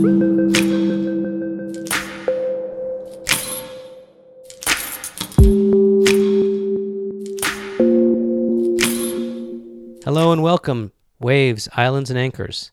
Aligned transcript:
Hello 0.00 0.16
and 10.32 10.42
welcome, 10.42 10.92
waves, 11.18 11.68
islands, 11.74 12.08
and 12.08 12.18
anchors. 12.18 12.72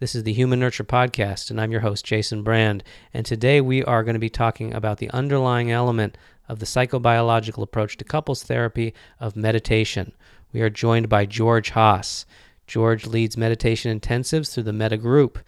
This 0.00 0.14
is 0.14 0.24
the 0.24 0.34
Human 0.34 0.60
Nurture 0.60 0.84
Podcast, 0.84 1.50
and 1.50 1.58
I'm 1.58 1.72
your 1.72 1.80
host, 1.80 2.04
Jason 2.04 2.42
Brand. 2.42 2.84
And 3.14 3.24
today 3.24 3.62
we 3.62 3.82
are 3.82 4.04
going 4.04 4.12
to 4.12 4.20
be 4.20 4.28
talking 4.28 4.74
about 4.74 4.98
the 4.98 5.08
underlying 5.12 5.70
element 5.70 6.18
of 6.46 6.58
the 6.58 6.66
psychobiological 6.66 7.62
approach 7.62 7.96
to 7.96 8.04
couples 8.04 8.42
therapy 8.42 8.92
of 9.18 9.34
meditation. 9.34 10.12
We 10.52 10.60
are 10.60 10.68
joined 10.68 11.08
by 11.08 11.24
George 11.24 11.70
Haas. 11.70 12.26
George 12.66 13.06
leads 13.06 13.34
meditation 13.34 13.98
intensives 13.98 14.52
through 14.52 14.64
the 14.64 14.74
Meta 14.74 14.98
Group. 14.98 15.38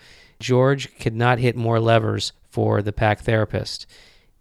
George 0.41 0.97
could 0.99 1.15
not 1.15 1.39
hit 1.39 1.57
more 1.57 1.81
levers 1.81 2.33
for 2.51 2.83
the 2.83 2.93
PACT 2.93 3.25
therapist. 3.25 3.87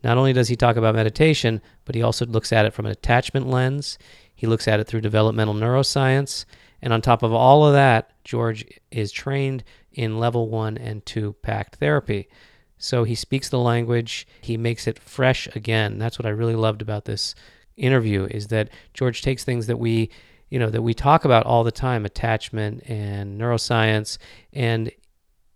Not 0.03 0.17
only 0.17 0.33
does 0.33 0.47
he 0.47 0.55
talk 0.55 0.75
about 0.75 0.95
meditation, 0.95 1.61
but 1.85 1.95
he 1.95 2.01
also 2.01 2.25
looks 2.25 2.53
at 2.53 2.65
it 2.65 2.73
from 2.73 2.85
an 2.85 2.91
attachment 2.91 3.47
lens. 3.47 3.97
He 4.35 4.47
looks 4.47 4.67
at 4.67 4.79
it 4.79 4.85
through 4.87 5.01
developmental 5.01 5.55
neuroscience. 5.55 6.45
And 6.81 6.93
on 6.93 7.01
top 7.01 7.23
of 7.23 7.33
all 7.33 7.65
of 7.65 7.73
that, 7.73 8.11
George 8.23 8.65
is 8.91 9.11
trained 9.11 9.63
in 9.91 10.19
level 10.19 10.47
one 10.49 10.77
and 10.77 11.05
two 11.05 11.33
PACT 11.41 11.77
therapy. 11.77 12.29
So 12.77 13.03
he 13.03 13.15
speaks 13.15 13.49
the 13.49 13.59
language, 13.59 14.27
he 14.41 14.55
makes 14.55 14.87
it 14.87 14.99
fresh 14.99 15.47
again. 15.55 15.97
That's 15.97 16.19
what 16.19 16.27
I 16.27 16.29
really 16.29 16.55
loved 16.55 16.83
about 16.83 17.05
this 17.05 17.33
interview 17.75 18.27
is 18.29 18.47
that 18.47 18.69
George 18.93 19.21
takes 19.21 19.43
things 19.43 19.67
that 19.67 19.77
we, 19.77 20.11
you 20.49 20.59
know, 20.59 20.69
that 20.69 20.83
we 20.83 20.93
talk 20.93 21.25
about 21.25 21.45
all 21.45 21.63
the 21.63 21.71
time, 21.71 22.05
attachment 22.05 22.83
and 22.87 23.39
neuroscience, 23.39 24.19
and 24.53 24.91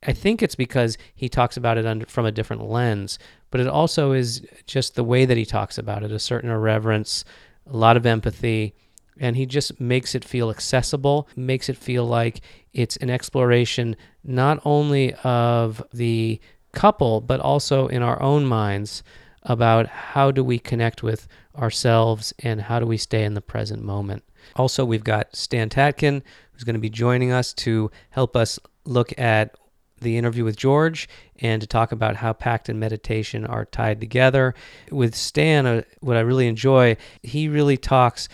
I 0.04 0.14
think 0.14 0.42
it's 0.42 0.56
because 0.56 0.98
he 1.14 1.30
talks 1.30 1.58
about 1.58 1.78
it 1.78 1.86
under, 1.86 2.06
from 2.08 2.26
a 2.26 2.32
different 2.32 2.64
lens, 2.64 3.20
but 3.52 3.62
it 3.62 3.68
also 3.68 4.14
is 4.14 4.46
just 4.66 4.96
the 4.96 5.04
way 5.04 5.26
that 5.26 5.38
he 5.38 5.46
talks 5.46 5.78
about 5.78 6.04
it, 6.04 6.12
a 6.12 6.20
certain 6.20 6.50
irreverence, 6.50 7.24
a 7.68 7.78
lot 7.78 7.98
of 7.98 8.06
empathy, 8.06 8.74
and 9.20 9.36
he 9.36 9.46
just 9.46 9.80
makes 9.80 10.16
it 10.16 10.26
feel 10.26 10.50
accessible, 10.50 11.28
makes 11.36 11.70
it 11.70 11.78
feel 11.78 12.06
like 12.06 12.42
it's 12.74 12.98
an 12.98 13.10
exploration 13.10 13.96
not 14.24 14.60
only 14.66 15.14
of 15.24 15.84
the 15.94 16.40
couple, 16.72 17.22
but 17.22 17.40
also 17.40 17.88
in 17.88 18.02
our 18.02 18.20
own 18.22 18.46
minds 18.46 19.04
about 19.44 19.88
how 19.88 20.32
do 20.32 20.44
we 20.44 20.58
connect 20.58 21.04
with 21.04 21.28
ourselves 21.58 22.34
and 22.40 22.62
how 22.62 22.80
do 22.80 22.86
we 22.86 22.98
stay 22.98 23.24
in 23.24 23.34
the 23.34 23.42
present 23.42 23.84
moment. 23.84 24.24
Also, 24.56 24.86
we've 24.86 25.04
got 25.04 25.36
Stan 25.36 25.70
Tatkin, 25.70 26.22
who's 26.52 26.64
going 26.64 26.76
to 26.76 26.80
be 26.80 26.90
joining 26.90 27.32
us 27.32 27.54
to 27.54 27.92
help 28.12 28.36
us 28.36 28.60
look 28.86 29.18
at 29.20 29.56
the 30.02 30.18
interview 30.18 30.44
with 30.44 30.58
George 30.58 31.08
and 31.40 31.62
to 31.62 31.68
talk 31.68 31.92
about 31.92 32.18
how 32.18 32.34
PACT 32.34 32.70
and 32.70 32.80
meditation 32.80 33.46
are 33.46 33.66
tied 33.66 34.00
together. 34.00 34.54
With 34.92 35.16
Stan, 35.16 35.66
uh, 35.66 35.82
what 36.02 36.18
I 36.18 36.22
really 36.22 36.48
enjoy, 36.48 36.98
he 37.24 37.48
really 37.48 37.78
talks 37.78 38.28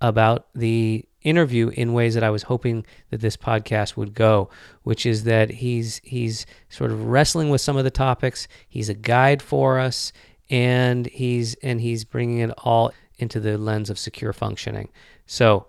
about 0.00 0.46
the 0.54 1.04
interview 1.22 1.68
in 1.70 1.94
ways 1.94 2.14
that 2.14 2.22
I 2.22 2.30
was 2.30 2.44
hoping 2.44 2.84
that 3.10 3.20
this 3.20 3.36
podcast 3.36 3.96
would 3.96 4.14
go, 4.14 4.50
which 4.82 5.06
is 5.06 5.24
that 5.24 5.50
he's 5.50 6.00
he's 6.04 6.46
sort 6.68 6.92
of 6.92 7.06
wrestling 7.06 7.50
with 7.50 7.60
some 7.60 7.76
of 7.76 7.84
the 7.84 7.90
topics. 7.90 8.46
He's 8.68 8.88
a 8.88 8.94
guide 8.94 9.42
for 9.42 9.78
us, 9.78 10.12
and 10.50 11.06
he's 11.06 11.54
and 11.56 11.80
he's 11.80 12.04
bringing 12.04 12.38
it 12.38 12.50
all 12.58 12.92
into 13.18 13.40
the 13.40 13.58
lens 13.58 13.90
of 13.90 13.98
secure 13.98 14.32
functioning. 14.32 14.90
So, 15.26 15.66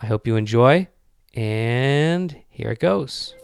I 0.00 0.06
hope 0.06 0.26
you 0.26 0.36
enjoy, 0.36 0.88
and 1.34 2.36
here 2.50 2.70
it 2.70 2.80
goes. 2.80 3.34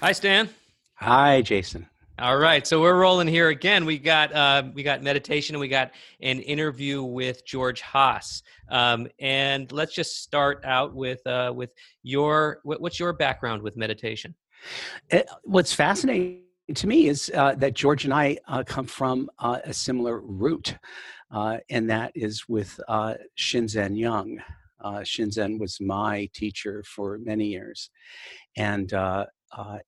Hi, 0.00 0.12
Stan. 0.12 0.48
Hi, 0.94 1.42
Jason. 1.42 1.88
All 2.20 2.38
right, 2.38 2.64
so 2.64 2.80
we're 2.80 2.96
rolling 2.96 3.26
here 3.26 3.48
again. 3.48 3.84
We 3.84 3.98
got 3.98 4.32
uh, 4.32 4.62
we 4.72 4.84
got 4.84 5.02
meditation, 5.02 5.56
and 5.56 5.60
we 5.60 5.66
got 5.66 5.90
an 6.22 6.38
interview 6.38 7.02
with 7.02 7.44
George 7.44 7.80
Haas. 7.80 8.44
Um, 8.68 9.08
and 9.18 9.72
let's 9.72 9.92
just 9.92 10.22
start 10.22 10.64
out 10.64 10.94
with 10.94 11.26
uh, 11.26 11.52
with 11.52 11.70
your 12.04 12.60
what, 12.62 12.80
what's 12.80 13.00
your 13.00 13.12
background 13.12 13.60
with 13.60 13.76
meditation? 13.76 14.36
It, 15.10 15.26
eh, 15.28 15.32
what's 15.42 15.72
fascinating 15.72 16.42
to 16.72 16.86
me 16.86 17.08
is 17.08 17.28
uh, 17.34 17.56
that 17.56 17.74
George 17.74 18.04
and 18.04 18.14
I 18.14 18.38
uh, 18.46 18.62
come 18.64 18.86
from 18.86 19.28
uh, 19.40 19.58
a 19.64 19.72
similar 19.72 20.20
root, 20.20 20.76
uh, 21.32 21.58
and 21.70 21.90
that 21.90 22.12
is 22.14 22.48
with 22.48 22.78
Shinzen 23.36 23.98
Young. 23.98 24.38
Shinzen 24.84 25.58
was 25.58 25.80
my 25.80 26.28
teacher 26.32 26.84
for 26.86 27.18
many 27.18 27.46
years, 27.46 27.90
and 28.56 28.92
uh, 28.92 29.26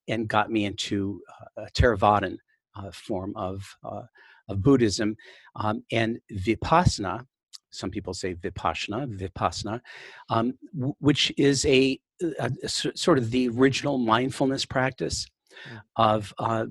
and 0.09 0.29
got 0.29 0.51
me 0.51 0.65
into 0.65 1.21
uh, 1.57 1.63
a 1.63 1.71
Theravadan 1.71 2.37
uh, 2.77 2.91
form 2.93 3.33
of, 3.37 3.77
uh, 3.85 4.03
of 4.49 4.63
Buddhism. 4.63 5.17
Um, 5.57 5.83
and 5.93 6.21
Vipassana, 6.33 7.27
some 7.71 7.91
people 7.91 8.15
say 8.15 8.35
Vipassana, 8.35 9.07
Vipassana, 9.19 9.81
um, 10.29 10.59
w- 10.75 10.95
which 10.99 11.33
is 11.37 11.65
a, 11.67 11.99
a, 12.39 12.51
a, 12.63 12.69
sort 12.69 13.19
of 13.19 13.31
the 13.31 13.49
original 13.49 13.99
mindfulness 13.99 14.65
practice 14.65 15.27
mm. 15.69 15.81
of, 15.97 16.33
uh, 16.39 16.67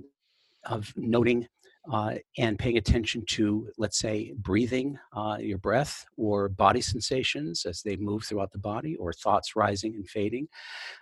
of 0.66 0.94
noting 0.96 1.48
uh, 1.92 2.16
and 2.38 2.60
paying 2.60 2.78
attention 2.78 3.24
to, 3.26 3.68
let's 3.78 3.98
say, 3.98 4.34
breathing, 4.38 5.00
uh, 5.16 5.38
your 5.40 5.58
breath, 5.58 6.06
or 6.18 6.50
body 6.50 6.82
sensations 6.82 7.66
as 7.66 7.82
they 7.82 7.96
move 7.96 8.24
throughout 8.24 8.52
the 8.52 8.60
body, 8.60 8.96
or 8.98 9.12
thoughts 9.12 9.56
rising 9.56 9.96
and 9.96 10.08
fading. 10.08 10.48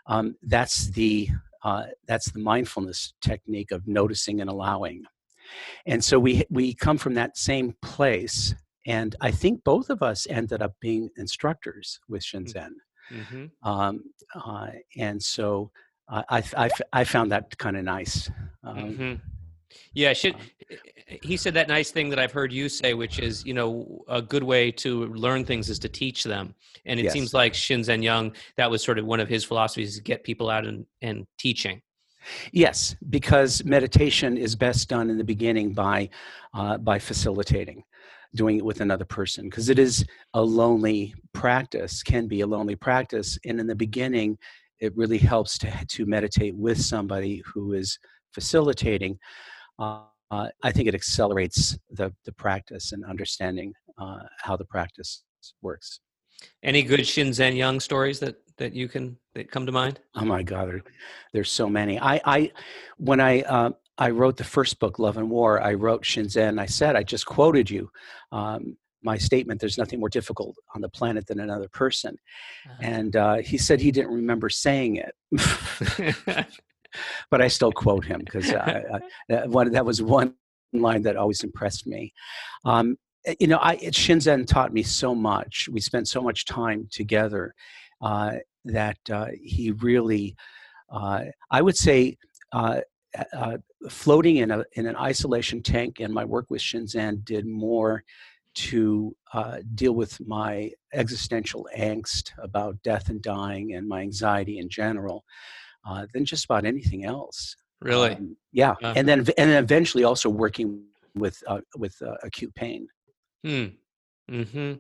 Um, 0.05 0.35
that's 0.43 0.87
the 0.91 1.29
uh, 1.63 1.83
that's 2.07 2.31
the 2.31 2.39
mindfulness 2.39 3.13
technique 3.21 3.71
of 3.71 3.87
noticing 3.87 4.41
and 4.41 4.49
allowing. 4.49 5.03
And 5.85 6.03
so 6.03 6.19
we 6.19 6.43
we 6.49 6.73
come 6.73 6.97
from 6.97 7.13
that 7.13 7.37
same 7.37 7.75
place, 7.81 8.53
and 8.85 9.15
I 9.21 9.31
think 9.31 9.63
both 9.63 9.89
of 9.89 10.03
us 10.03 10.27
ended 10.29 10.61
up 10.61 10.73
being 10.81 11.09
instructors 11.17 11.99
with 12.09 12.21
Shinzen. 12.21 12.71
Mm-hmm. 13.11 13.45
Um, 13.67 14.03
uh, 14.35 14.67
and 14.97 15.23
so 15.23 15.71
uh, 16.09 16.23
I, 16.29 16.43
I, 16.57 16.69
I 16.93 17.03
found 17.03 17.31
that 17.31 17.57
kind 17.57 17.77
of 17.77 17.83
nice. 17.83 18.29
Um, 18.63 18.77
mm-hmm. 18.77 19.13
Yeah, 19.93 20.13
should, 20.13 20.35
um, 20.35 20.41
eh, 20.69 20.75
eh, 21.09 21.17
he 21.23 21.37
said 21.37 21.53
that 21.55 21.67
nice 21.67 21.91
thing 21.91 22.09
that 22.09 22.19
I've 22.19 22.31
heard 22.31 22.51
you 22.51 22.69
say, 22.69 22.93
which 22.93 23.19
is, 23.19 23.45
you 23.45 23.53
know, 23.53 24.03
a 24.07 24.21
good 24.21 24.43
way 24.43 24.71
to 24.71 25.07
learn 25.07 25.45
things 25.45 25.69
is 25.69 25.79
to 25.79 25.89
teach 25.89 26.23
them. 26.23 26.53
And 26.85 26.99
it 26.99 27.03
yes. 27.03 27.13
seems 27.13 27.33
like 27.33 27.53
Shinzen 27.53 28.03
Young, 28.03 28.33
that 28.55 28.69
was 28.69 28.83
sort 28.83 28.99
of 28.99 29.05
one 29.05 29.19
of 29.19 29.27
his 29.27 29.43
philosophies 29.43 29.95
to 29.95 30.03
get 30.03 30.23
people 30.23 30.49
out 30.49 30.65
and, 30.65 30.85
and 31.01 31.25
teaching. 31.37 31.81
Yes, 32.51 32.95
because 33.09 33.63
meditation 33.63 34.37
is 34.37 34.55
best 34.55 34.89
done 34.89 35.09
in 35.09 35.17
the 35.17 35.23
beginning 35.23 35.73
by 35.73 36.09
uh, 36.53 36.77
by 36.77 36.99
facilitating, 36.99 37.83
doing 38.35 38.57
it 38.57 38.65
with 38.65 38.81
another 38.81 39.05
person, 39.05 39.45
because 39.45 39.69
it 39.69 39.79
is 39.79 40.05
a 40.33 40.41
lonely 40.41 41.13
practice, 41.33 42.03
can 42.03 42.27
be 42.27 42.41
a 42.41 42.47
lonely 42.47 42.75
practice, 42.75 43.37
and 43.45 43.59
in 43.59 43.67
the 43.67 43.75
beginning, 43.75 44.37
it 44.79 44.95
really 44.97 45.17
helps 45.17 45.57
to 45.59 45.85
to 45.87 46.05
meditate 46.05 46.55
with 46.55 46.81
somebody 46.81 47.41
who 47.45 47.73
is 47.73 47.97
facilitating 48.33 49.17
uh, 49.79 50.01
I 50.31 50.71
think 50.71 50.87
it 50.87 50.95
accelerates 50.95 51.77
the, 51.89 52.13
the 52.25 52.33
practice 52.33 52.91
and 52.91 53.05
understanding 53.05 53.73
uh, 53.97 54.23
how 54.39 54.57
the 54.57 54.65
practice 54.65 55.23
works. 55.61 55.99
Any 56.63 56.83
good 56.83 56.99
Shinzen 57.01 57.55
Young 57.55 57.79
stories 57.79 58.19
that, 58.19 58.35
that 58.57 58.73
you 58.73 58.87
can 58.87 59.17
that 59.33 59.51
come 59.51 59.65
to 59.65 59.71
mind? 59.71 59.99
Oh 60.15 60.25
my 60.25 60.43
God, 60.43 60.67
there, 60.67 60.83
there's 61.33 61.51
so 61.51 61.67
many. 61.67 61.99
I, 61.99 62.21
I 62.25 62.51
when 62.97 63.19
I 63.19 63.41
uh, 63.41 63.71
I 63.97 64.11
wrote 64.11 64.37
the 64.37 64.43
first 64.43 64.79
book, 64.79 64.99
Love 64.99 65.17
and 65.17 65.29
War, 65.29 65.61
I 65.61 65.73
wrote 65.73 66.03
Shinzen. 66.03 66.59
I 66.59 66.67
said 66.67 66.95
I 66.95 67.03
just 67.03 67.25
quoted 67.25 67.69
you. 67.69 67.89
Um, 68.31 68.77
my 69.03 69.17
statement 69.17 69.61
there's 69.61 69.77
nothing 69.77 69.99
more 69.99 70.09
difficult 70.09 70.55
on 70.75 70.81
the 70.81 70.89
planet 70.89 71.25
than 71.27 71.39
another 71.39 71.69
person 71.69 72.17
uh-huh. 72.65 72.77
and 72.81 73.15
uh, 73.15 73.35
he 73.35 73.57
said 73.57 73.79
he 73.79 73.91
didn't 73.91 74.11
remember 74.11 74.49
saying 74.49 74.95
it 74.95 75.13
but 77.31 77.41
I 77.41 77.47
still 77.47 77.71
quote 77.71 78.05
him 78.05 78.21
because 78.23 78.51
uh, 78.51 78.99
that, 79.29 79.71
that 79.71 79.85
was 79.85 80.01
one 80.01 80.35
line 80.73 81.01
that 81.03 81.15
always 81.15 81.43
impressed 81.43 81.87
me. 81.87 82.13
Um, 82.65 82.97
eh, 83.25 83.35
you 83.39 83.47
know, 83.47 83.59
I, 83.61 83.77
Shinzen 83.77 84.45
taught 84.47 84.73
me 84.73 84.83
so 84.83 85.15
much. 85.15 85.67
We 85.71 85.79
spent 85.79 86.07
so 86.07 86.21
much 86.21 86.45
time 86.45 86.87
together 86.91 87.53
uh, 88.01 88.35
that 88.65 88.97
uh, 89.11 89.27
he 89.41 89.71
really, 89.71 90.35
uh, 90.91 91.25
I 91.51 91.61
would 91.61 91.77
say, 91.77 92.17
uh, 92.51 92.81
uh, 93.33 93.57
floating 93.89 94.37
in 94.37 94.51
a 94.51 94.63
in 94.73 94.85
an 94.85 94.95
isolation 94.95 95.61
tank 95.61 95.99
and 95.99 96.13
my 96.13 96.25
work 96.25 96.45
with 96.49 96.61
Shinzen 96.61 97.23
did 97.23 97.45
more 97.45 98.03
to 98.55 99.15
uh, 99.33 99.57
deal 99.75 99.93
with 99.93 100.19
my 100.27 100.71
existential 100.93 101.67
angst 101.77 102.31
about 102.39 102.81
death 102.83 103.09
and 103.09 103.21
dying 103.21 103.73
and 103.73 103.87
my 103.87 104.01
anxiety 104.01 104.57
in 104.57 104.67
general 104.67 105.23
uh, 105.87 106.05
than 106.13 106.25
just 106.25 106.45
about 106.45 106.65
anything 106.65 107.05
else. 107.05 107.55
Really? 107.81 108.11
Um, 108.11 108.35
yeah, 108.51 108.71
uh-huh. 108.71 108.93
and 108.95 109.07
then 109.07 109.19
and 109.19 109.49
then 109.51 109.63
eventually 109.63 110.03
also 110.03 110.29
working 110.29 110.83
with 111.15 111.41
uh, 111.47 111.61
with 111.77 111.95
uh, 112.01 112.15
acute 112.23 112.53
pain. 112.55 112.87
Hmm. 113.45 113.65
Hmm. 114.29 114.73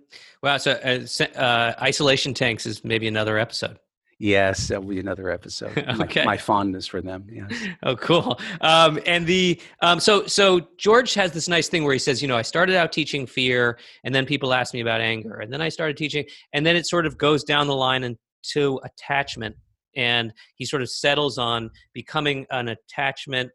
Wow. 0.43 0.57
So 0.57 0.71
uh, 0.71 1.39
uh, 1.39 1.73
isolation 1.81 2.33
tanks 2.33 2.65
is 2.65 2.83
maybe 2.83 3.07
another 3.07 3.37
episode. 3.37 3.79
Yes, 4.19 4.69
that 4.69 4.81
will 4.81 4.89
be 4.89 4.99
another 4.99 5.29
episode. 5.29 5.77
okay. 6.01 6.21
My, 6.21 6.33
my, 6.33 6.37
fondness 6.37 6.87
for 6.87 7.01
them. 7.01 7.27
Yes. 7.29 7.53
Oh, 7.83 7.95
cool. 7.95 8.39
Um, 8.61 8.99
and 9.05 9.27
the 9.27 9.61
um, 9.81 9.99
so 9.99 10.25
so 10.25 10.61
George 10.77 11.13
has 11.13 11.31
this 11.31 11.47
nice 11.47 11.69
thing 11.69 11.83
where 11.83 11.93
he 11.93 11.99
says, 11.99 12.21
you 12.21 12.27
know, 12.27 12.35
I 12.35 12.41
started 12.41 12.75
out 12.75 12.91
teaching 12.91 13.27
fear, 13.27 13.77
and 14.03 14.13
then 14.13 14.25
people 14.25 14.53
asked 14.53 14.73
me 14.73 14.81
about 14.81 15.01
anger, 15.01 15.35
and 15.35 15.53
then 15.53 15.61
I 15.61 15.69
started 15.69 15.97
teaching, 15.97 16.25
and 16.51 16.65
then 16.65 16.75
it 16.75 16.87
sort 16.87 17.05
of 17.05 17.17
goes 17.17 17.43
down 17.43 17.67
the 17.67 17.75
line 17.75 18.03
into 18.03 18.79
attachment, 18.83 19.55
and 19.97 20.31
he 20.55 20.63
sort 20.63 20.81
of 20.81 20.89
settles 20.89 21.37
on 21.37 21.69
becoming 21.93 22.45
an 22.51 22.69
attachment, 22.69 23.49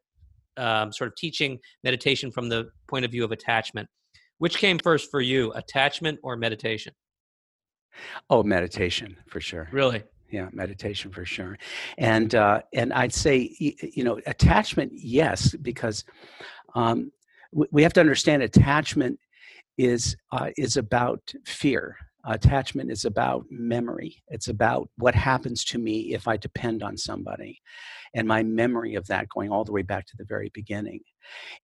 um, 0.59 0.93
sort 0.93 1.09
of 1.09 1.17
teaching 1.17 1.59
meditation 1.83 2.31
from 2.31 2.51
the 2.51 2.69
point 2.89 3.07
of 3.07 3.11
view 3.11 3.25
of 3.25 3.33
attachment. 3.33 3.89
Which 4.39 4.59
came 4.59 4.79
first 4.79 5.11
for 5.11 5.21
you, 5.21 5.53
attachment 5.53 6.19
or 6.23 6.37
meditation? 6.37 6.93
Oh, 8.29 8.43
meditation 8.43 9.17
for 9.29 9.41
sure. 9.41 9.69
Really? 9.73 10.03
yeah 10.33 10.49
meditation 10.53 11.11
for 11.13 11.25
sure 11.27 11.59
and 11.99 12.35
uh, 12.35 12.63
and 12.73 12.93
i'd 12.95 13.13
say 13.13 13.55
you 13.59 14.03
know 14.03 14.19
attachment 14.27 14.91
yes 14.95 15.55
because 15.57 16.05
um, 16.75 17.13
we 17.71 17.83
have 17.83 17.93
to 17.93 18.01
understand 18.01 18.43
attachment 18.43 19.19
is 19.77 20.17
uh, 20.33 20.51
is 20.57 20.79
about 20.79 21.21
fear 21.45 21.97
attachment 22.25 22.91
is 22.91 23.05
about 23.05 23.45
memory. 23.51 24.23
It's 24.29 24.49
about 24.49 24.89
what 24.97 25.15
happens 25.15 25.65
to 25.67 25.79
me 25.79 26.15
if 26.15 26.29
i 26.29 26.37
depend 26.37 26.83
on 26.83 26.97
somebody 26.97 27.61
and 28.15 28.29
my 28.29 28.43
memory 28.43 28.95
of 28.95 29.07
that 29.09 29.29
going 29.29 29.51
all 29.51 29.65
the 29.65 29.73
way 29.73 29.83
back 29.83 30.07
to 30.07 30.17
the 30.17 30.25
very 30.25 30.51
beginning. 30.55 31.01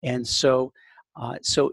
And 0.03 0.27
so 0.27 0.73
uh, 1.15 1.37
so 1.41 1.71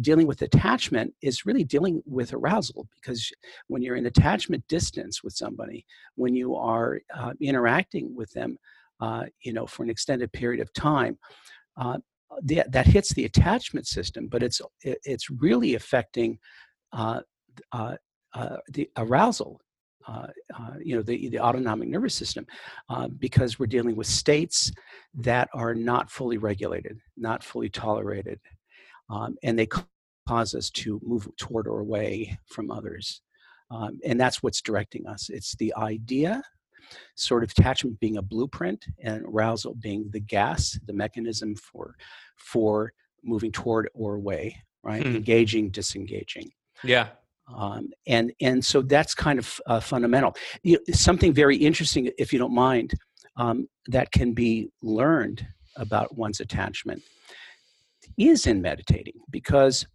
dealing 0.00 0.26
with 0.26 0.42
attachment 0.42 1.14
is 1.22 1.46
really 1.46 1.64
dealing 1.64 2.02
with 2.06 2.32
arousal 2.32 2.86
because 2.94 3.30
when 3.68 3.82
you're 3.82 3.96
in 3.96 4.06
attachment 4.06 4.62
distance 4.68 5.22
with 5.22 5.32
somebody, 5.32 5.86
when 6.16 6.34
you 6.34 6.54
are 6.54 7.00
uh, 7.14 7.32
interacting 7.40 8.14
with 8.14 8.30
them, 8.32 8.58
uh, 9.00 9.24
you 9.42 9.52
know, 9.52 9.66
for 9.66 9.82
an 9.82 9.90
extended 9.90 10.32
period 10.32 10.60
of 10.60 10.72
time, 10.72 11.18
uh, 11.76 11.98
the, 12.42 12.62
that 12.68 12.86
hits 12.86 13.14
the 13.14 13.24
attachment 13.24 13.86
system, 13.86 14.26
but 14.26 14.42
it's 14.42 14.60
it's 14.82 15.30
really 15.30 15.74
affecting 15.74 16.38
uh, 16.92 17.20
uh, 18.36 18.38
uh, 18.38 18.56
the 18.68 18.88
arousal. 18.96 19.60
you 20.84 20.94
know 20.94 21.02
the, 21.02 21.28
the 21.30 21.40
autonomic 21.40 21.88
nervous 21.88 22.14
system 22.14 22.46
because 23.18 23.58
we're 23.58 23.66
dealing 23.66 23.96
with 23.96 24.06
states 24.06 24.70
that 25.14 25.48
are 25.52 25.74
not 25.74 26.10
fully 26.10 26.38
regulated 26.38 26.96
not 27.16 27.42
fully 27.42 27.68
tolerated 27.68 28.38
um, 29.10 29.36
and 29.42 29.58
they 29.58 29.68
cause 30.26 30.54
us 30.54 30.70
to 30.70 31.00
move 31.04 31.28
toward 31.36 31.66
or 31.66 31.80
away 31.80 32.38
from 32.46 32.70
others. 32.70 33.22
Um, 33.70 33.98
and 34.04 34.20
that's 34.20 34.42
what's 34.42 34.60
directing 34.60 35.06
us. 35.06 35.28
It's 35.28 35.56
the 35.56 35.74
idea, 35.76 36.42
sort 37.16 37.42
of 37.42 37.50
attachment 37.50 37.98
being 38.00 38.16
a 38.16 38.22
blueprint, 38.22 38.84
and 39.02 39.24
arousal 39.24 39.74
being 39.74 40.08
the 40.10 40.20
gas, 40.20 40.78
the 40.86 40.92
mechanism 40.92 41.56
for 41.56 41.96
for 42.36 42.92
moving 43.24 43.50
toward 43.50 43.88
or 43.92 44.14
away, 44.14 44.56
right? 44.84 45.02
Hmm. 45.02 45.16
Engaging, 45.16 45.70
disengaging. 45.70 46.50
Yeah. 46.84 47.08
Um, 47.54 47.90
and 48.06 48.32
and 48.40 48.64
so 48.64 48.82
that's 48.82 49.14
kind 49.14 49.38
of 49.38 49.60
uh, 49.66 49.80
fundamental. 49.80 50.34
You 50.62 50.74
know, 50.74 50.94
something 50.94 51.32
very 51.32 51.56
interesting, 51.56 52.10
if 52.18 52.32
you 52.32 52.38
don't 52.38 52.54
mind, 52.54 52.94
um, 53.36 53.68
that 53.86 54.10
can 54.10 54.32
be 54.32 54.68
learned 54.82 55.46
about 55.76 56.16
one's 56.16 56.40
attachment 56.40 57.02
is 58.18 58.46
in 58.46 58.62
meditating 58.62 59.14
because 59.30 59.86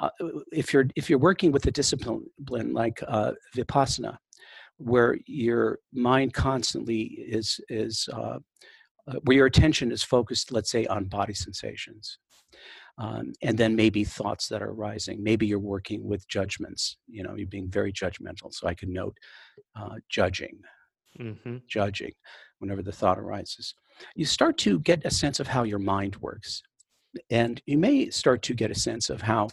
uh, 0.00 0.10
if 0.52 0.72
you're 0.72 0.86
if 0.96 1.08
you're 1.10 1.18
working 1.18 1.52
with 1.52 1.66
a 1.66 1.70
discipline 1.70 2.24
like 2.48 3.02
uh, 3.06 3.32
vipassana, 3.56 4.16
where 4.76 5.18
your 5.26 5.78
mind 5.92 6.32
constantly 6.34 7.02
is 7.02 7.60
is 7.68 8.08
uh, 8.12 8.38
uh, 9.08 9.14
where 9.24 9.36
your 9.36 9.46
attention 9.46 9.90
is 9.90 10.02
focused, 10.02 10.52
let's 10.52 10.70
say 10.70 10.86
on 10.86 11.04
body 11.04 11.34
sensations, 11.34 12.18
um, 12.98 13.32
and 13.42 13.56
then 13.56 13.76
maybe 13.76 14.04
thoughts 14.04 14.48
that 14.48 14.62
are 14.62 14.70
arising. 14.70 15.22
Maybe 15.22 15.46
you're 15.46 15.58
working 15.58 16.04
with 16.04 16.28
judgments. 16.28 16.96
You 17.06 17.22
know, 17.22 17.34
you're 17.36 17.46
being 17.46 17.70
very 17.70 17.92
judgmental. 17.92 18.52
So 18.52 18.66
I 18.66 18.74
can 18.74 18.92
note 18.92 19.16
uh, 19.76 19.96
judging, 20.08 20.58
mm-hmm. 21.18 21.58
judging, 21.68 22.12
whenever 22.58 22.82
the 22.82 22.92
thought 22.92 23.18
arises. 23.18 23.74
You 24.14 24.24
start 24.24 24.58
to 24.58 24.80
get 24.80 25.04
a 25.04 25.10
sense 25.10 25.40
of 25.40 25.46
how 25.46 25.62
your 25.62 25.78
mind 25.78 26.16
works 26.16 26.62
and 27.30 27.60
you 27.66 27.78
may 27.78 28.10
start 28.10 28.42
to 28.42 28.54
get 28.54 28.70
a 28.70 28.74
sense 28.74 29.10
of 29.10 29.22
how 29.22 29.48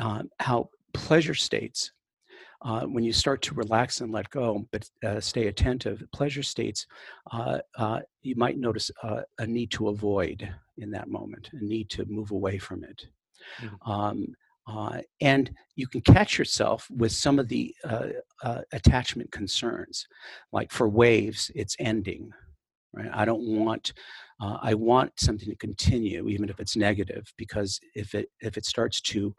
uh, 0.00 0.22
how 0.40 0.68
pleasure 0.94 1.34
states 1.34 1.92
uh, 2.62 2.82
when 2.82 3.04
you 3.04 3.12
start 3.12 3.40
to 3.42 3.54
relax 3.54 4.00
and 4.00 4.12
let 4.12 4.28
go 4.30 4.66
but 4.72 4.88
uh, 5.04 5.20
stay 5.20 5.46
attentive 5.46 6.02
pleasure 6.12 6.42
states 6.42 6.86
uh, 7.32 7.58
uh, 7.76 8.00
you 8.22 8.34
might 8.36 8.58
notice 8.58 8.90
uh, 9.02 9.22
a 9.38 9.46
need 9.46 9.70
to 9.70 9.88
avoid 9.88 10.48
in 10.78 10.90
that 10.90 11.08
moment 11.08 11.50
a 11.52 11.64
need 11.64 11.88
to 11.90 12.04
move 12.06 12.30
away 12.30 12.58
from 12.58 12.84
it 12.84 13.06
mm-hmm. 13.60 13.90
um, 13.90 14.26
and 15.20 15.50
you 15.76 15.86
can 15.86 16.00
catch 16.02 16.38
yourself 16.38 16.86
with 16.90 17.12
some 17.12 17.38
of 17.38 17.48
the 17.48 17.74
attachment 18.72 19.30
concerns 19.32 20.06
like 20.52 20.70
for 20.70 20.88
waves 20.88 21.50
it's 21.54 21.76
ending 21.78 22.30
right 22.92 23.10
i 23.12 23.24
don't 23.24 23.42
want 23.42 23.92
uh, 24.40 24.58
i 24.62 24.74
want 24.74 25.10
something 25.18 25.48
to 25.48 25.56
continue 25.56 26.28
even 26.28 26.48
if 26.48 26.60
it's 26.60 26.76
negative 26.76 27.32
because 27.36 27.80
if 27.94 28.14
it 28.14 28.28
if 28.40 28.56
it 28.56 28.64
starts 28.64 29.00
to 29.00 29.34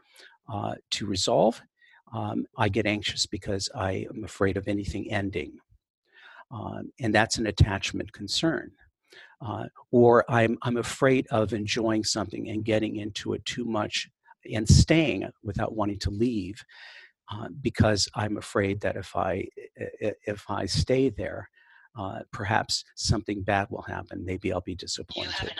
uh, 0.51 0.73
to 0.89 1.05
resolve 1.05 1.61
um, 2.13 2.45
i 2.57 2.67
get 2.69 2.85
anxious 2.85 3.25
because 3.25 3.69
i 3.75 4.05
am 4.13 4.23
afraid 4.23 4.57
of 4.57 4.67
anything 4.67 5.11
ending 5.11 5.57
um, 6.51 6.91
and 6.99 7.13
that's 7.13 7.37
an 7.37 7.47
attachment 7.47 8.11
concern 8.11 8.71
uh, 9.41 9.65
or 9.91 10.25
I'm, 10.27 10.57
I'm 10.63 10.77
afraid 10.77 11.25
of 11.31 11.53
enjoying 11.53 12.03
something 12.03 12.49
and 12.49 12.65
getting 12.65 12.97
into 12.97 13.33
it 13.33 13.45
too 13.45 13.63
much 13.63 14.09
and 14.53 14.67
staying 14.67 15.29
without 15.43 15.75
wanting 15.75 15.99
to 15.99 16.09
leave 16.09 16.63
uh, 17.31 17.47
because 17.61 18.07
I'm 18.15 18.37
afraid 18.37 18.81
that 18.81 18.95
if 18.95 19.15
I 19.15 19.47
if 19.75 20.49
I 20.49 20.65
stay 20.65 21.09
there, 21.09 21.49
uh, 21.97 22.19
perhaps 22.31 22.83
something 22.95 23.43
bad 23.43 23.67
will 23.69 23.83
happen. 23.83 24.25
Maybe 24.25 24.51
I'll 24.51 24.61
be 24.61 24.75
disappointed. 24.75 25.51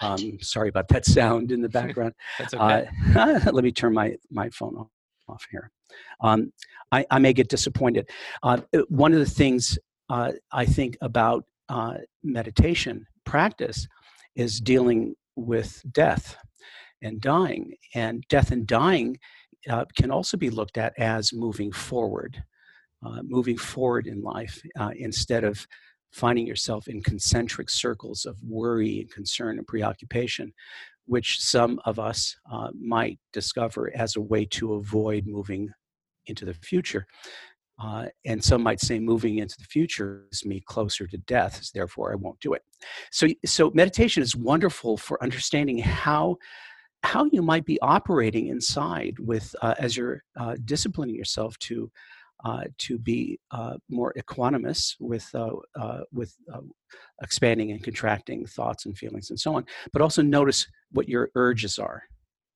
Um, 0.00 0.38
sorry 0.40 0.68
about 0.68 0.88
that 0.88 1.04
sound 1.06 1.52
in 1.52 1.60
the 1.60 1.68
background. 1.80 2.14
That's 2.38 2.54
okay. 2.54 2.88
Uh, 3.14 3.40
let 3.52 3.62
me 3.62 3.70
turn 3.70 3.94
my, 3.94 4.16
my 4.30 4.50
phone 4.50 4.76
off, 4.76 4.90
off 5.32 5.46
here. 5.50 5.70
Um, 6.20 6.52
I, 6.90 7.04
I, 7.10 7.18
may 7.18 7.32
get 7.32 7.48
disappointed. 7.48 8.08
Uh, 8.42 8.58
one 8.88 9.12
of 9.12 9.18
the 9.18 9.26
things 9.26 9.78
uh, 10.08 10.32
I 10.50 10.64
think 10.64 10.96
about 11.00 11.44
uh, 11.68 11.94
meditation 12.22 13.06
practice 13.24 13.86
is 14.34 14.60
dealing 14.60 15.14
with 15.36 15.82
death 15.92 16.36
and 17.02 17.20
dying. 17.20 17.74
And 17.94 18.24
death 18.28 18.52
and 18.52 18.66
dying 18.66 19.18
uh, 19.68 19.84
can 19.96 20.10
also 20.10 20.36
be 20.36 20.50
looked 20.50 20.78
at 20.78 20.92
as 20.98 21.32
moving 21.32 21.72
forward 21.72 22.42
uh, 23.04 23.20
moving 23.24 23.56
forward 23.56 24.06
in 24.06 24.22
life 24.22 24.62
uh, 24.78 24.90
instead 24.96 25.44
of 25.44 25.66
finding 26.12 26.46
yourself 26.46 26.88
in 26.88 27.02
concentric 27.02 27.70
circles 27.70 28.26
of 28.26 28.36
worry 28.46 29.00
and 29.00 29.10
concern 29.10 29.58
and 29.58 29.66
preoccupation, 29.66 30.52
which 31.06 31.40
some 31.40 31.80
of 31.84 31.98
us 31.98 32.36
uh, 32.50 32.68
might 32.78 33.18
discover 33.32 33.92
as 33.94 34.16
a 34.16 34.20
way 34.20 34.44
to 34.46 34.74
avoid 34.74 35.26
moving 35.26 35.70
into 36.26 36.44
the 36.44 36.54
future. 36.54 37.06
Uh, 37.82 38.06
and 38.24 38.42
some 38.42 38.62
might 38.62 38.80
say 38.80 38.98
moving 38.98 39.38
into 39.38 39.56
the 39.58 39.64
future 39.64 40.26
is 40.30 40.44
me 40.44 40.62
closer 40.66 41.06
to 41.06 41.16
death, 41.18 41.68
therefore 41.74 42.12
I 42.12 42.16
won't 42.16 42.38
do 42.40 42.52
it. 42.52 42.62
So, 43.10 43.26
so 43.44 43.72
meditation 43.74 44.22
is 44.22 44.36
wonderful 44.36 44.96
for 44.96 45.22
understanding 45.22 45.78
how 45.78 46.36
how 47.04 47.24
you 47.32 47.42
might 47.42 47.64
be 47.64 47.80
operating 47.80 48.46
inside 48.46 49.18
with 49.18 49.54
uh, 49.60 49.74
as 49.78 49.96
you're 49.96 50.22
uh, 50.38 50.54
disciplining 50.64 51.16
yourself 51.16 51.58
to 51.58 51.90
uh, 52.44 52.64
to 52.78 52.98
be 52.98 53.38
uh, 53.50 53.76
more 53.88 54.12
equanimous 54.18 54.94
with 54.98 55.28
uh, 55.34 55.50
uh 55.78 56.00
with 56.12 56.34
uh, 56.52 56.60
expanding 57.22 57.70
and 57.70 57.82
contracting 57.82 58.46
thoughts 58.46 58.86
and 58.86 58.96
feelings 58.98 59.30
and 59.30 59.38
so 59.38 59.54
on, 59.54 59.64
but 59.92 60.02
also 60.02 60.22
notice 60.22 60.66
what 60.90 61.08
your 61.08 61.30
urges 61.34 61.78
are, 61.78 62.02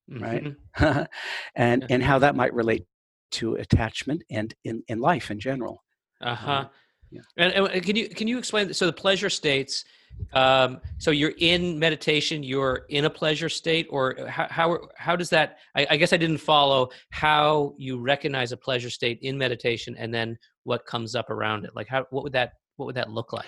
right? 0.09 0.43
Mm-hmm. 0.77 1.03
and 1.55 1.85
and 1.89 2.03
how 2.03 2.19
that 2.19 2.35
might 2.35 2.53
relate 2.53 2.85
to 3.29 3.55
attachment 3.55 4.23
and 4.29 4.53
in, 4.63 4.83
in 4.87 4.99
life 4.99 5.31
in 5.31 5.39
general. 5.39 5.83
Uh-huh. 6.21 6.51
Uh, 6.51 6.67
yeah. 7.11 7.21
And, 7.37 7.53
and, 7.53 7.83
can 7.83 7.95
you 7.95 8.09
can 8.09 8.27
you 8.27 8.37
explain? 8.37 8.73
So 8.73 8.85
the 8.85 8.93
pleasure 8.93 9.29
states 9.29 9.85
um, 10.33 10.81
so 10.97 11.11
you're 11.11 11.33
in 11.37 11.79
meditation, 11.79 12.43
you're 12.43 12.85
in 12.89 13.05
a 13.05 13.09
pleasure 13.09 13.49
state, 13.49 13.87
or 13.89 14.15
how 14.27 14.47
how, 14.49 14.79
how 14.97 15.15
does 15.15 15.29
that? 15.29 15.57
I, 15.75 15.87
I, 15.91 15.97
guess 15.97 16.13
I 16.13 16.17
didn't 16.17 16.39
follow 16.39 16.89
how 17.11 17.73
you 17.77 17.99
recognize 17.99 18.51
a 18.51 18.57
pleasure 18.57 18.89
state 18.89 19.19
in 19.21 19.37
meditation, 19.37 19.95
and 19.97 20.13
then 20.13 20.37
what 20.63 20.85
comes 20.85 21.15
up 21.15 21.29
around 21.29 21.65
it. 21.65 21.71
Like 21.75 21.87
how 21.87 22.05
what 22.09 22.23
would 22.23 22.33
that 22.33 22.53
what 22.75 22.85
would 22.87 22.95
that 22.95 23.09
look 23.09 23.33
like? 23.33 23.45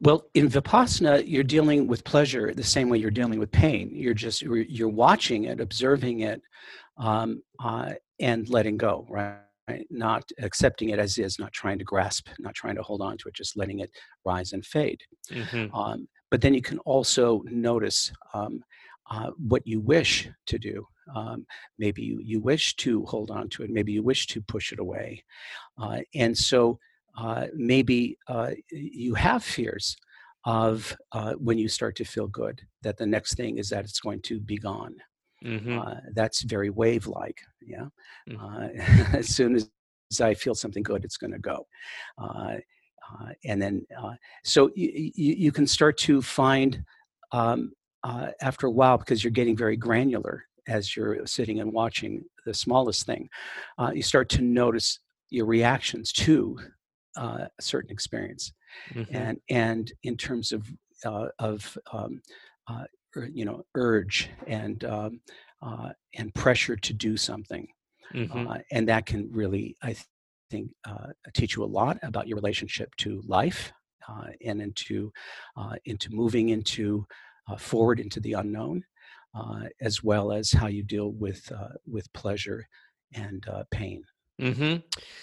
Well, 0.00 0.28
in 0.34 0.48
vipassana, 0.48 1.24
you're 1.26 1.42
dealing 1.42 1.86
with 1.86 2.04
pleasure 2.04 2.54
the 2.54 2.62
same 2.62 2.88
way 2.88 2.98
you're 2.98 3.10
dealing 3.10 3.38
with 3.38 3.50
pain. 3.50 3.90
You're 3.92 4.14
just 4.14 4.42
you're 4.42 4.88
watching 4.88 5.44
it, 5.44 5.60
observing 5.60 6.20
it, 6.20 6.42
um, 6.98 7.42
uh, 7.62 7.94
and 8.20 8.48
letting 8.48 8.76
go. 8.76 9.06
Right 9.08 9.38
not 9.90 10.24
accepting 10.40 10.90
it 10.90 10.98
as 10.98 11.18
is, 11.18 11.38
not 11.38 11.52
trying 11.52 11.78
to 11.78 11.84
grasp, 11.84 12.28
not 12.38 12.54
trying 12.54 12.76
to 12.76 12.82
hold 12.82 13.00
on 13.00 13.16
to 13.18 13.28
it, 13.28 13.34
just 13.34 13.56
letting 13.56 13.80
it 13.80 13.90
rise 14.24 14.52
and 14.52 14.64
fade. 14.64 15.00
Mm-hmm. 15.30 15.74
Um, 15.74 16.08
but 16.30 16.40
then 16.40 16.54
you 16.54 16.62
can 16.62 16.78
also 16.80 17.42
notice 17.46 18.12
um, 18.34 18.62
uh, 19.10 19.30
what 19.38 19.66
you 19.66 19.80
wish 19.80 20.28
to 20.46 20.58
do. 20.58 20.86
Um, 21.14 21.46
maybe 21.78 22.02
you, 22.02 22.20
you 22.22 22.40
wish 22.40 22.76
to 22.76 23.04
hold 23.06 23.30
on 23.30 23.48
to 23.50 23.62
it, 23.62 23.70
maybe 23.70 23.92
you 23.92 24.02
wish 24.02 24.26
to 24.28 24.42
push 24.42 24.72
it 24.72 24.78
away. 24.78 25.24
Uh, 25.80 26.00
and 26.14 26.36
so 26.36 26.78
uh, 27.16 27.46
maybe 27.54 28.18
uh, 28.28 28.50
you 28.70 29.14
have 29.14 29.42
fears 29.42 29.96
of 30.44 30.96
uh, 31.12 31.32
when 31.34 31.58
you 31.58 31.68
start 31.68 31.96
to 31.96 32.04
feel 32.04 32.28
good, 32.28 32.60
that 32.82 32.96
the 32.96 33.06
next 33.06 33.34
thing 33.34 33.58
is 33.58 33.70
that 33.70 33.84
it's 33.84 34.00
going 34.00 34.20
to 34.22 34.38
be 34.38 34.56
gone. 34.58 34.96
Mm-hmm. 35.44 35.78
Uh, 35.78 35.94
that's 36.14 36.42
very 36.42 36.70
wave 36.70 37.06
like. 37.06 37.40
Yeah. 37.60 37.86
Mm-hmm. 38.28 39.16
as 39.16 39.28
soon 39.28 39.54
as 39.56 39.70
I 40.20 40.34
feel 40.34 40.54
something 40.54 40.82
good, 40.82 41.04
it's 41.04 41.16
going 41.16 41.32
to 41.32 41.38
go. 41.38 41.66
and 43.44 43.62
then, 43.62 43.86
so 44.44 44.70
you, 44.74 45.10
you 45.14 45.52
can 45.52 45.66
start 45.66 45.96
to 45.98 46.20
find 46.20 46.82
um, 47.32 47.72
uh, 48.04 48.28
after 48.40 48.66
a 48.66 48.70
while, 48.70 48.98
because 48.98 49.22
you're 49.22 49.30
getting 49.30 49.56
very 49.56 49.76
granular 49.76 50.44
as 50.66 50.94
you're 50.94 51.26
sitting 51.26 51.60
and 51.60 51.72
watching 51.72 52.24
the 52.44 52.54
smallest 52.54 53.06
thing, 53.06 53.28
uh, 53.78 53.90
you 53.94 54.02
start 54.02 54.28
to 54.28 54.42
notice 54.42 55.00
your 55.30 55.46
reactions 55.46 56.12
to 56.12 56.58
uh, 57.16 57.46
a 57.58 57.62
certain 57.62 57.90
experience, 57.90 58.52
mm-hmm. 58.92 59.14
and 59.14 59.38
and 59.50 59.92
in 60.04 60.16
terms 60.16 60.52
of 60.52 60.66
uh, 61.04 61.28
of 61.38 61.76
um, 61.92 62.20
uh, 62.68 62.84
you 63.32 63.44
know 63.44 63.64
urge 63.74 64.30
and 64.46 64.84
um, 64.84 65.20
uh, 65.62 65.90
and 66.14 66.34
pressure 66.34 66.76
to 66.76 66.92
do 66.92 67.16
something, 67.16 67.66
mm-hmm. 68.14 68.52
and 68.70 68.88
that 68.88 69.06
can 69.06 69.28
really 69.32 69.76
I 69.82 69.96
think 70.50 70.70
teach 71.34 71.56
you 71.56 71.64
a 71.64 71.66
lot 71.66 71.98
about 72.02 72.26
your 72.26 72.36
relationship 72.36 72.94
to 72.96 73.22
life 73.26 73.72
and 74.44 74.62
into 74.62 75.12
into 75.84 76.10
moving 76.10 76.48
into 76.50 77.06
uh, 77.48 77.56
forward 77.56 78.00
into 78.00 78.20
the 78.20 78.34
unknown, 78.34 78.84
uh, 79.34 79.64
as 79.80 80.02
well 80.02 80.32
as 80.32 80.52
how 80.52 80.66
you 80.66 80.82
deal 80.82 81.12
with 81.12 81.50
uh, 81.52 81.68
with 81.86 82.12
pleasure 82.12 82.66
and 83.14 83.46
uh, 83.48 83.64
pain. 83.70 84.02
Mm-hmm. 84.40 84.76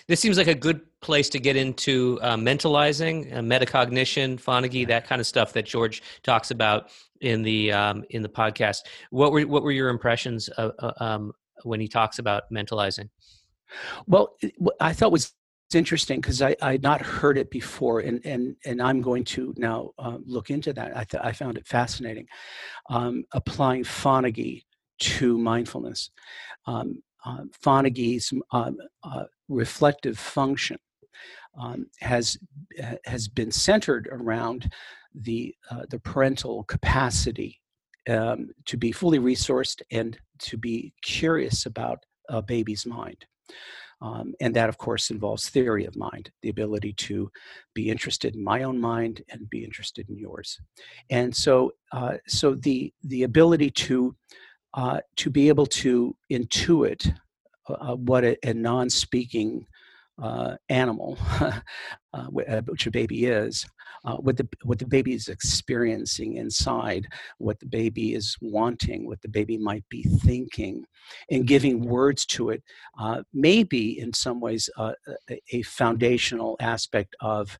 This 0.07 0.19
seems 0.19 0.38
like 0.38 0.48
a 0.48 0.55
good 0.55 0.81
place 1.01 1.29
to 1.29 1.39
get 1.39 1.55
into 1.55 2.19
uh, 2.22 2.36
mentalizing, 2.36 3.34
uh, 3.34 3.39
metacognition, 3.39 4.41
Fonagy, 4.41 4.88
that 4.88 5.07
kind 5.07 5.22
of 5.22 5.27
stuff 5.27 5.53
that 5.53 5.65
George 5.65 6.03
talks 6.24 6.51
about 6.51 6.89
in 7.22 7.41
the 7.41 7.72
um, 7.72 8.03
in 8.10 8.22
the 8.22 8.29
podcast. 8.29 8.79
What 9.12 9.31
were 9.31 9.41
what 9.41 9.63
were 9.63 9.72
your 9.72 9.89
impressions 9.89 10.50
of, 10.50 10.74
um, 11.00 11.31
when 11.63 11.79
he 11.79 11.88
talks 11.88 12.19
about 12.19 12.43
mentalizing? 12.51 13.10
Well, 14.07 14.36
I 14.79 14.93
thought 14.93 15.12
was 15.12 15.34
interesting 15.74 16.19
because 16.22 16.41
I 16.41 16.55
I 16.62 16.74
had 16.74 16.84
not 16.84 17.01
heard 17.01 17.38
it 17.38 17.50
before, 17.50 18.01
and 18.01 18.19
and 18.25 18.55
and 18.65 18.81
I'm 18.81 19.01
going 19.01 19.24
to 19.25 19.53
now 19.57 19.91
uh, 19.98 20.17
look 20.25 20.50
into 20.50 20.74
that. 20.74 20.95
I 20.95 21.03
th- 21.03 21.24
I 21.24 21.31
found 21.31 21.57
it 21.57 21.65
fascinating, 21.65 22.27
um, 22.89 23.24
applying 23.31 23.84
Fonagy 23.84 24.63
to 25.00 25.38
mindfulness. 25.38 26.10
Um, 26.67 27.01
uh, 27.25 27.44
Fonagy's 27.63 28.32
um, 28.51 28.77
uh, 29.03 29.25
reflective 29.50 30.17
function 30.17 30.77
um, 31.60 31.88
has 32.00 32.38
has 33.05 33.27
been 33.27 33.51
centered 33.51 34.08
around 34.12 34.72
the 35.13 35.55
uh, 35.72 35.84
the 35.89 36.00
parental 36.00 36.63
capacity 36.65 37.60
um, 38.10 38.50
to 38.65 38.77
be 38.77 38.91
fully 38.91 39.20
resourced 39.20 39.82
and 39.91 40.17
to 40.39 40.58
be 40.58 40.94
curious 41.01 41.65
about 41.65 42.00
a 42.29 42.41
baby's 42.41 42.86
mind. 42.86 43.25
Um, 44.01 44.34
and 44.41 44.53
that, 44.55 44.67
of 44.67 44.77
course, 44.77 45.10
involves 45.10 45.50
theory 45.50 45.86
of 45.86 45.96
mind, 45.96 46.29
the 46.41 46.50
ability 46.50 46.94
to 46.94 47.32
be 47.74 47.89
interested 47.89 48.36
in 48.36 48.44
my 48.44 48.63
own 48.63 48.79
mind 48.79 49.24
and 49.29 49.50
be 49.50 49.63
interested 49.63 50.10
in 50.10 50.17
yours. 50.17 50.60
And 51.10 51.34
so, 51.34 51.72
uh, 51.94 52.17
so 52.27 52.55
the 52.55 52.94
the 53.03 53.24
ability 53.24 53.72
to 53.72 54.15
uh, 54.75 55.00
to 55.15 55.29
be 55.29 55.48
able 55.48 55.65
to 55.65 56.15
intuit 56.32 57.15
uh, 57.67 57.96
what 57.96 58.24
a, 58.24 58.38
a 58.48 58.53
non-speaking 58.53 59.65
uh, 60.22 60.55
animal, 60.70 61.17
uh, 61.41 61.60
uh, 62.13 62.62
which 62.62 62.88
a 62.88 62.91
baby 62.91 63.25
is, 63.25 63.65
uh, 64.05 64.15
what 64.17 64.38
the 64.38 64.48
what 64.63 64.79
the 64.79 64.86
baby 64.86 65.13
is 65.13 65.27
experiencing 65.27 66.36
inside, 66.36 67.08
what 67.38 67.60
the 67.60 67.65
baby 67.65 68.13
is 68.13 68.38
wanting, 68.39 69.08
what 69.08 69.22
the 69.22 69.27
baby 69.27 69.58
might 69.58 69.84
be 69.89 70.03
thinking, 70.03 70.86
and 71.32 71.48
giving 71.48 71.84
words 71.84 72.25
to 72.25 72.50
it, 72.50 72.63
uh, 73.00 73.24
may 73.34 73.63
be 73.63 74.00
in 74.00 74.13
some 74.13 74.39
ways 74.39 74.70
uh, 74.77 74.94
a 75.51 75.62
foundational 75.63 76.55
aspect 76.60 77.15
of 77.20 77.58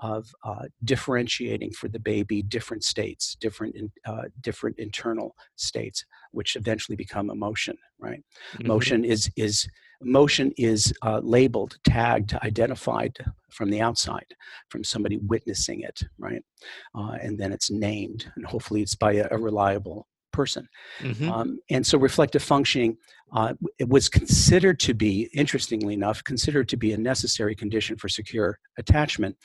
of 0.00 0.32
uh, 0.44 0.64
differentiating 0.84 1.72
for 1.72 1.88
the 1.88 1.98
baby 1.98 2.42
different 2.42 2.84
states, 2.84 3.36
different 3.40 3.74
in, 3.74 3.90
uh, 4.06 4.24
different 4.40 4.78
internal 4.78 5.34
states, 5.56 6.04
which 6.32 6.56
eventually 6.56 6.96
become 6.96 7.30
emotion. 7.30 7.76
Right? 7.98 8.22
Mm-hmm. 8.52 8.64
Emotion 8.64 9.04
is 9.04 9.30
is 9.36 9.68
motion 10.00 10.52
is 10.56 10.92
uh, 11.02 11.20
labeled, 11.22 11.76
tagged, 11.84 12.34
identified 12.34 13.16
from 13.50 13.70
the 13.70 13.80
outside, 13.80 14.26
from 14.68 14.84
somebody 14.84 15.16
witnessing 15.18 15.80
it, 15.80 16.02
right? 16.18 16.42
Uh, 16.94 17.16
and 17.20 17.38
then 17.38 17.52
it's 17.52 17.70
named, 17.70 18.30
and 18.36 18.46
hopefully 18.46 18.82
it's 18.82 18.94
by 18.94 19.14
a, 19.14 19.28
a 19.30 19.38
reliable 19.38 20.06
person. 20.32 20.68
Mm-hmm. 21.00 21.30
Um, 21.30 21.58
and 21.70 21.86
so 21.86 21.98
reflective 21.98 22.42
functioning 22.42 22.96
uh, 23.32 23.54
it 23.78 23.88
was 23.88 24.08
considered 24.08 24.80
to 24.80 24.94
be, 24.94 25.28
interestingly 25.34 25.94
enough, 25.94 26.24
considered 26.24 26.68
to 26.70 26.76
be 26.76 26.92
a 26.92 26.98
necessary 26.98 27.54
condition 27.54 27.96
for 27.96 28.08
secure 28.08 28.58
attachment. 28.78 29.36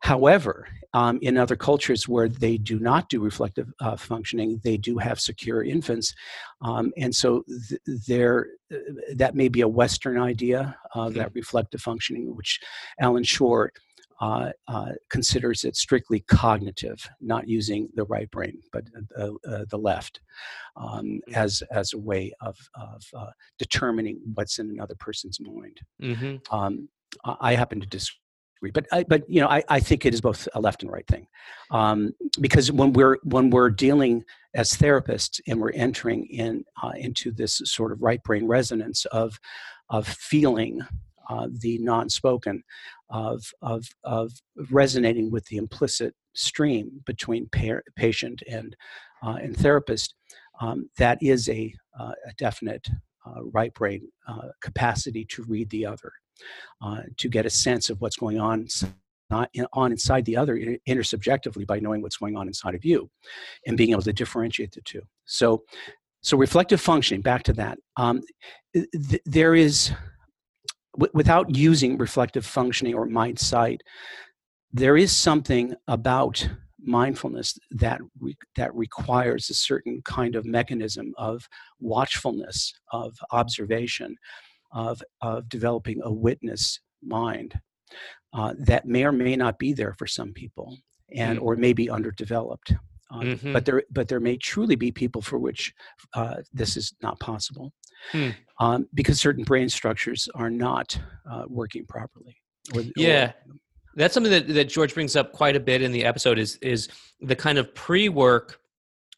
However, 0.00 0.68
um, 0.94 1.18
in 1.22 1.36
other 1.36 1.56
cultures 1.56 2.06
where 2.06 2.28
they 2.28 2.56
do 2.56 2.78
not 2.78 3.08
do 3.08 3.20
reflective 3.20 3.72
uh, 3.80 3.96
functioning, 3.96 4.60
they 4.62 4.76
do 4.76 4.96
have 4.98 5.18
secure 5.18 5.64
infants, 5.64 6.14
um, 6.60 6.92
and 6.96 7.12
so 7.12 7.42
th- 7.68 7.80
there 8.06 8.46
uh, 8.72 8.76
that 9.16 9.34
may 9.34 9.48
be 9.48 9.62
a 9.62 9.68
Western 9.68 10.20
idea 10.20 10.76
of 10.94 11.14
that 11.14 11.34
reflective 11.34 11.80
functioning, 11.80 12.36
which 12.36 12.60
Allan 13.00 13.24
Schore 13.24 13.70
uh, 14.20 14.50
uh, 14.66 14.92
considers 15.10 15.64
it 15.64 15.76
strictly 15.76 16.20
cognitive, 16.20 17.08
not 17.20 17.48
using 17.48 17.88
the 17.94 18.04
right 18.04 18.30
brain 18.30 18.58
but 18.72 18.84
uh, 19.16 19.30
uh 19.46 19.64
the 19.70 19.78
left, 19.78 20.20
um, 20.76 20.88
mm-hmm. 20.88 21.34
as 21.34 21.62
as 21.70 21.92
a 21.92 21.98
way 21.98 22.32
of 22.40 22.56
of 22.74 23.02
uh, 23.14 23.30
determining 23.58 24.20
what's 24.34 24.58
in 24.58 24.70
another 24.70 24.94
person's 24.98 25.38
mind. 25.40 25.80
Mm-hmm. 26.02 26.54
Um, 26.54 26.88
I 27.24 27.54
happen 27.54 27.80
to 27.80 27.86
disagree 27.86 28.18
but 28.72 28.86
I, 28.92 29.04
but 29.04 29.28
you 29.28 29.40
know 29.40 29.48
I, 29.48 29.62
I 29.68 29.80
think 29.80 30.04
it 30.04 30.14
is 30.14 30.20
both 30.20 30.48
a 30.54 30.60
left 30.60 30.82
and 30.82 30.90
right 30.90 31.06
thing 31.06 31.26
um, 31.70 32.12
because 32.40 32.72
when 32.72 32.92
we're 32.92 33.18
when 33.22 33.50
we're 33.50 33.70
dealing 33.70 34.24
as 34.54 34.70
therapists 34.72 35.40
and 35.46 35.60
we're 35.60 35.72
entering 35.72 36.26
in 36.26 36.64
uh, 36.82 36.92
into 36.96 37.30
this 37.30 37.60
sort 37.64 37.92
of 37.92 38.02
right 38.02 38.22
brain 38.22 38.46
resonance 38.46 39.04
of 39.06 39.38
of 39.90 40.06
feeling 40.06 40.80
uh, 41.28 41.48
the 41.60 41.78
non-spoken 41.78 42.62
of 43.10 43.42
of 43.62 43.86
of 44.04 44.32
resonating 44.70 45.30
with 45.30 45.44
the 45.46 45.56
implicit 45.56 46.14
stream 46.34 47.02
between 47.06 47.48
patient 47.96 48.42
and 48.50 48.76
uh, 49.22 49.36
and 49.42 49.56
therapist 49.56 50.14
um, 50.60 50.88
that 50.96 51.18
is 51.22 51.48
a, 51.48 51.72
uh, 51.98 52.12
a 52.26 52.32
definite 52.36 52.88
uh, 53.26 53.42
right 53.52 53.74
brain 53.74 54.08
uh, 54.28 54.48
capacity 54.60 55.24
to 55.24 55.42
read 55.44 55.68
the 55.70 55.84
other 55.84 56.12
to 57.16 57.28
get 57.28 57.46
a 57.46 57.50
sense 57.50 57.90
of 57.90 58.00
what's 58.00 58.16
going 58.16 58.38
on 58.38 58.68
not 59.30 59.50
in, 59.54 59.66
on 59.72 59.90
inside 59.90 60.24
the 60.24 60.36
other 60.36 60.56
intersubjectively 60.88 61.66
by 61.66 61.80
knowing 61.80 62.00
what's 62.00 62.16
going 62.16 62.36
on 62.36 62.46
inside 62.46 62.74
of 62.74 62.84
you 62.84 63.10
and 63.66 63.76
being 63.76 63.90
able 63.90 64.02
to 64.02 64.12
differentiate 64.12 64.72
the 64.72 64.80
two. 64.82 65.02
So 65.24 65.64
so 66.22 66.36
reflective 66.36 66.80
functioning 66.80 67.22
back 67.22 67.42
to 67.44 67.52
that 67.54 67.78
um, 67.96 68.22
th- 68.72 69.22
there 69.24 69.54
is 69.54 69.92
w- 70.98 71.10
without 71.14 71.54
using 71.54 71.96
reflective 71.96 72.44
functioning 72.44 72.94
or 72.94 73.06
mind 73.06 73.38
sight 73.38 73.82
there 74.72 74.96
is 74.96 75.14
something 75.14 75.74
about 75.86 76.46
mindfulness 76.80 77.58
that 77.70 78.00
re- 78.20 78.36
that 78.56 78.74
requires 78.74 79.50
a 79.50 79.54
certain 79.54 80.00
kind 80.04 80.36
of 80.36 80.44
mechanism 80.44 81.12
of 81.16 81.48
watchfulness 81.80 82.72
of 82.92 83.14
observation 83.32 84.16
of, 84.72 85.02
of 85.22 85.48
developing 85.48 86.00
a 86.04 86.12
witness 86.12 86.80
mind 87.02 87.54
uh, 88.34 88.54
that 88.58 88.86
may 88.86 89.04
or 89.04 89.12
may 89.12 89.36
not 89.36 89.58
be 89.58 89.72
there 89.72 89.94
for 89.94 90.06
some 90.06 90.32
people 90.32 90.76
and 91.14 91.38
mm. 91.38 91.42
or 91.42 91.56
may 91.56 91.72
be 91.72 91.88
underdeveloped 91.90 92.74
uh, 93.10 93.20
mm-hmm. 93.20 93.52
but 93.52 93.64
there 93.64 93.82
but 93.90 94.08
there 94.08 94.20
may 94.20 94.36
truly 94.36 94.76
be 94.76 94.90
people 94.90 95.22
for 95.22 95.38
which 95.38 95.74
uh, 96.14 96.36
this 96.52 96.76
is 96.76 96.94
not 97.02 97.18
possible 97.20 97.72
mm. 98.12 98.34
um, 98.60 98.86
because 98.94 99.20
certain 99.20 99.44
brain 99.44 99.68
structures 99.68 100.28
are 100.34 100.50
not 100.50 100.98
uh, 101.30 101.44
working 101.48 101.84
properly 101.86 102.36
or, 102.74 102.82
yeah 102.96 103.32
or, 103.46 103.54
that's 103.96 104.14
something 104.14 104.30
that, 104.32 104.48
that 104.48 104.68
george 104.68 104.94
brings 104.94 105.16
up 105.16 105.32
quite 105.32 105.56
a 105.56 105.60
bit 105.60 105.82
in 105.82 105.92
the 105.92 106.04
episode 106.04 106.38
is 106.38 106.56
is 106.56 106.88
the 107.20 107.36
kind 107.36 107.58
of 107.58 107.74
pre-work 107.74 108.60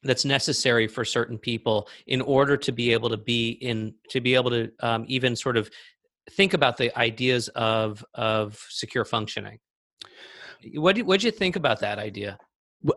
that's 0.03 0.25
necessary 0.25 0.89
for 0.89 1.05
certain 1.05 1.39
people 1.39 1.89
in 2.07 2.21
order 2.21 2.57
to 2.57 2.73
be 2.73 2.93
able 2.93 3.11
to 3.11 3.17
be 3.17 3.51
in 3.51 3.95
to 4.09 4.21
be 4.21 4.35
able 4.35 4.51
to 4.51 4.71
um, 4.81 5.05
even 5.09 5.37
sort 5.37 5.57
of 5.57 5.71
think 6.31 6.55
about 6.55 6.77
the 6.77 6.97
ideas 6.99 7.49
of 7.49 8.05
of 8.15 8.59
secure 8.69 9.05
functioning. 9.05 9.59
What 10.75 10.97
do, 10.97 11.05
what 11.05 11.21
do 11.21 11.27
you 11.27 11.33
think 11.33 11.57
about 11.57 11.81
that 11.81 11.99
idea? 11.99 12.39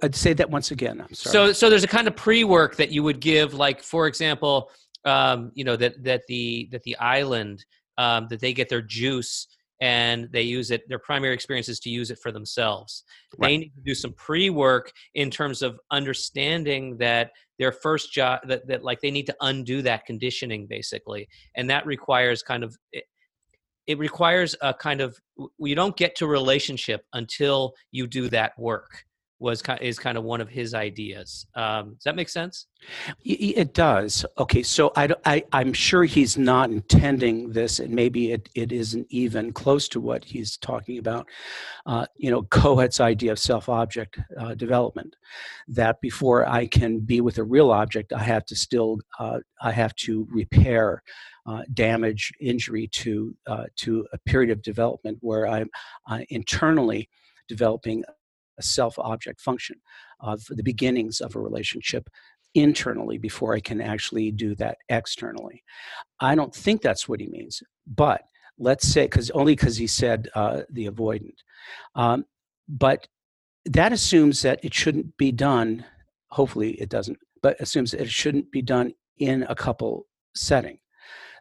I'd 0.01 0.15
say 0.15 0.33
that 0.33 0.49
once 0.49 0.71
again. 0.71 1.01
I'm 1.01 1.13
sorry. 1.13 1.33
So 1.33 1.53
so 1.53 1.69
there's 1.69 1.83
a 1.83 1.87
kind 1.87 2.07
of 2.07 2.15
pre-work 2.15 2.77
that 2.77 2.91
you 2.91 3.03
would 3.03 3.19
give, 3.19 3.53
like 3.53 3.81
for 3.81 4.07
example, 4.07 4.71
um, 5.05 5.51
you 5.53 5.63
know 5.63 5.75
that 5.75 6.03
that 6.03 6.23
the 6.27 6.69
that 6.71 6.83
the 6.83 6.95
island 6.97 7.65
um, 7.97 8.27
that 8.29 8.39
they 8.39 8.53
get 8.53 8.69
their 8.69 8.81
juice 8.81 9.47
and 9.81 10.29
they 10.31 10.41
use 10.41 10.71
it 10.71 10.87
their 10.87 10.99
primary 10.99 11.33
experience 11.33 11.67
is 11.67 11.79
to 11.79 11.89
use 11.89 12.11
it 12.11 12.19
for 12.19 12.31
themselves 12.31 13.03
right. 13.37 13.49
they 13.49 13.57
need 13.57 13.73
to 13.75 13.81
do 13.83 13.93
some 13.93 14.13
pre-work 14.13 14.91
in 15.15 15.29
terms 15.29 15.61
of 15.61 15.79
understanding 15.91 16.95
that 16.97 17.31
their 17.59 17.71
first 17.71 18.13
job 18.13 18.39
that, 18.47 18.65
that 18.67 18.83
like 18.83 19.01
they 19.01 19.11
need 19.11 19.25
to 19.25 19.35
undo 19.41 19.81
that 19.81 20.05
conditioning 20.05 20.67
basically 20.67 21.27
and 21.55 21.69
that 21.69 21.85
requires 21.85 22.41
kind 22.41 22.63
of 22.63 22.77
it, 22.91 23.03
it 23.85 23.97
requires 23.97 24.55
a 24.61 24.73
kind 24.73 25.01
of 25.01 25.17
you 25.59 25.75
don't 25.75 25.97
get 25.97 26.15
to 26.15 26.27
relationship 26.27 27.05
until 27.13 27.73
you 27.91 28.07
do 28.07 28.29
that 28.29 28.57
work 28.57 29.03
was 29.43 29.61
is 29.81 29.99
kind 29.99 30.17
of 30.17 30.23
one 30.23 30.41
of 30.41 30.47
his 30.47 30.73
ideas. 30.73 31.45
Um, 31.53 31.95
does 31.95 32.03
that 32.05 32.15
make 32.15 32.29
sense? 32.29 32.67
It 33.23 33.73
does. 33.73 34.25
Okay, 34.37 34.63
so 34.63 34.91
I, 34.95 35.09
I 35.25 35.43
I'm 35.51 35.73
sure 35.73 36.05
he's 36.05 36.37
not 36.37 36.71
intending 36.71 37.51
this, 37.51 37.79
and 37.79 37.93
maybe 37.93 38.31
it, 38.31 38.49
it 38.55 38.71
isn't 38.71 39.05
even 39.09 39.51
close 39.51 39.87
to 39.89 39.99
what 39.99 40.23
he's 40.23 40.57
talking 40.57 40.97
about. 40.97 41.27
Uh, 41.85 42.05
you 42.15 42.31
know, 42.31 42.43
Kohut's 42.43 43.01
idea 43.01 43.33
of 43.33 43.39
self-object 43.39 44.19
uh, 44.39 44.55
development, 44.55 45.15
that 45.67 45.99
before 46.01 46.47
I 46.47 46.65
can 46.65 46.99
be 46.99 47.19
with 47.21 47.37
a 47.37 47.43
real 47.43 47.71
object, 47.71 48.13
I 48.13 48.23
have 48.23 48.45
to 48.45 48.55
still 48.55 48.99
uh, 49.19 49.39
I 49.61 49.71
have 49.71 49.93
to 50.05 50.27
repair. 50.31 51.03
Uh, 51.45 51.61
damage, 51.73 52.31
injury 52.39 52.87
to 52.87 53.35
uh, 53.47 53.65
to 53.75 54.07
a 54.13 54.17
period 54.19 54.49
of 54.49 54.61
development 54.61 55.17
where 55.19 55.45
I'm 55.45 55.69
uh, 56.09 56.21
internally 56.29 57.09
developing 57.49 58.05
a 58.57 58.63
self 58.63 58.97
object 58.99 59.41
function 59.41 59.77
of 60.19 60.43
the 60.49 60.63
beginnings 60.63 61.21
of 61.21 61.35
a 61.35 61.39
relationship 61.39 62.09
internally 62.55 63.17
before 63.17 63.55
I 63.55 63.59
can 63.59 63.81
actually 63.81 64.31
do 64.31 64.55
that 64.55 64.77
externally. 64.89 65.63
I 66.19 66.35
don't 66.35 66.53
think 66.53 66.81
that's 66.81 67.09
what 67.09 67.19
he 67.19 67.27
means, 67.27 67.63
but 67.87 68.21
let's 68.59 68.87
say, 68.87 69.05
because 69.05 69.31
only 69.31 69.55
because 69.55 69.77
he 69.77 69.87
said 69.87 70.29
uh, 70.35 70.61
the 70.69 70.87
avoidant. 70.87 71.37
Um, 71.95 72.25
but 72.67 73.07
that 73.65 73.93
assumes 73.93 74.41
that 74.41 74.59
it 74.63 74.73
shouldn't 74.73 75.17
be 75.17 75.31
done, 75.31 75.85
hopefully 76.29 76.71
it 76.73 76.89
doesn't, 76.89 77.17
but 77.41 77.59
assumes 77.59 77.91
that 77.91 78.01
it 78.01 78.09
shouldn't 78.09 78.51
be 78.51 78.61
done 78.61 78.93
in 79.17 79.43
a 79.49 79.55
couple 79.55 80.05
setting. 80.35 80.79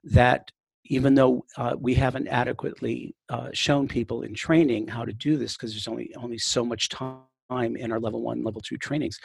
That 0.05 0.51
even 0.93 1.15
though 1.15 1.43
uh, 1.57 1.75
we 1.81 1.95
haven't 1.95 2.29
adequately 2.29 3.15
uh, 3.31 3.49
shown 3.55 3.89
people 3.89 4.23
in 4.23 4.35
training 4.35 4.87
how 4.87 5.07
to 5.07 5.13
do 5.15 5.39
this 5.39 5.57
because 5.57 5.73
there's 5.73 5.89
only 5.89 6.15
only 6.17 6.37
so 6.37 6.63
much 6.65 6.91
time 6.91 7.77
in 7.77 7.91
our 7.91 7.99
level 7.99 8.21
one 8.23 8.45
level 8.45 8.61
two 8.61 8.77
trainings 8.77 9.19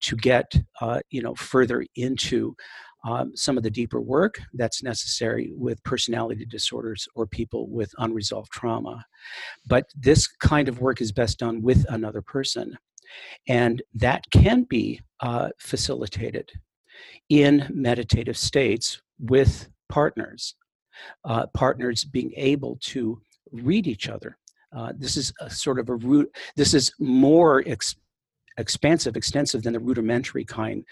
to 0.00 0.14
get 0.16 0.46
uh, 0.80 1.00
you 1.10 1.20
know 1.20 1.34
further 1.34 1.84
into 1.96 2.54
um, 3.04 3.32
some 3.34 3.56
of 3.56 3.64
the 3.64 3.70
deeper 3.70 4.00
work 4.00 4.40
that's 4.54 4.82
necessary 4.82 5.52
with 5.56 5.82
personality 5.82 6.44
disorders 6.44 7.08
or 7.14 7.26
people 7.26 7.68
with 7.68 7.92
unresolved 7.98 8.50
trauma. 8.50 9.04
But 9.66 9.86
this 9.96 10.26
kind 10.26 10.68
of 10.68 10.80
work 10.80 11.00
is 11.00 11.12
best 11.12 11.38
done 11.38 11.62
with 11.62 11.84
another 11.88 12.22
person 12.22 12.76
and 13.48 13.82
that 13.94 14.24
can 14.30 14.64
be 14.64 15.00
uh, 15.20 15.48
facilitated 15.58 16.50
in 17.28 17.68
meditative 17.72 18.36
states 18.36 19.00
with 19.18 19.68
partners 19.88 20.54
uh, 21.24 21.46
partners 21.54 22.04
being 22.04 22.32
able 22.36 22.78
to 22.80 23.20
read 23.52 23.86
each 23.86 24.08
other. 24.08 24.38
Uh, 24.76 24.92
this 24.96 25.16
is 25.16 25.32
a 25.40 25.50
sort 25.50 25.78
of 25.78 25.88
a 25.88 25.94
root. 25.94 26.30
This 26.56 26.74
is 26.74 26.92
more 26.98 27.62
ex- 27.66 27.96
expansive, 28.58 29.16
extensive 29.16 29.62
than 29.62 29.72
the 29.72 29.80
rudimentary 29.80 30.44
kind 30.44 30.84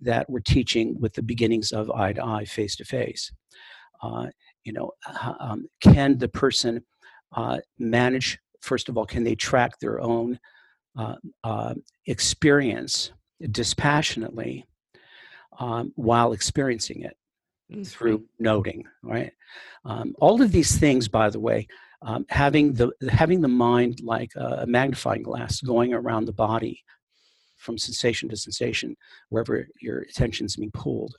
that 0.00 0.28
we're 0.28 0.40
teaching 0.40 0.98
with 1.00 1.14
the 1.14 1.22
beginnings 1.22 1.72
of 1.72 1.90
eye 1.90 2.12
to 2.12 2.24
eye, 2.24 2.44
face 2.44 2.76
to 2.76 2.84
face. 2.84 3.32
You 4.64 4.72
know, 4.72 4.92
um, 5.40 5.66
can 5.80 6.18
the 6.18 6.28
person 6.28 6.82
uh, 7.36 7.58
manage? 7.78 8.38
First 8.60 8.88
of 8.88 8.96
all, 8.96 9.06
can 9.06 9.24
they 9.24 9.34
track 9.34 9.78
their 9.78 10.00
own 10.00 10.38
uh, 10.96 11.16
uh, 11.42 11.74
experience 12.06 13.12
dispassionately 13.50 14.66
um, 15.58 15.92
while 15.96 16.32
experiencing 16.32 17.02
it? 17.02 17.16
Through 17.84 18.18
mm-hmm. 18.18 18.44
noting 18.44 18.84
right 19.02 19.32
um, 19.84 20.14
all 20.20 20.40
of 20.42 20.52
these 20.52 20.76
things 20.78 21.08
by 21.08 21.28
the 21.30 21.40
way 21.40 21.66
um, 22.02 22.26
having 22.28 22.72
the 22.72 22.90
having 23.10 23.40
the 23.40 23.48
mind 23.48 24.00
like 24.02 24.32
a 24.36 24.66
magnifying 24.66 25.22
glass 25.22 25.60
going 25.60 25.94
around 25.94 26.24
the 26.24 26.32
body 26.32 26.82
from 27.56 27.78
sensation 27.78 28.28
to 28.28 28.36
sensation 28.36 28.96
wherever 29.28 29.66
your 29.80 30.00
attention 30.00 30.46
is 30.46 30.56
being 30.56 30.70
pulled 30.72 31.16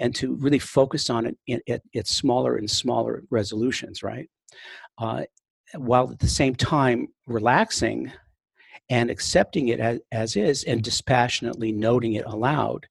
and 0.00 0.14
to 0.14 0.34
really 0.36 0.58
focus 0.58 1.10
on 1.10 1.34
it 1.46 1.82
at 1.94 2.06
smaller 2.06 2.56
and 2.56 2.70
smaller 2.70 3.22
resolutions 3.30 4.02
right 4.02 4.28
uh, 4.98 5.22
while 5.76 6.10
at 6.10 6.18
the 6.18 6.28
same 6.28 6.54
time 6.54 7.08
relaxing 7.26 8.10
and 8.90 9.10
accepting 9.10 9.68
it 9.68 9.80
as, 9.80 10.00
as 10.12 10.36
is 10.36 10.64
and 10.64 10.82
dispassionately 10.82 11.72
noting 11.72 12.14
it 12.14 12.24
aloud 12.26 12.86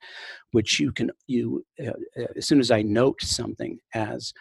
which 0.52 0.80
you 0.80 0.92
can 0.92 1.12
you 1.28 1.66
uh, 1.86 1.92
uh, 2.20 2.28
as 2.36 2.48
soon 2.48 2.60
as 2.60 2.72
i 2.72 2.82
note 2.82 3.22
something 3.22 3.80
as 3.94 4.34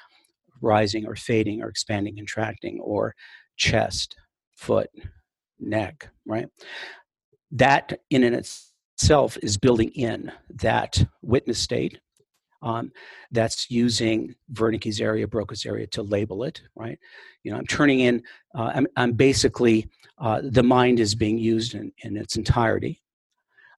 rising 0.63 1.07
or 1.07 1.17
fading 1.17 1.63
or 1.63 1.69
expanding 1.69 2.17
contracting 2.17 2.81
or 2.81 3.15
chest 3.57 4.17
foot 4.57 4.91
neck 5.59 6.09
right 6.27 6.49
that 7.51 8.01
in 8.11 8.25
and 8.25 8.35
itself 8.35 9.37
is 9.43 9.57
building 9.57 9.91
in 9.91 10.33
that 10.51 11.03
witness 11.23 11.59
state 11.59 11.99
um, 12.63 12.91
that's 13.31 13.71
using 13.71 14.35
Wernicke's 14.53 15.01
area, 15.01 15.27
Broca's 15.27 15.67
area 15.67 15.87
to 15.89 16.03
label 16.03 16.43
it, 16.45 16.63
right? 16.75 16.99
You 17.43 17.53
know, 17.53 17.59
I'm 17.59 17.67
turning 17.67 18.01
in, 18.01 18.23
uh, 18.57 18.73
I'm, 18.75 18.87
I'm 18.97 19.13
basically, 19.13 19.89
uh, 20.19 20.41
the 20.43 20.63
mind 20.63 20.99
is 20.99 21.15
being 21.15 21.39
used 21.39 21.75
in, 21.75 21.93
in 22.03 22.17
its 22.17 22.37
entirety. 22.37 23.01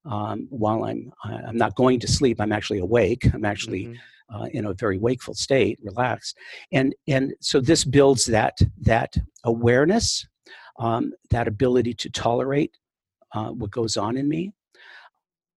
Um, 0.09 0.47
while 0.49 0.81
I'm, 0.89 1.11
I'm 1.23 1.57
not 1.57 1.75
going 1.75 1.99
to 1.99 2.07
sleep, 2.07 2.41
I'm 2.41 2.51
actually 2.51 2.79
awake. 2.79 3.23
I'm 3.33 3.45
actually 3.45 3.83
mm-hmm. 3.85 4.35
uh, 4.35 4.47
in 4.57 4.65
a 4.65 4.73
very 4.73 4.97
wakeful 4.97 5.35
state, 5.35 5.77
relaxed. 5.83 6.35
And, 6.71 6.95
and 7.07 7.33
so 7.41 7.61
this 7.61 7.85
builds 7.85 8.25
that, 8.25 8.57
that 8.81 9.13
awareness, 9.43 10.27
um, 10.79 11.13
that 11.29 11.47
ability 11.47 11.93
to 11.93 12.09
tolerate 12.09 12.73
uh, 13.35 13.49
what 13.49 13.69
goes 13.69 13.97
on 13.97 14.17
in 14.17 14.27
me 14.27 14.51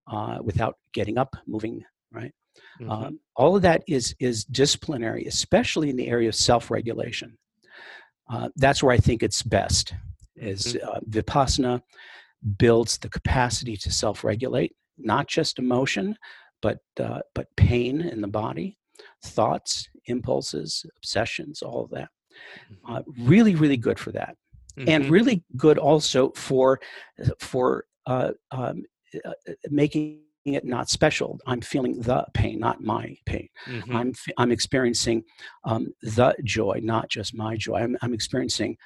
uh, 0.07 0.39
without 0.43 0.75
getting 0.93 1.17
up, 1.17 1.35
moving, 1.47 1.83
right? 2.13 2.35
Mm-hmm. 2.81 2.91
Um, 2.91 3.21
all 3.37 3.57
of 3.57 3.63
that 3.63 3.83
is 3.89 4.15
is 4.19 4.45
disciplinary, 4.45 5.25
especially 5.27 5.89
in 5.89 5.97
the 5.97 6.09
area 6.09 6.29
of 6.29 6.35
self-regulation. 6.35 7.39
Uh, 8.31 8.49
that's 8.57 8.83
where 8.83 8.93
I 8.93 8.99
think 8.99 9.23
it's 9.23 9.43
best. 9.43 9.95
Is 10.37 10.75
mm-hmm. 10.75 10.89
uh, 10.89 11.01
vipassana 11.09 11.83
builds 12.59 12.99
the 12.99 13.09
capacity 13.09 13.77
to 13.77 13.91
self-regulate, 13.91 14.75
not 14.99 15.29
just 15.29 15.59
emotion, 15.59 16.17
but 16.61 16.79
uh, 17.01 17.21
but 17.35 17.47
pain 17.57 18.01
in 18.01 18.21
the 18.21 18.29
body, 18.29 18.79
thoughts, 19.25 19.89
impulses, 20.07 20.85
obsessions, 20.99 21.63
all 21.63 21.85
of 21.85 21.91
that. 21.91 22.09
Mm-hmm. 22.71 22.95
Uh, 22.95 23.03
really, 23.29 23.55
really 23.55 23.77
good 23.77 23.99
for 23.99 24.13
that, 24.13 24.37
mm-hmm. 24.77 24.89
and 24.89 25.11
really 25.11 25.45
good 25.57 25.79
also 25.79 26.31
for 26.31 26.81
for 27.39 27.85
uh, 28.07 28.33
um, 28.51 28.85
uh, 29.25 29.33
making 29.71 30.21
it 30.45 30.65
not 30.65 30.89
special. 30.89 31.39
I'm 31.47 31.61
feeling 31.61 32.01
the 32.01 32.25
pain, 32.35 32.59
not 32.59 32.83
my 32.83 33.17
pain. 33.27 33.49
Mm-hmm. 33.67 33.97
I'm 33.97 34.13
I'm 34.39 34.51
experiencing 34.51 35.25
um, 35.65 35.93
the 36.03 36.35
joy, 36.45 36.81
not 36.83 37.09
just 37.09 37.35
my 37.35 37.57
joy. 37.57 37.77
I'm, 37.77 37.97
I'm 38.03 38.15
experiencing 38.15 38.77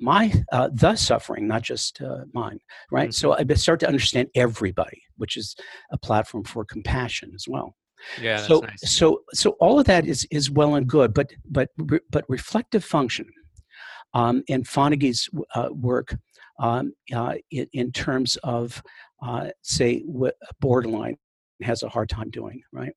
my 0.00 0.32
uh, 0.52 0.68
the 0.72 0.96
suffering, 0.96 1.46
not 1.46 1.62
just 1.62 2.00
uh, 2.00 2.24
mine. 2.32 2.58
Right. 2.90 3.10
Mm-hmm. 3.10 3.12
So 3.12 3.36
I 3.36 3.54
start 3.54 3.80
to 3.80 3.86
understand 3.86 4.28
everybody, 4.34 5.02
which 5.16 5.36
is 5.36 5.56
a 5.90 5.98
platform 5.98 6.44
for 6.44 6.64
compassion 6.64 7.32
as 7.34 7.46
well. 7.48 7.74
Yeah. 8.20 8.36
so 8.38 8.60
nice. 8.60 8.96
so 8.96 9.22
so 9.32 9.56
all 9.58 9.78
of 9.78 9.86
that 9.86 10.06
is 10.06 10.26
is 10.30 10.50
well 10.50 10.74
and 10.74 10.86
good, 10.86 11.14
but 11.14 11.30
but 11.50 11.70
but 12.10 12.24
reflective 12.28 12.84
function. 12.84 13.26
Um, 14.14 14.42
and 14.48 14.64
Fonagy's 14.64 15.28
uh, 15.54 15.68
work 15.72 16.16
um, 16.58 16.94
uh, 17.14 17.34
in, 17.50 17.66
in, 17.74 17.92
terms 17.92 18.36
of 18.44 18.82
uh, 19.22 19.48
say 19.62 20.00
what 20.06 20.36
borderline 20.60 21.16
has 21.62 21.82
a 21.82 21.88
hard 21.88 22.08
time 22.08 22.30
doing, 22.30 22.62
right? 22.72 22.92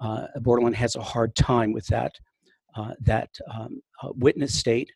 Uh, 0.00 0.26
borderline 0.40 0.72
has 0.72 0.96
a 0.96 1.02
hard 1.02 1.34
time 1.34 1.72
with 1.72 1.86
that 1.88 2.12
uh, 2.76 2.92
that 3.00 3.30
um, 3.54 3.80
uh, 4.02 4.08
witness 4.14 4.54
state 4.54 4.90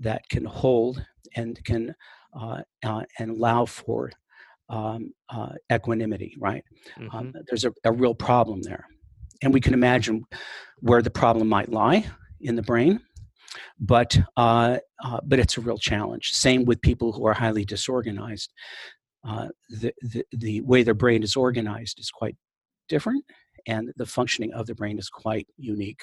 that 0.00 0.22
can 0.30 0.44
hold 0.44 1.04
and 1.36 1.58
can 1.64 1.94
uh, 2.40 2.62
uh, 2.84 3.02
and 3.18 3.30
allow 3.30 3.66
for 3.66 4.10
um, 4.70 5.12
equanimity, 5.72 6.34
right? 6.38 6.64
Um, 6.96 7.04
mm-hmm. 7.04 7.16
Um, 7.16 7.34
there's 7.48 7.64
a, 7.64 7.72
a 7.84 7.92
real 7.92 8.14
problem 8.14 8.62
there, 8.62 8.86
and 9.42 9.54
we 9.54 9.60
can 9.60 9.74
imagine 9.74 10.24
where 10.80 11.02
the 11.02 11.10
problem 11.10 11.48
might 11.48 11.70
lie 11.70 12.06
in 12.40 12.56
the 12.56 12.62
brain. 12.62 13.00
but 13.78 14.18
uh, 14.36 14.78
uh, 15.04 15.20
but 15.24 15.38
it's 15.38 15.56
a 15.58 15.60
real 15.60 15.78
challenge. 15.78 16.30
Same 16.32 16.64
with 16.64 16.80
people 16.82 17.12
who 17.12 17.26
are 17.26 17.34
highly 17.34 17.64
disorganized. 17.64 18.52
Uh, 19.26 19.48
the, 19.70 19.92
the 20.02 20.24
the 20.32 20.60
way 20.62 20.82
their 20.82 20.94
brain 20.94 21.22
is 21.22 21.36
organized 21.36 21.98
is 22.00 22.10
quite 22.10 22.36
different, 22.88 23.24
and 23.66 23.92
the 23.96 24.06
functioning 24.06 24.52
of 24.52 24.66
the 24.66 24.74
brain 24.74 24.98
is 24.98 25.08
quite 25.08 25.46
unique 25.56 26.02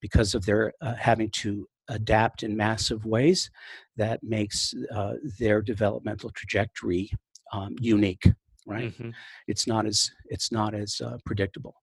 because 0.00 0.34
of 0.34 0.46
their 0.46 0.72
uh, 0.80 0.94
having 0.94 1.30
to 1.30 1.66
adapt 1.88 2.42
in 2.42 2.56
massive 2.56 3.04
ways 3.04 3.50
that 3.96 4.22
makes 4.22 4.74
uh, 4.94 5.14
their 5.38 5.62
developmental 5.62 6.30
trajectory 6.30 7.10
um, 7.52 7.74
unique 7.80 8.30
right 8.66 8.92
mm-hmm. 8.92 9.10
it's 9.46 9.66
not 9.66 9.86
as 9.86 10.10
it's 10.26 10.50
not 10.50 10.74
as 10.74 11.00
uh, 11.00 11.16
predictable 11.24 11.74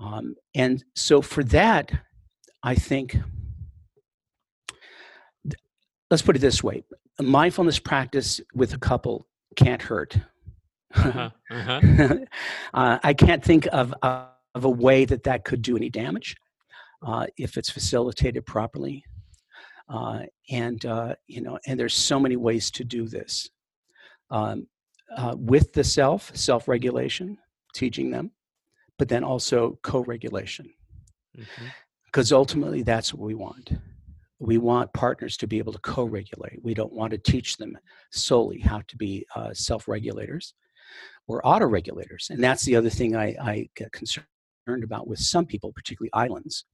um, 0.00 0.34
and 0.54 0.84
so 0.94 1.22
for 1.22 1.44
that 1.44 1.92
i 2.62 2.74
think 2.74 3.16
let's 6.10 6.22
put 6.22 6.36
it 6.36 6.40
this 6.40 6.62
way 6.62 6.82
a 7.18 7.22
mindfulness 7.22 7.78
practice 7.78 8.40
with 8.54 8.74
a 8.74 8.78
couple 8.78 9.26
can't 9.54 9.82
hurt 9.82 10.18
uh-huh. 10.94 11.30
Uh-huh. 11.50 12.18
uh, 12.74 12.98
i 13.02 13.14
can't 13.14 13.44
think 13.44 13.68
of, 13.72 13.94
uh, 14.02 14.26
of 14.54 14.64
a 14.64 14.70
way 14.70 15.04
that 15.04 15.22
that 15.22 15.44
could 15.44 15.62
do 15.62 15.76
any 15.76 15.88
damage 15.88 16.36
uh, 17.06 17.26
if 17.36 17.56
it's 17.56 17.70
facilitated 17.70 18.44
properly 18.46 19.04
uh, 19.88 20.20
and 20.50 20.84
uh, 20.86 21.14
you 21.26 21.40
know 21.40 21.58
and 21.66 21.78
there's 21.78 21.94
so 21.94 22.18
many 22.18 22.36
ways 22.36 22.70
to 22.72 22.84
do 22.84 23.08
this. 23.08 23.50
Um, 24.30 24.66
uh, 25.16 25.36
with 25.38 25.72
the 25.72 25.84
self 25.84 26.36
self-regulation 26.36 27.38
teaching 27.72 28.10
them 28.10 28.32
but 28.98 29.08
then 29.08 29.24
also 29.24 29.78
co-regulation. 29.82 30.70
Because 32.04 32.28
mm-hmm. 32.28 32.36
ultimately 32.36 32.82
that's 32.82 33.12
what 33.12 33.24
we 33.24 33.34
want. 33.34 33.72
We 34.38 34.58
want 34.58 34.92
partners 34.92 35.36
to 35.38 35.46
be 35.46 35.58
able 35.58 35.72
to 35.72 35.78
co-regulate. 35.80 36.62
We 36.62 36.74
don't 36.74 36.92
want 36.92 37.12
to 37.12 37.18
teach 37.18 37.56
them 37.56 37.76
solely 38.12 38.60
how 38.60 38.82
to 38.88 38.96
be 38.96 39.26
uh, 39.34 39.52
self-regulators 39.52 40.54
or 41.26 41.46
auto-regulators. 41.46 42.28
And 42.30 42.42
that's 42.42 42.64
the 42.64 42.76
other 42.76 42.90
thing 42.90 43.16
I, 43.16 43.34
I 43.40 43.68
get 43.74 43.92
concerned 43.92 44.26
about 44.68 45.08
with 45.08 45.18
some 45.18 45.46
people 45.46 45.72
particularly 45.72 46.10
islands 46.12 46.64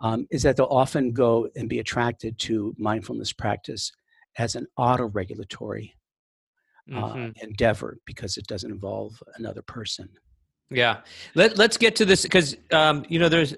um, 0.00 0.26
is 0.30 0.42
that 0.42 0.56
they'll 0.56 0.66
often 0.66 1.12
go 1.12 1.48
and 1.56 1.68
be 1.68 1.78
attracted 1.78 2.38
to 2.38 2.74
mindfulness 2.78 3.32
practice 3.32 3.92
as 4.38 4.54
an 4.54 4.66
auto 4.76 5.06
regulatory 5.08 5.94
uh, 6.94 7.14
mm-hmm. 7.14 7.30
endeavor 7.40 7.98
because 8.04 8.36
it 8.36 8.46
doesn't 8.46 8.70
involve 8.70 9.20
another 9.36 9.62
person. 9.62 10.08
Yeah. 10.70 11.00
Let, 11.34 11.56
let's 11.58 11.76
get 11.76 11.96
to 11.96 12.04
this 12.04 12.22
because, 12.22 12.56
um, 12.72 13.04
you 13.08 13.18
know, 13.18 13.28
there's 13.28 13.54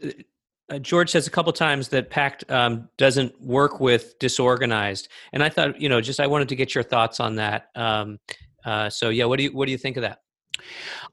uh, 0.70 0.78
George 0.78 1.10
says 1.10 1.26
a 1.26 1.30
couple 1.30 1.52
times 1.52 1.88
that 1.88 2.10
PACT 2.10 2.50
um, 2.50 2.88
doesn't 2.98 3.40
work 3.40 3.80
with 3.80 4.18
disorganized. 4.18 5.08
And 5.32 5.42
I 5.42 5.48
thought, 5.48 5.80
you 5.80 5.88
know, 5.88 6.00
just 6.00 6.20
I 6.20 6.26
wanted 6.26 6.48
to 6.50 6.56
get 6.56 6.74
your 6.74 6.84
thoughts 6.84 7.20
on 7.20 7.36
that. 7.36 7.68
Um, 7.74 8.18
uh, 8.64 8.90
so, 8.90 9.08
yeah, 9.08 9.24
what 9.24 9.38
do 9.38 9.44
you, 9.44 9.50
what 9.50 9.66
do 9.66 9.72
you 9.72 9.78
think 9.78 9.96
of 9.96 10.02
that? 10.02 10.18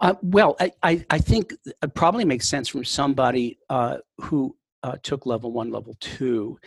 Uh, 0.01 0.15
well, 0.21 0.55
I, 0.59 0.71
I, 0.83 1.05
I, 1.09 1.17
think 1.19 1.53
it 1.65 1.93
probably 1.93 2.25
makes 2.25 2.49
sense 2.49 2.67
from 2.67 2.83
somebody 2.83 3.59
uh, 3.69 3.97
who 4.17 4.55
uh, 4.85 4.95
took 5.01 5.25
level 5.25 5.51
one, 5.51 5.71
level 5.71 5.95
two, 5.99 6.59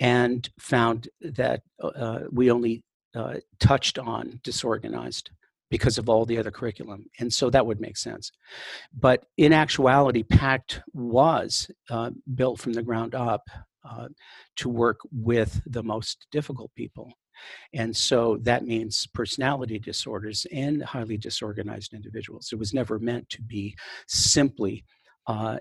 and 0.00 0.48
found 0.60 1.08
that 1.20 1.60
uh, 1.82 2.20
we 2.30 2.50
only 2.50 2.82
uh, 3.16 3.34
touched 3.58 3.98
on 3.98 4.40
disorganized 4.44 5.30
because 5.70 5.98
of 5.98 6.08
all 6.08 6.24
the 6.24 6.38
other 6.38 6.52
curriculum. 6.52 7.04
And 7.18 7.32
so 7.32 7.50
that 7.50 7.66
would 7.66 7.80
make 7.80 7.96
sense. 7.96 8.30
But 8.92 9.26
in 9.36 9.52
actuality, 9.52 10.22
PACT 10.22 10.80
was 10.92 11.70
uh, 11.90 12.10
built 12.34 12.60
from 12.60 12.74
the 12.74 12.82
ground 12.82 13.14
up 13.14 13.42
uh, 13.88 14.08
to 14.56 14.68
work 14.68 15.00
with 15.12 15.60
the 15.66 15.82
most 15.82 16.26
difficult 16.30 16.70
people. 16.74 17.12
And 17.72 17.96
so 17.96 18.38
that 18.42 18.66
means 18.66 19.06
personality 19.20 19.78
disorders 19.78 20.46
and 20.52 20.82
highly 20.82 21.16
disorganized 21.16 21.92
individuals. 21.92 22.50
It 22.52 22.58
was 22.58 22.72
never 22.72 22.98
meant 22.98 23.28
to 23.30 23.42
be 23.42 23.76
simply 24.06 24.84
uh, 25.26 25.58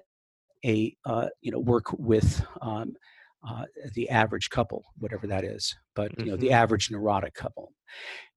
a 0.66 0.96
uh, 1.06 1.28
you 1.42 1.52
know 1.52 1.60
work 1.60 1.86
with 1.94 2.46
um, 2.62 2.94
uh, 3.48 3.64
the 3.94 4.10
average 4.10 4.50
couple, 4.50 4.84
whatever 4.98 5.28
that 5.28 5.44
is, 5.44 5.76
but 5.96 6.12
you 6.20 6.26
know 6.26 6.34
mm-hmm. 6.34 6.42
the 6.42 6.52
average 6.52 6.92
neurotic 6.92 7.34
couple. 7.34 7.72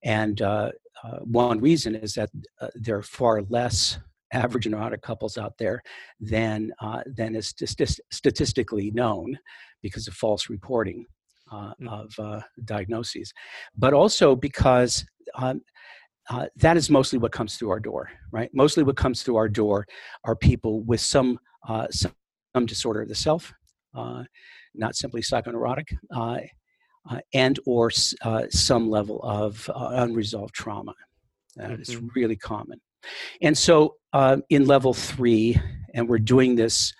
And 0.04 0.40
uh, 0.42 0.70
uh 1.02 1.18
one 1.20 1.60
reason 1.60 1.94
is 1.94 2.14
that 2.14 2.30
uh, 2.60 2.68
there 2.74 2.96
are 2.96 3.02
far 3.02 3.42
less 3.48 3.98
average 4.32 4.68
neurotic 4.68 5.02
couples 5.02 5.36
out 5.36 5.54
there 5.58 5.82
than 6.20 6.72
uh, 6.80 7.02
than 7.06 7.34
is 7.34 7.54
st- 7.56 8.00
statistically 8.12 8.90
known 8.92 9.38
because 9.82 10.06
of 10.06 10.14
false 10.14 10.48
reporting 10.48 11.06
mm-hmm. 11.52 11.88
of 11.88 12.44
diagnoses, 12.64 13.32
but 13.76 13.92
also 13.94 14.36
because. 14.36 15.04
Um, 15.36 15.62
uh, 16.28 16.46
that 16.54 16.76
is 16.76 16.90
mostly 16.90 17.18
what 17.18 17.32
comes 17.32 17.56
through 17.56 17.70
our 17.70 17.80
door, 17.80 18.08
right? 18.30 18.50
Mostly 18.54 18.84
what 18.84 18.96
comes 18.96 19.22
through 19.22 19.34
our 19.34 19.48
door 19.48 19.84
are 20.22 20.36
people 20.36 20.80
with 20.82 21.00
some 21.00 21.40
uh, 21.68 21.86
some, 21.90 22.12
disorder 22.66 23.02
of 23.02 23.08
the 23.08 23.14
self, 23.14 23.52
uh, 23.94 24.24
not 24.74 24.96
simply 24.96 25.20
psychoneurotic, 25.20 25.84
uh, 26.14 26.38
uh, 27.08 27.20
and 27.32 27.60
or 27.64 27.90
uh, 28.22 28.42
some 28.50 28.90
level 28.90 29.20
of 29.22 29.70
unresolved 29.76 30.54
trauma. 30.54 30.94
Mm-hmm. 31.58 31.80
is 31.82 32.00
really 32.14 32.36
common. 32.36 32.80
And 33.42 33.56
so 33.56 33.96
in 34.50 34.66
level 34.66 34.94
three, 34.94 35.60
and 35.94 36.08
we're 36.08 36.18
doing 36.18 36.54
this, 36.54 36.92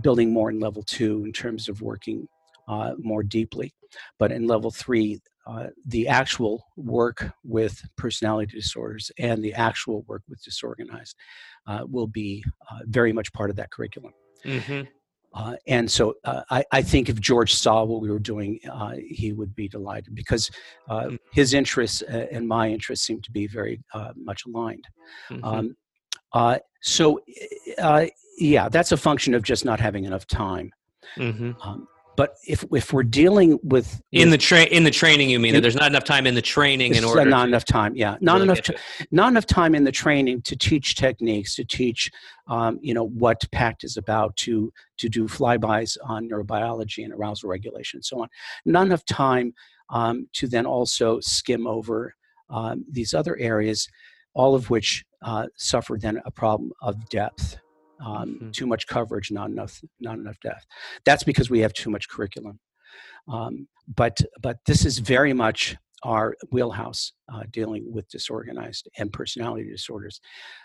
building 0.00 0.32
more 0.32 0.50
in 0.50 0.60
level 0.60 0.82
two 0.82 1.24
in 1.24 1.32
terms 1.32 1.68
of 1.68 1.82
working 1.82 2.26
more 2.98 3.22
deeply. 3.22 3.74
But 4.18 4.32
in 4.32 4.46
level 4.46 4.70
three, 4.70 5.20
uh, 5.46 5.66
the 5.86 6.06
actual 6.08 6.66
work 6.76 7.32
with 7.44 7.82
personality 7.96 8.56
disorders 8.56 9.10
and 9.18 9.42
the 9.42 9.52
actual 9.54 10.02
work 10.02 10.22
with 10.28 10.42
disorganized 10.42 11.16
uh, 11.66 11.84
will 11.88 12.06
be 12.06 12.44
uh, 12.70 12.78
very 12.86 13.12
much 13.12 13.32
part 13.32 13.50
of 13.50 13.56
that 13.56 13.70
curriculum. 13.70 14.12
Mm-hmm. 14.44 14.82
Uh, 15.34 15.56
and 15.66 15.90
so 15.90 16.14
uh, 16.24 16.42
I, 16.50 16.64
I, 16.72 16.82
think 16.82 17.08
if 17.08 17.18
George 17.18 17.54
saw 17.54 17.84
what 17.84 18.02
we 18.02 18.10
were 18.10 18.18
doing, 18.18 18.60
he 19.08 19.32
would 19.32 19.54
be 19.56 19.66
delighted 19.66 20.14
because 20.14 20.50
mm-hmm. 20.90 21.16
his 21.32 21.54
interests 21.54 22.02
and 22.02 22.46
my 22.46 22.68
interests 22.68 23.06
seem 23.06 23.22
to 23.22 23.30
be 23.30 23.46
very 23.46 23.82
much 24.14 24.44
aligned. 24.44 24.86
Mm-hmm. 25.30 25.44
Um, 26.34 26.58
so, 26.82 27.20
yeah, 28.38 28.68
that's 28.68 28.92
a 28.92 28.96
function 28.96 29.32
of 29.32 29.42
just 29.42 29.64
not 29.64 29.80
having 29.80 30.04
enough 30.04 30.26
time. 30.26 30.70
Mm-hmm. 31.16 31.52
Um, 31.62 31.88
but 32.16 32.36
if 32.46 32.64
if 32.72 32.92
we're 32.92 33.02
dealing 33.02 33.58
with, 33.62 34.00
in 34.12 34.30
the 34.30 34.38
train 34.38 34.68
in 34.68 34.84
the 34.84 34.90
training, 34.90 35.30
you 35.30 35.38
mean 35.38 35.50
in, 35.50 35.54
that 35.54 35.60
there's 35.62 35.76
not 35.76 35.86
enough 35.90 36.04
time 36.04 36.26
in 36.26 36.34
the 36.34 36.42
training 36.42 36.94
in 36.94 37.04
order. 37.04 37.24
Not 37.24 37.48
enough 37.48 37.64
time, 37.64 37.94
yeah, 37.96 38.16
not 38.20 38.34
really 38.34 38.44
enough, 38.44 38.62
t- 38.62 38.76
not 39.10 39.28
enough 39.28 39.46
time 39.46 39.74
in 39.74 39.84
the 39.84 39.92
training 39.92 40.42
to 40.42 40.56
teach 40.56 40.94
techniques, 40.94 41.54
to 41.56 41.64
teach, 41.64 42.10
um, 42.48 42.78
you 42.82 42.94
know, 42.94 43.08
what 43.08 43.42
PACT 43.52 43.84
is 43.84 43.96
about, 43.96 44.36
to 44.36 44.72
to 44.98 45.08
do 45.08 45.26
flybys 45.26 45.96
on 46.04 46.28
neurobiology 46.28 47.04
and 47.04 47.12
arousal 47.12 47.48
regulation, 47.48 47.98
and 47.98 48.04
so 48.04 48.22
on. 48.22 48.28
Not 48.64 48.86
enough 48.86 49.04
time 49.06 49.54
um, 49.90 50.28
to 50.34 50.48
then 50.48 50.66
also 50.66 51.20
skim 51.20 51.66
over 51.66 52.14
um, 52.50 52.84
these 52.90 53.14
other 53.14 53.36
areas, 53.38 53.88
all 54.34 54.54
of 54.54 54.70
which 54.70 55.04
uh, 55.22 55.46
suffer 55.56 55.96
then 55.98 56.20
a 56.24 56.30
problem 56.30 56.72
of 56.82 57.08
depth 57.08 57.58
um, 58.04 58.34
mm-hmm. 58.34 58.50
too 58.50 58.66
much 58.66 58.86
coverage, 58.86 59.30
not 59.30 59.50
enough, 59.50 59.80
not 60.00 60.18
enough 60.18 60.38
depth. 60.40 60.66
That's 61.04 61.24
because 61.24 61.50
we 61.50 61.60
have 61.60 61.72
too 61.72 61.90
much 61.90 62.08
curriculum. 62.08 62.58
Um, 63.28 63.68
but 63.94 64.18
but 64.40 64.58
this 64.66 64.84
is 64.84 64.98
very 64.98 65.32
much 65.32 65.76
our 66.02 66.34
wheelhouse 66.50 67.12
uh, 67.32 67.44
dealing 67.50 67.92
with 67.92 68.08
disorganized 68.08 68.88
and 68.98 69.12
personality 69.12 69.70
disorders. 69.70 70.20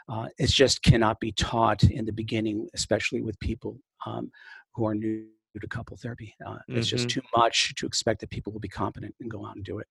Uh, 0.09 0.27
it 0.39 0.49
just 0.49 0.81
cannot 0.81 1.19
be 1.19 1.31
taught 1.31 1.83
in 1.83 2.05
the 2.05 2.11
beginning, 2.11 2.67
especially 2.73 3.21
with 3.21 3.39
people 3.39 3.77
um, 4.05 4.31
who 4.73 4.87
are 4.87 4.95
new 4.95 5.25
to 5.59 5.67
couple 5.67 5.97
therapy. 5.97 6.35
Uh, 6.45 6.51
mm-hmm. 6.51 6.77
It's 6.77 6.87
just 6.87 7.07
mm-hmm. 7.07 7.19
too 7.19 7.27
much 7.35 7.73
to 7.75 7.85
expect 7.85 8.21
that 8.21 8.29
people 8.29 8.53
will 8.53 8.59
be 8.59 8.67
competent 8.67 9.15
and 9.19 9.29
go 9.29 9.45
out 9.45 9.55
and 9.55 9.65
do 9.65 9.79
it. 9.79 9.87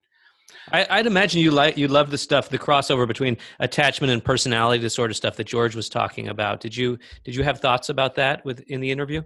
I, 0.72 0.98
would 0.98 1.06
imagine 1.06 1.40
you 1.40 1.50
like 1.50 1.76
you 1.76 1.88
love 1.88 2.11
the 2.11 2.18
stuff, 2.18 2.48
the 2.48 2.59
crossover 2.59 3.06
between 3.06 3.37
attachment 3.61 4.12
and 4.12 4.24
personality 4.24 4.80
disorder 4.80 5.14
stuff 5.14 5.37
that 5.37 5.44
George 5.44 5.74
was 5.74 5.88
talking 5.88 6.28
about. 6.28 6.61
Did 6.61 6.76
you 6.76 6.98
did 7.24 7.35
you 7.35 7.42
have 7.42 7.61
thoughts 7.61 7.88
about 7.88 8.14
that 8.16 8.44
with 8.44 8.61
in 8.68 8.80
the 8.80 8.90
interview? 8.90 9.22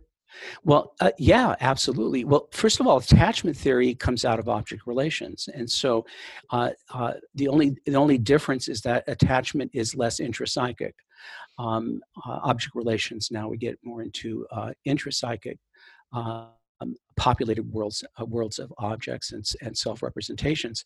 Well, 0.64 0.94
uh, 1.00 1.11
yeah, 1.18 1.56
absolutely. 1.61 2.24
Well, 2.24 2.48
first 2.52 2.78
of 2.80 2.87
all, 2.87 2.98
attachment 2.98 3.56
theory 3.56 3.94
comes 3.94 4.24
out 4.24 4.38
of 4.38 4.48
object 4.48 4.87
relations, 4.87 5.48
and 5.52 5.70
so 5.70 6.06
uh, 6.50 6.70
uh, 6.92 7.14
the 7.35 7.48
only 7.48 7.76
the 7.87 7.96
only 7.96 8.18
difference 8.18 8.68
is 8.68 8.80
that 8.83 9.04
attachment 9.09 9.70
is 9.74 9.94
less 9.94 10.20
intrapsychic. 10.20 10.92
Um, 11.59 12.00
uh, 12.26 12.40
object 12.44 12.74
relations 12.74 13.28
now 13.30 13.48
we 13.48 13.59
get 13.59 13.78
more 13.83 14.02
into 14.02 14.46
uh, 14.52 14.70
intrapsychic. 14.87 15.59
Um, 16.83 16.97
populated 17.16 17.71
worlds 17.71 18.03
uh, 18.19 18.25
worlds 18.25 18.59
of 18.59 18.73
objects 18.79 19.33
and, 19.33 19.45
and 19.61 19.77
self 19.77 20.03
representations, 20.03 20.83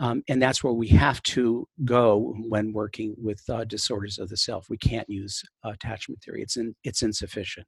um, 0.00 0.22
and 0.28 0.40
that's 0.40 0.64
where 0.64 0.72
we 0.72 0.88
have 0.88 1.22
to 1.24 1.68
go 1.84 2.34
when 2.48 2.72
working 2.72 3.14
with 3.18 3.42
uh, 3.50 3.64
disorders 3.64 4.18
of 4.18 4.30
the 4.30 4.36
self. 4.36 4.70
We 4.70 4.78
can't 4.78 5.08
use 5.10 5.42
attachment 5.64 6.22
theory; 6.22 6.42
it's 6.42 6.56
in, 6.56 6.74
it's 6.84 7.02
insufficient. 7.02 7.66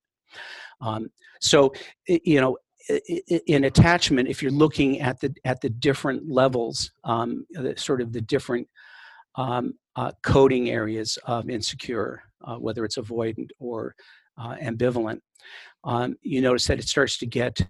Um, 0.81 1.09
so, 1.41 1.73
you 2.07 2.41
know, 2.41 2.57
in 3.47 3.65
attachment, 3.65 4.29
if 4.29 4.43
you're 4.43 4.53
looking 4.53 5.01
at 5.01 5.21
the 5.21 5.35
at 5.45 5.61
the 5.61 5.69
different 5.69 6.31
levels, 6.31 6.91
um, 7.05 7.45
the, 7.51 7.75
sort 7.77 8.01
of 8.01 8.13
the 8.13 8.21
different 8.21 8.67
um, 9.37 9.75
uh, 9.97 10.13
coding 10.23 10.71
areas 10.71 11.19
of 11.27 11.51
insecure, 11.51 12.23
uh, 12.45 12.57
whether 12.57 12.85
it's 12.85 12.97
avoidant 12.97 13.49
or 13.59 13.95
uh, 14.39 14.55
ambivalent, 14.57 15.21
um, 15.85 16.17
you 16.23 16.41
notice 16.41 16.67
that 16.67 16.79
it 16.79 16.89
starts 16.89 17.19
to 17.19 17.27
get 17.27 17.61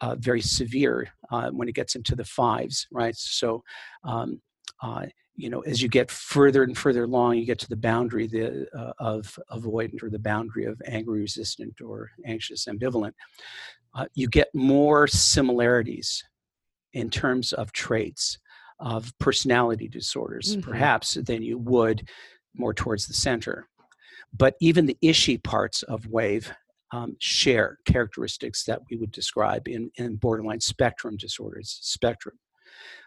uh, 0.00 0.16
very 0.16 0.40
severe 0.40 1.08
uh, 1.30 1.50
when 1.50 1.68
it 1.68 1.74
gets 1.74 1.94
into 1.94 2.14
the 2.16 2.24
fives, 2.24 2.86
right? 2.92 3.16
So, 3.16 3.62
um, 4.04 4.40
uh, 4.82 5.06
you 5.36 5.50
know, 5.50 5.60
as 5.60 5.80
you 5.80 5.88
get 5.88 6.10
further 6.10 6.64
and 6.64 6.76
further 6.76 7.04
along, 7.04 7.36
you 7.36 7.46
get 7.46 7.60
to 7.60 7.68
the 7.68 7.76
boundary 7.76 8.26
the, 8.26 8.66
uh, 8.76 8.92
of 8.98 9.38
avoidant 9.52 10.02
or 10.02 10.10
the 10.10 10.18
boundary 10.18 10.64
of 10.64 10.80
angry 10.86 11.20
resistant 11.20 11.80
or 11.80 12.10
anxious 12.26 12.66
ambivalent. 12.66 13.12
Uh, 13.94 14.06
you 14.14 14.28
get 14.28 14.48
more 14.52 15.06
similarities 15.06 16.24
in 16.92 17.08
terms 17.08 17.52
of 17.52 17.72
traits 17.72 18.38
of 18.80 19.12
personality 19.18 19.88
disorders, 19.88 20.56
mm-hmm. 20.56 20.68
perhaps, 20.68 21.14
than 21.14 21.42
you 21.42 21.58
would 21.58 22.08
more 22.54 22.74
towards 22.74 23.06
the 23.06 23.14
center. 23.14 23.68
But 24.36 24.54
even 24.60 24.86
the 24.86 24.98
ishy 25.02 25.42
parts 25.42 25.82
of 25.84 26.06
wave 26.06 26.52
um, 26.92 27.16
share 27.18 27.78
characteristics 27.84 28.64
that 28.64 28.80
we 28.90 28.96
would 28.96 29.12
describe 29.12 29.68
in, 29.68 29.90
in 29.96 30.16
borderline 30.16 30.60
spectrum 30.60 31.16
disorders, 31.16 31.78
spectrum. 31.82 32.38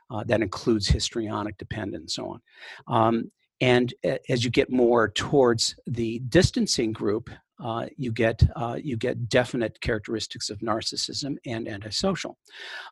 Uh, 0.10 0.24
that 0.26 0.41
includes 0.41 0.88
histrionic 0.88 1.58
dependence 1.58 2.15
so 2.15 2.28
on. 2.28 2.41
Um, 2.88 3.32
and 3.62 3.94
as 4.28 4.44
you 4.44 4.50
get 4.50 4.72
more 4.72 5.10
towards 5.10 5.76
the 5.86 6.20
distancing 6.28 6.91
group, 6.91 7.30
uh, 7.63 7.86
you 7.96 8.12
get 8.12 8.41
uh, 8.56 8.78
you 8.82 8.98
get 8.98 9.30
definite 9.30 9.80
characteristics 9.82 10.50
of 10.50 10.58
narcissism 10.60 11.38
and 11.46 11.67
antisocial, 11.67 12.38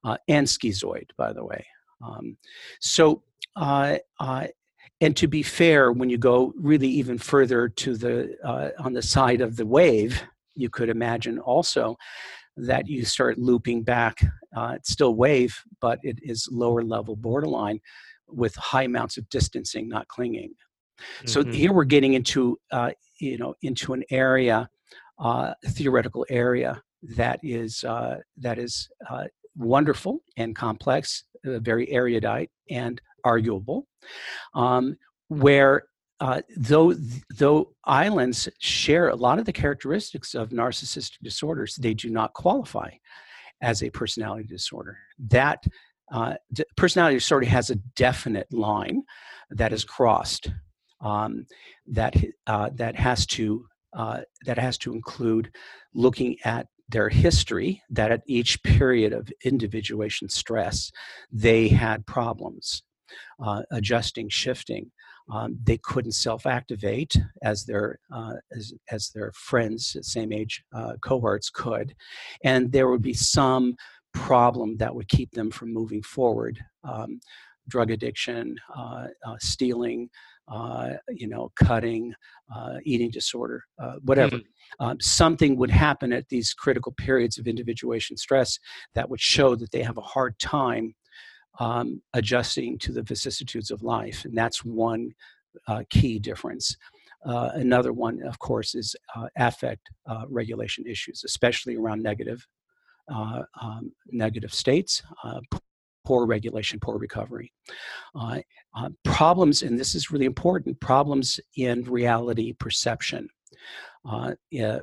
uh, 0.04 0.18
and 0.28 0.46
schizoid, 0.46 1.10
by 1.18 1.34
the 1.34 1.44
way. 1.44 1.66
Um, 2.04 2.38
so, 2.80 3.24
uh, 3.56 3.98
uh, 4.20 4.48
and 5.02 5.18
to 5.18 5.28
be 5.28 5.42
fair, 5.42 5.92
when 5.92 6.10
you 6.10 6.20
go 6.20 6.54
really 6.56 6.88
even 6.88 7.18
further 7.18 7.68
to 7.68 7.98
the 7.98 8.38
uh, 8.44 8.70
on 8.78 8.94
the 8.94 9.02
side 9.02 9.42
of 9.42 9.56
the 9.56 9.66
wave, 9.66 10.22
you 10.56 10.70
could 10.70 10.90
imagine 10.90 11.40
also 11.40 11.98
that 12.58 12.88
you 12.88 13.06
start 13.06 13.38
looping 13.38 13.84
back. 13.84 14.20
Uh, 14.56 14.74
it's 14.76 14.92
still 14.92 15.16
wave, 15.16 15.58
but 15.80 16.00
it 16.04 16.20
is 16.22 16.48
lower 16.52 16.84
level 16.84 17.16
borderline 17.16 17.80
with 18.28 18.56
high 18.56 18.84
amounts 18.84 19.18
of 19.18 19.28
distancing, 19.30 19.88
not 19.88 20.08
clinging. 20.08 20.52
Mm-hmm. 21.00 21.28
So 21.28 21.44
here 21.46 21.74
we're 21.74 21.86
getting 21.86 22.14
into 22.14 22.58
uh, 22.72 22.92
you 23.20 23.38
know 23.38 23.56
into 23.62 23.94
an 23.94 24.04
area, 24.12 24.70
uh, 25.20 25.54
theoretical 25.68 26.26
area 26.30 26.82
that 27.04 27.40
is 27.44 27.84
uh, 27.84 28.18
that 28.38 28.60
is 28.60 28.90
uh, 29.10 29.26
wonderful 29.56 30.20
and 30.38 30.56
complex, 30.56 31.24
uh, 31.46 31.60
very 31.60 31.90
erudite 31.92 32.50
and 32.70 33.02
arguable, 33.24 33.88
um, 34.54 34.98
where 35.28 35.84
uh, 36.20 36.42
though 36.58 36.94
though 37.38 37.74
islands 37.86 38.50
share 38.60 39.10
a 39.10 39.16
lot 39.16 39.40
of 39.40 39.46
the 39.46 39.54
characteristics 39.54 40.36
of 40.36 40.50
narcissistic 40.50 41.18
disorders, 41.24 41.76
they 41.76 41.94
do 41.94 42.10
not 42.10 42.34
qualify 42.34 42.90
as 43.62 43.84
a 43.84 43.90
personality 43.90 44.48
disorder. 44.48 44.98
That 45.18 45.64
uh, 46.12 46.36
d- 46.54 46.64
personality 46.76 47.18
disorder 47.18 47.48
has 47.48 47.70
a 47.70 47.76
definite 47.96 48.52
line 48.52 49.04
that 49.52 49.74
is 49.74 49.84
crossed. 49.84 50.52
Um, 51.02 51.46
that 51.88 52.16
uh, 52.46 52.72
that 52.76 52.96
has 52.98 53.26
to 53.28 53.66
uh, 53.94 54.22
that 54.46 54.58
has 54.58 54.78
to 54.80 54.94
include 54.94 55.52
looking 55.94 56.36
at 56.44 56.68
their 56.90 57.08
history. 57.08 57.82
That 57.90 58.12
at 58.12 58.24
each 58.28 58.62
period 58.64 59.14
of 59.14 59.32
individuation 59.46 60.28
stress, 60.28 60.92
they 61.32 61.70
had 61.70 62.06
problems 62.06 62.84
uh, 63.42 63.64
adjusting, 63.72 64.28
shifting. 64.30 64.92
Um, 65.32 65.60
they 65.64 65.78
couldn't 65.78 66.14
self-activate 66.14 67.16
as 67.44 67.66
their 67.66 68.00
uh, 68.12 68.34
as, 68.56 68.74
as 68.90 69.10
their 69.14 69.32
friends, 69.34 69.96
at 69.96 70.06
same 70.06 70.34
age 70.34 70.64
uh, 70.74 70.94
cohorts 71.02 71.50
could, 71.50 71.96
and 72.44 72.72
there 72.72 72.90
would 72.90 73.02
be 73.02 73.14
some 73.14 73.76
problem 74.14 74.78
that 74.78 74.94
would 74.94 75.08
keep 75.08 75.32
them 75.32 75.52
from 75.52 75.74
moving 75.74 76.02
forward. 76.02 76.60
Um, 76.84 77.20
drug 77.68 77.92
addiction, 77.92 78.56
uh, 78.76 79.08
uh 79.26 79.36
stealing, 79.40 80.10
uh, 80.48 80.94
you 81.10 81.28
know, 81.28 81.52
cutting, 81.56 82.14
uh, 82.54 82.78
eating 82.84 83.12
disorder, 83.12 83.64
whatever. 84.02 84.38
Mm-hmm. 84.38 84.86
Um, 84.86 84.98
something 85.00 85.58
would 85.58 85.72
happen 85.72 86.12
at 86.12 86.28
these 86.30 86.54
critical 86.54 86.92
periods 86.94 87.38
of 87.38 87.48
individuation 87.48 88.18
stress 88.18 88.58
that 88.96 89.10
would 89.10 89.22
show 89.22 89.56
that 89.56 89.72
they 89.72 89.84
have 89.84 89.98
a 89.98 90.02
hard 90.02 90.38
time 90.40 90.96
um, 91.60 92.02
adjusting 92.14 92.78
to 92.80 92.92
the 92.92 93.04
vicissitudes 93.04 93.72
of 93.72 93.84
life. 93.84 94.26
And 94.26 94.38
that's 94.38 94.64
one 94.66 95.14
uh, 95.68 95.84
key 95.90 96.20
difference. 96.20 96.76
Uh, 97.26 97.50
another 97.56 97.92
one, 97.92 98.24
of 98.24 98.40
course, 98.40 98.76
is 98.76 98.96
uh, 99.16 99.28
affect 99.38 99.90
uh, 100.08 100.24
regulation 100.30 100.86
issues, 100.88 101.24
especially 101.26 101.76
around 101.76 102.02
negative, 102.02 102.48
uh, 103.14 103.44
um, 103.62 103.92
negative 104.08 104.54
states, 104.54 105.04
uh, 105.24 105.42
poor 106.06 106.26
regulation, 106.26 106.80
poor 106.80 106.98
recovery. 106.98 107.52
problems, 109.04 109.64
and 109.64 109.78
this 109.78 109.96
is 109.96 110.12
really 110.12 110.26
important, 110.26 110.80
problems 110.80 111.40
in 111.58 111.84
reality 111.84 112.54
perception. 112.54 113.28
Uh, 114.10 114.34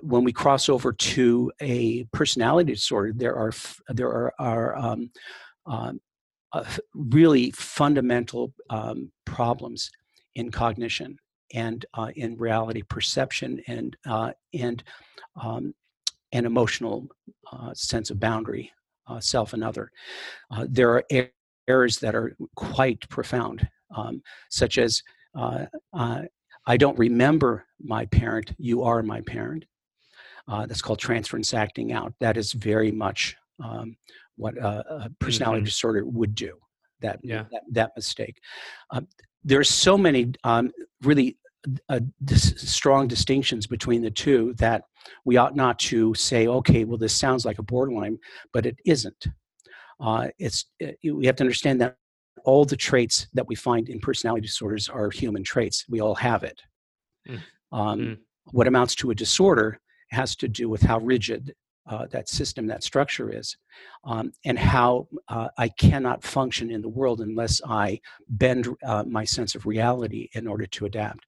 when 0.03 0.23
we 0.25 0.33
cross 0.33 0.69
over 0.69 0.93
to 0.93 1.51
a 1.63 2.05
personality 2.13 2.73
disorder, 2.73 3.13
there 3.15 3.35
are 3.35 3.53
there 3.89 4.11
are, 4.11 4.33
are 4.39 4.77
um, 4.77 5.11
um, 5.65 5.99
uh, 6.57 6.65
really 6.95 7.51
fundamental 7.51 8.53
um, 8.71 9.11
problems 9.27 9.91
in 10.37 10.51
cognition 10.51 11.19
and 11.53 11.85
uh, 11.95 12.11
in 12.17 12.37
reality 12.37 12.83
perception 12.83 13.61
and 13.67 13.97
uh, 14.09 14.33
and 14.55 14.83
um, 15.43 15.75
an 16.33 16.47
emotional 16.47 17.07
uh, 17.53 17.75
sense 17.75 18.11
of 18.11 18.19
boundary, 18.19 18.73
uh, 19.07 19.21
self 19.21 19.53
and 19.53 19.63
other. 19.63 19.91
There 20.67 20.91
are 20.93 21.05
errors 21.69 21.99
that 21.99 22.15
are 22.15 22.35
quite 22.57 23.07
profound, 23.11 23.69
um, 23.95 24.23
such 24.51 24.79
as 24.79 25.03
I 25.35 26.77
don't 26.77 26.99
remember 26.99 27.67
my 27.81 28.07
parent. 28.07 28.55
You 28.59 28.83
are 28.83 29.03
my 29.03 29.21
parent. 29.21 29.67
that's 30.49 30.83
called 30.83 30.99
transference 31.01 31.53
acting 31.53 31.93
out. 31.93 32.15
That 32.21 32.37
is 32.39 32.53
very 32.53 32.93
much 32.93 33.37
um, 33.63 33.97
what 34.37 34.57
a, 34.59 35.11
personality 35.19 35.61
mm-hmm. 35.61 35.67
disorder 35.67 36.05
would 36.05 36.35
do. 36.35 36.57
That 37.01 37.21
yeah. 37.23 37.45
that, 37.53 37.63
that 37.73 37.93
mistake. 37.97 38.39
Um, 38.91 39.07
are 39.51 39.65
so 39.65 39.99
many 39.99 40.33
um, 40.45 40.71
really 41.03 41.37
uh, 41.89 42.01
dis- 42.25 42.55
strong 42.57 43.07
distinctions 43.09 43.67
between 43.67 44.03
the 44.03 44.11
two 44.11 44.55
that 44.59 44.85
we 45.25 45.37
ought 45.37 45.57
not 45.57 45.79
to 45.79 46.15
say, 46.15 46.47
okay, 46.47 46.85
well, 46.85 46.99
this 46.99 47.15
sounds 47.15 47.45
like 47.45 47.59
a 47.59 47.63
borderline, 47.63 48.19
but 48.53 48.67
it 48.67 48.77
isn't. 48.85 49.27
Uh, 50.01 50.29
it's 50.39 50.67
it, 50.79 50.99
uh, 51.07 51.15
we 51.15 51.27
have 51.27 51.37
to 51.37 51.45
understand 51.45 51.81
that 51.81 51.97
all 52.45 52.65
the 52.65 52.77
traits 52.77 53.27
that 53.35 53.47
we 53.47 53.55
find 53.55 53.89
in 53.89 53.99
personality 53.99 54.47
disorders 54.47 54.89
are 54.89 55.11
human 55.11 55.43
traits. 55.43 55.85
We 55.89 56.01
all 56.01 56.15
have 56.15 56.45
it. 56.45 56.61
Mm. 57.29 57.41
Um, 57.73 57.99
mm. 57.99 58.19
What 58.53 58.69
amounts 58.69 58.95
to 58.97 59.11
a 59.11 59.15
disorder 59.15 59.81
has 60.11 60.37
to 60.37 60.49
do 60.49 60.69
with 60.69 60.83
how 60.83 60.99
rigid 60.99 61.55
uh, 61.87 62.07
that 62.07 62.29
system, 62.29 62.67
that 62.67 62.83
structure 62.83 63.31
is, 63.31 63.57
um, 64.05 64.33
and 64.45 64.59
how 64.59 65.09
uh, 65.29 65.49
I 65.57 65.69
cannot 65.69 66.23
function 66.23 66.71
in 66.71 66.83
the 66.83 66.89
world 66.89 67.21
unless 67.21 67.61
I 67.67 68.01
bend 68.29 68.69
uh, 68.85 69.05
my 69.07 69.25
sense 69.25 69.55
of 69.55 69.67
reality 69.67 70.29
in 70.33 70.47
order 70.47 70.67
to 70.67 70.87
adapt. 70.87 71.27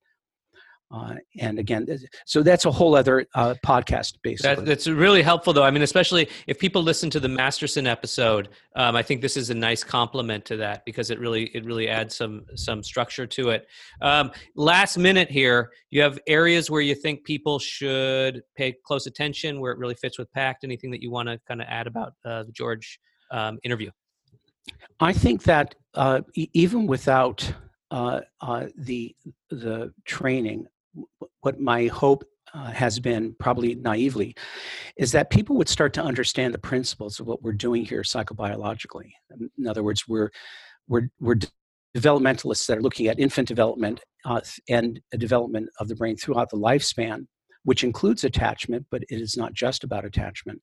Uh, 0.90 1.16
and 1.38 1.58
again, 1.58 1.86
so 2.24 2.42
that's 2.42 2.64
a 2.64 2.70
whole 2.70 2.94
other 2.94 3.26
uh, 3.34 3.54
podcast. 3.64 4.14
Basically, 4.22 4.54
that, 4.54 4.64
that's 4.64 4.86
really 4.86 5.20
helpful, 5.20 5.52
though. 5.52 5.62
I 5.62 5.70
mean, 5.70 5.82
especially 5.82 6.30
if 6.46 6.58
people 6.58 6.82
listen 6.82 7.10
to 7.10 7.20
the 7.20 7.28
Masterson 7.28 7.86
episode, 7.86 8.48
um, 8.74 8.96
I 8.96 9.02
think 9.02 9.20
this 9.20 9.36
is 9.36 9.50
a 9.50 9.54
nice 9.54 9.84
complement 9.84 10.46
to 10.46 10.56
that 10.56 10.86
because 10.86 11.10
it 11.10 11.18
really 11.18 11.44
it 11.54 11.66
really 11.66 11.88
adds 11.88 12.16
some 12.16 12.46
some 12.54 12.82
structure 12.82 13.26
to 13.26 13.50
it. 13.50 13.66
Um, 14.00 14.30
last 14.56 14.96
minute 14.96 15.30
here, 15.30 15.72
you 15.90 16.00
have 16.00 16.18
areas 16.26 16.70
where 16.70 16.80
you 16.80 16.94
think 16.94 17.22
people 17.24 17.58
should 17.58 18.42
pay 18.56 18.74
close 18.84 19.06
attention, 19.06 19.60
where 19.60 19.72
it 19.72 19.78
really 19.78 19.94
fits 19.94 20.18
with 20.18 20.32
PACT. 20.32 20.64
Anything 20.64 20.90
that 20.92 21.02
you 21.02 21.10
want 21.10 21.28
to 21.28 21.38
kind 21.46 21.60
of 21.60 21.66
add 21.68 21.86
about 21.86 22.14
uh, 22.24 22.44
the 22.44 22.52
George 22.52 22.98
um, 23.30 23.58
interview? 23.62 23.90
I 25.00 25.12
think 25.12 25.42
that 25.42 25.74
uh, 25.92 26.22
even 26.34 26.86
without 26.86 27.52
uh, 27.90 28.20
uh, 28.40 28.66
the 28.76 29.14
the 29.50 29.92
training, 30.04 30.66
what 31.40 31.60
my 31.60 31.86
hope 31.86 32.24
uh, 32.54 32.70
has 32.70 32.98
been, 32.98 33.34
probably 33.38 33.74
naively, 33.74 34.34
is 34.96 35.12
that 35.12 35.30
people 35.30 35.56
would 35.56 35.68
start 35.68 35.92
to 35.94 36.02
understand 36.02 36.54
the 36.54 36.58
principles 36.58 37.20
of 37.20 37.26
what 37.26 37.42
we're 37.42 37.52
doing 37.52 37.84
here 37.84 38.02
psychobiologically. 38.02 39.10
In 39.58 39.66
other 39.66 39.82
words, 39.82 40.08
we're 40.08 40.30
we're 40.88 41.08
we're 41.20 41.36
developmentalists 41.96 42.66
that 42.66 42.78
are 42.78 42.82
looking 42.82 43.06
at 43.06 43.18
infant 43.18 43.48
development 43.48 44.00
uh, 44.24 44.40
and 44.68 45.00
development 45.18 45.68
of 45.80 45.88
the 45.88 45.96
brain 45.96 46.16
throughout 46.16 46.50
the 46.50 46.56
lifespan 46.56 47.26
which 47.68 47.84
includes 47.84 48.24
attachment, 48.24 48.86
but 48.90 49.02
it 49.10 49.20
is 49.20 49.36
not 49.36 49.52
just 49.52 49.84
about 49.84 50.06
attachment. 50.06 50.58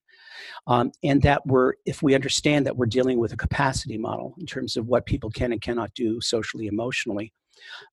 Um, 0.65 0.91
and 1.03 1.21
that 1.21 1.45
we're, 1.45 1.73
if 1.85 2.01
we 2.01 2.15
understand 2.15 2.65
that 2.65 2.77
we're 2.77 2.87
dealing 2.87 3.19
with 3.19 3.31
a 3.31 3.37
capacity 3.37 3.95
model 3.95 4.33
in 4.39 4.47
terms 4.47 4.75
of 4.75 4.87
what 4.87 5.05
people 5.05 5.29
can 5.29 5.51
and 5.51 5.61
cannot 5.61 5.93
do 5.93 6.19
socially, 6.19 6.65
emotionally, 6.65 7.31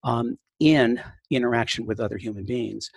um, 0.02 0.38
in 0.62 1.02
interaction 1.30 1.86
with 1.86 2.00
other 2.00 2.16
human 2.16 2.44
beings, 2.44 2.90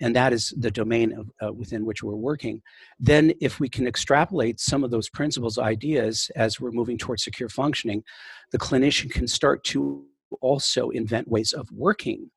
and 0.00 0.14
that 0.14 0.32
is 0.32 0.52
the 0.58 0.70
domain 0.70 1.12
of, 1.12 1.30
uh, 1.42 1.52
within 1.52 1.86
which 1.86 2.02
we're 2.02 2.14
working, 2.14 2.60
then 3.00 3.32
if 3.40 3.58
we 3.58 3.68
can 3.68 3.86
extrapolate 3.86 4.60
some 4.60 4.84
of 4.84 4.90
those 4.90 5.08
principles, 5.08 5.58
ideas, 5.58 6.30
as 6.36 6.60
we're 6.60 6.70
moving 6.70 6.98
towards 6.98 7.24
secure 7.24 7.48
functioning, 7.48 8.04
the 8.52 8.58
clinician 8.58 9.10
can 9.10 9.26
start 9.26 9.64
to 9.64 10.04
also 10.42 10.90
invent 10.90 11.28
ways 11.28 11.52
of 11.52 11.70
working 11.72 12.30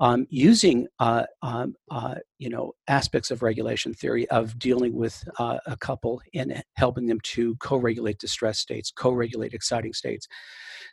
um, 0.00 0.26
using 0.30 0.86
uh, 1.00 1.24
um, 1.42 1.74
uh, 1.90 2.16
you 2.38 2.48
know 2.48 2.72
aspects 2.86 3.30
of 3.30 3.42
regulation 3.42 3.92
theory 3.92 4.28
of 4.30 4.58
dealing 4.58 4.94
with 4.94 5.28
uh, 5.38 5.58
a 5.66 5.76
couple 5.76 6.20
and 6.34 6.62
helping 6.74 7.06
them 7.06 7.18
to 7.24 7.56
co-regulate 7.56 8.18
distress 8.18 8.58
states, 8.58 8.92
co-regulate 8.94 9.54
exciting 9.54 9.92
states. 9.92 10.28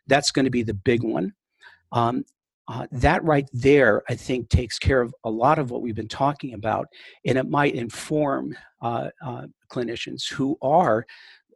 That's 0.07 0.31
going 0.31 0.45
to 0.45 0.51
be 0.51 0.63
the 0.63 0.73
big 0.73 1.03
one. 1.03 1.33
Um, 1.91 2.25
uh, 2.67 2.87
that 2.91 3.23
right 3.23 3.47
there, 3.53 4.01
I 4.09 4.15
think, 4.15 4.49
takes 4.49 4.79
care 4.79 5.01
of 5.01 5.13
a 5.23 5.29
lot 5.29 5.59
of 5.59 5.69
what 5.69 5.81
we've 5.81 5.95
been 5.95 6.07
talking 6.07 6.53
about, 6.53 6.87
and 7.25 7.37
it 7.37 7.49
might 7.49 7.75
inform 7.75 8.57
uh, 8.81 9.09
uh, 9.23 9.43
clinicians 9.71 10.27
who 10.31 10.57
are 10.61 11.05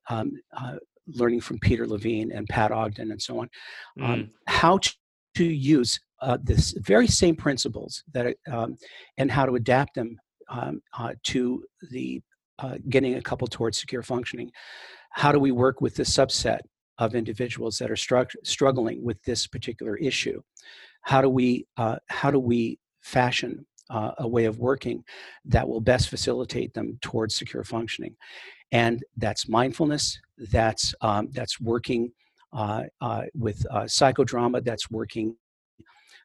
um, 0.10 0.34
uh, 0.56 0.76
learning 1.08 1.42
from 1.42 1.58
Peter 1.60 1.88
Levine 1.88 2.32
and 2.32 2.48
Pat 2.48 2.72
Ogden 2.72 3.12
and 3.12 3.22
so 3.22 3.40
on, 3.40 3.50
um, 4.02 4.20
mm. 4.20 4.30
how 4.48 4.78
to, 4.78 4.94
to 5.36 5.46
use 5.46 6.00
uh, 6.22 6.38
this 6.44 6.76
very 6.78 7.08
same 7.08 7.36
principles 7.36 8.04
that 8.14 8.36
um, 8.52 8.76
and 9.18 9.32
how 9.32 9.46
to 9.46 9.56
adapt 9.56 9.96
them 9.96 10.18
um, 10.50 10.82
uh, 10.98 11.14
to 11.24 11.64
the 11.92 12.22
getting 12.90 13.16
a 13.16 13.22
couple 13.22 13.48
towards 13.48 13.78
secure 13.78 14.04
functioning. 14.04 14.52
How 15.12 15.32
do 15.32 15.40
we 15.40 15.52
work 15.52 15.80
with 15.80 15.96
the 15.96 16.04
subset 16.04 16.60
of 16.98 17.16
individuals 17.16 17.78
that 17.78 17.90
are 17.90 17.96
stru- 17.96 18.28
struggling 18.44 19.02
with 19.02 19.24
this 19.24 19.48
particular 19.48 19.96
issue? 19.96 20.42
How 21.02 21.22
do 21.22 21.30
we 21.30 21.66
uh, 21.78 21.98
how 22.08 22.32
do 22.32 22.40
we 22.40 22.80
fashion 23.02 23.66
uh, 23.90 24.12
a 24.20 24.28
way 24.28 24.46
of 24.46 24.60
working 24.60 25.04
that 25.46 25.68
will 25.68 25.82
best 25.82 26.10
facilitate 26.10 26.74
them 26.74 26.98
towards 27.02 27.36
secure 27.36 27.64
functioning? 27.64 28.16
And 28.72 29.04
that's 29.18 29.48
mindfulness 29.50 30.20
that's 30.52 30.94
um, 31.02 31.30
that's 31.32 31.60
working 31.60 32.12
uh, 32.54 32.84
uh 33.02 33.24
with 33.36 33.66
uh, 33.70 33.84
psychodrama 33.84 34.64
that's 34.64 34.90
working 34.90 35.36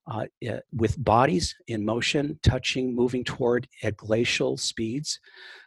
uh, 0.06 0.26
with 0.74 1.02
bodies 1.02 1.54
in 1.68 1.82
motion, 1.82 2.38
touching, 2.42 2.94
moving 2.94 3.24
toward 3.24 3.66
at 3.82 3.96
glacial 3.96 4.56
speeds, 4.56 5.18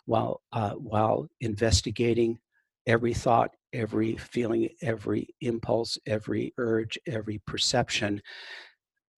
while 0.05 0.41
while 0.75 1.27
investigating 1.41 2.37
every 2.85 3.13
thought, 3.13 3.51
every 3.73 4.15
feeling, 4.15 4.69
every 4.81 5.27
impulse, 5.41 5.97
every 6.05 6.53
urge, 6.57 6.97
every 7.07 7.39
perception, 7.45 8.21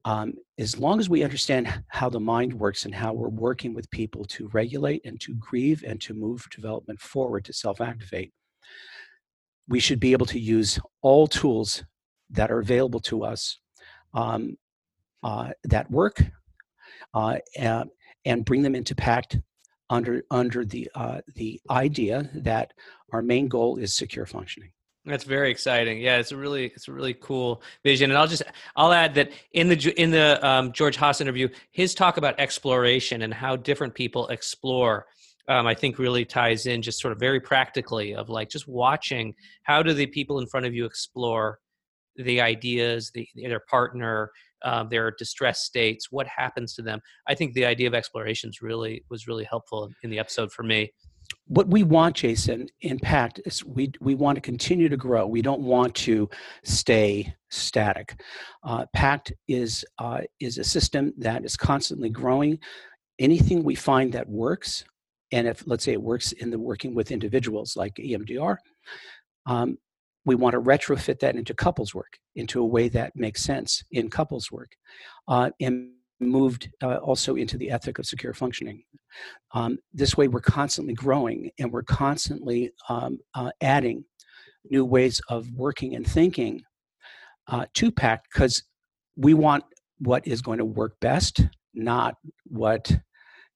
um, 0.06 0.34
as 0.58 0.80
long 0.80 1.00
as 1.00 1.10
we 1.10 1.24
understand 1.24 1.84
how 1.90 2.10
the 2.10 2.20
mind 2.20 2.54
works 2.54 2.86
and 2.86 2.96
how 2.96 3.14
we're 3.14 3.30
working 3.30 3.74
with 3.74 3.92
people 3.92 4.24
to 4.26 4.48
regulate 4.54 5.02
and 5.06 5.20
to 5.22 5.36
grieve 5.36 5.84
and 5.86 6.00
to 6.02 6.14
move 6.14 6.48
development 6.52 7.00
forward 7.00 7.46
to 7.46 7.54
self 7.54 7.82
activate, 7.82 8.32
we 9.68 9.80
should 9.80 10.00
be 10.00 10.14
able 10.14 10.26
to 10.28 10.40
use 10.40 10.80
all 11.02 11.28
tools 11.28 11.84
that 12.30 12.52
are 12.52 12.60
available 12.60 13.00
to 13.02 13.24
us 13.24 13.60
um, 14.14 14.58
uh, 15.24 15.52
that 15.66 15.90
work 15.92 16.24
uh, 17.14 17.38
and, 17.58 17.90
and, 18.26 18.46
bring 18.46 18.62
them 18.62 18.76
into 18.76 18.96
PACT 18.96 19.38
under, 19.90 20.24
under 20.32 20.64
the, 20.64 20.90
uh, 20.96 21.20
the 21.36 21.60
idea 21.70 22.30
that 22.34 22.72
our 23.12 23.22
main 23.22 23.48
goal 23.48 23.78
is 23.78 23.96
secure 23.96 24.26
functioning. 24.26 24.72
That's 25.06 25.24
very 25.24 25.50
exciting. 25.50 26.02
Yeah, 26.02 26.18
it's 26.18 26.32
a 26.32 26.38
really 26.38 26.66
it's 26.66 26.88
a 26.88 26.92
really 26.92 27.14
cool 27.14 27.62
vision. 27.84 28.12
And 28.12 28.18
I'll 28.18 28.28
just 28.28 28.44
I'll 28.76 28.92
add 28.92 29.16
that 29.16 29.32
in 29.54 29.70
the 29.70 29.94
in 30.00 30.12
the 30.12 30.46
um, 30.46 30.72
George 30.74 30.98
Haas 30.98 31.22
interview, 31.22 31.48
his 31.72 31.96
talk 31.96 32.18
about 32.18 32.40
exploration 32.40 33.22
and 33.22 33.34
how 33.34 33.56
different 33.56 33.96
people 33.96 34.28
explore, 34.28 35.06
um, 35.48 35.66
I 35.68 35.74
think 35.74 36.00
really 36.00 36.26
ties 36.26 36.66
in 36.66 36.82
just 36.82 37.00
sort 37.00 37.14
of 37.14 37.20
very 37.20 37.40
practically 37.40 38.14
of 38.14 38.30
like 38.30 38.50
just 38.50 38.68
watching 38.68 39.34
how 39.64 39.82
do 39.82 39.94
the 39.94 40.06
people 40.06 40.40
in 40.40 40.48
front 40.48 40.66
of 40.66 40.74
you 40.74 40.86
explore 40.86 41.60
the 42.18 42.42
ideas, 42.42 43.12
the 43.14 43.28
their 43.36 43.62
partner, 43.62 44.32
uh, 44.64 44.84
their 44.84 45.12
distress 45.18 45.64
states, 45.64 46.12
what 46.12 46.28
happens 46.28 46.74
to 46.76 46.82
them. 46.82 47.00
I 47.26 47.36
think 47.36 47.54
the 47.54 47.66
idea 47.66 47.88
of 47.88 47.94
explorations 47.94 48.62
really 48.62 49.06
was 49.10 49.28
really 49.28 49.46
helpful 49.46 49.90
in 50.04 50.10
the 50.10 50.20
episode 50.20 50.52
for 50.52 50.64
me 50.64 50.92
what 51.48 51.68
we 51.68 51.84
want, 51.84 52.16
Jason, 52.16 52.70
in 52.82 53.00
PACT 53.00 53.42
is 53.46 53.66
we, 53.66 53.92
we 54.00 54.16
want 54.16 54.36
to 54.36 54.42
continue 54.42 54.88
to 54.88 54.98
grow. 54.98 55.26
We 55.26 55.42
don't 55.42 55.62
want 55.62 55.96
to 55.96 56.30
stay 56.64 57.34
static. 57.50 58.22
Uh, 58.64 58.86
PACT 58.94 59.34
is, 59.48 59.84
uh, 59.98 60.22
is 60.40 60.58
a 60.58 60.64
system 60.64 61.14
that 61.18 61.44
is 61.44 61.58
constantly 61.58 62.10
growing. 62.10 62.60
Anything 63.18 63.64
we 63.64 63.76
find 63.76 64.14
that 64.14 64.30
works, 64.30 64.84
and 65.32 65.48
if 65.48 65.64
let's 65.66 65.84
say 65.84 65.94
it 65.94 66.02
works 66.02 66.32
in 66.34 66.52
the 66.52 66.60
working 66.60 66.94
with 66.94 67.12
individuals 67.12 67.76
like 67.76 67.96
EMDR, 67.96 68.58
um, 69.46 69.78
we 70.26 70.36
want 70.36 70.54
to 70.54 70.62
retrofit 70.62 71.20
that 71.20 71.36
into 71.36 71.54
couples 71.54 71.96
work, 71.96 72.20
into 72.36 72.62
a 72.62 72.66
way 72.66 72.90
that 72.90 73.16
makes 73.16 73.44
sense 73.44 73.84
in 73.92 74.10
couples 74.10 74.52
work. 74.52 74.72
Uh, 75.28 75.50
and 75.60 75.92
moved 76.20 76.70
uh, 76.82 76.98
also 76.98 77.36
into 77.36 77.58
the 77.58 77.72
ethic 77.72 78.00
of 78.00 78.06
secure 78.06 78.34
functioning. 78.34 78.84
Um, 79.54 79.80
this 79.94 80.18
way, 80.18 80.28
we're 80.28 80.42
constantly 80.42 80.94
growing 80.94 81.52
and 81.60 81.72
we're 81.72 81.84
constantly 81.84 82.72
um, 82.88 83.20
uh, 83.34 83.52
adding 83.62 84.04
new 84.70 84.86
ways 84.86 85.22
of 85.30 85.50
working 85.52 85.96
and 85.96 86.06
thinking 86.06 86.62
uh, 87.48 87.66
to 87.74 87.92
PACT 87.92 88.28
because 88.32 88.64
we 89.16 89.34
want 89.34 89.64
what 90.00 90.26
is 90.28 90.42
going 90.42 90.60
to 90.60 90.66
work 90.66 91.00
best, 91.00 91.42
not 91.74 92.16
what 92.46 93.00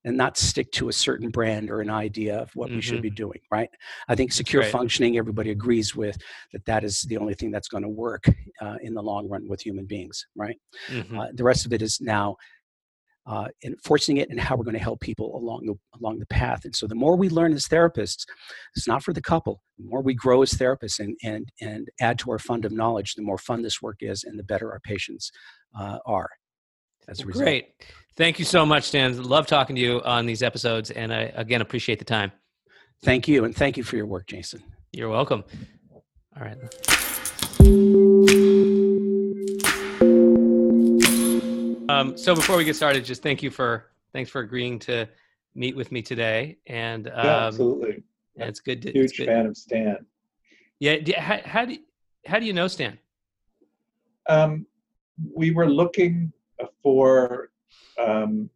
and 0.06 0.18
not 0.18 0.38
stick 0.38 0.72
to 0.72 0.90
a 0.90 0.94
certain 0.94 1.30
brand 1.30 1.70
or 1.70 1.82
an 1.82 1.90
idea 1.90 2.38
of 2.38 2.52
what 2.56 2.68
mm-hmm. 2.68 2.78
we 2.78 2.82
should 2.82 3.02
be 3.02 3.10
mm-hmm. 3.10 3.16
doing 3.16 3.40
right 3.52 3.70
i 4.08 4.16
think 4.16 4.32
secure 4.32 4.62
right. 4.62 4.72
functioning 4.72 5.18
everybody 5.18 5.52
agrees 5.52 5.96
with 5.96 6.18
that 6.52 6.66
that 6.66 6.84
is 6.84 7.02
the 7.04 7.18
only 7.18 7.34
thing 7.34 7.52
that's 7.52 7.68
going 7.68 7.84
to 7.84 7.90
work 7.90 8.26
uh, 8.62 8.76
in 8.82 8.94
the 8.94 9.02
long 9.02 9.28
run 9.30 9.48
with 9.48 9.62
human 9.62 9.86
beings 9.86 10.26
right 10.36 10.58
mm-hmm. 10.90 11.18
uh, 11.18 11.28
the 11.34 11.44
rest 11.44 11.66
of 11.66 11.74
it 11.74 11.82
is 11.82 12.00
now 12.02 12.36
uh, 13.26 13.48
enforcing 13.64 14.18
it 14.18 14.30
and 14.30 14.40
how 14.40 14.56
we're 14.56 14.66
going 14.66 14.74
to 14.74 14.80
help 14.80 15.00
people 15.00 15.38
along 15.38 15.66
the 15.66 15.74
along 16.00 16.20
the 16.20 16.26
path 16.26 16.66
and 16.66 16.76
so 16.76 16.86
the 16.86 16.96
more 16.96 17.16
we 17.16 17.30
learn 17.30 17.54
as 17.54 17.68
therapists 17.68 18.26
it's 18.76 18.88
not 18.88 19.02
for 19.02 19.14
the 19.14 19.22
couple 19.22 19.62
the 19.78 19.86
more 19.86 20.02
we 20.02 20.14
grow 20.14 20.42
as 20.42 20.54
therapists 20.54 21.00
and 21.00 21.16
and 21.24 21.48
and 21.62 21.88
add 22.02 22.20
to 22.20 22.30
our 22.30 22.40
fund 22.40 22.66
of 22.66 22.74
knowledge 22.74 23.14
the 23.14 23.22
more 23.22 23.38
fun 23.38 23.62
this 23.62 23.82
work 23.82 23.98
is 24.02 24.26
and 24.26 24.38
the 24.38 24.44
better 24.44 24.72
our 24.72 24.82
patients 24.82 25.32
uh, 25.80 26.00
are 26.06 26.30
as 27.08 27.22
a 27.22 27.26
result. 27.26 27.44
great 27.44 27.76
Thank 28.16 28.38
you 28.38 28.46
so 28.46 28.64
much, 28.64 28.84
Stan. 28.84 29.24
Love 29.24 29.48
talking 29.48 29.76
to 29.76 29.82
you 29.82 30.00
on 30.04 30.28
these 30.28 30.44
episodes, 30.44 30.92
and 30.92 31.12
I 31.12 31.32
again 31.34 31.62
appreciate 31.62 31.98
the 31.98 32.06
time. 32.06 32.32
Thank 33.02 33.28
you, 33.28 33.44
and 33.44 33.56
thank 33.56 33.76
you 33.76 33.84
for 33.84 33.96
your 33.96 34.06
work, 34.06 34.28
Jason. 34.28 34.62
You're 34.92 35.10
welcome. 35.10 35.44
All 36.38 36.44
right. 36.44 36.58
Um, 41.90 42.16
so 42.16 42.36
before 42.36 42.56
we 42.56 42.64
get 42.64 42.76
started, 42.76 43.04
just 43.04 43.24
thank 43.24 43.42
you 43.42 43.50
for 43.50 43.90
thanks 44.14 44.30
for 44.30 44.42
agreeing 44.42 44.78
to 44.80 45.10
meet 45.56 45.76
with 45.76 45.92
me 45.92 46.04
today. 46.04 46.58
And 46.68 47.08
um, 47.08 47.14
yeah, 47.16 47.48
absolutely, 47.48 48.04
yeah, 48.36 48.46
it's 48.46 48.60
good. 48.60 48.84
To, 48.84 48.92
Huge 48.92 49.18
good. 49.18 49.26
fan 49.26 49.48
of 49.48 49.58
Stan. 49.58 50.06
Yeah, 50.80 50.98
how, 51.20 51.40
how 51.46 51.66
do 51.66 51.74
you, 51.74 51.80
how 52.28 52.38
do 52.38 52.46
you 52.46 52.54
know 52.54 52.68
Stan? 52.68 53.00
Um, 54.30 54.68
we 55.36 55.50
were 55.50 55.68
looking 55.68 56.32
for 56.84 57.50
um, 58.00 58.50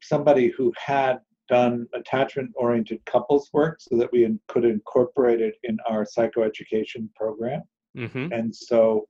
somebody 0.00 0.48
who 0.48 0.72
had 0.78 1.18
done 1.48 1.86
attachment 1.94 2.50
oriented 2.54 3.04
couples 3.04 3.50
work 3.52 3.80
so 3.80 3.96
that 3.96 4.12
we 4.12 4.28
could 4.48 4.64
incorporate 4.64 5.40
it 5.40 5.56
in 5.64 5.78
our 5.88 6.04
psychoeducation 6.04 7.08
program. 7.14 7.62
Mm-hmm. 7.96 8.32
And 8.32 8.54
so 8.54 9.08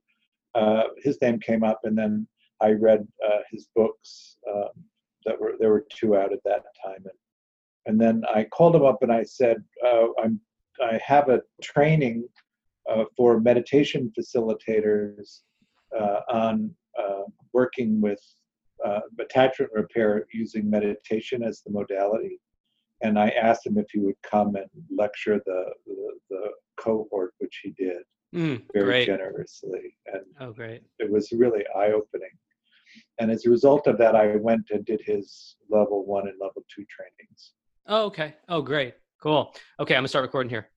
uh, 0.55 0.83
his 0.97 1.21
name 1.21 1.39
came 1.39 1.63
up, 1.63 1.81
and 1.83 1.97
then 1.97 2.27
I 2.61 2.71
read 2.71 3.07
uh, 3.25 3.39
his 3.51 3.67
books 3.75 4.37
um, 4.49 4.69
that 5.25 5.39
were 5.39 5.55
there 5.59 5.69
were 5.69 5.85
two 5.89 6.15
out 6.15 6.33
at 6.33 6.43
that 6.45 6.63
time, 6.83 7.03
and 7.03 7.19
and 7.85 7.99
then 7.99 8.23
I 8.33 8.45
called 8.45 8.75
him 8.75 8.85
up 8.85 9.01
and 9.01 9.11
I 9.11 9.23
said, 9.23 9.63
uh, 9.85 10.07
I'm 10.21 10.39
I 10.83 10.99
have 11.05 11.29
a 11.29 11.41
training 11.61 12.27
uh, 12.89 13.05
for 13.15 13.39
meditation 13.39 14.11
facilitators 14.17 15.41
uh, 15.97 16.21
on 16.29 16.73
uh, 16.97 17.23
working 17.53 17.99
with 18.01 18.21
uh, 18.85 19.01
attachment 19.19 19.71
repair 19.73 20.25
using 20.33 20.69
meditation 20.69 21.43
as 21.43 21.61
the 21.61 21.71
modality. 21.71 22.39
And 23.01 23.17
I 23.17 23.29
asked 23.29 23.65
him 23.65 23.77
if 23.77 23.85
he 23.91 23.99
would 23.99 24.15
come 24.29 24.55
and 24.55 24.69
lecture 24.95 25.39
the, 25.45 25.65
the, 25.85 26.11
the 26.29 26.49
cohort, 26.77 27.33
which 27.39 27.61
he 27.63 27.71
did 27.77 28.03
mm, 28.35 28.61
very 28.73 28.85
great. 28.85 29.05
generously. 29.05 29.95
And 30.07 30.23
oh, 30.39 30.51
great. 30.51 30.81
it 30.99 31.09
was 31.09 31.31
really 31.31 31.63
eye 31.75 31.91
opening. 31.91 32.31
and 33.19 33.31
as 33.31 33.45
a 33.45 33.49
result 33.49 33.87
of 33.87 33.97
that, 33.99 34.15
I 34.15 34.35
went 34.35 34.69
and 34.71 34.85
did 34.85 35.01
his 35.05 35.55
level 35.69 36.05
one 36.05 36.27
and 36.27 36.37
level 36.39 36.63
two 36.73 36.85
trainings. 36.89 37.53
Oh, 37.87 38.05
okay. 38.05 38.35
Oh, 38.47 38.61
great. 38.61 38.95
Cool. 39.21 39.53
Okay, 39.79 39.95
I'm 39.95 39.99
gonna 39.99 40.07
start 40.07 40.23
recording 40.23 40.49
here. 40.49 40.69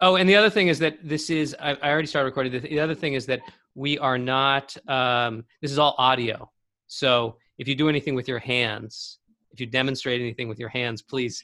Oh, 0.00 0.16
and 0.16 0.28
the 0.28 0.36
other 0.36 0.50
thing 0.50 0.68
is 0.68 0.78
that 0.80 0.98
this 1.02 1.30
is 1.30 1.56
I, 1.58 1.72
I 1.74 1.90
already 1.90 2.08
started 2.08 2.26
recording. 2.26 2.52
The, 2.52 2.60
the 2.60 2.80
other 2.80 2.94
thing 2.94 3.14
is 3.14 3.24
that 3.26 3.40
we 3.74 3.98
are 3.98 4.18
not. 4.18 4.76
Um, 4.88 5.44
this 5.62 5.70
is 5.72 5.78
all 5.78 5.94
audio. 5.98 6.50
So 6.86 7.36
if 7.58 7.66
you 7.68 7.74
do 7.74 7.88
anything 7.88 8.14
with 8.14 8.28
your 8.28 8.38
hands, 8.38 9.18
if 9.52 9.60
you 9.60 9.66
demonstrate 9.66 10.20
anything 10.20 10.48
with 10.48 10.58
your 10.58 10.68
hands, 10.68 11.02
please 11.02 11.42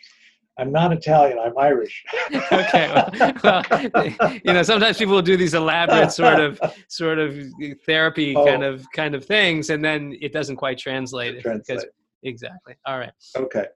I'm 0.59 0.73
not 0.73 0.93
Italian. 0.93 1.39
I'm 1.39 1.57
Irish. 1.57 2.05
okay. 2.53 2.93
Well, 2.93 3.33
well, 3.43 3.63
you 4.45 4.53
know, 4.53 4.63
sometimes 4.63 4.99
people 4.99 5.15
will 5.15 5.23
do 5.23 5.37
these 5.37 5.55
elaborate 5.55 6.13
sort 6.13 6.39
of 6.39 6.61
sort 6.89 7.19
of 7.19 7.35
therapy 7.87 8.37
Oh. 8.37 8.45
kind 8.45 8.63
of 8.63 8.85
kind 8.95 9.15
of 9.15 9.25
things, 9.25 9.71
and 9.71 9.83
then 9.83 10.15
it 10.21 10.33
doesn't 10.35 10.57
quite 10.57 10.77
translate. 10.77 11.37
because- 11.37 11.65
Translate. 11.65 11.89
exactly. 12.25 12.75
All 12.85 12.99
right. 12.99 13.13
Okay. 13.37 13.67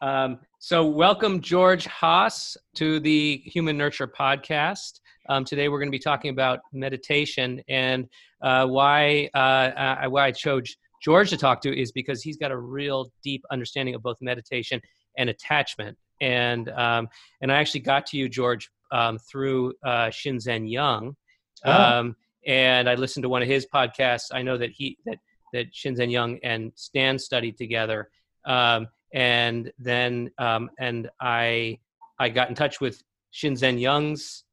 Um, 0.00 0.38
so, 0.58 0.86
welcome, 0.86 1.40
George 1.42 1.84
Haas, 1.86 2.56
to 2.76 2.98
the 3.00 3.42
Human 3.44 3.76
Nurture 3.76 4.06
podcast. 4.08 5.00
Um, 5.28 5.44
today, 5.44 5.68
we're 5.68 5.78
going 5.78 5.88
to 5.88 5.96
be 5.96 5.98
talking 5.98 6.30
about 6.30 6.60
meditation 6.72 7.62
and 7.68 8.08
uh, 8.42 8.66
why 8.66 9.30
uh, 9.34 9.38
uh, 9.38 10.08
why 10.08 10.26
I 10.26 10.30
chose 10.32 10.76
George 11.02 11.30
to 11.30 11.36
talk 11.36 11.60
to 11.62 11.78
is 11.78 11.92
because 11.92 12.22
he's 12.22 12.36
got 12.36 12.50
a 12.50 12.56
real 12.56 13.10
deep 13.22 13.42
understanding 13.50 13.94
of 13.94 14.02
both 14.02 14.18
meditation 14.20 14.80
and 15.18 15.28
attachment. 15.28 15.96
And 16.20 16.68
um, 16.70 17.08
and 17.40 17.50
I 17.50 17.56
actually 17.56 17.80
got 17.80 18.06
to 18.06 18.16
you, 18.16 18.28
George, 18.28 18.70
um, 18.92 19.18
through 19.18 19.74
uh, 19.84 20.06
Shinzen 20.06 20.70
Young, 20.70 21.16
um, 21.64 22.16
and 22.46 22.88
I 22.88 22.94
listened 22.94 23.24
to 23.24 23.28
one 23.28 23.42
of 23.42 23.48
his 23.48 23.66
podcasts. 23.66 24.28
I 24.32 24.42
know 24.42 24.56
that 24.56 24.70
he 24.70 24.96
that 25.06 25.18
that 25.52 25.72
Shinzen 25.72 26.10
Young 26.10 26.38
and 26.42 26.72
Stan 26.74 27.18
studied 27.18 27.56
together. 27.58 28.10
Um, 28.44 28.88
and 29.12 29.72
then 29.78 30.30
um, 30.38 30.70
and 30.78 31.10
I 31.20 31.78
I 32.18 32.28
got 32.28 32.48
in 32.48 32.54
touch 32.54 32.80
with 32.80 33.02
Shinzen 33.32 33.80
Young's 33.80 34.44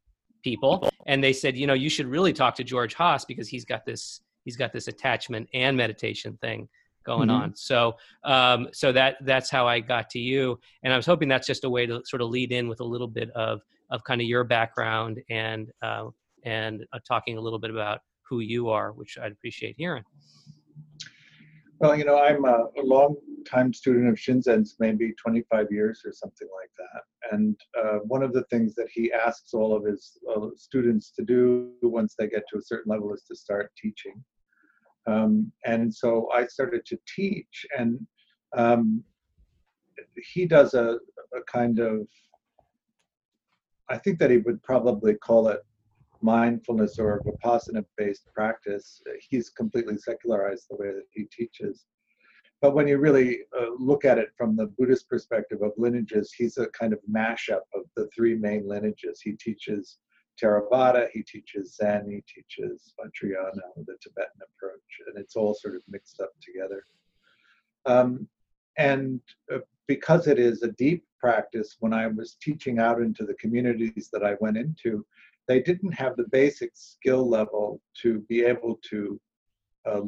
people, 0.44 0.88
and 1.08 1.24
they 1.24 1.34
said, 1.34 1.58
you 1.58 1.66
know, 1.68 1.74
you 1.74 1.90
should 1.90 2.06
really 2.06 2.34
talk 2.34 2.56
to 2.56 2.64
George 2.64 2.94
Haas 2.94 3.26
because 3.26 3.48
he's 3.48 3.66
got 3.66 3.86
this 3.86 4.22
he's 4.46 4.58
got 4.58 4.74
this 4.74 4.88
attachment 4.90 5.48
and 5.54 5.76
meditation 5.78 6.38
thing 6.42 6.68
going 7.06 7.30
Mhm. 7.30 7.34
on. 7.42 7.56
So 7.56 7.96
um, 8.26 8.68
so 8.74 8.92
that 8.92 9.18
that's 9.22 9.50
how 9.50 9.68
I 9.68 9.80
got 9.80 10.10
to 10.12 10.20
you, 10.20 10.60
and 10.84 10.94
I 10.94 10.98
was 10.98 11.06
hoping 11.06 11.28
that's 11.30 11.48
just 11.48 11.64
a 11.64 11.70
way 11.70 11.86
to 11.86 12.02
sort 12.06 12.22
of 12.22 12.30
lead 12.30 12.52
in 12.52 12.68
with 12.68 12.82
a 12.82 12.86
little 12.86 13.08
bit 13.08 13.30
of 13.32 13.62
of 13.90 14.04
kind 14.04 14.22
of 14.22 14.28
your 14.28 14.44
background 14.44 15.22
and 15.30 15.72
uh, 15.82 16.10
and 16.44 16.86
uh, 16.94 17.00
talking 17.08 17.38
a 17.38 17.42
little 17.42 17.60
bit 17.60 17.72
about 17.72 18.02
who 18.30 18.40
you 18.40 18.70
are, 18.70 18.92
which 18.92 19.18
I'd 19.18 19.32
appreciate 19.32 19.76
hearing. 19.78 20.04
Well, 21.80 21.96
you 21.98 22.06
know, 22.06 22.20
I'm 22.20 22.46
a, 22.46 22.68
a 22.78 22.84
long 22.84 23.16
time 23.46 23.74
student 23.74 24.08
of 24.08 24.16
Shinzen's, 24.16 24.76
maybe 24.80 25.14
25 25.22 25.68
years 25.72 26.02
or 26.06 26.12
something 26.14 26.48
like 26.62 26.70
that. 26.78 27.34
And 27.34 27.60
uh, 27.78 28.00
one 28.06 28.24
of 28.24 28.34
the 28.34 28.44
things 28.44 28.76
that 28.76 28.88
he 28.92 29.12
asks 29.12 29.54
all 29.54 29.76
of 29.76 29.86
his 29.86 30.18
uh, 30.34 30.48
students 30.56 31.12
to 31.12 31.24
do 31.24 31.72
once 31.82 32.16
they 32.18 32.28
get 32.28 32.44
to 32.52 32.60
a 32.60 32.62
certain 32.62 32.92
level 32.92 33.14
is 33.14 33.24
to 33.24 33.36
start 33.36 33.72
teaching. 33.78 34.24
Um, 35.08 35.52
and 35.66 35.94
so 35.94 36.30
I 36.34 36.46
started 36.48 36.86
to 36.86 36.98
teach, 37.14 37.66
and 37.78 38.00
um, 38.56 39.04
he 40.34 40.46
does 40.46 40.74
a, 40.76 41.00
a 41.36 41.42
kind 41.52 41.80
of, 41.80 42.08
I 43.90 43.98
think 43.98 44.20
that 44.20 44.32
he 44.32 44.38
would 44.38 44.64
probably 44.64 45.16
call 45.16 45.50
it 45.50 45.60
mindfulness 46.24 46.98
or 46.98 47.22
vipassana 47.26 47.86
based 47.98 48.28
practice. 48.34 49.02
He's 49.30 49.50
completely 49.50 49.98
secularized 49.98 50.68
the 50.70 50.78
way 50.78 50.88
that 50.88 51.08
he 51.12 51.26
teaches. 51.26 51.86
But 52.62 52.76
when 52.76 52.88
you 52.88 52.98
really 52.98 53.42
uh, 53.60 53.72
look 53.78 54.06
at 54.06 54.18
it 54.18 54.30
from 54.38 54.56
the 54.56 54.68
Buddhist 54.68 55.10
perspective 55.10 55.62
of 55.62 55.74
lineages, 55.78 56.32
he's 56.32 56.58
a 56.58 56.68
kind 56.68 56.94
of 56.94 57.00
mashup 57.12 57.66
of 57.76 57.84
the 57.98 58.08
three 58.16 58.36
main 58.36 58.66
lineages. 58.68 59.20
He 59.22 59.34
teaches 59.34 59.98
Theravada, 60.42 61.10
he 61.12 61.24
teaches 61.24 61.76
Zen, 61.76 62.10
he 62.10 62.24
teaches 62.34 62.94
Vajrayana, 62.98 63.86
the 63.86 63.98
Tibetan 64.02 64.42
approach, 64.42 64.82
and 65.08 65.18
it's 65.18 65.36
all 65.36 65.54
sort 65.54 65.76
of 65.76 65.82
mixed 65.90 66.22
up 66.22 66.32
together. 66.42 66.86
Um, 67.86 68.28
and 68.78 69.20
uh, 69.54 69.60
because 69.88 70.28
it 70.28 70.40
is 70.40 70.64
a 70.64 70.72
deep 70.72 71.04
practice, 71.20 71.76
when 71.80 71.94
I 71.94 72.08
was 72.08 72.38
teaching 72.42 72.80
out 72.80 73.02
into 73.02 73.26
the 73.26 73.36
communities 73.36 74.10
that 74.14 74.24
I 74.24 74.36
went 74.40 74.58
into, 74.58 75.06
they 75.48 75.62
didn't 75.62 75.92
have 75.92 76.16
the 76.16 76.28
basic 76.32 76.72
skill 76.74 77.28
level 77.28 77.82
to 78.02 78.20
be 78.30 78.44
able 78.44 78.80
to 78.90 79.20
uh, 79.86 80.02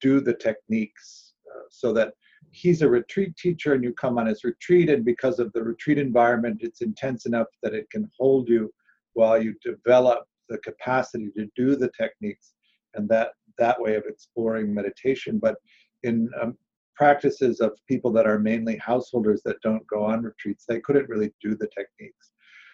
do 0.00 0.20
the 0.20 0.34
techniques 0.34 1.34
uh, 1.54 1.64
so 1.70 1.92
that 1.92 2.14
he's 2.50 2.82
a 2.82 2.88
retreat 2.88 3.36
teacher 3.36 3.74
and 3.74 3.84
you 3.84 3.92
come 3.92 4.18
on 4.18 4.26
his 4.26 4.44
retreat 4.44 4.88
and 4.90 5.04
because 5.04 5.38
of 5.38 5.52
the 5.52 5.62
retreat 5.62 5.98
environment 5.98 6.58
it's 6.60 6.80
intense 6.80 7.26
enough 7.26 7.46
that 7.62 7.74
it 7.74 7.88
can 7.90 8.08
hold 8.18 8.48
you 8.48 8.72
while 9.14 9.40
you 9.40 9.54
develop 9.62 10.24
the 10.48 10.58
capacity 10.58 11.30
to 11.36 11.46
do 11.56 11.76
the 11.76 11.90
techniques 11.98 12.54
and 12.94 13.08
that 13.08 13.32
that 13.58 13.80
way 13.80 13.94
of 13.96 14.04
exploring 14.06 14.72
meditation. 14.72 15.38
But 15.38 15.56
in 16.02 16.28
um, 16.40 16.56
practices 16.94 17.60
of 17.60 17.72
people 17.86 18.12
that 18.12 18.26
are 18.26 18.38
mainly 18.38 18.76
householders 18.76 19.42
that 19.44 19.60
don't 19.62 19.86
go 19.86 20.04
on 20.04 20.22
retreats 20.22 20.64
they 20.68 20.78
couldn't 20.80 21.08
really 21.08 21.32
do 21.40 21.56
the 21.56 21.68
techniques 21.68 22.32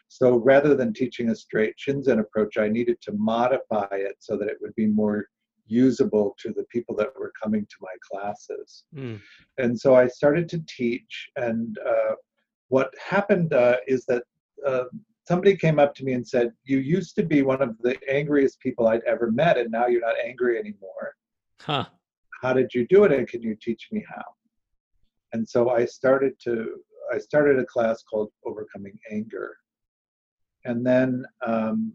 so 0.09 0.39
rather 0.39 0.75
than 0.75 0.93
teaching 0.93 1.31
a 1.31 1.37
straight 1.37 1.75
Shinzen 1.77 2.19
approach, 2.19 2.57
I 2.57 2.69
needed 2.69 3.01
to 3.03 3.13
modify 3.13 3.87
it 3.93 4.17
so 4.19 4.37
that 4.39 4.49
it 4.49 4.57
would 4.61 4.75
be 4.75 4.87
more 4.87 5.27
usable 5.67 6.35
to 6.39 6.53
the 6.55 6.65
people 6.73 6.97
that 6.97 7.11
were 7.19 7.33
coming 7.41 7.67
to 7.67 7.77
my 7.83 7.95
classes. 8.11 8.85
Mm. 8.95 9.21
And 9.59 9.79
so 9.79 9.95
I 9.95 10.09
started 10.09 10.49
to 10.49 10.65
teach. 10.67 11.29
And 11.37 11.79
uh, 11.87 12.15
what 12.69 12.91
happened 12.99 13.53
uh, 13.53 13.77
is 13.87 14.07
that 14.07 14.23
uh, 14.67 14.85
somebody 15.27 15.57
came 15.57 15.79
up 15.79 15.95
to 15.97 16.05
me 16.05 16.15
and 16.15 16.27
said, 16.27 16.53
You 16.65 16.79
used 16.79 17.15
to 17.17 17.23
be 17.23 17.43
one 17.43 17.61
of 17.61 17.77
the 17.83 17.97
angriest 18.11 18.61
people 18.61 18.89
I'd 18.89 19.03
ever 19.03 19.31
met, 19.31 19.59
and 19.59 19.71
now 19.71 19.87
you're 19.89 20.01
not 20.01 20.17
angry 20.25 20.59
anymore. 20.59 21.15
Huh. 21.61 21.85
How 22.43 22.55
did 22.55 22.73
you 22.73 22.87
do 22.89 23.05
it? 23.05 23.13
And 23.13 23.29
can 23.29 23.43
you 23.43 23.57
teach 23.61 23.89
me 23.93 24.05
how? 24.09 24.25
And 25.35 25.47
so 25.47 25.69
I 25.69 25.85
started 25.85 26.33
to 26.45 26.77
I 27.13 27.19
started 27.19 27.59
a 27.59 27.65
class 27.65 28.03
called 28.03 28.31
Overcoming 28.45 28.99
Anger 29.11 29.57
and 30.65 30.87
then 30.87 31.25
um, 31.47 31.93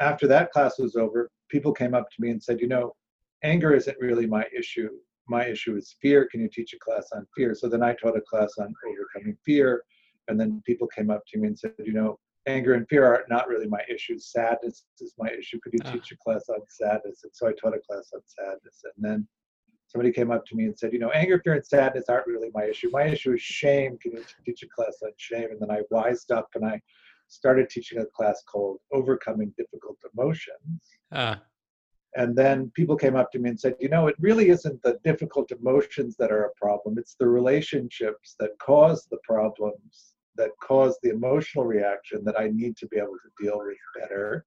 after 0.00 0.26
that 0.28 0.50
class 0.52 0.78
was 0.78 0.96
over, 0.96 1.30
people 1.48 1.72
came 1.72 1.94
up 1.94 2.08
to 2.10 2.16
me 2.20 2.30
and 2.30 2.42
said, 2.42 2.60
you 2.60 2.68
know, 2.68 2.94
anger 3.42 3.74
isn't 3.74 3.96
really 4.00 4.26
my 4.26 4.44
issue. 4.56 4.88
My 5.28 5.46
issue 5.46 5.76
is 5.76 5.96
fear. 6.00 6.28
Can 6.30 6.40
you 6.40 6.48
teach 6.48 6.72
a 6.74 6.78
class 6.78 7.10
on 7.14 7.26
fear? 7.36 7.54
So 7.54 7.68
then 7.68 7.82
I 7.82 7.94
taught 7.94 8.16
a 8.16 8.20
class 8.20 8.52
on 8.58 8.72
overcoming 8.86 9.36
fear. 9.44 9.82
And 10.28 10.38
then 10.38 10.62
people 10.66 10.86
came 10.88 11.10
up 11.10 11.22
to 11.28 11.38
me 11.38 11.48
and 11.48 11.58
said, 11.58 11.72
you 11.84 11.92
know, 11.92 12.18
anger 12.46 12.74
and 12.74 12.86
fear 12.88 13.04
are 13.04 13.24
not 13.28 13.48
really 13.48 13.66
my 13.68 13.80
issue. 13.88 14.18
Sadness 14.18 14.84
is 15.00 15.14
my 15.18 15.30
issue. 15.30 15.58
Could 15.62 15.72
you 15.72 15.80
Ah. 15.84 15.92
teach 15.92 16.12
a 16.12 16.16
class 16.18 16.48
on 16.48 16.60
sadness? 16.68 17.24
And 17.24 17.32
so 17.34 17.48
I 17.48 17.52
taught 17.52 17.74
a 17.76 17.80
class 17.80 18.10
on 18.14 18.20
sadness. 18.26 18.82
And 18.84 19.04
then 19.04 19.28
somebody 19.88 20.12
came 20.12 20.30
up 20.30 20.44
to 20.46 20.56
me 20.56 20.64
and 20.64 20.78
said, 20.78 20.92
you 20.92 20.98
know, 20.98 21.10
anger, 21.10 21.40
fear, 21.42 21.54
and 21.54 21.66
sadness 21.66 22.06
aren't 22.08 22.26
really 22.26 22.50
my 22.54 22.64
issue. 22.64 22.90
My 22.92 23.04
issue 23.04 23.32
is 23.32 23.40
shame. 23.40 23.98
Can 23.98 24.12
you 24.12 24.24
teach 24.44 24.62
a 24.62 24.68
class 24.68 24.96
on 25.02 25.10
shame? 25.16 25.50
And 25.50 25.60
then 25.60 25.70
I 25.70 25.82
wised 25.90 26.30
up 26.32 26.48
and 26.54 26.64
I 26.64 26.80
started 27.28 27.68
teaching 27.68 27.98
a 27.98 28.06
class 28.06 28.42
called 28.50 28.78
Overcoming 28.92 29.52
Difficult 29.56 29.98
Emotions. 30.12 30.80
Uh, 31.12 31.36
And 32.16 32.34
then 32.34 32.70
people 32.74 32.96
came 32.96 33.14
up 33.14 33.30
to 33.32 33.38
me 33.38 33.50
and 33.50 33.60
said, 33.60 33.74
you 33.78 33.90
know, 33.90 34.06
it 34.06 34.16
really 34.18 34.48
isn't 34.48 34.82
the 34.82 34.98
difficult 35.04 35.50
emotions 35.52 36.16
that 36.18 36.32
are 36.32 36.44
a 36.46 36.54
problem. 36.56 36.96
It's 36.98 37.14
the 37.14 37.28
relationships 37.28 38.36
that 38.40 38.58
cause 38.58 39.06
the 39.10 39.18
problems, 39.22 40.14
that 40.36 40.50
cause 40.62 40.98
the 41.02 41.10
emotional 41.10 41.66
reaction 41.66 42.24
that 42.24 42.38
I 42.40 42.48
need 42.48 42.76
to 42.78 42.86
be 42.86 42.96
able 42.96 43.18
to 43.24 43.44
deal 43.44 43.58
with 43.58 43.76
better. 44.00 44.46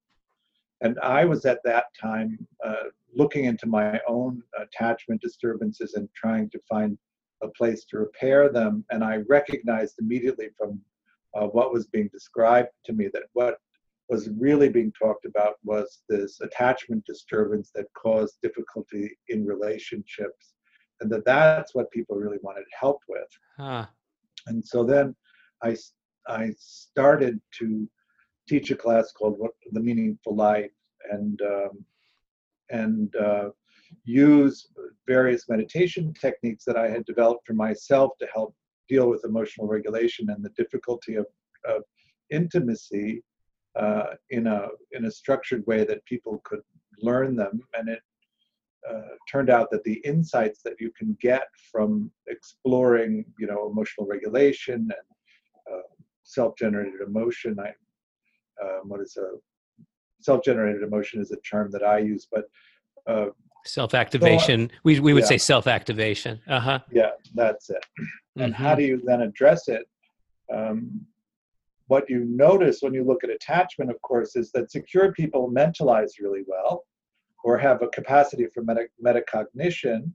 And 0.80 0.98
I 1.00 1.24
was 1.24 1.44
at 1.44 1.62
that 1.64 1.86
time 2.00 2.30
uh, 2.64 2.84
looking 3.14 3.44
into 3.44 3.66
my 3.66 4.00
own 4.08 4.42
attachment 4.58 5.20
disturbances 5.20 5.94
and 5.94 6.08
trying 6.14 6.50
to 6.50 6.60
find 6.68 6.98
a 7.42 7.48
place 7.48 7.84
to 7.86 7.98
repair 7.98 8.48
them. 8.48 8.84
And 8.90 9.04
I 9.04 9.18
recognized 9.28 9.96
immediately 10.00 10.48
from 10.58 10.80
uh, 11.34 11.46
what 11.46 11.72
was 11.72 11.86
being 11.86 12.08
described 12.12 12.68
to 12.84 12.92
me 12.92 13.08
that 13.12 13.24
what 13.32 13.56
was 14.08 14.28
really 14.38 14.68
being 14.68 14.92
talked 15.00 15.24
about 15.24 15.54
was 15.62 16.02
this 16.08 16.40
attachment 16.40 17.04
disturbance 17.06 17.70
that 17.74 17.86
caused 17.94 18.34
difficulty 18.42 19.16
in 19.28 19.46
relationships 19.46 20.54
and 21.00 21.10
that 21.10 21.24
that's 21.24 21.74
what 21.74 21.90
people 21.92 22.16
really 22.16 22.38
wanted 22.42 22.64
help 22.78 23.00
with 23.08 23.28
huh. 23.56 23.86
and 24.48 24.64
so 24.64 24.84
then 24.84 25.14
i 25.62 25.76
i 26.28 26.50
started 26.58 27.40
to 27.56 27.88
teach 28.48 28.70
a 28.70 28.76
class 28.76 29.12
called 29.12 29.38
what 29.38 29.52
the 29.72 29.80
meaningful 29.80 30.34
life 30.34 30.72
and 31.10 31.40
um, 31.42 31.84
and 32.70 33.14
uh, 33.16 33.48
use 34.04 34.68
various 35.06 35.48
meditation 35.48 36.12
techniques 36.20 36.64
that 36.64 36.76
i 36.76 36.88
had 36.88 37.04
developed 37.04 37.46
for 37.46 37.54
myself 37.54 38.10
to 38.18 38.26
help 38.34 38.54
deal 38.92 39.08
with 39.08 39.24
emotional 39.24 39.66
regulation 39.66 40.30
and 40.30 40.44
the 40.44 40.54
difficulty 40.62 41.14
of, 41.14 41.26
of 41.64 41.82
intimacy 42.30 43.22
uh, 43.76 44.08
in 44.30 44.46
a 44.46 44.60
in 44.92 45.04
a 45.04 45.10
structured 45.10 45.62
way 45.66 45.84
that 45.84 46.04
people 46.12 46.40
could 46.44 46.62
learn 47.00 47.36
them 47.36 47.60
and 47.74 47.88
it 47.88 48.02
uh, 48.88 49.14
turned 49.30 49.50
out 49.50 49.70
that 49.70 49.84
the 49.84 50.00
insights 50.04 50.62
that 50.62 50.80
you 50.80 50.90
can 50.98 51.16
get 51.20 51.44
from 51.70 52.10
exploring, 52.28 53.24
you 53.38 53.46
know, 53.46 53.70
emotional 53.70 54.06
regulation 54.06 54.74
and 54.74 55.06
uh, 55.70 55.82
self-generated 56.22 57.00
emotion. 57.06 57.56
I, 57.60 57.68
um, 58.64 58.88
what 58.88 59.00
is 59.00 59.16
a 59.18 59.32
self-generated 60.20 60.82
emotion 60.82 61.20
is 61.20 61.30
a 61.30 61.40
term 61.40 61.70
that 61.72 61.82
I 61.82 61.98
use, 61.98 62.26
but 62.30 62.44
uh, 63.64 63.68
self-activation. 63.68 64.68
So, 64.68 64.76
we 64.84 65.00
we 65.00 65.12
would 65.12 65.22
yeah. 65.22 65.28
say 65.28 65.38
self-activation. 65.38 66.40
Uh 66.48 66.60
huh. 66.60 66.78
Yeah, 66.90 67.10
that's 67.34 67.70
it. 67.70 67.84
And 68.36 68.52
Mm-hmm. 68.54 68.62
how 68.62 68.74
do 68.74 68.82
you 68.82 69.00
then 69.04 69.22
address 69.22 69.68
it? 69.68 69.86
Um, 70.54 71.00
what 71.88 72.08
you 72.08 72.24
notice 72.24 72.78
when 72.80 72.94
you 72.94 73.04
look 73.04 73.24
at 73.24 73.30
attachment, 73.30 73.90
of 73.90 74.00
course, 74.02 74.36
is 74.36 74.52
that 74.52 74.70
secure 74.70 75.12
people 75.12 75.50
mentalize 75.50 76.12
really 76.20 76.44
well 76.46 76.84
or 77.42 77.58
have 77.58 77.82
a 77.82 77.88
capacity 77.88 78.46
for 78.54 78.62
meta- 78.62 78.88
metacognition, 79.04 80.12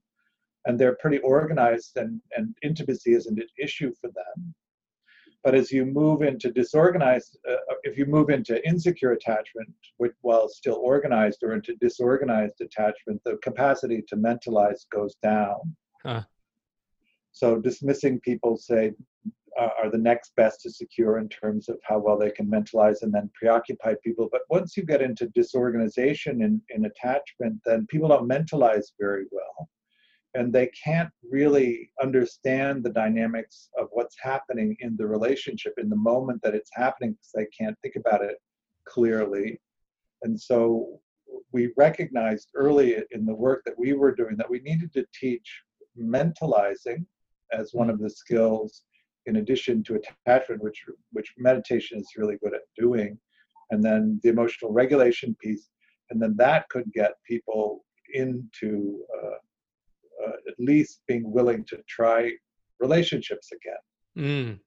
and 0.65 0.79
they're 0.79 0.95
pretty 0.95 1.17
organized, 1.19 1.97
and, 1.97 2.21
and 2.37 2.55
intimacy 2.63 3.13
isn't 3.13 3.37
an 3.39 3.47
issue 3.59 3.91
for 3.99 4.09
them. 4.11 4.55
But 5.45 5.53
as 5.53 5.71
you 5.71 5.85
move 5.85 6.23
into 6.23 6.51
disorganized, 6.51 7.37
uh, 7.47 7.75
if 7.83 7.99
you 7.99 8.07
move 8.07 8.31
into 8.31 8.67
insecure 8.67 9.11
attachment, 9.11 9.71
which, 9.97 10.13
while 10.21 10.49
still 10.49 10.79
organized, 10.81 11.43
or 11.43 11.53
into 11.53 11.75
disorganized 11.75 12.59
attachment, 12.61 13.21
the 13.23 13.37
capacity 13.43 14.03
to 14.07 14.15
mentalize 14.17 14.89
goes 14.91 15.13
down. 15.21 15.75
Huh. 16.03 16.23
So 17.31 17.59
dismissing 17.59 18.19
people, 18.21 18.57
say, 18.57 18.93
uh, 19.59 19.69
are 19.81 19.91
the 19.91 19.99
next 19.99 20.35
best 20.35 20.61
to 20.61 20.71
secure 20.71 21.19
in 21.19 21.29
terms 21.29 21.69
of 21.69 21.77
how 21.83 21.99
well 21.99 22.17
they 22.17 22.31
can 22.31 22.49
mentalize 22.49 23.03
and 23.03 23.13
then 23.13 23.29
preoccupied 23.39 24.01
people. 24.03 24.27
But 24.31 24.41
once 24.49 24.75
you 24.75 24.83
get 24.83 25.03
into 25.03 25.27
disorganization 25.27 26.41
in, 26.41 26.59
in 26.69 26.85
attachment, 26.85 27.61
then 27.65 27.85
people 27.87 28.09
don't 28.09 28.27
mentalize 28.27 28.93
very 28.99 29.25
well. 29.31 29.69
And 30.35 30.51
they 30.51 30.67
can't 30.67 31.09
really 31.27 31.89
understand 32.01 32.83
the 32.83 32.91
dynamics 32.91 33.69
of 33.79 33.87
what's 33.91 34.17
happening 34.21 34.75
in 34.81 34.95
the 34.97 35.07
relationship 35.07 35.73
in 35.77 35.89
the 35.89 35.95
moment 35.95 36.41
that 36.43 36.53
it's 36.53 36.69
happening 36.73 37.11
because 37.13 37.31
they 37.33 37.47
can't 37.57 37.77
think 37.81 37.95
about 37.95 38.23
it 38.23 38.35
clearly. 38.85 39.59
And 40.23 40.39
so 40.39 40.99
we 41.51 41.71
recognized 41.77 42.49
early 42.53 42.97
in 43.11 43.25
the 43.25 43.33
work 43.33 43.63
that 43.65 43.79
we 43.79 43.93
were 43.93 44.13
doing 44.13 44.35
that 44.37 44.49
we 44.49 44.59
needed 44.59 44.91
to 44.93 45.05
teach 45.19 45.63
mentalizing 45.97 47.05
as 47.51 47.73
one 47.73 47.89
of 47.89 47.99
the 47.99 48.09
skills 48.09 48.83
in 49.25 49.37
addition 49.37 49.83
to 49.83 49.95
attachment, 49.95 50.61
which 50.61 50.83
which 51.13 51.33
meditation 51.37 51.99
is 51.99 52.13
really 52.17 52.37
good 52.43 52.53
at 52.53 52.61
doing, 52.77 53.17
and 53.71 53.83
then 53.83 54.19
the 54.23 54.29
emotional 54.29 54.71
regulation 54.71 55.35
piece, 55.41 55.69
and 56.09 56.21
then 56.21 56.35
that 56.37 56.69
could 56.69 56.91
get 56.93 57.13
people 57.27 57.83
into 58.13 59.03
uh, 59.17 59.37
uh, 60.23 60.31
at 60.47 60.59
least 60.59 61.01
being 61.07 61.31
willing 61.31 61.63
to 61.65 61.77
try 61.87 62.31
relationships 62.79 63.51
again. 63.51 64.59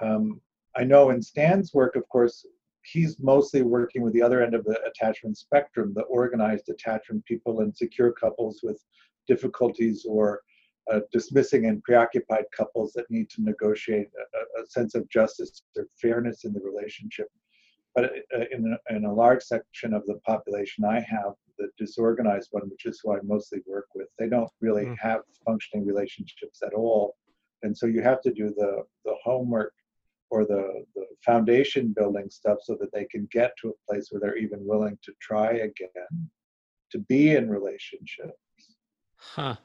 Mm. 0.00 0.06
Um, 0.06 0.40
I 0.76 0.84
know 0.84 1.10
in 1.10 1.22
Stan's 1.22 1.72
work, 1.72 1.96
of 1.96 2.08
course, 2.08 2.44
he's 2.84 3.18
mostly 3.18 3.62
working 3.62 4.02
with 4.02 4.12
the 4.12 4.22
other 4.22 4.42
end 4.42 4.54
of 4.54 4.64
the 4.64 4.78
attachment 4.84 5.38
spectrum, 5.38 5.92
the 5.94 6.02
organized 6.02 6.68
attachment 6.68 7.24
people 7.24 7.60
and 7.60 7.76
secure 7.76 8.12
couples 8.12 8.60
with 8.62 8.80
difficulties 9.26 10.06
or 10.08 10.40
uh, 10.92 11.00
dismissing 11.12 11.66
and 11.66 11.82
preoccupied 11.82 12.44
couples 12.56 12.92
that 12.92 13.10
need 13.10 13.28
to 13.30 13.42
negotiate 13.42 14.06
a, 14.18 14.62
a, 14.62 14.66
sense 14.68 14.94
of 14.94 15.08
justice 15.08 15.62
or 15.76 15.86
fairness 16.00 16.44
in 16.44 16.52
the 16.52 16.60
relationship. 16.60 17.26
But 17.94 18.04
uh, 18.04 18.44
in, 18.52 18.76
a, 18.90 18.94
in 18.94 19.04
a 19.04 19.12
large 19.12 19.42
section 19.42 19.92
of 19.92 20.06
the 20.06 20.20
population 20.24 20.84
I 20.84 21.00
have, 21.00 21.32
the 21.58 21.68
disorganized 21.78 22.48
one, 22.52 22.68
which 22.70 22.86
is 22.86 23.00
who 23.02 23.14
I 23.14 23.20
mostly 23.22 23.60
work 23.66 23.86
with, 23.94 24.08
they 24.18 24.28
don't 24.28 24.50
really 24.60 24.86
Mm. 24.86 24.98
have 24.98 25.22
functioning 25.44 25.86
relationships 25.86 26.62
at 26.62 26.74
all. 26.74 27.16
And 27.62 27.76
so 27.76 27.86
you 27.86 28.02
have 28.02 28.20
to 28.22 28.32
do 28.32 28.48
the, 28.56 28.84
the 29.04 29.14
homework 29.24 29.72
or 30.30 30.44
the, 30.44 30.84
the 30.94 31.06
foundation 31.24 31.92
building 31.92 32.28
stuff 32.30 32.58
so 32.62 32.76
that 32.80 32.92
they 32.92 33.04
can 33.06 33.28
get 33.30 33.52
to 33.58 33.68
a 33.70 33.92
place 33.92 34.08
where 34.10 34.20
they're 34.20 34.36
even 34.36 34.66
willing 34.66 34.98
to 35.02 35.12
try 35.20 35.52
again 35.52 36.30
to 36.90 36.98
be 37.00 37.34
in 37.36 37.48
relationships 37.48 38.34
Huh. 39.18 39.56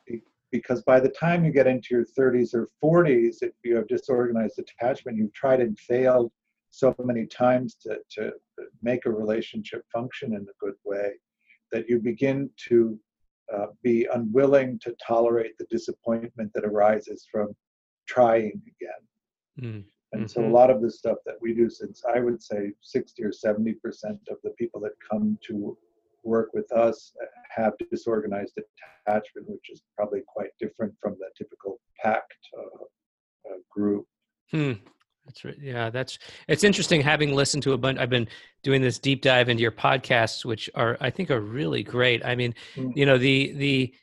because 0.52 0.82
by 0.84 1.00
the 1.00 1.10
time 1.10 1.46
you 1.46 1.52
get 1.52 1.68
into 1.68 1.90
your 1.96 2.06
30s 2.06 2.54
or 2.54 2.68
40s, 2.84 3.38
if 3.42 3.54
you 3.64 3.76
have 3.76 3.88
disorganized 3.88 4.60
attachment, 4.60 5.18
you've 5.18 5.34
tried 5.34 5.62
and 5.62 5.78
failed 5.80 6.32
so 6.72 6.94
many 7.00 7.26
times 7.26 7.76
to, 7.76 7.98
to 8.12 8.34
make 8.82 9.06
a 9.06 9.12
relationship 9.12 9.84
function 9.92 10.34
in 10.34 10.42
a 10.42 10.66
good 10.66 10.76
way 10.84 11.14
that 11.72 11.90
you 11.90 12.00
begin 12.00 12.50
to 12.70 13.00
uh, 13.54 13.68
be 13.84 14.08
unwilling 14.14 14.80
to 14.80 14.96
tolerate 15.06 15.58
the 15.58 15.66
disappointment 15.70 16.52
that 16.54 16.66
arises 16.66 17.28
from 17.32 17.54
trying 18.08 18.62
again. 18.68 19.02
Mm. 19.60 19.84
And 20.14 20.30
so 20.30 20.42
a 20.42 20.46
Mhm. 20.46 20.52
lot 20.52 20.70
of 20.70 20.82
the 20.82 20.92
stuff 20.92 21.18
that 21.26 21.42
we 21.42 21.54
do, 21.54 21.70
since 21.70 22.04
I 22.06 22.20
would 22.20 22.42
say 22.42 22.74
60 22.82 23.24
or 23.24 23.32
70 23.32 23.74
percent 23.76 24.20
of 24.30 24.38
the 24.44 24.52
people 24.52 24.82
that 24.82 24.94
come 25.00 25.38
to 25.48 25.78
work 26.24 26.54
with 26.54 26.72
us 26.72 27.14
have 27.50 27.74
disorganized 27.90 28.58
attachment, 28.58 29.50
which 29.50 29.70
is 29.70 29.84
probably 29.96 30.22
quite 30.28 30.52
different 30.60 30.94
from 31.02 31.18
the 31.20 31.30
typical 31.38 31.80
PACT 31.98 32.38
uh, 32.58 32.84
uh, 33.50 33.58
group. 33.70 34.06
Hmm. 34.52 34.74
That's 35.32 35.46
right. 35.46 35.56
Yeah, 35.62 35.90
that's 35.90 36.20
it's 36.50 36.66
interesting 36.66 37.00
having 37.02 37.34
listened 37.34 37.64
to 37.64 37.72
a 37.72 37.78
bunch. 37.78 37.98
I've 38.00 38.10
been 38.10 38.28
doing 38.64 38.82
this 38.82 39.00
deep 39.00 39.22
dive 39.22 39.48
into 39.48 39.62
your 39.62 39.72
podcasts, 39.72 40.44
which 40.44 40.70
are 40.76 40.98
I 41.00 41.10
think 41.10 41.32
are 41.32 41.40
really 41.40 41.84
great. 41.84 42.26
I 42.26 42.36
mean, 42.36 42.54
Mm. 42.76 42.92
you 42.96 43.06
know, 43.06 43.18
the 43.18 43.54
the 43.54 43.94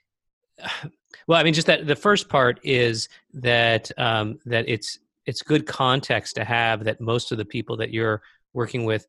well, 1.26 1.38
I 1.38 1.42
mean, 1.42 1.52
just 1.54 1.66
that 1.66 1.86
the 1.86 1.96
first 1.96 2.28
part 2.30 2.60
is 2.64 3.08
that 3.34 3.90
um, 3.98 4.38
that 4.46 4.66
it's 4.68 4.98
it's 5.26 5.42
good 5.42 5.66
context 5.66 6.36
to 6.36 6.44
have 6.44 6.84
that 6.84 7.00
most 7.00 7.30
of 7.30 7.36
the 7.38 7.44
people 7.44 7.76
that 7.76 7.90
you're 7.92 8.22
working 8.54 8.86
with, 8.86 9.06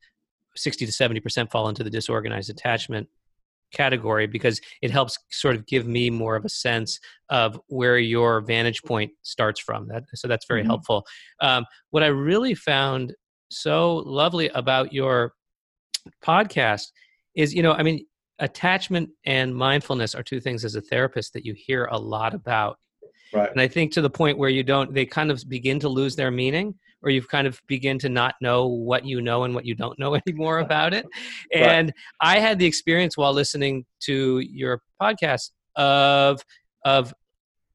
sixty 0.57 0.85
to 0.85 0.91
seventy 0.91 1.21
percent, 1.21 1.49
fall 1.49 1.69
into 1.69 1.83
the 1.83 1.89
disorganized 1.89 2.49
attachment 2.49 3.07
category 3.71 4.27
because 4.27 4.59
it 4.81 4.91
helps 4.91 5.17
sort 5.29 5.55
of 5.55 5.65
give 5.65 5.85
me 5.87 6.09
more 6.09 6.35
of 6.35 6.45
a 6.45 6.49
sense 6.49 6.99
of 7.29 7.59
where 7.67 7.97
your 7.97 8.41
vantage 8.41 8.81
point 8.83 9.11
starts 9.21 9.59
from 9.59 9.87
that 9.87 10.03
so 10.15 10.27
that's 10.27 10.45
very 10.47 10.63
Mhm. 10.63 10.67
helpful 10.67 11.05
um, 11.41 11.65
what 11.91 12.03
i 12.03 12.07
really 12.07 12.55
found 12.55 13.13
so 13.51 13.97
lovely 13.97 14.49
about 14.49 14.91
your 14.93 15.33
podcast 16.23 16.87
is 17.35 17.53
you 17.53 17.61
know 17.63 17.73
i 17.73 17.83
mean 17.83 18.05
attachment 18.39 19.09
and 19.25 19.53
mindfulness 19.55 20.15
are 20.15 20.23
two 20.23 20.39
things 20.39 20.63
as 20.63 20.75
a 20.75 20.81
therapist 20.81 21.33
that 21.33 21.45
you 21.45 21.53
hear 21.53 21.85
a 21.91 21.97
lot 21.97 22.33
about 22.33 22.77
Right. 23.33 23.51
and 23.51 23.61
i 23.61 23.67
think 23.67 23.91
to 23.93 24.01
the 24.01 24.09
point 24.09 24.37
where 24.37 24.49
you 24.49 24.63
don't 24.63 24.93
they 24.93 25.05
kind 25.05 25.29
of 25.29 25.43
begin 25.47 25.79
to 25.81 25.89
lose 25.89 26.15
their 26.15 26.31
meaning 26.31 26.73
or 27.01 27.09
you've 27.09 27.27
kind 27.27 27.47
of 27.47 27.61
begin 27.67 27.97
to 27.99 28.09
not 28.09 28.35
know 28.41 28.67
what 28.67 29.05
you 29.05 29.21
know 29.21 29.43
and 29.43 29.53
what 29.55 29.65
you 29.65 29.75
don't 29.75 29.97
know 29.99 30.15
anymore 30.27 30.59
about 30.59 30.93
it 30.93 31.05
Right. 31.53 31.63
and 31.63 31.93
i 32.21 32.39
had 32.39 32.59
the 32.59 32.65
experience 32.65 33.17
while 33.17 33.33
listening 33.33 33.85
to 34.01 34.39
your 34.39 34.81
podcast 35.01 35.51
of 35.75 36.41
of 36.85 37.13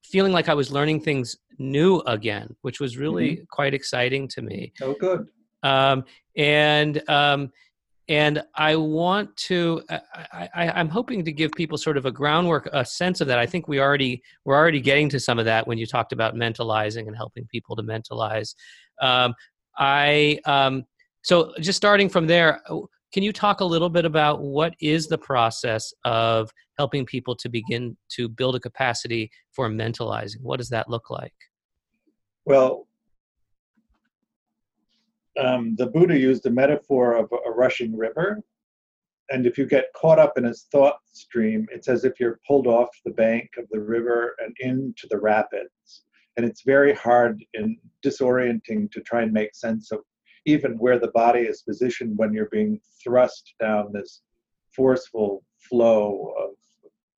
feeling 0.04 0.32
like 0.32 0.48
i 0.48 0.54
was 0.54 0.70
learning 0.70 1.00
things 1.00 1.36
new 1.58 2.00
again 2.06 2.54
which 2.62 2.80
was 2.80 2.96
really 2.98 3.46
quite 3.50 3.74
exciting 3.74 4.28
to 4.28 4.42
me 4.42 4.72
Oh, 4.82 4.94
good. 4.98 5.26
um, 5.62 6.04
and 6.36 7.08
um, 7.08 7.50
and 8.08 8.42
I 8.54 8.76
want 8.76 9.34
to. 9.48 9.82
I, 9.88 10.48
I, 10.54 10.70
I'm 10.72 10.90
hoping 10.90 11.24
to 11.24 11.32
give 11.32 11.52
people 11.52 11.78
sort 11.78 11.96
of 11.96 12.04
a 12.04 12.10
groundwork, 12.10 12.68
a 12.72 12.84
sense 12.84 13.22
of 13.22 13.28
that. 13.28 13.38
I 13.38 13.46
think 13.46 13.66
we 13.66 13.80
already 13.80 14.22
we're 14.44 14.56
already 14.56 14.80
getting 14.82 15.08
to 15.08 15.18
some 15.18 15.38
of 15.38 15.46
that 15.46 15.66
when 15.66 15.78
you 15.78 15.86
talked 15.86 16.12
about 16.12 16.34
mentalizing 16.34 17.06
and 17.06 17.16
helping 17.16 17.46
people 17.46 17.74
to 17.76 17.82
mentalize. 17.82 18.54
Um, 19.00 19.34
I 19.78 20.38
um, 20.46 20.84
so 21.22 21.52
just 21.60 21.76
starting 21.76 22.08
from 22.08 22.26
there. 22.26 22.60
Can 23.12 23.22
you 23.22 23.32
talk 23.32 23.60
a 23.60 23.64
little 23.64 23.88
bit 23.88 24.04
about 24.04 24.42
what 24.42 24.74
is 24.80 25.06
the 25.06 25.18
process 25.18 25.92
of 26.04 26.50
helping 26.78 27.06
people 27.06 27.36
to 27.36 27.48
begin 27.48 27.96
to 28.10 28.28
build 28.28 28.56
a 28.56 28.60
capacity 28.60 29.30
for 29.52 29.68
mentalizing? 29.70 30.42
What 30.42 30.58
does 30.58 30.68
that 30.70 30.90
look 30.90 31.10
like? 31.10 31.34
Well, 32.44 32.86
um, 35.38 35.74
the 35.76 35.86
Buddha 35.86 36.18
used 36.18 36.46
a 36.46 36.50
metaphor 36.50 37.14
of 37.14 37.32
a 37.32 37.50
rushing 37.50 37.96
river. 37.96 38.42
And 39.30 39.46
if 39.46 39.56
you 39.56 39.66
get 39.66 39.86
caught 39.96 40.18
up 40.18 40.36
in 40.36 40.44
his 40.44 40.66
thought 40.70 40.98
stream, 41.12 41.66
it's 41.72 41.88
as 41.88 42.04
if 42.04 42.20
you're 42.20 42.40
pulled 42.46 42.66
off 42.66 42.88
the 43.04 43.12
bank 43.12 43.50
of 43.58 43.64
the 43.70 43.80
river 43.80 44.36
and 44.40 44.54
into 44.60 45.06
the 45.10 45.18
rapids. 45.18 46.03
And 46.36 46.44
it's 46.44 46.62
very 46.62 46.94
hard 46.94 47.44
and 47.54 47.76
disorienting 48.04 48.90
to 48.92 49.00
try 49.00 49.22
and 49.22 49.32
make 49.32 49.54
sense 49.54 49.92
of 49.92 50.00
even 50.46 50.72
where 50.78 50.98
the 50.98 51.12
body 51.12 51.40
is 51.40 51.62
positioned 51.62 52.18
when 52.18 52.32
you're 52.32 52.50
being 52.50 52.80
thrust 53.02 53.54
down 53.60 53.92
this 53.92 54.22
forceful 54.74 55.44
flow 55.58 56.34
of 56.38 56.50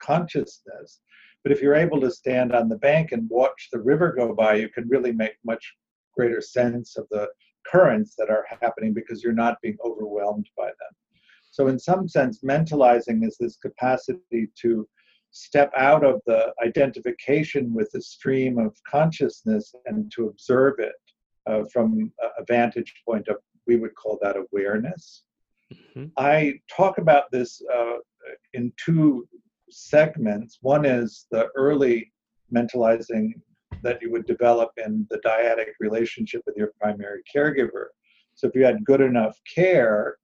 consciousness. 0.01 1.01
But 1.43 1.53
if 1.53 1.63
you're 1.63 1.75
able 1.75 2.01
to 2.01 2.11
stand 2.11 2.55
on 2.55 2.69
the 2.69 2.79
bank 2.79 3.13
and 3.13 3.29
watch 3.31 3.69
the 3.73 3.81
river 3.81 4.13
go 4.13 4.35
by, 4.35 4.57
you 4.57 4.69
can 4.69 4.89
really 4.89 5.13
make 5.13 5.37
much 5.45 5.77
greater 6.17 6.41
sense 6.41 6.97
of 6.97 7.07
the 7.11 7.29
currents 7.67 8.15
that 8.17 8.31
are 8.31 8.47
happening 8.61 8.93
because 8.95 9.23
you're 9.23 9.33
not 9.33 9.61
being 9.63 9.77
overwhelmed 9.85 10.49
by 10.57 10.67
them. 10.67 10.95
So, 11.51 11.69
in 11.69 11.79
some 11.79 12.09
sense, 12.09 12.43
mentalizing 12.43 13.27
is 13.27 13.37
this 13.39 13.57
capacity 13.57 14.49
to 14.63 14.89
step 15.31 15.71
out 15.77 16.05
of 16.05 16.21
the 16.27 16.53
identification 16.65 17.75
with 17.75 17.91
the 17.93 18.01
stream 18.01 18.59
of 18.59 18.75
consciousness 18.89 19.75
and 19.87 20.11
to 20.13 20.29
observe 20.29 20.75
it 20.79 20.95
uh, 21.47 21.63
from 21.73 22.13
a 22.39 22.45
vantage 22.45 22.95
point 23.07 23.29
of, 23.29 23.37
we 23.67 23.77
would 23.77 23.95
call 23.95 24.19
that 24.23 24.37
awareness. 24.37 25.25
Mm-hmm. 25.73 26.07
I 26.17 26.61
talk 26.71 26.99
about 26.99 27.31
this 27.33 27.61
uh, 27.75 27.97
in 28.55 28.73
two 28.77 29.29
segments. 29.71 30.59
One 30.63 30.85
is 30.85 31.27
the 31.31 31.49
early 31.57 32.13
mentalizing 32.55 33.33
that 33.83 34.01
you 34.01 34.11
would 34.11 34.27
develop 34.27 34.71
in 34.77 35.07
the 35.11 35.19
dyadic 35.19 35.73
relationship 35.81 36.43
with 36.47 36.57
your 36.57 36.73
primary 36.81 37.23
caregiver. 37.35 37.87
So 38.35 38.47
if 38.47 38.55
you 38.55 38.65
had 38.65 38.85
good 38.85 39.01
enough 39.01 39.39
care, 39.55 40.17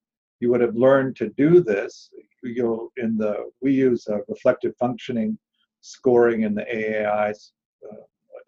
you 0.42 0.50
would 0.50 0.60
have 0.60 0.74
learned 0.74 1.14
to 1.14 1.28
do 1.44 1.62
this. 1.62 2.10
You'll 2.42 2.90
in 2.96 3.16
the 3.16 3.50
we 3.60 3.72
use 3.72 4.08
a 4.08 4.18
reflective 4.28 4.74
functioning 4.76 5.38
scoring 5.82 6.42
in 6.42 6.52
the 6.56 6.64
AAIs. 6.64 7.52
Uh, 7.88 8.02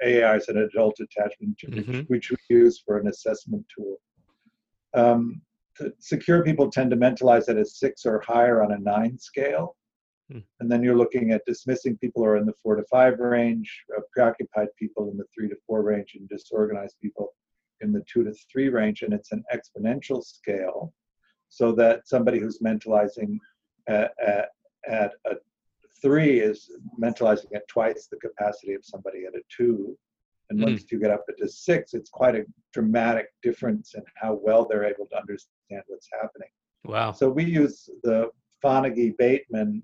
AAIs 0.04 0.48
an 0.48 0.58
adult 0.58 0.98
attachment, 0.98 1.56
mm-hmm. 1.64 2.00
which, 2.08 2.30
we 2.30 2.36
use 2.48 2.82
for 2.84 2.98
an 2.98 3.06
assessment 3.06 3.64
tool. 3.72 3.96
Um, 4.92 5.40
secure 6.00 6.42
people 6.42 6.68
tend 6.68 6.90
to 6.90 6.96
mentalize 6.96 7.48
at 7.48 7.56
a 7.56 7.64
six 7.64 8.04
or 8.04 8.20
higher 8.26 8.60
on 8.64 8.72
a 8.72 8.78
nine 8.78 9.16
scale. 9.16 9.76
Hmm. 10.32 10.40
And 10.58 10.70
then 10.70 10.82
you're 10.82 10.96
looking 10.96 11.30
at 11.30 11.46
dismissing 11.46 11.96
people 11.98 12.22
who 12.22 12.28
are 12.28 12.36
in 12.36 12.46
the 12.46 12.58
four 12.60 12.74
to 12.74 12.84
five 12.90 13.20
range, 13.20 13.70
uh, 13.96 14.00
preoccupied 14.12 14.68
people 14.76 15.10
in 15.12 15.16
the 15.16 15.26
three 15.32 15.48
to 15.48 15.56
four 15.64 15.82
range, 15.82 16.16
and 16.16 16.28
disorganized 16.28 16.96
people 17.00 17.34
in 17.82 17.92
the 17.92 18.02
two 18.12 18.24
to 18.24 18.34
three 18.52 18.68
range. 18.68 19.02
And 19.02 19.14
it's 19.14 19.30
an 19.30 19.44
exponential 19.54 20.24
scale 20.24 20.92
so 21.54 21.70
that 21.70 22.08
somebody 22.08 22.40
who's 22.40 22.58
mentalizing 22.58 23.38
at, 23.86 24.10
at, 24.26 24.48
at 24.88 25.12
a 25.30 25.34
three 26.02 26.40
is 26.40 26.68
mentalizing 27.00 27.54
at 27.54 27.68
twice 27.68 28.08
the 28.10 28.16
capacity 28.16 28.74
of 28.74 28.84
somebody 28.84 29.24
at 29.24 29.36
a 29.36 29.42
two. 29.56 29.96
And 30.50 30.58
mm. 30.58 30.64
once 30.64 30.90
you 30.90 30.98
get 30.98 31.12
up 31.12 31.24
to 31.38 31.48
six, 31.48 31.94
it's 31.94 32.10
quite 32.10 32.34
a 32.34 32.44
dramatic 32.72 33.28
difference 33.40 33.94
in 33.94 34.02
how 34.16 34.40
well 34.42 34.66
they're 34.66 34.84
able 34.84 35.06
to 35.06 35.16
understand 35.16 35.82
what's 35.86 36.08
happening. 36.20 36.48
Wow. 36.84 37.12
So 37.12 37.30
we 37.30 37.44
use 37.44 37.88
the 38.02 38.30
Fonagy 38.62 39.16
Bateman 39.16 39.80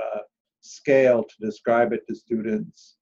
uh, 0.00 0.20
scale 0.60 1.24
to 1.24 1.34
describe 1.44 1.92
it 1.92 2.06
to 2.06 2.14
students. 2.14 2.98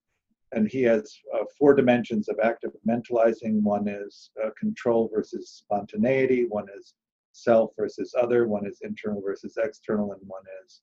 And 0.52 0.66
he 0.66 0.82
has 0.84 1.14
uh, 1.34 1.44
four 1.58 1.74
dimensions 1.74 2.30
of 2.30 2.38
active 2.42 2.70
mentalizing. 2.88 3.60
One 3.60 3.86
is 3.86 4.30
uh, 4.42 4.48
control 4.58 5.10
versus 5.14 5.50
spontaneity, 5.50 6.46
one 6.48 6.68
is 6.74 6.94
self 7.32 7.70
versus 7.78 8.14
other, 8.20 8.46
one 8.46 8.66
is 8.66 8.80
internal 8.82 9.22
versus 9.22 9.56
external, 9.56 10.12
and 10.12 10.20
one 10.26 10.42
is 10.64 10.82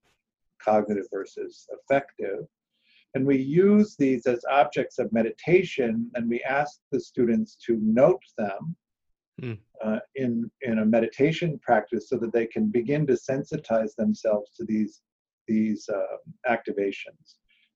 cognitive 0.62 1.06
versus 1.12 1.68
affective. 1.74 2.46
And 3.14 3.26
we 3.26 3.38
use 3.38 3.96
these 3.96 4.26
as 4.28 4.43
objects 4.50 5.00
of 5.00 5.12
meditation, 5.14 6.12
and 6.16 6.30
we 6.30 6.41
ask 6.43 6.80
the 6.91 7.00
students 7.00 7.56
to 7.66 7.80
note 7.82 8.22
them 8.38 8.76
mm. 9.41 9.58
uh, 9.84 10.00
in, 10.16 10.52
in 10.62 10.80
a 10.80 10.86
meditation 10.86 11.58
practice 11.60 12.10
so 12.10 12.18
that 12.18 12.34
they 12.34 12.46
can 12.46 12.70
begin 12.70 13.08
to 13.08 13.14
sensitize 13.14 13.96
themselves 13.96 14.52
to 14.58 14.66
these, 14.66 15.02
these 15.48 15.88
uh, 15.89 16.18
activations. 16.50 17.36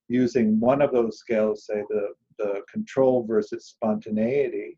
Using 0.09 0.59
one 0.59 0.81
of 0.81 0.91
those 0.91 1.19
scales, 1.19 1.65
say 1.65 1.83
the, 1.89 2.09
the 2.37 2.61
control 2.71 3.25
versus 3.25 3.65
spontaneity, 3.65 4.77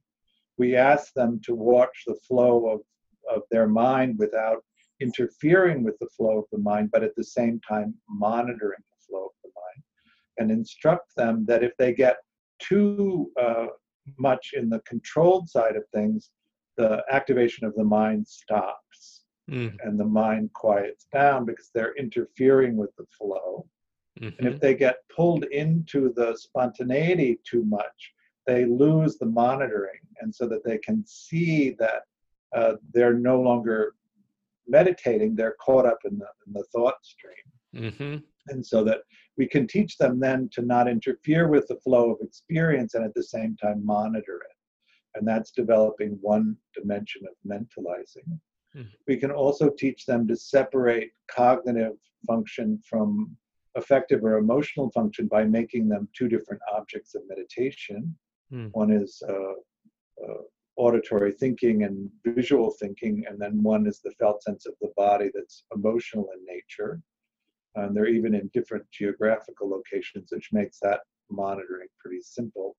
we 0.58 0.76
ask 0.76 1.14
them 1.14 1.39
to 1.46 1.56
watch 1.56 2.04
the 2.06 2.20
flow 2.28 2.68
of, 2.68 2.82
of 3.34 3.44
their 3.52 3.68
mind 3.68 4.18
without 4.18 4.64
interfering 5.00 5.84
with 5.84 5.98
the 6.00 6.10
flow 6.16 6.40
of 6.40 6.46
the 6.52 6.60
mind, 6.60 6.90
but 6.92 7.04
at 7.04 7.16
the 7.16 7.24
same 7.24 7.60
time 7.68 7.94
monitoring 8.10 8.80
the 8.80 9.06
flow 9.08 9.26
of 9.26 9.32
the 9.44 9.50
mind 9.56 9.84
and 10.38 10.52
instruct 10.52 11.16
them 11.16 11.46
that 11.48 11.64
if 11.64 11.76
they 11.78 11.94
get 11.94 12.18
too 12.60 13.32
uh, 13.40 13.68
much 14.18 14.52
in 14.54 14.70
the 14.70 14.80
controlled 14.82 15.50
side 15.50 15.76
of 15.76 15.84
things, 15.94 16.32
the 16.78 17.04
activation 17.12 17.66
of 17.66 17.76
the 17.76 17.84
mind 17.84 18.28
stops 18.28 19.24
mm. 19.50 19.76
and 19.84 20.00
the 20.00 20.06
mind 20.06 20.52
quiets 20.54 21.08
down 21.12 21.46
because 21.46 21.70
they're 21.74 21.96
interfering 21.96 22.78
with 22.78 22.96
the 22.98 23.06
flow. 23.18 23.66
Mm-hmm. 24.20 24.38
And 24.38 24.48
if 24.48 24.54
mm-hmm. 24.54 24.60
they 24.60 24.76
get 24.76 24.98
pulled 25.16 25.46
into 25.46 26.14
the 26.14 26.36
spontaneity 26.38 27.40
too 27.50 27.64
much, 27.66 28.14
they 28.48 28.66
lose 28.66 29.18
the 29.18 29.26
monitoring. 29.26 30.00
And 30.22 30.34
so 30.34 30.48
that 30.48 30.64
they 30.64 30.78
can 30.80 31.04
see 31.06 31.76
that 31.80 32.04
uh, 32.56 32.74
they're 32.93 33.14
no 33.14 33.41
longer 33.41 33.93
meditating, 34.68 35.36
they're 35.36 35.56
caught 35.60 35.86
up 35.86 35.99
in 36.06 36.18
the, 36.18 36.28
in 36.47 36.54
the 36.54 36.64
thought 36.72 37.04
stream. 37.04 37.91
Mm-hmm 37.91 38.18
and 38.47 38.66
so 38.66 38.84
that 38.84 39.02
we 39.38 39.47
can 39.47 39.68
teach 39.68 39.97
them 39.97 40.20
then 40.20 40.49
to 40.54 40.62
not 40.62 40.88
interfere 40.88 41.47
with 41.47 41.68
the 41.68 41.78
flow 41.78 42.12
of 42.12 42.18
experience 42.22 42.93
and 42.93 43.04
at 43.04 43.14
the 43.14 43.24
same 43.24 43.56
time 43.58 43.86
monitor 43.86 44.41
it 44.49 45.18
and 45.18 45.28
that's 45.28 45.52
developing 45.52 46.18
one 46.22 46.56
dimension 46.74 47.22
of 47.26 47.49
mentalizing 47.49 48.39
mm-hmm. 48.76 48.84
we 49.08 49.18
can 49.18 49.32
also 49.32 49.70
teach 49.70 50.06
them 50.06 50.28
to 50.28 50.36
separate 50.36 51.12
cognitive 51.30 51.97
function 52.26 52.80
from 52.88 53.36
affective 53.76 54.24
or 54.24 54.38
emotional 54.38 54.91
function 54.91 55.28
by 55.28 55.43
making 55.43 55.88
them 55.88 56.08
two 56.14 56.28
different 56.28 56.62
objects 56.76 57.16
of 57.16 57.22
meditation 57.28 58.16
mm. 58.54 58.70
one 58.74 58.91
is 58.91 59.22
uh, 59.30 59.54
uh, 60.28 60.41
auditory 60.86 61.32
thinking 61.32 61.84
and 61.84 62.10
visual 62.26 62.72
thinking 62.80 63.24
and 63.28 63.40
then 63.40 63.62
one 63.62 63.86
is 63.88 64.00
the 64.00 64.12
felt 64.20 64.42
sense 64.44 64.66
of 64.66 64.74
the 64.82 64.92
body 64.98 65.30
that's 65.34 65.64
emotional 65.76 66.28
in 66.36 66.56
nature 66.56 67.02
and 67.76 67.96
they're 67.96 68.08
even 68.08 68.36
in 68.36 68.50
different 68.54 68.86
geographical 68.92 69.70
locations, 69.70 70.30
which 70.32 70.50
makes 70.52 70.80
that 70.80 71.02
monitoring 71.30 71.88
pretty 72.00 72.22
simple. 72.22 72.76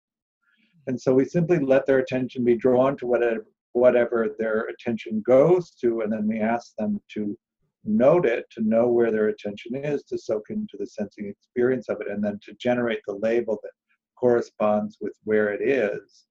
And 0.86 1.00
so 1.00 1.14
we 1.14 1.24
simply 1.24 1.58
let 1.58 1.86
their 1.86 1.98
attention 1.98 2.44
be 2.44 2.56
drawn 2.56 2.96
to 2.98 3.06
whatever, 3.06 3.46
whatever 3.72 4.34
their 4.38 4.66
attention 4.66 5.22
goes 5.24 5.70
to, 5.80 6.00
and 6.00 6.12
then 6.12 6.26
we 6.26 6.40
ask 6.40 6.74
them 6.76 7.00
to 7.14 7.36
note 7.84 8.26
it, 8.26 8.46
to 8.50 8.62
know 8.62 8.88
where 8.88 9.10
their 9.10 9.28
attention 9.28 9.76
is, 9.76 10.02
to 10.04 10.18
soak 10.18 10.50
into 10.50 10.76
the 10.78 10.86
sensing 10.86 11.28
experience 11.28 11.88
of 11.88 12.00
it, 12.00 12.08
and 12.08 12.22
then 12.22 12.38
to 12.42 12.52
generate 12.54 13.00
the 13.06 13.14
label 13.14 13.58
that 13.62 13.72
corresponds 14.16 14.98
with 15.00 15.14
where 15.24 15.52
it 15.52 15.62
is. 15.62 16.26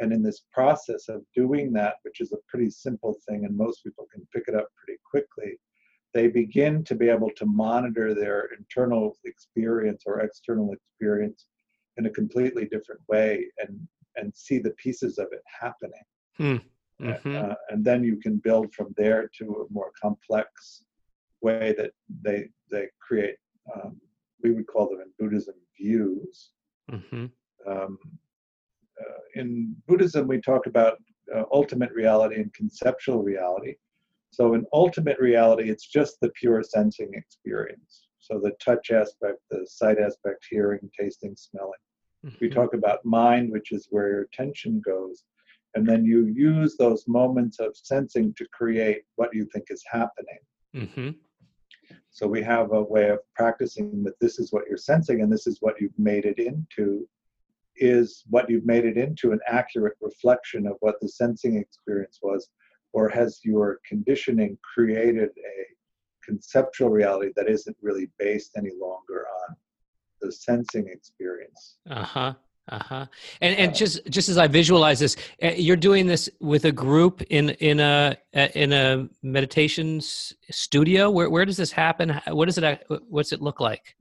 And 0.00 0.12
in 0.12 0.22
this 0.22 0.42
process 0.52 1.08
of 1.08 1.22
doing 1.34 1.72
that, 1.74 1.96
which 2.02 2.20
is 2.20 2.32
a 2.32 2.38
pretty 2.48 2.70
simple 2.70 3.16
thing, 3.28 3.44
and 3.44 3.56
most 3.56 3.84
people 3.84 4.06
can 4.12 4.26
pick 4.34 4.44
it 4.48 4.54
up 4.54 4.68
pretty 4.76 4.98
quickly, 5.08 5.58
they 6.12 6.28
begin 6.28 6.82
to 6.84 6.94
be 6.94 7.08
able 7.08 7.30
to 7.36 7.46
monitor 7.46 8.14
their 8.14 8.48
internal 8.58 9.16
experience 9.24 10.04
or 10.06 10.20
external 10.20 10.72
experience 10.72 11.46
in 11.96 12.06
a 12.06 12.10
completely 12.10 12.64
different 12.66 13.00
way 13.08 13.46
and 13.58 13.86
and 14.16 14.34
see 14.34 14.58
the 14.58 14.70
pieces 14.70 15.18
of 15.18 15.28
it 15.32 15.42
happening 15.60 16.02
hmm. 16.36 16.56
mm-hmm. 17.00 17.36
uh, 17.36 17.54
and 17.68 17.84
then 17.84 18.02
you 18.02 18.16
can 18.16 18.38
build 18.38 18.72
from 18.74 18.92
there 18.96 19.30
to 19.38 19.44
a 19.68 19.72
more 19.72 19.92
complex 20.00 20.82
way 21.42 21.74
that 21.76 21.92
they 22.22 22.48
they 22.70 22.88
create 23.00 23.36
um, 23.74 24.00
we 24.42 24.50
would 24.50 24.66
call 24.66 24.88
them 24.88 25.00
in 25.00 25.10
buddhism 25.18 25.54
views 25.78 26.50
mm-hmm. 26.90 27.26
um, 27.70 27.98
uh, 28.02 28.06
in 29.34 29.74
buddhism 29.86 30.26
we 30.26 30.40
talk 30.40 30.66
about 30.66 30.98
uh, 31.34 31.44
ultimate 31.52 31.92
reality 31.92 32.36
and 32.36 32.52
conceptual 32.54 33.22
reality 33.22 33.74
so 34.30 34.54
in 34.54 34.64
ultimate 34.72 35.18
reality, 35.18 35.68
it's 35.68 35.86
just 35.86 36.20
the 36.20 36.30
pure 36.30 36.62
sensing 36.62 37.10
experience. 37.14 38.06
So 38.20 38.38
the 38.38 38.52
touch 38.64 38.90
aspect, 38.90 39.38
the 39.50 39.66
sight 39.66 39.98
aspect, 39.98 40.46
hearing, 40.48 40.88
tasting, 40.98 41.34
smelling. 41.36 41.72
Mm-hmm. 42.24 42.36
We 42.40 42.48
talk 42.48 42.74
about 42.74 43.04
mind, 43.04 43.50
which 43.50 43.72
is 43.72 43.88
where 43.90 44.08
your 44.08 44.22
attention 44.22 44.80
goes. 44.84 45.24
And 45.74 45.86
then 45.86 46.04
you 46.04 46.26
use 46.26 46.76
those 46.76 47.06
moments 47.08 47.58
of 47.60 47.76
sensing 47.76 48.34
to 48.34 48.46
create 48.52 49.02
what 49.16 49.30
you 49.32 49.46
think 49.52 49.66
is 49.70 49.84
happening. 49.90 50.38
Mm-hmm. 50.76 51.10
So 52.10 52.26
we 52.26 52.42
have 52.42 52.72
a 52.72 52.82
way 52.82 53.08
of 53.08 53.18
practicing 53.34 54.04
that 54.04 54.18
this 54.20 54.38
is 54.38 54.52
what 54.52 54.64
you're 54.68 54.78
sensing 54.78 55.22
and 55.22 55.32
this 55.32 55.46
is 55.46 55.58
what 55.60 55.80
you've 55.80 55.98
made 55.98 56.24
it 56.24 56.38
into. 56.38 57.08
Is 57.76 58.24
what 58.28 58.50
you've 58.50 58.66
made 58.66 58.84
it 58.84 58.96
into 58.96 59.32
an 59.32 59.40
accurate 59.46 59.96
reflection 60.00 60.66
of 60.66 60.76
what 60.80 60.96
the 61.00 61.08
sensing 61.08 61.56
experience 61.56 62.18
was? 62.22 62.48
or 62.92 63.08
has 63.08 63.40
your 63.44 63.80
conditioning 63.86 64.58
created 64.74 65.30
a 65.30 66.24
conceptual 66.24 66.90
reality 66.90 67.32
that 67.36 67.48
isn't 67.48 67.76
really 67.80 68.10
based 68.18 68.52
any 68.56 68.70
longer 68.80 69.26
on 69.48 69.56
the 70.20 70.30
sensing 70.30 70.88
experience? 70.88 71.76
Uh-huh 71.88 72.34
uh-huh. 72.68 73.06
And 73.40 73.56
and 73.56 73.72
uh, 73.72 73.74
just 73.74 74.06
just 74.10 74.28
as 74.28 74.38
i 74.38 74.46
visualize 74.46 75.00
this 75.00 75.16
eh, 75.40 75.54
you're 75.56 75.76
doing 75.76 76.06
this 76.06 76.30
with 76.40 76.66
a 76.66 76.70
group 76.72 77.20
in 77.22 77.50
in 77.50 77.80
a 77.80 78.16
eh, 78.34 78.48
in 78.54 78.72
a 78.72 79.08
meditation 79.24 80.00
studio? 80.00 81.10
Where 81.10 81.28
where 81.30 81.44
does 81.44 81.56
this 81.56 81.72
happen? 81.72 82.20
What 82.28 82.44
does 82.44 82.58
it 82.58 82.84
what's 83.08 83.32
it 83.32 83.40
look 83.40 83.58
like 83.58 83.96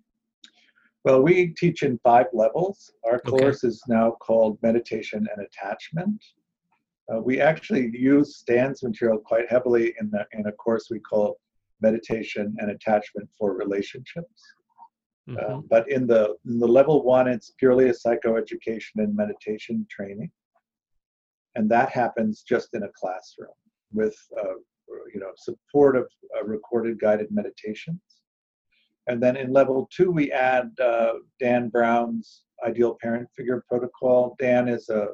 well 1.05 1.21
we 1.21 1.47
teach 1.57 1.83
in 1.83 1.99
five 2.03 2.27
levels 2.33 2.91
our 3.05 3.19
course 3.19 3.63
okay. 3.63 3.69
is 3.69 3.81
now 3.87 4.11
called 4.21 4.57
meditation 4.61 5.27
and 5.35 5.45
attachment 5.45 6.23
uh, 7.11 7.19
we 7.19 7.41
actually 7.41 7.89
use 7.97 8.37
Stan's 8.37 8.83
material 8.83 9.17
quite 9.17 9.49
heavily 9.49 9.95
in, 9.99 10.11
the, 10.11 10.25
in 10.33 10.45
a 10.45 10.51
course 10.51 10.89
we 10.91 10.99
call 10.99 11.39
Meditation 11.81 12.55
and 12.59 12.71
Attachment 12.71 13.27
for 13.37 13.53
Relationships. 13.53 14.43
Mhm. 15.27 15.49
Um, 15.49 15.65
but 15.69 15.89
in 15.91 16.07
the 16.07 16.35
in 16.45 16.59
the 16.59 16.67
level 16.67 17.03
one, 17.03 17.27
it's 17.27 17.51
purely 17.51 17.89
a 17.89 17.93
psychoeducation 17.93 18.95
and 18.95 19.15
meditation 19.15 19.85
training, 19.89 20.31
and 21.55 21.69
that 21.69 21.89
happens 21.89 22.41
just 22.41 22.73
in 22.73 22.83
a 22.83 22.89
classroom 22.89 23.53
with 23.93 24.17
uh, 24.37 24.55
you 25.13 25.19
know 25.19 25.31
support 25.35 25.95
of 25.95 26.07
uh, 26.35 26.43
recorded 26.45 26.99
guided 26.99 27.29
meditations. 27.31 28.01
And 29.09 29.21
then 29.21 29.35
in 29.35 29.51
level 29.51 29.89
two, 29.91 30.11
we 30.11 30.31
add 30.31 30.69
uh, 30.79 31.13
Dan 31.39 31.69
Brown's 31.69 32.43
ideal 32.63 32.95
parent 33.01 33.27
figure 33.35 33.63
protocol. 33.67 34.35
Dan 34.39 34.67
is 34.67 34.87
a 34.89 35.07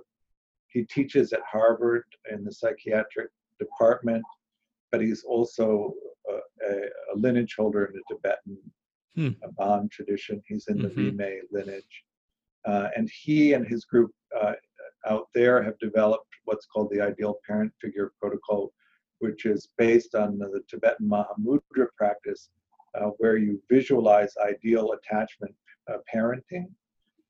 he 0.68 0.84
teaches 0.84 1.32
at 1.32 1.40
Harvard 1.50 2.04
in 2.30 2.44
the 2.44 2.52
psychiatric 2.52 3.30
department, 3.58 4.26
but 4.92 5.00
he's 5.00 5.24
also 5.24 5.94
a, 6.30 6.34
a, 6.70 6.74
a 7.14 7.16
lineage 7.16 7.56
holder 7.58 7.86
in 7.86 7.94
the 7.94 8.04
Tibetan 8.10 8.58
Hmm. 9.16 9.30
a 9.44 9.52
Bon 9.54 9.88
tradition. 9.88 10.44
He's 10.46 10.68
in 10.68 10.82
the 10.82 10.90
Mhm. 10.90 11.18
Vime 11.18 11.48
lineage. 11.50 12.04
Uh, 12.66 12.90
and 12.98 13.10
he 13.10 13.54
and 13.54 13.66
his 13.66 13.86
group 13.86 14.12
uh, 14.42 14.56
out 15.08 15.28
there 15.34 15.64
have 15.64 15.78
developed 15.80 16.28
what's 16.44 16.66
called 16.66 16.90
the 16.92 17.00
ideal 17.00 17.36
parent 17.48 17.72
figure 17.80 18.12
protocol, 18.20 18.74
which 19.20 19.46
is 19.46 19.70
based 19.78 20.16
on 20.16 20.38
the 20.38 20.62
Tibetan 20.68 21.08
Mahamudra 21.08 21.88
practice, 21.96 22.50
uh, 22.98 23.10
where 23.18 23.38
you 23.38 23.62
visualize 23.70 24.34
ideal 24.46 24.94
attachment 24.94 25.54
uh, 25.92 25.98
parenting 26.14 26.68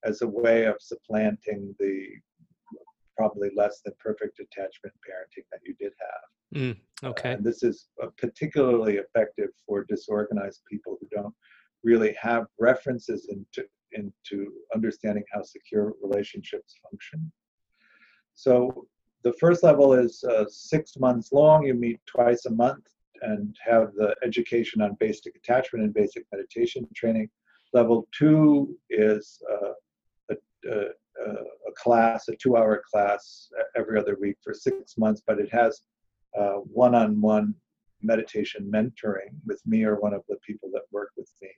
as 0.04 0.22
a 0.22 0.28
way 0.28 0.66
of 0.66 0.76
supplanting 0.80 1.76
the 1.80 2.08
probably 3.18 3.50
less 3.56 3.82
than 3.84 3.94
perfect 4.00 4.40
attachment 4.40 4.94
parenting 5.08 5.44
that 5.52 5.62
you 5.66 5.74
did 5.80 5.94
have. 6.00 6.62
Mm, 6.62 6.78
okay. 7.04 7.34
And 7.34 7.44
this 7.44 7.64
is 7.64 7.88
uh, 8.02 8.08
particularly 8.18 8.98
effective 8.98 9.50
for 9.66 9.86
disorganized 9.86 10.62
people 10.70 10.98
who 11.00 11.08
don't 11.16 11.34
really 11.84 12.16
have 12.22 12.48
references 12.60 13.28
into 13.30 13.68
into 13.92 14.52
understanding 14.74 15.24
how 15.32 15.42
secure 15.42 15.94
relationships 16.04 16.76
function. 16.84 17.32
So 18.34 18.88
the 19.24 19.34
first 19.34 19.64
level 19.64 19.94
is 19.94 20.24
uh, 20.24 20.46
six 20.50 20.98
months 20.98 21.32
long. 21.32 21.66
You 21.66 21.76
meet 21.76 22.00
twice 22.06 22.46
a 22.46 22.52
month 22.52 22.86
and 23.26 23.56
have 23.66 23.94
the 23.96 24.16
education 24.24 24.82
on 24.82 24.96
basic 25.00 25.36
attachment 25.36 25.84
and 25.84 25.94
basic 25.94 26.26
meditation 26.32 26.88
training. 26.96 27.30
Level 27.74 28.08
two 28.18 28.78
is 28.90 29.42
uh, 29.52 29.74
a, 30.32 30.72
a, 30.72 30.82
a 31.28 31.72
class, 31.76 32.28
a 32.30 32.36
two-hour 32.36 32.84
class 32.92 33.50
every 33.76 34.00
other 34.00 34.18
week 34.20 34.38
for 34.44 34.54
six 34.54 34.98
months, 34.98 35.22
but 35.26 35.40
it 35.40 35.52
has 35.52 35.82
uh, 36.38 36.56
one-on-one 36.84 37.54
meditation 38.02 38.70
mentoring 38.72 39.34
with 39.46 39.62
me 39.66 39.84
or 39.84 39.96
one 40.00 40.14
of 40.14 40.24
the 40.30 40.38
people 40.46 40.70
that 40.74 40.84
work 40.92 41.10
with 41.18 41.32
me 41.42 41.50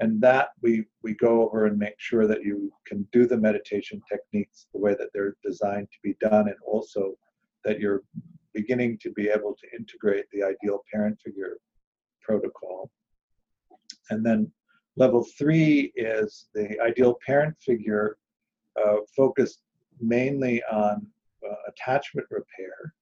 and 0.00 0.20
that 0.20 0.48
we 0.60 0.84
we 1.02 1.14
go 1.14 1.46
over 1.46 1.66
and 1.66 1.78
make 1.78 1.98
sure 1.98 2.26
that 2.26 2.42
you 2.42 2.72
can 2.86 3.06
do 3.12 3.26
the 3.26 3.36
meditation 3.36 4.02
techniques 4.10 4.66
the 4.74 4.80
way 4.80 4.94
that 4.98 5.08
they're 5.14 5.36
designed 5.44 5.88
to 5.90 5.98
be 6.02 6.16
done 6.20 6.48
and 6.48 6.56
also 6.66 7.14
that 7.64 7.80
you're 7.80 8.02
beginning 8.54 8.98
to 9.02 9.10
be 9.12 9.28
able 9.28 9.54
to 9.60 9.78
integrate 9.78 10.24
the 10.32 10.42
ideal 10.42 10.80
parent 10.92 11.18
figure 11.20 11.58
protocol 12.22 12.90
and 14.10 14.24
then 14.24 14.50
level 14.96 15.26
three 15.38 15.92
is 15.96 16.48
the 16.54 16.78
ideal 16.80 17.18
parent 17.26 17.54
figure 17.60 18.16
uh, 18.82 18.96
focused 19.16 19.60
mainly 20.00 20.62
on 20.70 21.06
uh, 21.46 21.54
attachment 21.68 22.26
repair 22.30 22.94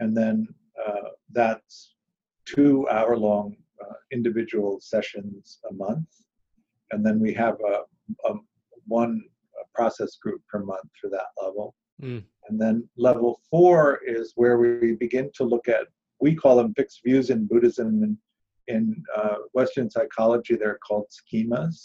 and 0.00 0.16
then 0.16 0.46
uh, 0.86 1.08
that's 1.32 1.94
two 2.44 2.88
hour 2.88 3.16
long 3.16 3.56
uh, 3.82 3.94
individual 4.10 4.78
sessions 4.80 5.58
a 5.70 5.74
month, 5.74 6.08
and 6.90 7.04
then 7.04 7.20
we 7.20 7.32
have 7.32 7.56
a, 7.60 8.30
a 8.30 8.34
one 8.86 9.22
process 9.74 10.16
group 10.16 10.40
per 10.50 10.60
month 10.60 10.88
for 11.00 11.08
that 11.10 11.26
level. 11.42 11.74
Mm. 12.02 12.24
And 12.48 12.60
then 12.60 12.88
level 12.96 13.40
four 13.50 14.00
is 14.04 14.32
where 14.36 14.58
we 14.58 14.94
begin 14.94 15.30
to 15.34 15.44
look 15.44 15.68
at 15.68 15.86
we 16.22 16.34
call 16.36 16.56
them 16.56 16.72
fixed 16.74 17.00
views 17.04 17.30
in 17.30 17.46
Buddhism 17.46 18.02
and 18.04 18.16
in 18.68 19.02
uh, 19.16 19.38
Western 19.52 19.90
psychology 19.90 20.54
they're 20.56 20.78
called 20.86 21.06
schemas. 21.10 21.78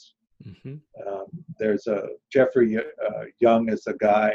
hmm 0.44 0.76
Um, 1.08 1.28
there's 1.60 1.88
a 1.88 2.00
Jeffrey 2.32 2.78
uh, 2.78 3.24
Young 3.40 3.64
is 3.70 3.84
a 3.88 3.96
guy 4.12 4.32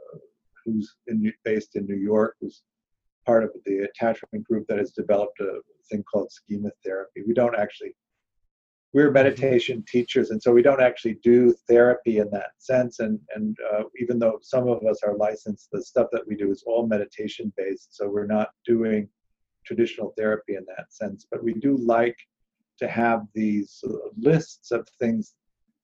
uh, 0.00 0.18
who's 0.64 0.96
in, 1.06 1.32
based 1.44 1.76
in 1.76 1.86
New 1.86 2.00
York 2.12 2.32
who's 2.40 2.62
part 3.24 3.42
of 3.44 3.50
the 3.66 3.76
attachment 3.88 4.44
group 4.48 4.64
that 4.68 4.78
has 4.78 4.92
developed 4.92 5.38
a 5.40 5.60
thing 5.88 6.02
called 6.10 6.30
schema 6.32 6.70
therapy. 6.84 7.22
We 7.26 7.34
don't 7.34 7.56
actually, 7.64 7.92
we're 8.96 9.10
meditation 9.10 9.84
teachers, 9.86 10.30
and 10.30 10.42
so 10.42 10.50
we 10.54 10.62
don't 10.62 10.80
actually 10.80 11.18
do 11.22 11.54
therapy 11.68 12.16
in 12.16 12.30
that 12.30 12.52
sense. 12.56 13.00
And 13.00 13.20
and 13.34 13.54
uh, 13.70 13.82
even 14.00 14.18
though 14.18 14.38
some 14.40 14.66
of 14.68 14.82
us 14.90 15.02
are 15.02 15.14
licensed, 15.18 15.68
the 15.70 15.82
stuff 15.84 16.08
that 16.12 16.26
we 16.26 16.34
do 16.34 16.50
is 16.50 16.64
all 16.66 16.86
meditation 16.86 17.52
based. 17.58 17.94
So 17.94 18.08
we're 18.08 18.32
not 18.38 18.48
doing 18.64 19.06
traditional 19.66 20.14
therapy 20.16 20.54
in 20.54 20.64
that 20.74 20.86
sense. 21.00 21.26
But 21.30 21.44
we 21.44 21.52
do 21.52 21.76
like 21.76 22.16
to 22.78 22.88
have 22.88 23.20
these 23.34 23.84
lists 24.16 24.70
of 24.70 24.88
things. 24.98 25.34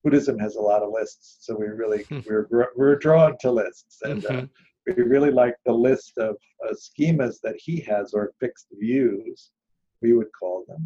Buddhism 0.02 0.38
has 0.38 0.56
a 0.56 0.66
lot 0.70 0.82
of 0.82 0.90
lists, 0.90 1.26
so 1.44 1.54
we 1.54 1.66
really 1.66 2.04
Hmm. 2.08 2.20
we're 2.26 2.46
we're 2.78 2.96
drawn 3.06 3.36
to 3.42 3.50
lists, 3.62 3.98
and 4.08 4.24
uh, 4.24 4.32
Mhm. 4.32 4.48
we 4.86 5.02
really 5.14 5.32
like 5.42 5.56
the 5.66 5.78
list 5.88 6.16
of 6.16 6.34
uh, 6.64 6.72
schemas 6.84 7.36
that 7.42 7.56
he 7.66 7.74
has 7.92 8.14
or 8.14 8.32
fixed 8.40 8.68
views 8.86 9.52
we 10.00 10.14
would 10.14 10.32
call 10.40 10.64
them 10.66 10.82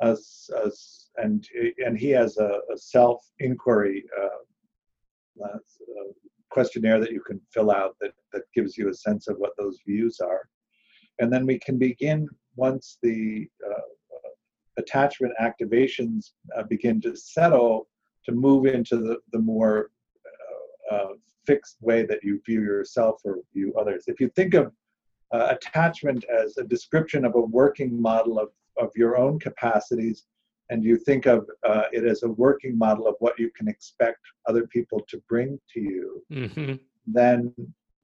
as, 0.00 0.50
as 0.64 1.08
and 1.16 1.46
and 1.84 1.98
he 1.98 2.10
has 2.10 2.36
a, 2.36 2.60
a 2.72 2.76
self 2.76 3.24
inquiry 3.38 4.04
uh, 4.20 5.44
uh, 5.44 5.58
questionnaire 6.50 7.00
that 7.00 7.12
you 7.12 7.20
can 7.20 7.40
fill 7.50 7.70
out 7.70 7.96
that 8.00 8.12
that 8.32 8.42
gives 8.54 8.76
you 8.76 8.88
a 8.88 8.94
sense 8.94 9.28
of 9.28 9.36
what 9.38 9.52
those 9.58 9.78
views 9.86 10.20
are 10.20 10.48
and 11.18 11.32
then 11.32 11.46
we 11.46 11.58
can 11.58 11.78
begin 11.78 12.28
once 12.56 12.98
the 13.02 13.48
uh, 13.66 13.80
attachment 14.78 15.32
activations 15.40 16.32
uh, 16.56 16.62
begin 16.62 17.00
to 17.00 17.16
settle 17.16 17.88
to 18.24 18.32
move 18.32 18.66
into 18.66 18.96
the, 18.96 19.18
the 19.32 19.38
more 19.38 19.90
uh, 20.90 20.94
uh, 20.94 21.08
fixed 21.46 21.76
way 21.80 22.04
that 22.04 22.22
you 22.22 22.40
view 22.44 22.60
yourself 22.60 23.20
or 23.24 23.38
view 23.54 23.72
others. 23.78 24.04
If 24.06 24.20
you 24.20 24.28
think 24.34 24.54
of 24.54 24.72
uh, 25.32 25.48
attachment 25.50 26.24
as 26.24 26.58
a 26.58 26.64
description 26.64 27.24
of 27.24 27.34
a 27.34 27.40
working 27.40 28.00
model 28.00 28.38
of, 28.38 28.48
of 28.78 28.90
your 28.96 29.16
own 29.16 29.38
capacities, 29.38 30.24
and 30.70 30.84
you 30.84 30.96
think 30.96 31.26
of 31.26 31.48
uh, 31.64 31.84
it 31.92 32.04
as 32.04 32.22
a 32.22 32.28
working 32.28 32.76
model 32.76 33.06
of 33.06 33.14
what 33.20 33.38
you 33.38 33.50
can 33.56 33.68
expect 33.68 34.20
other 34.48 34.66
people 34.66 35.00
to 35.08 35.22
bring 35.28 35.58
to 35.72 35.80
you, 35.80 36.24
hmm 36.32 36.74
then 37.08 37.54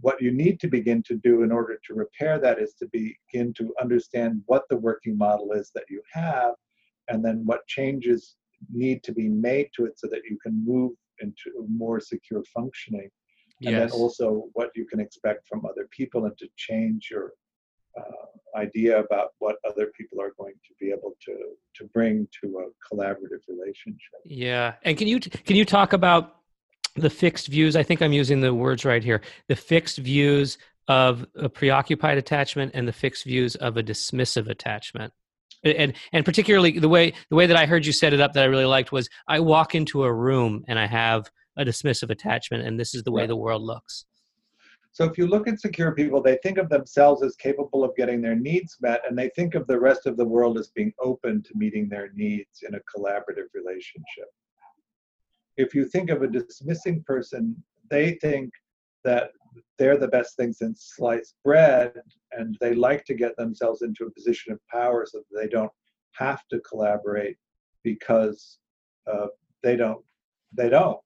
what 0.01 0.23
you 0.23 0.31
need 0.31 0.61
to 0.61 0.69
begin 0.69 1.03
to 1.03 1.17
do 1.17 1.43
in 1.43 1.51
order 1.51 1.77
to 1.85 1.95
repair 1.95 2.39
that 2.39 2.61
is 2.61 2.73
to 2.75 2.87
begin 2.93 3.53
to 3.53 3.75
understand 3.81 4.41
what 4.47 4.63
the 4.69 4.77
working 4.77 5.19
model 5.19 5.51
is 5.53 5.73
that 5.75 5.85
you 5.89 6.01
have, 6.13 6.55
and 7.09 7.25
then 7.25 7.43
what 7.45 7.67
changes 7.67 8.37
need 8.71 9.03
to 9.03 9.13
be 9.13 9.29
made 9.29 9.69
to 9.75 9.85
it 9.87 9.99
so 9.99 10.07
that 10.07 10.23
you 10.29 10.39
can 10.41 10.65
move 10.65 10.93
into 11.21 11.67
more 11.69 12.01
secure 12.01 12.45
functioning 12.55 13.11
and 13.65 13.79
then 13.79 13.91
also 13.91 14.49
what 14.55 14.71
you 14.75 14.85
can 14.85 15.01
expect 15.01 15.47
from 15.47 15.65
other 15.65 15.89
people 15.91 16.25
and 16.25 16.37
to 16.39 16.49
change 16.57 17.09
your 17.11 17.33
uh, 17.99 18.59
idea 18.59 18.99
about 19.01 19.31
what 19.39 19.57
other 19.69 19.87
people 19.97 20.21
are 20.21 20.33
going 20.39 20.55
to 20.55 20.75
be 20.81 20.91
able 20.91 21.15
to 21.25 21.35
to 21.75 21.85
bring 21.95 22.29
to 22.41 22.59
a 22.59 22.95
collaborative 22.95 23.41
relationship 23.49 24.21
Yeah. 24.25 24.75
And 24.85 24.97
can 24.97 25.09
you 25.09 25.21
can 25.21 25.57
you 25.57 25.65
talk 25.65 25.93
about 25.93 26.37
the 26.97 27.11
fixed 27.11 27.49
views? 27.49 27.77
I 27.77 27.83
think 27.83 28.03
I'm 28.03 28.13
using 28.13 28.41
the 28.41 28.53
words 28.55 28.85
right 28.85 29.03
here. 29.03 29.23
The 29.49 29.57
fixed 29.57 29.99
views 29.99 30.59
of 30.89 31.25
a 31.37 31.49
preoccupied 31.49 32.19
attachment 32.19 32.73
and 32.75 32.87
the 32.87 32.93
fixed 32.93 33.25
views 33.25 33.55
of 33.57 33.77
a 33.77 33.83
dismissive 33.83 34.49
attachment. 34.49 35.13
And 35.65 35.95
and 36.13 36.25
particularly 36.25 36.79
the 36.79 36.89
way 36.89 37.15
the 37.31 37.37
way 37.37 37.47
that 37.47 37.57
I 37.57 37.67
heard 37.67 37.87
you 37.87 37.93
set 37.93 38.13
it 38.13 38.21
up 38.21 38.33
that 38.35 38.43
I 38.43 38.47
really 38.47 38.65
liked 38.67 38.93
was 38.93 39.09
I 39.29 39.41
walk 39.41 39.75
into 39.75 40.03
a 40.05 40.13
room 40.13 40.65
and 40.69 40.79
I 40.79 40.87
have 40.87 41.31
a 41.57 41.65
dismissive 41.65 42.11
attachment 42.11 42.67
and 42.67 42.79
this 42.81 42.95
is 42.95 43.03
the 43.05 43.13
way 43.13 43.23
Right. 43.23 43.29
the 43.29 43.37
world 43.37 43.63
looks. 43.63 44.05
So 44.93 45.05
if 45.05 45.17
you 45.17 45.27
look 45.27 45.49
at 45.49 45.61
secure 45.61 45.93
people 45.93 46.23
they 46.23 46.39
think 46.43 46.59
of 46.59 46.69
themselves 46.69 47.23
as 47.23 47.35
capable 47.37 47.85
of 47.85 47.97
getting 47.97 48.21
their 48.21 48.37
needs 48.37 48.77
met 48.81 49.01
and 49.09 49.19
they 49.19 49.31
think 49.31 49.55
of 49.55 49.67
the 49.67 49.79
rest 49.79 50.07
of 50.07 50.17
the 50.17 50.25
world 50.25 50.59
as 50.59 50.69
being 50.69 50.93
open 51.01 51.43
to 51.43 51.51
meeting 51.55 51.89
their 51.89 52.11
needs 52.15 52.63
in 52.67 52.75
a 52.75 52.81
collaborative 52.97 53.49
relationship. 53.55 54.29
If 55.57 55.75
you 55.75 55.87
think 55.87 56.11
of 56.11 56.23
a 56.23 56.29
dismissing 56.29 57.03
person 57.07 57.63
they 57.91 58.15
think 58.23 58.51
that 59.05 59.33
they're 59.79 59.99
the 59.99 60.09
best 60.09 60.37
thing 60.37 60.53
since 60.53 60.93
sliced 60.97 61.35
bread 61.45 61.93
and 62.33 62.57
they 62.61 62.75
like 62.75 63.05
to 63.05 63.15
get 63.15 63.37
themselves 63.37 63.83
into 63.83 64.05
a 64.07 64.11
position 64.11 64.53
of 64.53 64.59
power 64.71 65.07
so 65.07 65.19
that 65.19 65.41
they 65.41 65.49
don't 65.49 65.73
have 66.13 66.43
to 66.51 66.61
collaborate 66.61 67.37
because 67.83 68.59
uh, 69.13 69.27
they 69.63 69.77
don't 69.77 70.03
they 70.55 70.69
don't 70.69 71.01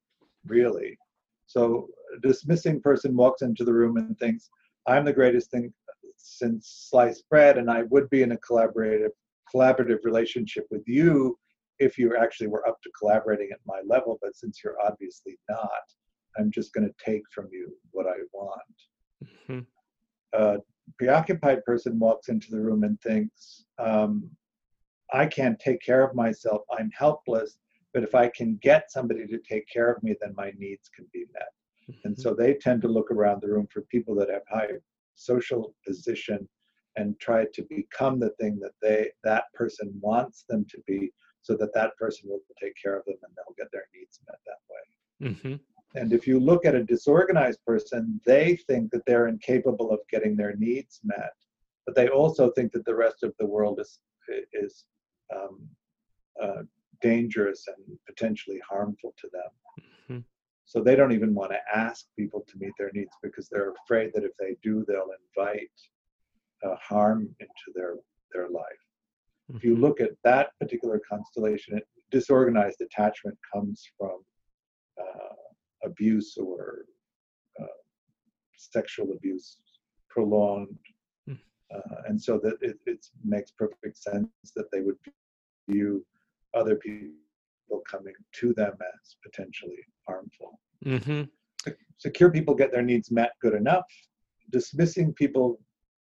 really. 0.47 0.99
So 1.47 1.89
a 2.17 2.27
dismissing 2.27 2.81
person 2.81 3.17
walks 3.17 3.43
into 3.43 3.65
the 3.65 3.73
room 3.73 3.97
and 3.97 4.19
thinks 4.19 4.51
i'm 4.87 5.05
the 5.05 5.13
greatest 5.13 5.51
thing 5.51 5.73
since 6.17 6.87
sliced 6.91 7.29
bread 7.29 7.59
and 7.59 7.71
i 7.71 7.83
would 7.91 8.09
be 8.11 8.23
in 8.23 8.33
a 8.33 8.39
collaborative 8.39 9.11
collaborative 9.55 10.05
relationship 10.05 10.67
with 10.71 10.83
you 10.87 11.39
if 11.79 11.99
you 11.99 12.17
actually 12.17 12.47
were 12.47 12.67
up 12.67 12.81
to 12.83 12.91
collaborating 12.99 13.51
at 13.53 13.61
my 13.67 13.81
level, 13.87 14.19
but 14.23 14.37
since 14.37 14.61
you're 14.63 14.81
obviously 14.85 15.39
not, 15.49 15.71
I'm 16.39 16.51
just 16.51 16.73
going 16.73 16.87
to 16.87 17.05
take 17.05 17.23
from 17.33 17.49
you 17.51 17.73
what 17.93 18.07
I 18.07 18.17
want. 18.33 18.61
Mm-hmm. 19.25 19.61
A 20.33 20.59
preoccupied 20.99 21.65
person 21.65 21.99
walks 21.99 22.29
into 22.29 22.51
the 22.51 22.61
room 22.61 22.85
and 22.85 23.01
thinks, 23.01 23.65
um, 23.79 24.31
I 25.13 25.27
can't 25.27 25.59
take 25.59 25.81
care 25.83 26.03
of 26.03 26.15
myself, 26.15 26.63
I'm 26.79 26.91
helpless, 26.91 27.59
but 27.95 28.03
if 28.03 28.15
I 28.15 28.29
can 28.29 28.59
get 28.63 28.91
somebody 28.91 29.27
to 29.27 29.39
take 29.39 29.69
care 29.69 29.91
of 29.91 30.03
me, 30.03 30.15
then 30.21 30.35
my 30.37 30.53
needs 30.59 30.91
can 30.95 31.07
be 31.13 31.25
met. 31.33 31.49
And 31.89 31.97
Mm-hmm. 32.15 32.21
so 32.21 32.35
they 32.35 32.55
tend 32.55 32.83
to 32.83 32.89
look 32.89 33.11
around 33.11 33.41
the 33.41 33.49
room 33.49 33.69
for 33.73 33.83
people 33.83 34.15
that 34.17 34.31
have 34.31 34.43
high 34.49 34.71
social 35.15 35.75
position 35.87 36.49
and 36.97 37.19
try 37.21 37.45
to 37.53 37.63
become 37.69 38.19
the 38.19 38.31
thing 38.41 38.59
that 38.61 38.73
they 38.83 39.11
that 39.23 39.45
person 39.55 39.97
wants 40.01 40.45
them 40.49 40.65
to 40.71 40.79
be 40.87 41.13
so 41.43 41.57
that 41.57 41.73
that 41.75 41.97
person 41.97 42.29
will 42.29 42.41
take 42.61 42.75
care 42.83 42.97
of 42.97 43.05
them 43.05 43.17
and 43.23 43.33
they'll 43.37 43.55
get 43.57 43.71
their 43.73 43.87
needs 43.95 44.21
met 44.27 44.39
that 44.47 44.63
way. 44.71 45.31
Mm-hmm. 45.31 45.55
And 45.99 46.13
if 46.13 46.27
you 46.27 46.41
look 46.41 46.67
at 46.67 46.75
a 46.75 46.85
disorganized 46.85 47.61
person, 47.65 48.21
they 48.27 48.57
think 48.67 48.91
that 48.91 49.03
they're 49.07 49.29
incapable 49.29 49.91
of 49.91 50.01
getting 50.11 50.37
their 50.37 50.57
needs 50.57 51.01
met, 51.05 51.33
but 51.87 51.95
they 51.95 52.09
also 52.09 52.51
think 52.51 52.73
that 52.73 52.85
the 52.85 52.95
rest 52.95 53.23
of 53.23 53.33
the 53.39 53.47
world 53.47 53.81
is 53.81 54.01
is 54.53 54.87
um, 55.35 55.61
uh, 56.43 56.63
dangerous 57.01 57.67
and 57.69 57.99
potentially 58.07 58.61
harmful 58.69 59.15
to 59.19 59.29
them. 59.33 59.51
Mhm. 60.11 60.25
So 60.67 60.83
they 60.83 60.97
don't 60.97 61.13
even 61.13 61.33
want 61.35 61.53
to 61.53 61.61
ask 61.75 62.07
people 62.19 62.45
to 62.49 62.59
meet 62.59 62.73
their 62.77 62.91
needs 62.93 63.13
because 63.23 63.49
they're 63.49 63.73
afraid 63.85 64.11
that 64.15 64.25
if 64.25 64.33
they 64.39 64.57
do, 64.63 64.85
they'll 64.87 65.13
invite 65.37 65.71
uh, 66.65 66.75
harm 66.77 67.35
into 67.41 67.69
their 67.75 67.95
their 68.33 68.49
life. 68.51 68.83
If 69.55 69.63
you 69.63 69.77
Mhm. 69.77 69.81
look 69.81 70.01
at 70.01 70.11
that 70.25 70.51
particular 70.59 71.01
constellation, 71.09 71.79
it, 71.79 71.87
disorganized 72.11 72.81
attachment 72.81 73.39
comes 73.53 73.89
from 73.97 74.25
uh, 75.01 75.37
abuse 75.85 76.37
or 76.37 76.85
uh, 77.61 77.67
sexual 78.57 79.13
abuse, 79.13 79.61
prolonged, 80.09 80.79
Mm. 81.29 81.39
uh, 81.75 82.03
and 82.09 82.21
so 82.21 82.39
that 82.39 82.57
it, 82.61 82.79
it 82.87 83.07
makes 83.25 83.51
perfect 83.53 83.97
sense 83.99 84.29
that 84.57 84.71
they 84.73 84.81
would 84.81 84.99
view 85.69 86.05
other 86.55 86.77
people 86.77 87.15
coming 87.91 88.15
to 88.33 88.55
them 88.55 88.73
as 88.81 89.17
potentially 89.23 89.79
harmful. 90.07 90.61
Mhm. 90.85 91.31
Secure 91.99 92.31
people 92.31 92.55
get 92.55 92.73
their 92.73 92.83
needs 92.83 93.11
met 93.11 93.33
good 93.41 93.55
enough. 93.55 93.87
Dismissing 94.51 95.15
people 95.15 95.61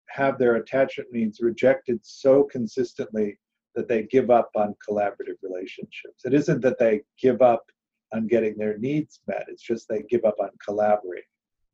have 0.09 0.39
their 0.39 0.57
attachment 0.57 1.13
needs 1.13 1.41
rejected 1.41 2.05
so 2.05 2.45
consistently 2.45 3.39
that 3.75 3.89
they 3.89 4.05
give 4.05 4.31
up 4.31 4.51
on 4.55 4.75
collaborative 4.89 5.37
relationships. 5.43 6.25
It 6.25 6.35
isn't 6.35 6.61
that 6.61 6.79
they 6.79 7.03
give 7.19 7.43
up 7.43 7.65
on 8.13 8.27
getting 8.27 8.57
their 8.57 8.79
needs 8.79 9.21
met, 9.27 9.47
it's 9.49 9.63
just 9.63 9.89
they 9.89 10.03
give 10.03 10.25
up 10.25 10.37
on 10.41 10.51
collaborating. 10.65 11.25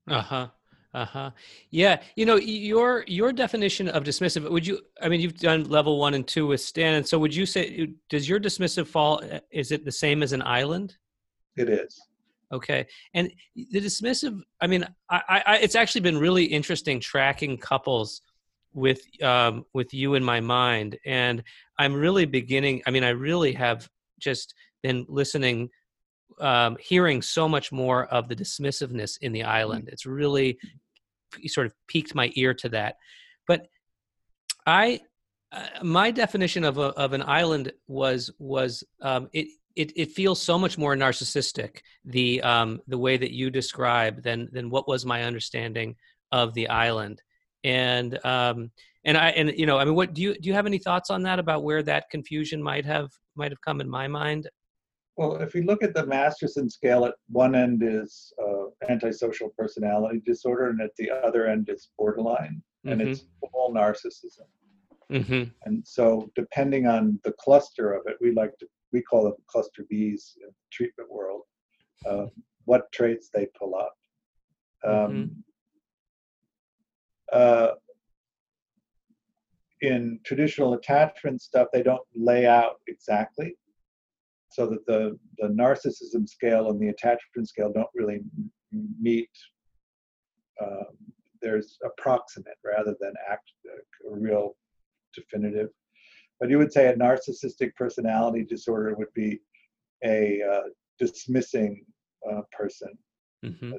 Uh-huh. 0.06 0.48
Uh-huh. 0.92 1.30
Yeah, 1.70 2.02
you 2.16 2.26
know, 2.26 2.36
your 2.36 3.04
your 3.06 3.32
definition 3.32 3.88
of 3.88 4.02
dismissive, 4.02 4.50
would 4.50 4.66
you 4.66 4.80
I 5.00 5.08
mean 5.08 5.20
you've 5.20 5.38
done 5.38 5.64
level 5.64 5.98
1 5.98 6.14
and 6.14 6.26
2 6.26 6.48
with 6.48 6.60
Stan, 6.60 6.94
and 6.94 7.06
so 7.06 7.18
would 7.18 7.34
you 7.34 7.46
say 7.46 7.88
does 8.08 8.28
your 8.28 8.40
dismissive 8.40 8.88
fall 8.88 9.22
uh, 9.30 9.38
is 9.52 9.70
it 9.70 9.84
the 9.84 9.92
same 9.92 10.22
as 10.22 10.32
an 10.32 10.42
island? 10.42 10.96
It 11.56 11.68
is. 11.68 12.00
Okay. 12.52 12.86
And 13.14 13.30
the 13.54 13.80
dismissive, 13.80 14.40
I 14.60 14.66
mean, 14.66 14.84
I, 15.08 15.22
I, 15.28 15.42
I 15.46 15.56
it's 15.58 15.76
actually 15.76 16.00
been 16.00 16.18
really 16.18 16.44
interesting 16.44 16.98
tracking 16.98 17.56
couples 17.56 18.22
with 18.72 19.00
um 19.22 19.64
with 19.72 19.94
you 19.94 20.14
in 20.14 20.24
my 20.24 20.40
mind. 20.40 20.98
And 21.06 21.44
I'm 21.78 21.94
really 21.94 22.24
beginning, 22.26 22.82
I 22.86 22.90
mean, 22.90 23.04
I 23.04 23.10
really 23.10 23.52
have 23.52 23.88
just 24.18 24.54
been 24.82 25.06
listening, 25.08 25.70
um, 26.40 26.76
hearing 26.80 27.22
so 27.22 27.48
much 27.48 27.70
more 27.70 28.06
of 28.06 28.28
the 28.28 28.34
dismissiveness 28.36 29.18
in 29.20 29.32
the 29.32 29.44
island. 29.44 29.88
It's 29.92 30.06
really 30.06 30.58
sort 31.46 31.66
of 31.66 31.74
piqued 31.88 32.14
my 32.14 32.30
ear 32.34 32.54
to 32.54 32.68
that. 32.70 32.96
But 33.46 33.66
I 34.66 35.00
uh, 35.52 35.66
my 35.82 36.10
definition 36.10 36.64
of 36.64 36.78
a, 36.78 36.88
of 36.96 37.12
an 37.12 37.22
island 37.22 37.72
was 37.88 38.30
was 38.38 38.84
um, 39.02 39.28
it 39.32 39.48
it 39.76 39.92
it 39.96 40.12
feels 40.12 40.40
so 40.40 40.58
much 40.58 40.78
more 40.78 40.94
narcissistic 40.94 41.78
the 42.04 42.42
um 42.42 42.80
the 42.88 42.98
way 42.98 43.16
that 43.16 43.32
you 43.32 43.50
describe 43.50 44.22
than 44.22 44.48
than 44.52 44.70
what 44.70 44.88
was 44.88 45.06
my 45.06 45.24
understanding 45.24 45.94
of 46.32 46.54
the 46.54 46.68
island 46.68 47.22
and 47.64 48.24
um 48.24 48.70
and 49.04 49.16
i 49.16 49.30
and 49.30 49.52
you 49.56 49.66
know 49.66 49.78
i 49.78 49.84
mean 49.84 49.94
what 49.94 50.12
do 50.12 50.22
you 50.22 50.34
do 50.34 50.48
you 50.48 50.54
have 50.54 50.66
any 50.66 50.78
thoughts 50.78 51.10
on 51.10 51.22
that 51.22 51.38
about 51.38 51.62
where 51.62 51.82
that 51.82 52.10
confusion 52.10 52.62
might 52.62 52.84
have 52.84 53.10
might 53.36 53.52
have 53.52 53.60
come 53.60 53.80
in 53.80 53.88
my 53.88 54.08
mind 54.08 54.48
Well, 55.16 55.36
if 55.42 55.54
we 55.54 55.62
look 55.62 55.82
at 55.82 55.94
the 55.94 56.06
Masterson 56.06 56.70
scale, 56.70 57.04
at 57.04 57.14
one 57.28 57.54
end 57.54 57.82
is 57.82 58.32
uh, 58.42 58.66
antisocial 58.88 59.50
personality 59.58 60.22
disorder, 60.24 60.70
and 60.70 60.80
at 60.80 60.94
the 60.96 61.10
other 61.10 61.46
end 61.46 61.68
is 61.68 61.90
borderline, 61.98 62.62
and 62.84 63.00
Mhm. 63.00 63.06
it's 63.10 63.26
all 63.52 63.72
narcissism. 63.74 64.46
mm-hmm 65.10 65.50
And 65.66 65.86
so, 65.86 66.30
depending 66.36 66.86
on 66.86 67.20
the 67.24 67.32
cluster 67.32 67.92
of 67.92 68.06
it, 68.06 68.16
we 68.20 68.30
like 68.32 68.56
to 68.58 68.68
we 68.92 69.02
call 69.02 69.26
it 69.28 69.34
cluster 69.46 69.84
Bs 69.92 70.36
in 70.38 70.48
the 70.48 70.54
treatment 70.70 71.10
world. 71.10 71.42
Uh, 72.06 72.26
what 72.64 72.90
traits 72.92 73.28
they 73.28 73.46
pull 73.58 73.74
up. 73.74 73.96
Um, 74.84 75.44
uh, 77.32 77.74
in 79.80 80.20
traditional 80.24 80.74
attachment 80.74 81.40
stuff, 81.42 81.68
they 81.72 81.82
don't 81.82 82.06
lay 82.14 82.46
out 82.46 82.80
exactly, 82.86 83.56
so 84.50 84.66
that 84.66 84.84
the 84.86 85.18
the 85.38 85.48
narcissism 85.48 86.28
scale 86.28 86.70
and 86.70 86.80
the 86.80 86.88
attachment 86.88 87.48
scale 87.48 87.72
don't 87.72 87.88
really 87.94 88.20
meet. 89.00 89.30
Um, 90.60 90.96
there's 91.40 91.78
approximate 91.84 92.58
rather 92.64 92.94
than 93.00 93.14
act 93.28 93.50
uh, 93.66 94.10
real 94.10 94.56
definitive. 95.14 95.70
But 96.38 96.50
you 96.50 96.58
would 96.58 96.72
say 96.72 96.88
a 96.88 96.96
narcissistic 96.96 97.74
personality 97.76 98.44
disorder 98.44 98.94
would 98.94 99.12
be 99.14 99.40
a 100.04 100.42
uh, 100.42 100.68
dismissing 100.98 101.84
uh, 102.30 102.42
person. 102.52 102.92
mm-hmm 103.44 103.72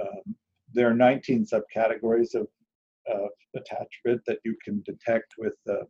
Um, 0.00 0.34
there 0.72 0.90
are 0.90 0.94
19 0.94 1.46
subcategories 1.46 2.34
of, 2.34 2.48
of 3.06 3.30
attachment 3.54 4.20
that 4.26 4.38
you 4.44 4.56
can 4.64 4.82
detect 4.84 5.34
with 5.38 5.54
the 5.66 5.86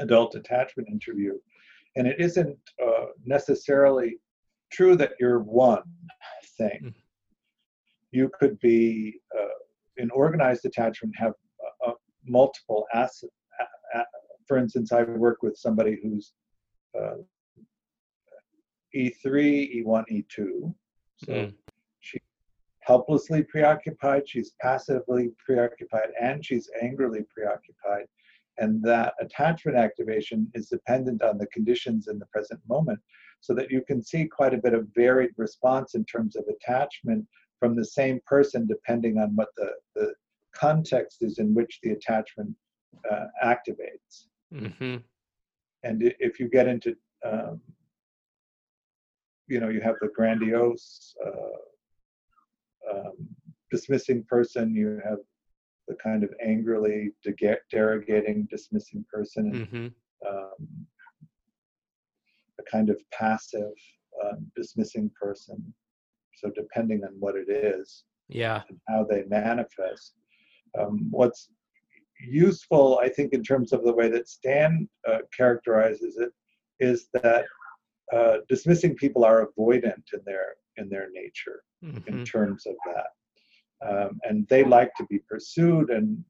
adult 0.00 0.34
attachment 0.34 0.88
interview. 0.88 1.34
And 1.96 2.06
it 2.06 2.20
isn't 2.20 2.58
uh, 2.84 3.06
necessarily 3.24 4.18
true 4.72 4.96
that 4.96 5.12
you're 5.20 5.40
one 5.40 5.82
thing. 6.58 6.80
Mhm. 6.82 6.94
You 8.10 8.30
could 8.38 8.58
be 8.60 9.20
uh, 9.38 9.58
in 9.96 10.10
organized 10.10 10.64
attachment, 10.64 11.14
have 11.16 11.34
uh, 11.64 11.90
uh, 11.90 11.94
multiple 12.24 12.86
assets. 12.94 13.32
For 14.46 14.58
instance, 14.58 14.92
I 14.92 15.04
work 15.04 15.42
with 15.42 15.56
somebody 15.56 15.98
who's 16.02 16.34
uh, 16.98 17.16
E3, 18.94 19.82
E1, 19.82 20.04
E2. 20.10 20.74
So 21.16 21.32
Mm. 21.32 21.54
she's 22.00 22.20
helplessly 22.80 23.42
preoccupied, 23.42 24.28
she's 24.28 24.52
passively 24.60 25.30
preoccupied, 25.44 26.10
and 26.20 26.44
she's 26.44 26.68
angrily 26.82 27.22
preoccupied. 27.34 28.06
And 28.58 28.82
that 28.84 29.14
attachment 29.20 29.76
activation 29.76 30.50
is 30.54 30.68
dependent 30.68 31.22
on 31.22 31.38
the 31.38 31.46
conditions 31.48 32.08
in 32.08 32.18
the 32.18 32.26
present 32.26 32.60
moment, 32.68 33.00
so 33.40 33.54
that 33.54 33.70
you 33.70 33.82
can 33.86 34.02
see 34.02 34.26
quite 34.26 34.54
a 34.54 34.58
bit 34.58 34.74
of 34.74 34.88
varied 34.94 35.32
response 35.36 35.94
in 35.94 36.04
terms 36.04 36.36
of 36.36 36.44
attachment 36.48 37.26
from 37.58 37.74
the 37.74 37.84
same 37.84 38.20
person, 38.26 38.66
depending 38.66 39.18
on 39.18 39.34
what 39.36 39.48
the, 39.56 39.70
the 39.94 40.14
context 40.54 41.22
is 41.22 41.38
in 41.38 41.54
which 41.54 41.80
the 41.82 41.90
attachment 41.90 42.54
uh, 43.10 43.26
activates. 43.44 44.26
mm-hmm 44.52 44.96
And 45.82 46.14
if 46.18 46.40
you 46.40 46.48
get 46.48 46.66
into, 46.66 46.96
um, 47.30 47.60
you 49.46 49.60
know, 49.60 49.68
you 49.68 49.82
have 49.82 49.96
the 50.00 50.08
grandiose, 50.16 51.14
uh, 51.26 51.58
um, 52.90 53.28
dismissing 53.70 54.24
person, 54.24 54.74
you 54.74 55.00
have 55.04 55.18
the 55.88 55.96
kind 56.02 56.24
of 56.24 56.30
angrily 56.44 57.12
dega- 57.26 57.58
derogating, 57.72 58.48
dismissing 58.48 59.04
person, 59.12 59.46
and 59.46 59.66
mm-hmm 59.66 59.86
um, 60.28 60.86
a 62.58 62.62
kind 62.70 62.88
of 62.88 62.98
passive, 63.12 63.72
um, 64.24 64.50
dismissing 64.56 65.10
person. 65.20 65.74
So, 66.36 66.50
depending 66.54 67.04
on 67.04 67.14
what 67.18 67.36
it 67.36 67.50
is, 67.50 68.04
yeah 68.28 68.62
and 68.68 68.78
how 68.88 69.04
they 69.04 69.24
manifest. 69.28 70.14
Um, 70.78 71.08
what's 71.10 71.50
useful, 72.20 72.98
I 73.02 73.08
think, 73.08 73.32
in 73.32 73.42
terms 73.42 73.72
of 73.72 73.84
the 73.84 73.92
way 73.92 74.08
that 74.10 74.28
Stan 74.28 74.88
uh, 75.08 75.18
characterizes 75.36 76.16
it, 76.16 76.32
is 76.80 77.08
that 77.12 77.44
uh, 78.12 78.38
dismissing 78.48 78.94
people 78.96 79.24
are 79.24 79.46
avoidant 79.46 80.02
in 80.12 80.20
their 80.24 80.54
in 80.76 80.88
their 80.88 81.08
nature 81.12 81.62
mm-hmm 81.84 81.98
in 82.06 82.24
terms 82.24 82.66
of 82.66 82.74
that, 82.86 83.08
um, 83.88 84.20
and 84.24 84.46
they 84.48 84.64
like 84.64 84.94
to 84.96 85.04
be 85.06 85.18
pursued, 85.18 85.90
and 85.90 86.22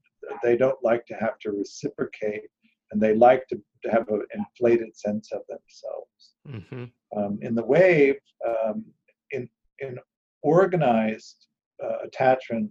they 0.43 0.57
don't 0.57 0.83
like 0.83 1.05
to 1.07 1.15
have 1.15 1.39
to 1.41 1.51
reciprocate, 1.51 2.49
and 2.91 3.01
they 3.01 3.15
like 3.15 3.47
to, 3.49 3.57
to 3.83 3.91
have 3.91 4.09
an 4.09 4.25
inflated 4.35 4.97
sense 4.97 5.31
of 5.33 5.43
themselves. 5.49 6.35
Mm-hmm. 6.49 6.85
Um, 7.19 7.39
in 7.43 7.55
the 7.55 7.65
wave, 7.65 8.17
um, 8.47 8.85
in 9.31 9.49
in 9.79 9.99
organized 10.43 11.47
uh, 11.83 11.99
attachment, 12.05 12.71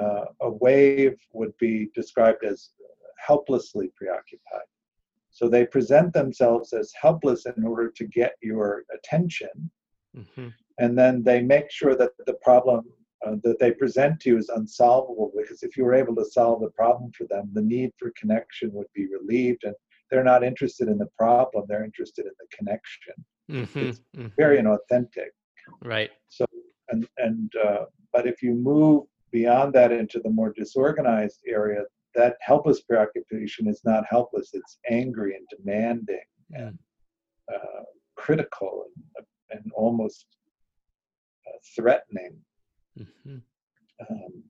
uh, 0.00 0.26
a 0.40 0.50
wave 0.50 1.16
would 1.32 1.56
be 1.58 1.90
described 1.94 2.44
as 2.44 2.70
helplessly 3.18 3.90
preoccupied. 3.96 4.68
So 5.30 5.48
they 5.48 5.66
present 5.66 6.12
themselves 6.12 6.72
as 6.72 6.92
helpless 7.00 7.46
in 7.46 7.64
order 7.64 7.90
to 7.90 8.04
get 8.06 8.32
your 8.42 8.84
attention, 8.94 9.70
Mm-hmm. 10.16 10.48
and 10.78 10.98
then 10.98 11.22
they 11.22 11.42
make 11.42 11.70
sure 11.70 11.94
that 11.94 12.10
the 12.26 12.32
problem 12.42 12.80
uh, 13.26 13.34
that 13.42 13.58
they 13.58 13.72
present 13.72 14.20
to 14.20 14.30
you 14.30 14.38
is 14.38 14.48
unsolvable 14.48 15.32
because 15.36 15.62
if 15.62 15.76
you 15.76 15.84
were 15.84 15.94
able 15.94 16.14
to 16.14 16.24
solve 16.24 16.60
the 16.60 16.70
problem 16.70 17.10
for 17.12 17.26
them, 17.28 17.50
the 17.52 17.62
need 17.62 17.90
for 17.98 18.12
connection 18.18 18.72
would 18.72 18.86
be 18.94 19.08
relieved, 19.08 19.64
and 19.64 19.74
they're 20.10 20.24
not 20.24 20.44
interested 20.44 20.88
in 20.88 20.98
the 20.98 21.08
problem; 21.18 21.64
they're 21.68 21.84
interested 21.84 22.26
in 22.26 22.32
the 22.38 22.56
connection. 22.56 23.14
Mm-hmm. 23.50 24.26
Very 24.36 24.58
inauthentic. 24.58 25.30
right. 25.82 26.10
So, 26.28 26.44
and 26.90 27.06
and 27.16 27.52
uh, 27.56 27.84
but 28.12 28.26
if 28.26 28.42
you 28.42 28.54
move 28.54 29.04
beyond 29.32 29.72
that 29.74 29.92
into 29.92 30.20
the 30.20 30.30
more 30.30 30.52
disorganized 30.52 31.40
area, 31.46 31.82
that 32.14 32.36
helpless 32.40 32.82
preoccupation 32.82 33.68
is 33.68 33.80
not 33.84 34.04
helpless; 34.08 34.50
it's 34.52 34.78
angry 34.88 35.34
and 35.34 35.46
demanding 35.58 36.24
and 36.52 36.78
uh, 37.52 37.82
critical 38.16 38.84
and, 39.16 39.26
and 39.50 39.72
almost 39.74 40.26
uh, 41.46 41.58
threatening. 41.74 42.36
Mm-hmm. 42.98 43.36
Um, 44.10 44.44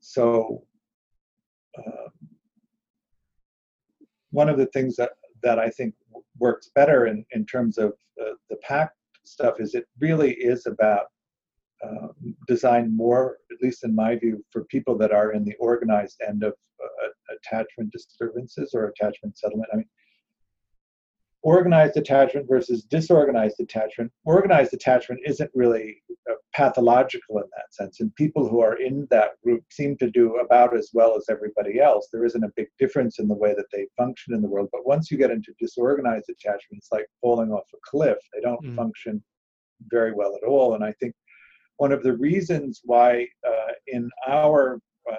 so, 0.00 0.64
um, 1.78 2.10
one 4.30 4.48
of 4.48 4.58
the 4.58 4.66
things 4.66 4.96
that, 4.96 5.10
that 5.42 5.58
I 5.58 5.70
think 5.70 5.94
works 6.38 6.70
better 6.74 7.06
in, 7.06 7.24
in 7.32 7.44
terms 7.46 7.78
of 7.78 7.92
uh, 8.20 8.32
the 8.48 8.56
PACT 8.56 8.94
stuff 9.24 9.60
is 9.60 9.74
it 9.74 9.86
really 9.98 10.32
is 10.34 10.66
about 10.66 11.06
uh, 11.84 12.08
design 12.46 12.94
more, 12.94 13.38
at 13.50 13.62
least 13.62 13.84
in 13.84 13.94
my 13.94 14.16
view, 14.16 14.44
for 14.50 14.64
people 14.64 14.96
that 14.98 15.12
are 15.12 15.32
in 15.32 15.44
the 15.44 15.54
organized 15.58 16.20
end 16.26 16.42
of 16.42 16.52
uh, 16.82 17.08
attachment 17.36 17.90
disturbances 17.90 18.72
or 18.74 18.86
attachment 18.88 19.36
settlement. 19.38 19.68
I 19.72 19.76
mean, 19.76 19.88
organized 21.42 21.96
attachment 21.96 22.46
versus 22.48 22.82
disorganized 22.84 23.60
attachment. 23.60 24.12
Organized 24.24 24.74
attachment 24.74 25.20
isn't 25.24 25.50
really 25.54 26.02
uh, 26.30 26.34
pathological 26.54 27.38
in 27.38 27.44
that 27.56 27.72
sense, 27.72 28.00
and 28.00 28.14
people 28.16 28.48
who 28.48 28.60
are 28.60 28.76
in 28.80 29.06
that 29.10 29.30
group 29.42 29.62
seem 29.70 29.96
to 29.98 30.10
do 30.10 30.36
about 30.36 30.76
as 30.76 30.90
well 30.92 31.16
as 31.16 31.24
everybody 31.30 31.80
else. 31.80 32.08
There 32.12 32.24
isn't 32.24 32.44
a 32.44 32.52
big 32.56 32.68
difference 32.78 33.18
in 33.18 33.28
the 33.28 33.34
way 33.34 33.54
that 33.54 33.70
they 33.72 33.86
function 33.96 34.34
in 34.34 34.42
the 34.42 34.48
world. 34.48 34.68
But 34.72 34.86
once 34.86 35.10
you 35.10 35.16
get 35.18 35.30
into 35.30 35.54
disorganized 35.58 36.28
attachment, 36.28 36.78
it's 36.78 36.92
like 36.92 37.06
falling 37.20 37.52
off 37.52 37.64
a 37.74 37.78
cliff. 37.84 38.18
They 38.34 38.40
don't 38.40 38.62
Mm. 38.64 38.76
function 38.76 39.22
very 39.88 40.12
well 40.12 40.36
at 40.36 40.46
all. 40.46 40.74
And 40.74 40.84
I 40.84 40.92
think 40.92 41.14
one 41.78 41.92
of 41.92 42.02
the 42.02 42.12
reasons 42.16 42.82
why 42.84 43.26
uh, 43.46 43.72
in 43.86 44.10
our 44.28 44.78
uh, 45.10 45.16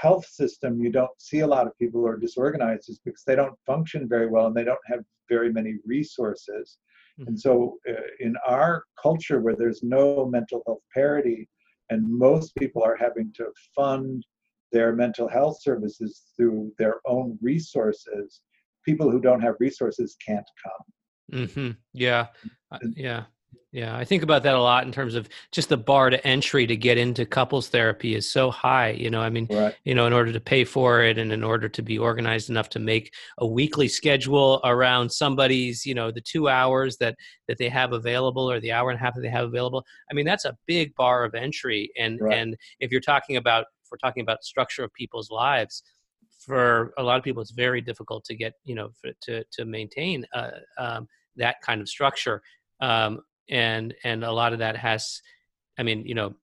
health 0.00 0.26
system 0.26 0.80
you 0.80 0.90
don't 0.90 1.10
see 1.18 1.40
a 1.40 1.46
lot 1.46 1.66
of 1.66 1.78
people 1.78 2.00
who 2.00 2.06
are 2.06 2.18
disorganized 2.18 2.88
is 2.88 3.00
because 3.04 3.22
they 3.24 3.36
don't 3.36 3.58
function 3.66 4.08
very 4.08 4.28
well 4.28 4.46
and 4.46 4.56
they 4.56 4.64
don't 4.64 4.78
have 4.86 5.00
very 5.28 5.52
many 5.52 5.74
resources. 5.84 6.78
And 7.26 7.38
so, 7.38 7.76
uh, 7.88 7.92
in 8.20 8.34
our 8.48 8.84
culture 9.00 9.40
where 9.40 9.56
there's 9.56 9.82
no 9.82 10.24
mental 10.24 10.62
health 10.66 10.80
parity, 10.94 11.48
and 11.90 12.02
most 12.08 12.54
people 12.56 12.82
are 12.82 12.96
having 12.96 13.30
to 13.36 13.46
fund 13.76 14.24
their 14.72 14.94
mental 14.94 15.28
health 15.28 15.60
services 15.60 16.22
through 16.34 16.72
their 16.78 17.00
own 17.06 17.38
resources, 17.42 18.40
people 18.86 19.10
who 19.10 19.20
don't 19.20 19.42
have 19.42 19.56
resources 19.60 20.16
can't 20.26 20.48
come. 20.64 21.40
Mm-hmm. 21.40 21.70
Yeah. 21.92 22.28
Uh, 22.72 22.78
yeah. 22.96 23.24
Yeah. 23.72 23.96
I 23.96 24.04
think 24.04 24.24
about 24.24 24.42
that 24.42 24.56
a 24.56 24.60
lot 24.60 24.84
in 24.84 24.90
terms 24.90 25.14
of 25.14 25.28
just 25.52 25.68
the 25.68 25.76
bar 25.76 26.10
to 26.10 26.26
entry 26.26 26.66
to 26.66 26.76
get 26.76 26.98
into 26.98 27.24
couples 27.24 27.68
therapy 27.68 28.16
is 28.16 28.28
so 28.28 28.50
high. 28.50 28.90
You 28.90 29.10
know, 29.10 29.20
I 29.20 29.30
mean, 29.30 29.46
Right. 29.48 29.76
you 29.84 29.94
know, 29.94 30.06
in 30.06 30.12
order 30.12 30.32
to 30.32 30.40
pay 30.40 30.64
for 30.64 31.02
it 31.02 31.18
and 31.18 31.32
in 31.32 31.44
order 31.44 31.68
to 31.68 31.82
be 31.82 31.96
organized 31.96 32.50
enough 32.50 32.68
to 32.70 32.80
make 32.80 33.14
a 33.38 33.46
weekly 33.46 33.86
schedule 33.86 34.60
around 34.64 35.10
somebody's, 35.10 35.86
you 35.86 35.94
know, 35.94 36.10
the 36.10 36.20
two 36.20 36.48
hours 36.48 36.96
that 36.96 37.14
that 37.46 37.58
they 37.58 37.68
have 37.68 37.92
available 37.92 38.50
or 38.50 38.58
the 38.58 38.72
hour 38.72 38.90
and 38.90 38.98
a 38.98 39.02
half 39.02 39.14
that 39.14 39.20
they 39.20 39.28
have 39.28 39.46
available. 39.46 39.84
I 40.10 40.14
mean, 40.14 40.26
that's 40.26 40.46
a 40.46 40.56
big 40.66 40.92
bar 40.96 41.24
of 41.24 41.36
entry. 41.36 41.92
And 41.96 42.20
Right. 42.20 42.38
and 42.38 42.56
if 42.80 42.90
you're 42.90 43.00
talking 43.00 43.36
about 43.36 43.66
if 43.84 43.90
we're 43.92 43.98
talking 43.98 44.22
about 44.22 44.42
structure 44.42 44.82
of 44.82 44.92
people's 44.94 45.30
lives, 45.30 45.84
for 46.44 46.92
a 46.98 47.02
lot 47.04 47.18
of 47.18 47.22
people, 47.22 47.42
it's 47.42 47.50
very 47.52 47.80
difficult 47.80 48.24
to 48.24 48.34
get, 48.34 48.54
you 48.64 48.74
know, 48.74 48.90
for, 49.00 49.12
to 49.22 49.44
to 49.52 49.64
maintain 49.64 50.26
uh, 50.34 50.50
um, 50.76 51.06
that 51.36 51.56
kind 51.62 51.80
of 51.80 51.88
structure. 51.88 52.42
Um, 52.80 53.20
and 53.50 53.94
and 54.04 54.24
a 54.24 54.32
lot 54.32 54.52
of 54.52 54.60
that 54.60 54.76
has, 54.76 55.20
I 55.78 55.82
mean, 55.82 56.06
you 56.06 56.14
know, 56.14 56.34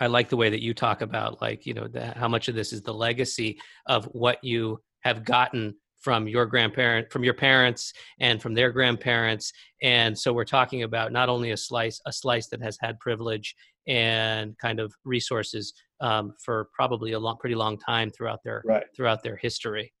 I 0.00 0.06
like 0.06 0.30
the 0.30 0.36
way 0.36 0.50
that 0.50 0.62
you 0.62 0.74
talk 0.74 1.02
about 1.02 1.40
like 1.40 1.66
you 1.66 1.74
know 1.74 1.86
the, 1.86 2.06
how 2.16 2.28
much 2.28 2.48
of 2.48 2.54
this 2.54 2.72
is 2.72 2.82
the 2.82 2.94
legacy 2.94 3.60
of 3.86 4.06
what 4.06 4.42
you 4.42 4.80
have 5.00 5.24
gotten 5.24 5.74
from 6.00 6.26
your 6.26 6.46
grandparent 6.46 7.12
from 7.12 7.22
your 7.22 7.34
parents 7.34 7.92
and 8.18 8.40
from 8.40 8.54
their 8.54 8.70
grandparents 8.70 9.52
and 9.82 10.18
so 10.18 10.32
we're 10.32 10.44
talking 10.44 10.82
about 10.84 11.12
not 11.12 11.28
only 11.28 11.50
a 11.50 11.56
slice 11.56 12.00
a 12.06 12.12
slice 12.12 12.48
that 12.48 12.62
has 12.62 12.78
had 12.80 12.98
privilege 13.00 13.54
and 13.86 14.56
kind 14.58 14.80
of 14.80 14.94
resources 15.04 15.74
um, 16.00 16.32
for 16.42 16.68
probably 16.74 17.12
a 17.12 17.18
long 17.18 17.36
pretty 17.36 17.54
long 17.54 17.76
time 17.78 18.10
throughout 18.10 18.42
their 18.42 18.62
Right. 18.64 18.84
throughout 18.96 19.22
their 19.22 19.36
history 19.36 19.92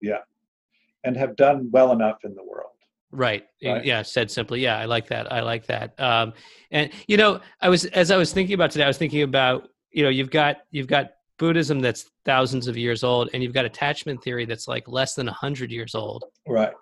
Yeah. 0.00 0.22
And 1.02 1.16
have 1.16 1.34
done 1.36 1.68
well 1.72 1.92
enough 1.92 2.18
in 2.24 2.34
the 2.34 2.44
world. 2.44 2.77
Right. 3.10 3.44
Right. 3.64 3.84
Yeah. 3.84 4.02
Said 4.02 4.30
simply. 4.30 4.60
Yeah. 4.60 4.78
I 4.78 4.84
like 4.84 5.08
that. 5.08 5.32
I 5.32 5.40
like 5.40 5.66
that. 5.66 5.98
Um, 5.98 6.34
and 6.70 6.90
you 7.06 7.16
know, 7.16 7.40
I 7.60 7.68
was 7.68 7.86
as 7.86 8.10
I 8.10 8.16
was 8.16 8.32
thinking 8.32 8.54
about 8.54 8.70
today, 8.70 8.84
I 8.84 8.88
was 8.88 8.98
thinking 8.98 9.22
about 9.22 9.68
you 9.90 10.02
know 10.02 10.10
you've 10.10 10.30
got 10.30 10.58
you've 10.70 10.86
got 10.86 11.12
Buddhism 11.38 11.80
that's 11.80 12.10
thousands 12.24 12.66
of 12.68 12.76
years 12.76 13.02
old, 13.02 13.30
and 13.32 13.42
you've 13.42 13.54
got 13.54 13.64
attachment 13.64 14.22
theory 14.22 14.44
that's 14.44 14.68
like 14.68 14.86
less 14.88 15.14
than 15.14 15.28
a 15.28 15.32
hundred 15.32 15.70
years 15.70 15.94
old. 15.94 16.24
Right. 16.46 16.72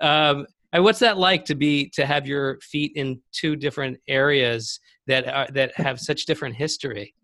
Um, 0.00 0.46
and 0.72 0.82
what's 0.82 0.98
that 0.98 1.16
like 1.16 1.44
to 1.46 1.54
be 1.54 1.88
to 1.90 2.04
have 2.04 2.26
your 2.26 2.58
feet 2.60 2.92
in 2.96 3.20
two 3.32 3.56
different 3.56 3.98
areas 4.08 4.80
that 5.06 5.28
are 5.28 5.46
that 5.52 5.74
have 5.76 6.00
such 6.00 6.26
different 6.26 6.56
history? 6.56 7.14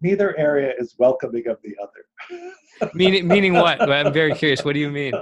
Neither 0.00 0.36
area 0.38 0.72
is 0.78 0.94
welcoming 0.98 1.46
of 1.48 1.58
the 1.62 1.74
other. 1.82 2.90
meaning 2.94 3.28
meaning 3.28 3.52
what? 3.52 3.80
I'm 3.82 4.12
very 4.12 4.34
curious. 4.34 4.64
What 4.64 4.72
do 4.72 4.80
you 4.80 4.90
mean? 4.90 5.12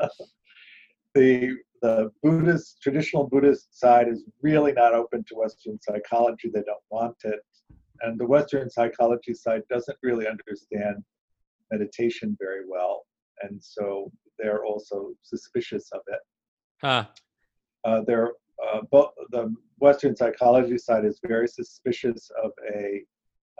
the 1.14 1.56
the 1.82 2.10
Buddhist 2.22 2.80
traditional 2.80 3.26
Buddhist 3.26 3.78
side 3.78 4.08
is 4.08 4.24
really 4.40 4.72
not 4.72 4.94
open 4.94 5.24
to 5.28 5.34
Western 5.34 5.78
psychology. 5.82 6.48
They 6.48 6.62
don't 6.62 6.78
want 6.90 7.16
it, 7.24 7.40
and 8.02 8.18
the 8.18 8.26
Western 8.26 8.70
psychology 8.70 9.34
side 9.34 9.62
doesn't 9.68 9.98
really 10.02 10.28
understand 10.28 11.02
meditation 11.72 12.36
very 12.40 12.62
well, 12.68 13.02
and 13.42 13.62
so 13.62 14.12
they're 14.38 14.64
also 14.64 15.10
suspicious 15.22 15.90
of 15.92 16.00
it. 16.06 16.20
Huh. 16.80 17.06
Uh, 17.84 18.02
they're 18.06 18.32
uh, 18.64 18.82
both 18.90 19.10
the 19.30 19.52
Western 19.78 20.14
psychology 20.14 20.78
side 20.78 21.04
is 21.04 21.18
very 21.26 21.48
suspicious 21.48 22.30
of 22.42 22.52
a 22.72 23.02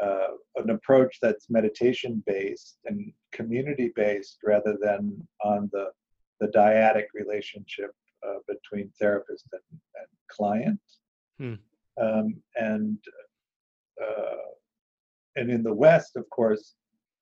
uh, 0.01 0.29
an 0.57 0.71
approach 0.71 1.19
that's 1.21 1.51
meditation 1.51 2.23
based 2.25 2.79
and 2.87 3.13
community 3.33 3.93
based 3.97 4.39
rather 4.45 4.79
than 4.81 5.27
on 5.45 5.69
the 5.73 5.87
the 6.41 6.49
dyadic 6.49 7.07
relationship 7.15 7.91
uh, 8.27 8.39
between 8.49 8.91
therapist 9.01 9.47
and, 9.53 9.81
and 9.97 10.07
client. 10.31 10.81
Hmm. 11.39 11.55
Um, 12.01 12.43
and 12.57 12.99
uh, 14.03 14.53
and 15.37 15.51
in 15.51 15.63
the 15.63 15.73
West, 15.73 16.17
of 16.17 16.29
course, 16.31 16.75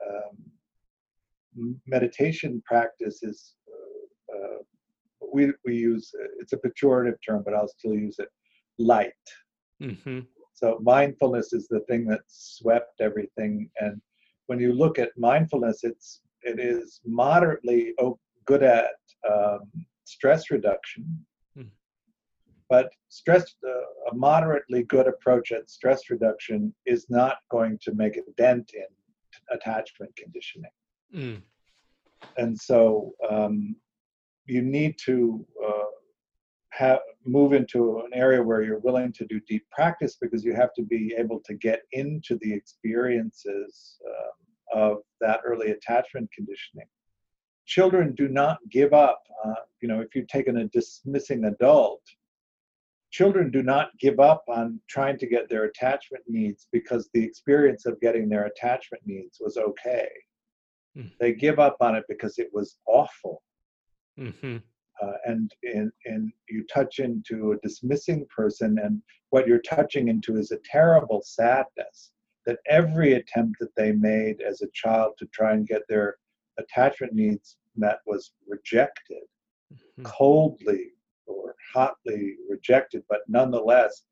um, 0.09 1.75
meditation 1.87 2.63
practice 2.65 3.23
is 3.23 3.55
uh, 3.69 4.37
uh, 4.37 4.59
we 5.33 5.53
we 5.65 5.75
use 5.75 6.13
it's 6.39 6.53
a 6.53 6.57
pejorative 6.57 7.17
term, 7.27 7.43
but 7.45 7.55
I'll 7.55 7.69
still 7.69 7.95
use 7.95 8.19
it. 8.19 8.29
Light. 8.79 9.13
hmm 9.81 10.21
So 10.55 10.79
mindfulness 10.83 11.53
is 11.53 11.69
the 11.69 11.81
thing 11.81 12.07
that 12.07 12.23
swept 12.27 13.01
everything. 13.01 13.71
And 13.81 14.01
when 14.47 14.59
you 14.59 14.73
look 14.73 14.99
at 14.99 15.11
mindfulness, 15.17 15.85
it's 15.85 16.23
it 16.43 16.59
is 16.59 17.01
moderately 17.05 17.95
good 18.47 18.63
at 18.63 18.95
um, 19.31 19.61
stress 20.11 20.51
reduction. 20.51 21.05
Hmm. 21.57 21.71
But 22.69 22.91
stress, 23.09 23.55
uh, 23.67 24.11
a 24.11 24.15
moderately 24.15 24.83
good 24.85 25.07
approach 25.07 25.53
at 25.53 25.71
stress 25.71 26.11
reduction 26.11 26.75
is 26.87 27.07
not 27.09 27.39
going 27.51 27.79
to 27.83 27.95
make 27.95 28.17
a 28.17 28.23
dent 28.37 28.73
in 28.75 28.87
attachment 29.51 30.15
conditioning. 30.17 30.71
Mm. 31.15 31.43
And 32.37 32.59
so 32.59 33.13
um, 33.29 33.77
you 34.47 34.63
need 34.63 34.97
to 35.07 35.45
uh, 35.67 35.91
have 36.71 37.01
move 37.25 37.53
into 37.53 38.01
an 38.01 38.11
area 38.15 38.43
where 38.43 38.63
you're 38.63 38.79
willing 38.79 39.13
to 39.13 39.27
do 39.27 39.41
deep 39.49 39.65
practice 39.71 40.17
because 40.21 40.45
you 40.45 40.55
have 40.55 40.73
to 40.75 40.83
be 40.83 41.15
able 41.19 41.41
to 41.45 41.55
get 41.55 41.83
into 41.93 42.39
the 42.41 42.53
experiences 42.53 43.99
um, 44.07 44.83
of 44.83 44.99
that 45.21 45.41
early 45.45 45.71
attachment 45.73 46.31
conditioning. 46.33 46.87
Children 47.67 48.15
do 48.15 48.29
not 48.29 48.59
give 48.71 48.93
up. 48.93 49.23
Uh, 49.45 49.55
you 49.81 49.89
know, 49.89 50.01
if 50.01 50.15
you've 50.15 50.29
taken 50.29 50.59
a 50.59 50.69
dismissing 50.69 51.45
adult, 51.45 52.03
children 53.11 53.51
do 53.51 53.63
not 53.63 53.91
give 53.99 54.21
up 54.21 54.45
on 54.49 54.81
trying 54.89 55.19
to 55.19 55.27
get 55.27 55.49
their 55.49 55.65
attachment 55.65 56.23
needs 56.29 56.69
because 56.73 57.09
the 57.13 57.23
experience 57.23 57.87
of 57.87 58.01
getting 58.01 58.29
their 58.29 58.45
attachment 58.45 59.03
needs 59.05 59.39
was 59.41 59.57
okay. 59.57 60.09
Mm. 60.97 61.11
They 61.19 61.33
give 61.33 61.59
up 61.59 61.77
on 61.81 61.95
it 61.95 62.05
because 62.09 62.39
it 62.39 62.49
was 62.53 62.77
awful. 62.87 63.43
Mm-hmm. 64.19 64.59
Uh, 65.03 65.13
and 65.25 65.51
and 65.63 65.91
and 66.05 66.31
you 66.49 66.65
touch 66.73 66.99
into 66.99 67.53
a 67.53 67.59
dismissing 67.67 68.27
person, 68.35 68.79
and 68.83 69.01
what 69.31 69.47
you're 69.47 69.63
touching 69.63 70.09
into 70.09 70.37
is 70.37 70.51
a 70.51 70.59
terrible 70.71 71.23
sadness 71.25 72.13
that 72.45 72.59
every 72.69 73.15
attempt 73.15 73.57
that 73.61 73.75
they 73.77 73.93
made 73.93 74.43
as 74.43 74.61
a 74.61 74.71
child 74.75 75.13
to 75.19 75.27
try 75.33 75.53
and 75.53 75.67
get 75.67 75.83
their 75.89 76.17
attachment 76.61 77.13
needs 77.13 77.57
met 77.77 77.99
was 78.07 78.33
rejected, 78.49 79.23
mm-hmm. 79.73 80.03
coldly 80.05 80.93
or 81.27 81.55
hotly 81.73 82.37
rejected, 82.49 83.03
but 83.09 83.21
nonetheless, 83.29 84.05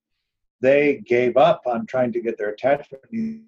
they 0.61 1.03
gave 1.07 1.36
up 1.36 1.62
on 1.66 1.86
trying 1.86 2.12
to 2.12 2.20
get 2.20 2.36
their 2.36 2.51
attachment 2.51 3.03
needs 3.11 3.44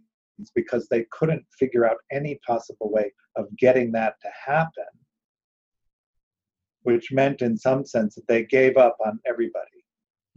because 0.54 0.88
they 0.88 1.04
couldn't 1.10 1.44
figure 1.58 1.84
out 1.84 1.98
any 2.12 2.38
possible 2.46 2.90
way 2.90 3.12
of 3.36 3.46
getting 3.56 3.92
that 3.92 4.14
to 4.22 4.28
happen 4.46 4.84
which 6.82 7.12
meant 7.12 7.42
in 7.42 7.56
some 7.56 7.84
sense 7.84 8.14
that 8.14 8.26
they 8.26 8.44
gave 8.44 8.76
up 8.76 8.96
on 9.04 9.20
everybody. 9.26 9.84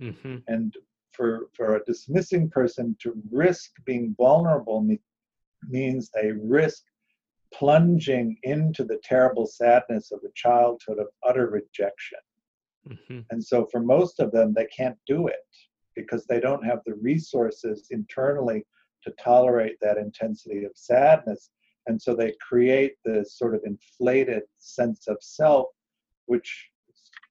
Mm-hmm. 0.02 0.38
And 0.48 0.74
for, 1.12 1.48
for 1.56 1.76
a 1.76 1.84
dismissing 1.86 2.50
person 2.50 2.96
to 3.02 3.14
risk 3.32 3.72
being 3.86 4.16
vulnerable 4.18 4.86
means 5.70 6.10
they 6.10 6.32
risk 6.32 6.84
plunging 7.54 8.38
into 8.44 8.84
the 8.84 9.00
terrible 9.04 9.46
sadness 9.46 10.12
of 10.12 10.20
a 10.24 10.32
childhood 10.36 11.00
of 11.00 11.08
utter 11.26 11.48
rejection. 11.48 12.20
Mm-hmm. 12.90 13.20
And 13.30 13.44
so 13.44 13.68
for 13.72 13.80
most 13.80 14.20
of 14.20 14.32
them, 14.32 14.54
they 14.54 14.68
can't 14.76 14.98
do 15.08 15.28
it 15.28 15.36
because 15.96 16.26
they 16.26 16.40
don't 16.40 16.66
have 16.66 16.80
the 16.86 16.96
resources 16.96 17.88
internally 17.92 18.66
to 19.04 19.14
tolerate 19.22 19.78
that 19.82 19.98
intensity 19.98 20.64
of 20.64 20.72
sadness. 20.76 21.50
And 21.88 22.02
so 22.02 22.16
they 22.16 22.34
create 22.42 22.94
this 23.06 23.38
sort 23.38 23.56
of 23.56 23.62
inflated 23.66 24.44
sense 24.60 25.08
of 25.08 25.18
self 25.22 25.68
which 26.26 26.70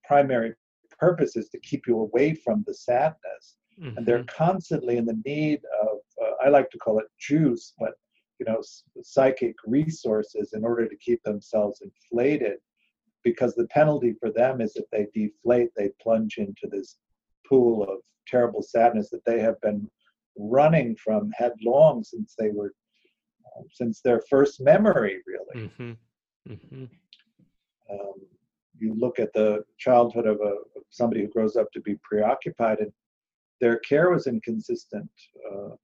primary 0.05 0.55
purpose 0.99 1.37
is 1.37 1.49
to 1.49 1.59
keep 1.61 1.87
you 1.87 1.99
away 2.01 2.35
from 2.35 2.63
the 2.67 2.75
sadness. 2.75 3.57
Mm-hmm. 3.81 3.97
And 3.97 4.07
they're 4.07 4.19
mm-hmm. 4.19 4.45
constantly 4.45 4.99
in 4.99 5.07
the 5.07 5.21
need 5.25 5.61
of, 5.83 5.99
uh, 6.23 6.45
I 6.45 6.49
like 6.51 6.71
to 6.71 6.79
call 6.79 6.99
it 6.99 7.07
juice, 7.19 7.73
but 7.79 7.95
you 8.43 8.53
know, 8.53 8.63
psychic 9.03 9.55
resources 9.67 10.53
in 10.53 10.65
order 10.65 10.89
to 10.89 10.97
keep 10.97 11.23
themselves 11.23 11.81
inflated. 11.83 12.59
Because 13.23 13.55
the 13.55 13.69
penalty 13.69 14.15
for 14.19 14.33
them 14.33 14.61
is 14.61 14.75
if 14.75 14.85
they 14.91 15.07
deflate, 15.15 15.71
they 15.77 15.91
plunge 16.03 16.39
into 16.39 16.67
this 16.69 16.97
pool 17.49 17.85
of 17.85 17.99
terrible 18.27 18.63
sadness 18.63 19.11
that 19.11 19.25
they 19.25 19.39
have 19.39 19.61
been 19.61 19.89
running 20.37 20.97
from 20.97 21.31
headlong 21.37 22.03
since 22.03 22.35
they 22.37 22.51
were, 22.51 22.75
uh, 23.47 23.63
since 23.73 24.01
their 24.01 24.21
first 24.29 24.61
memory, 24.61 25.21
really. 25.25 25.69
Mm-hmm. 25.69 26.53
Mm-hmm. 26.53 26.85
Um, 27.93 28.15
you 28.79 28.97
look 28.99 29.21
at 29.21 29.33
the 29.35 29.63
childhood 29.79 30.27
of, 30.27 30.41
a, 30.41 30.55
of 30.77 30.83
somebody 30.91 31.21
who 31.21 31.29
grows 31.29 31.55
up 31.55 31.71
to 31.73 31.81
be 31.81 31.97
preoccupied 32.03 32.81
and 32.81 32.93
their 33.61 33.77
care 33.79 34.11
was 34.11 34.27
inconsistent. 34.27 35.09
Uh, 35.49 35.77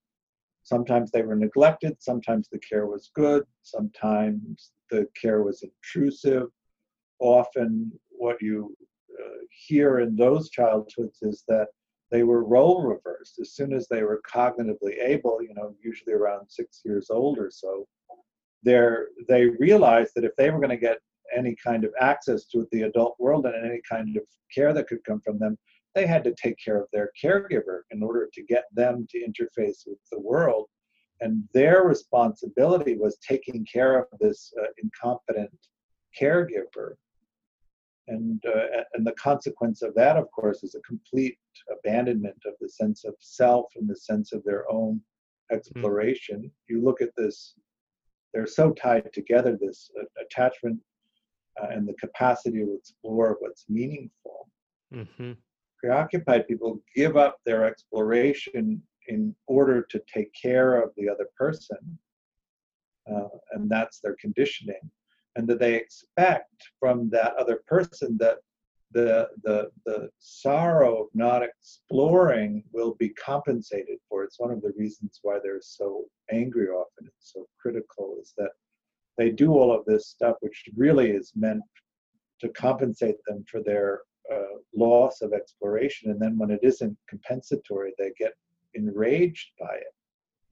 sometimes 0.69 1.09
they 1.09 1.23
were 1.23 1.35
neglected, 1.35 1.97
sometimes 1.99 2.47
the 2.47 2.59
care 2.59 2.85
was 2.85 3.09
good, 3.15 3.43
sometimes 3.63 4.71
the 4.91 5.07
care 5.19 5.41
was 5.43 5.63
intrusive. 5.63 6.47
Often, 7.19 7.91
what 8.11 8.37
you 8.41 8.75
uh, 9.19 9.39
hear 9.67 9.99
in 9.99 10.15
those 10.15 10.49
childhoods 10.49 11.19
is 11.21 11.43
that 11.47 11.67
they 12.11 12.23
were 12.23 12.43
role 12.43 12.83
reversed. 12.83 13.39
As 13.39 13.51
soon 13.53 13.73
as 13.73 13.87
they 13.87 14.03
were 14.03 14.21
cognitively 14.31 15.01
able, 15.01 15.41
you 15.41 15.53
know, 15.55 15.75
usually 15.83 16.13
around 16.13 16.47
six 16.49 16.81
years 16.85 17.09
old 17.09 17.39
or 17.39 17.51
so, 17.51 17.87
they 18.63 19.45
realized 19.59 20.11
that 20.15 20.23
if 20.23 20.35
they 20.37 20.49
were 20.51 20.59
going 20.59 20.77
to 20.79 20.87
get 20.89 20.99
any 21.35 21.55
kind 21.63 21.83
of 21.83 21.91
access 21.99 22.45
to 22.45 22.67
the 22.71 22.83
adult 22.83 23.15
world 23.19 23.45
and 23.45 23.55
any 23.65 23.81
kind 23.89 24.15
of 24.17 24.23
care 24.53 24.73
that 24.73 24.87
could 24.87 25.03
come 25.03 25.21
from 25.21 25.39
them, 25.39 25.57
they 25.95 26.05
had 26.05 26.23
to 26.23 26.35
take 26.35 26.57
care 26.63 26.77
of 26.81 26.87
their 26.93 27.11
caregiver 27.21 27.81
in 27.91 28.03
order 28.03 28.29
to 28.33 28.43
get 28.43 28.65
them 28.73 29.07
to 29.09 29.19
interface 29.19 29.83
with 29.87 29.97
the 30.11 30.19
world. 30.19 30.67
And 31.21 31.43
their 31.53 31.83
responsibility 31.83 32.95
was 32.97 33.17
taking 33.17 33.65
care 33.71 33.99
of 33.99 34.05
this 34.19 34.53
uh, 34.61 34.67
incompetent 34.81 35.51
caregiver. 36.19 36.93
And, 38.07 38.43
uh, 38.45 38.83
and 38.93 39.05
the 39.05 39.13
consequence 39.13 39.81
of 39.81 39.93
that, 39.95 40.17
of 40.17 40.31
course, 40.31 40.63
is 40.63 40.75
a 40.75 40.81
complete 40.81 41.37
abandonment 41.71 42.37
of 42.45 42.53
the 42.59 42.69
sense 42.69 43.03
of 43.03 43.13
self 43.19 43.65
and 43.75 43.87
the 43.87 43.95
sense 43.95 44.31
of 44.33 44.43
their 44.43 44.71
own 44.71 44.95
mm-hmm. 44.95 45.55
exploration. 45.55 46.43
Mm. 46.43 46.51
You 46.69 46.81
look 46.83 47.01
at 47.01 47.15
this, 47.17 47.53
they're 48.33 48.47
so 48.47 48.71
tied 48.71 49.11
together 49.13 49.57
this 49.59 49.91
uh, 49.99 50.05
attachment 50.23 50.79
uh, 51.61 51.67
and 51.69 51.87
the 51.87 51.93
capacity 51.93 52.59
to 52.59 52.75
explore 52.75 53.37
what's 53.39 53.65
meaningful. 53.69 54.49
Mm-hmm. 54.93 55.33
Preoccupied 55.79 56.47
people 56.47 56.81
give 56.95 57.15
up 57.17 57.37
their 57.45 57.63
exploration 57.65 58.81
in 59.07 59.35
order 59.47 59.81
to 59.89 60.01
take 60.13 60.31
care 60.33 60.81
of 60.81 60.91
the 60.97 61.09
other 61.09 61.27
person, 61.37 61.77
uh, 63.11 63.29
and 63.51 63.69
that's 63.69 63.99
their 63.99 64.15
conditioning. 64.19 64.81
And 65.35 65.47
that 65.47 65.59
they 65.59 65.75
expect 65.75 66.69
from 66.79 67.09
that 67.11 67.35
other 67.35 67.61
person 67.67 68.17
that 68.19 68.37
the, 68.91 69.29
the, 69.43 69.69
the 69.85 70.09
sorrow 70.17 71.03
of 71.03 71.07
not 71.13 71.43
exploring 71.43 72.63
will 72.71 72.95
be 72.95 73.09
compensated 73.09 73.99
for. 74.09 74.23
It's 74.23 74.39
one 74.39 74.51
of 74.51 74.61
the 74.61 74.73
reasons 74.77 75.19
why 75.21 75.37
they're 75.41 75.61
so 75.61 76.05
angry 76.31 76.67
often 76.69 77.05
and 77.05 77.09
so 77.19 77.47
critical 77.61 78.17
is 78.21 78.33
that 78.37 78.51
they 79.17 79.29
do 79.29 79.53
all 79.53 79.71
of 79.71 79.85
this 79.85 80.07
stuff, 80.07 80.37
which 80.39 80.63
really 80.75 81.11
is 81.11 81.33
meant 81.35 81.61
to 82.39 82.49
compensate 82.49 83.17
them 83.27 83.43
for 83.49 83.61
their 83.61 84.01
uh, 84.31 84.57
loss 84.75 85.21
of 85.21 85.33
exploration. 85.33 86.11
And 86.11 86.19
then 86.19 86.37
when 86.37 86.51
it 86.51 86.59
isn't 86.63 86.97
compensatory, 87.07 87.93
they 87.97 88.11
get 88.17 88.33
enraged 88.75 89.51
by 89.59 89.75
it. 89.75 89.93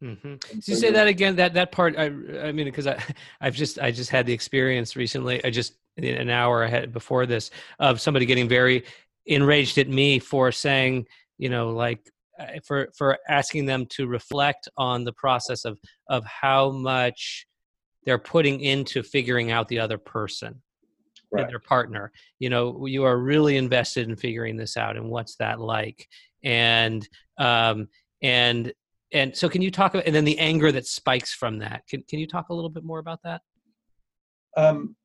Mm-hmm. 0.03 0.59
So 0.59 0.71
you 0.71 0.77
say 0.77 0.91
that 0.91 1.07
again. 1.07 1.35
That 1.37 1.55
that 1.55 1.71
part. 1.71 1.97
I 1.97 2.05
I 2.05 2.51
mean, 2.51 2.65
because 2.65 2.85
I 2.85 3.01
I've 3.41 3.55
just 3.55 3.79
I 3.79 3.91
just 3.91 4.11
had 4.11 4.25
the 4.25 4.33
experience 4.33 4.95
recently. 4.95 5.43
I 5.43 5.49
just 5.49 5.73
an 5.97 6.29
hour 6.29 6.63
ahead 6.63 6.93
before 6.93 7.25
this 7.25 7.49
of 7.79 7.99
somebody 7.99 8.25
getting 8.27 8.47
very 8.47 8.83
enraged 9.25 9.79
at 9.79 9.89
me 9.89 10.19
for 10.19 10.51
saying, 10.51 11.07
you 11.39 11.49
know, 11.49 11.71
like 11.71 12.07
uh, 12.39 12.45
for 12.65 12.89
for 12.95 13.17
asking 13.27 13.65
them 13.65 13.87
to 13.87 14.05
reflect 14.05 14.69
on 14.77 15.03
the 15.03 15.13
process 15.13 15.65
of 15.65 15.79
of 16.07 16.23
how 16.25 16.69
much 16.69 17.47
they're 18.05 18.19
putting 18.19 18.61
into 18.61 19.01
figuring 19.01 19.51
out 19.51 19.67
the 19.67 19.79
other 19.79 19.97
person 19.97 20.61
right. 21.31 21.43
and 21.43 21.51
their 21.51 21.59
partner 21.59 22.11
you 22.39 22.49
know 22.49 22.85
you 22.85 23.03
are 23.03 23.17
really 23.19 23.57
invested 23.57 24.07
in 24.07 24.15
figuring 24.15 24.57
this 24.57 24.77
out 24.77 24.97
and 24.97 25.09
what's 25.09 25.35
that 25.35 25.59
like 25.59 26.07
and 26.43 27.07
um 27.37 27.87
and 28.21 28.73
and 29.13 29.35
so 29.35 29.47
can 29.47 29.61
you 29.61 29.71
talk 29.71 29.93
about 29.93 30.05
and 30.05 30.15
then 30.15 30.25
the 30.25 30.39
anger 30.39 30.71
that 30.71 30.85
spikes 30.85 31.33
from 31.33 31.59
that 31.59 31.83
can, 31.89 32.03
can 32.09 32.19
you 32.19 32.27
talk 32.27 32.49
a 32.49 32.53
little 32.53 32.69
bit 32.69 32.83
more 32.83 32.99
about 32.99 33.19
that 33.23 33.41
um 34.55 34.95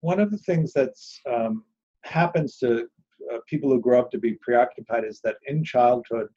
one 0.00 0.20
of 0.20 0.30
the 0.30 0.38
things 0.38 0.72
that's 0.72 1.20
um, 1.28 1.64
happens 2.04 2.58
to 2.58 2.86
uh, 3.32 3.38
people 3.46 3.70
who 3.70 3.80
grow 3.80 3.98
up 4.00 4.10
to 4.10 4.18
be 4.18 4.34
preoccupied 4.40 5.04
is 5.04 5.20
that 5.24 5.36
in 5.46 5.64
childhood 5.64 6.28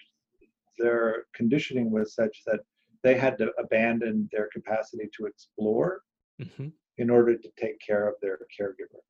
their 0.78 1.26
conditioning 1.36 1.92
was 1.92 2.16
such 2.16 2.42
that 2.46 2.60
they 3.04 3.16
had 3.16 3.38
to 3.38 3.52
abandon 3.60 4.28
their 4.32 4.50
capacity 4.52 5.10
to 5.16 5.26
explore 5.26 6.02
mm-hmm. 6.42 6.70
In 7.02 7.10
order 7.10 7.36
to 7.36 7.50
take 7.60 7.80
care 7.86 8.08
of 8.08 8.16
their 8.22 8.38
caregiver. 8.60 9.02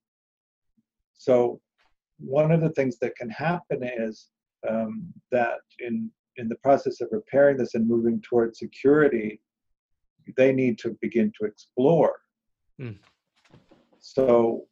So, 1.14 1.62
one 2.18 2.52
of 2.52 2.62
the 2.62 2.70
things 2.70 2.98
that 3.00 3.16
can 3.16 3.30
happen 3.30 3.84
is 3.84 4.30
um, 4.68 5.12
that 5.32 5.60
in 5.80 6.10
in 6.38 6.48
the 6.48 6.56
process 6.56 7.02
of 7.02 7.10
repairing 7.12 7.58
this 7.58 7.76
and 7.76 7.88
moving 7.88 8.22
towards 8.22 8.60
security, 8.60 9.42
they 10.38 10.54
need 10.54 10.78
to 10.80 10.98
begin 11.02 11.32
to 11.40 11.46
explore. 11.46 12.22
Mm. 12.80 12.98
So, 14.00 14.66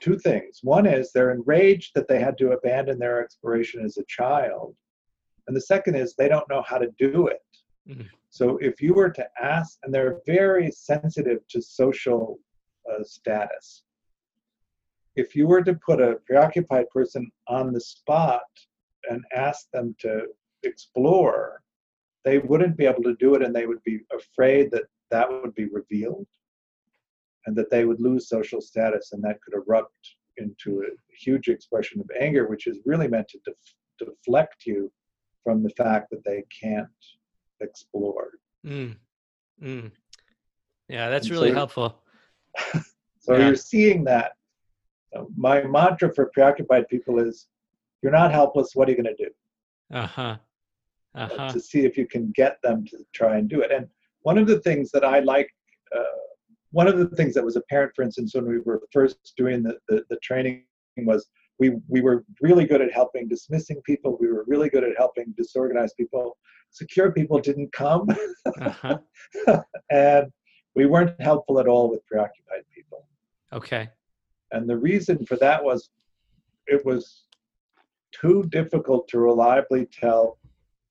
two 0.00 0.18
things. 0.18 0.60
One 0.62 0.86
is 0.86 1.12
they're 1.12 1.32
enraged 1.32 1.92
that 1.94 2.08
they 2.08 2.20
had 2.20 2.38
to 2.38 2.52
abandon 2.52 2.98
their 2.98 3.22
exploration 3.22 3.84
as 3.84 3.98
a 3.98 4.04
child. 4.08 4.74
And 5.46 5.56
the 5.56 5.60
second 5.60 5.96
is 5.96 6.14
they 6.14 6.28
don't 6.28 6.48
know 6.48 6.62
how 6.66 6.78
to 6.78 6.88
do 6.98 7.26
it. 7.26 7.38
Mm. 7.90 8.06
So 8.28 8.56
if 8.58 8.80
you 8.80 8.94
were 8.94 9.10
to 9.10 9.28
ask, 9.42 9.78
and 9.82 9.92
they're 9.92 10.20
very 10.26 10.70
sensitive 10.70 11.40
to 11.48 11.60
social 11.60 12.38
uh, 12.90 13.02
status, 13.02 13.82
if 15.16 15.34
you 15.34 15.46
were 15.46 15.62
to 15.62 15.74
put 15.74 16.00
a 16.00 16.20
preoccupied 16.26 16.88
person 16.90 17.30
on 17.48 17.72
the 17.72 17.80
spot 17.80 18.42
and 19.10 19.24
ask 19.34 19.70
them 19.72 19.94
to 19.98 20.26
explore, 20.62 21.62
they 22.24 22.38
wouldn't 22.38 22.76
be 22.76 22.86
able 22.86 23.02
to 23.02 23.16
do 23.16 23.34
it 23.34 23.42
and 23.42 23.54
they 23.54 23.66
would 23.66 23.82
be 23.82 24.00
afraid 24.12 24.70
that 24.70 24.84
that 25.10 25.28
would 25.30 25.54
be 25.54 25.66
revealed. 25.66 26.26
and 27.46 27.56
that 27.56 27.70
they 27.70 27.84
would 27.86 28.00
lose 28.00 28.28
social 28.28 28.60
status, 28.60 29.12
and 29.12 29.22
that 29.24 29.40
could 29.42 29.54
erupt 29.54 30.16
into 30.36 30.82
a 30.82 31.16
huge 31.16 31.48
expression 31.48 32.00
of 32.00 32.10
anger, 32.20 32.46
which 32.46 32.66
is 32.66 32.78
really 32.84 33.08
meant 33.08 33.28
to 33.28 33.38
def- 33.44 33.74
deflect 33.98 34.66
you 34.66 34.92
from 35.42 35.62
the 35.62 35.70
fact 35.70 36.10
that 36.10 36.24
they 36.24 36.44
can't 36.62 36.88
explore. 37.60 38.30
Mm. 38.66 38.96
Mm. 39.62 39.90
Yeah, 40.88 41.08
that's 41.08 41.26
And 41.26 41.32
really 41.36 41.50
so- 41.50 41.54
helpful. 41.56 42.02
So 43.22 43.36
Yeah. 43.36 43.48
you're 43.48 43.54
seeing 43.56 44.02
that. 44.04 44.32
My 45.36 45.62
mantra 45.62 46.12
for 46.14 46.30
preoccupied 46.32 46.88
people 46.88 47.18
is, 47.20 47.48
"You're 48.02 48.12
not 48.12 48.32
helpless. 48.32 48.74
What 48.74 48.88
are 48.88 48.92
you 48.92 49.02
going 49.02 49.14
to 49.14 49.24
do?" 49.24 49.30
Uh 49.92 50.06
huh. 50.06 50.36
Uh 51.14 51.52
to 51.52 51.60
see 51.60 51.84
if 51.84 51.98
you 51.98 52.06
can 52.06 52.30
get 52.34 52.56
them 52.62 52.86
to 52.86 52.96
try 53.12 53.36
and 53.36 53.46
do 53.48 53.60
it. 53.60 53.70
And 53.70 53.88
one 54.22 54.38
of 54.38 54.46
the 54.46 54.60
things 54.60 54.90
that 54.92 55.04
I 55.04 55.18
like, 55.20 55.50
uh, 55.96 56.18
one 56.72 56.88
of 56.88 56.96
the 56.98 57.08
things 57.14 57.34
that 57.34 57.44
was 57.44 57.56
apparent, 57.56 57.92
for 57.94 58.02
instance, 58.02 58.34
when 58.34 58.46
we 58.46 58.58
were 58.60 58.80
first 58.90 59.18
doing 59.36 59.62
the, 59.62 59.78
the, 59.88 60.02
the 60.08 60.16
training 60.22 60.64
was 60.96 61.28
we, 61.60 61.76
we 61.88 62.00
were 62.00 62.24
really 62.40 62.64
good 62.64 62.80
at 62.80 62.92
helping 62.92 63.28
dismissing 63.28 63.80
people. 63.84 64.16
We 64.18 64.32
were 64.32 64.44
really 64.48 64.70
good 64.70 64.82
at 64.82 64.96
helping 64.96 65.34
disorganized 65.36 65.94
people. 65.96 66.38
Secure 66.70 67.12
people 67.12 67.38
didn't 67.38 67.72
come. 67.72 68.08
Uh 68.60 68.98
huh. 69.46 69.62
and 69.90 70.32
we 70.74 70.86
weren't 70.86 71.20
helpful 71.20 71.60
at 71.60 71.68
all 71.68 71.90
with 71.90 72.04
preoccupied 72.06 72.64
people. 72.74 73.06
Okay. 73.52 73.90
And 74.52 74.68
the 74.68 74.78
reason 74.78 75.24
for 75.26 75.36
that 75.36 75.62
was 75.62 75.90
it 76.66 76.84
was 76.86 77.24
too 78.12 78.44
difficult 78.50 79.06
to 79.08 79.18
reliably 79.18 79.86
tell 79.86 80.38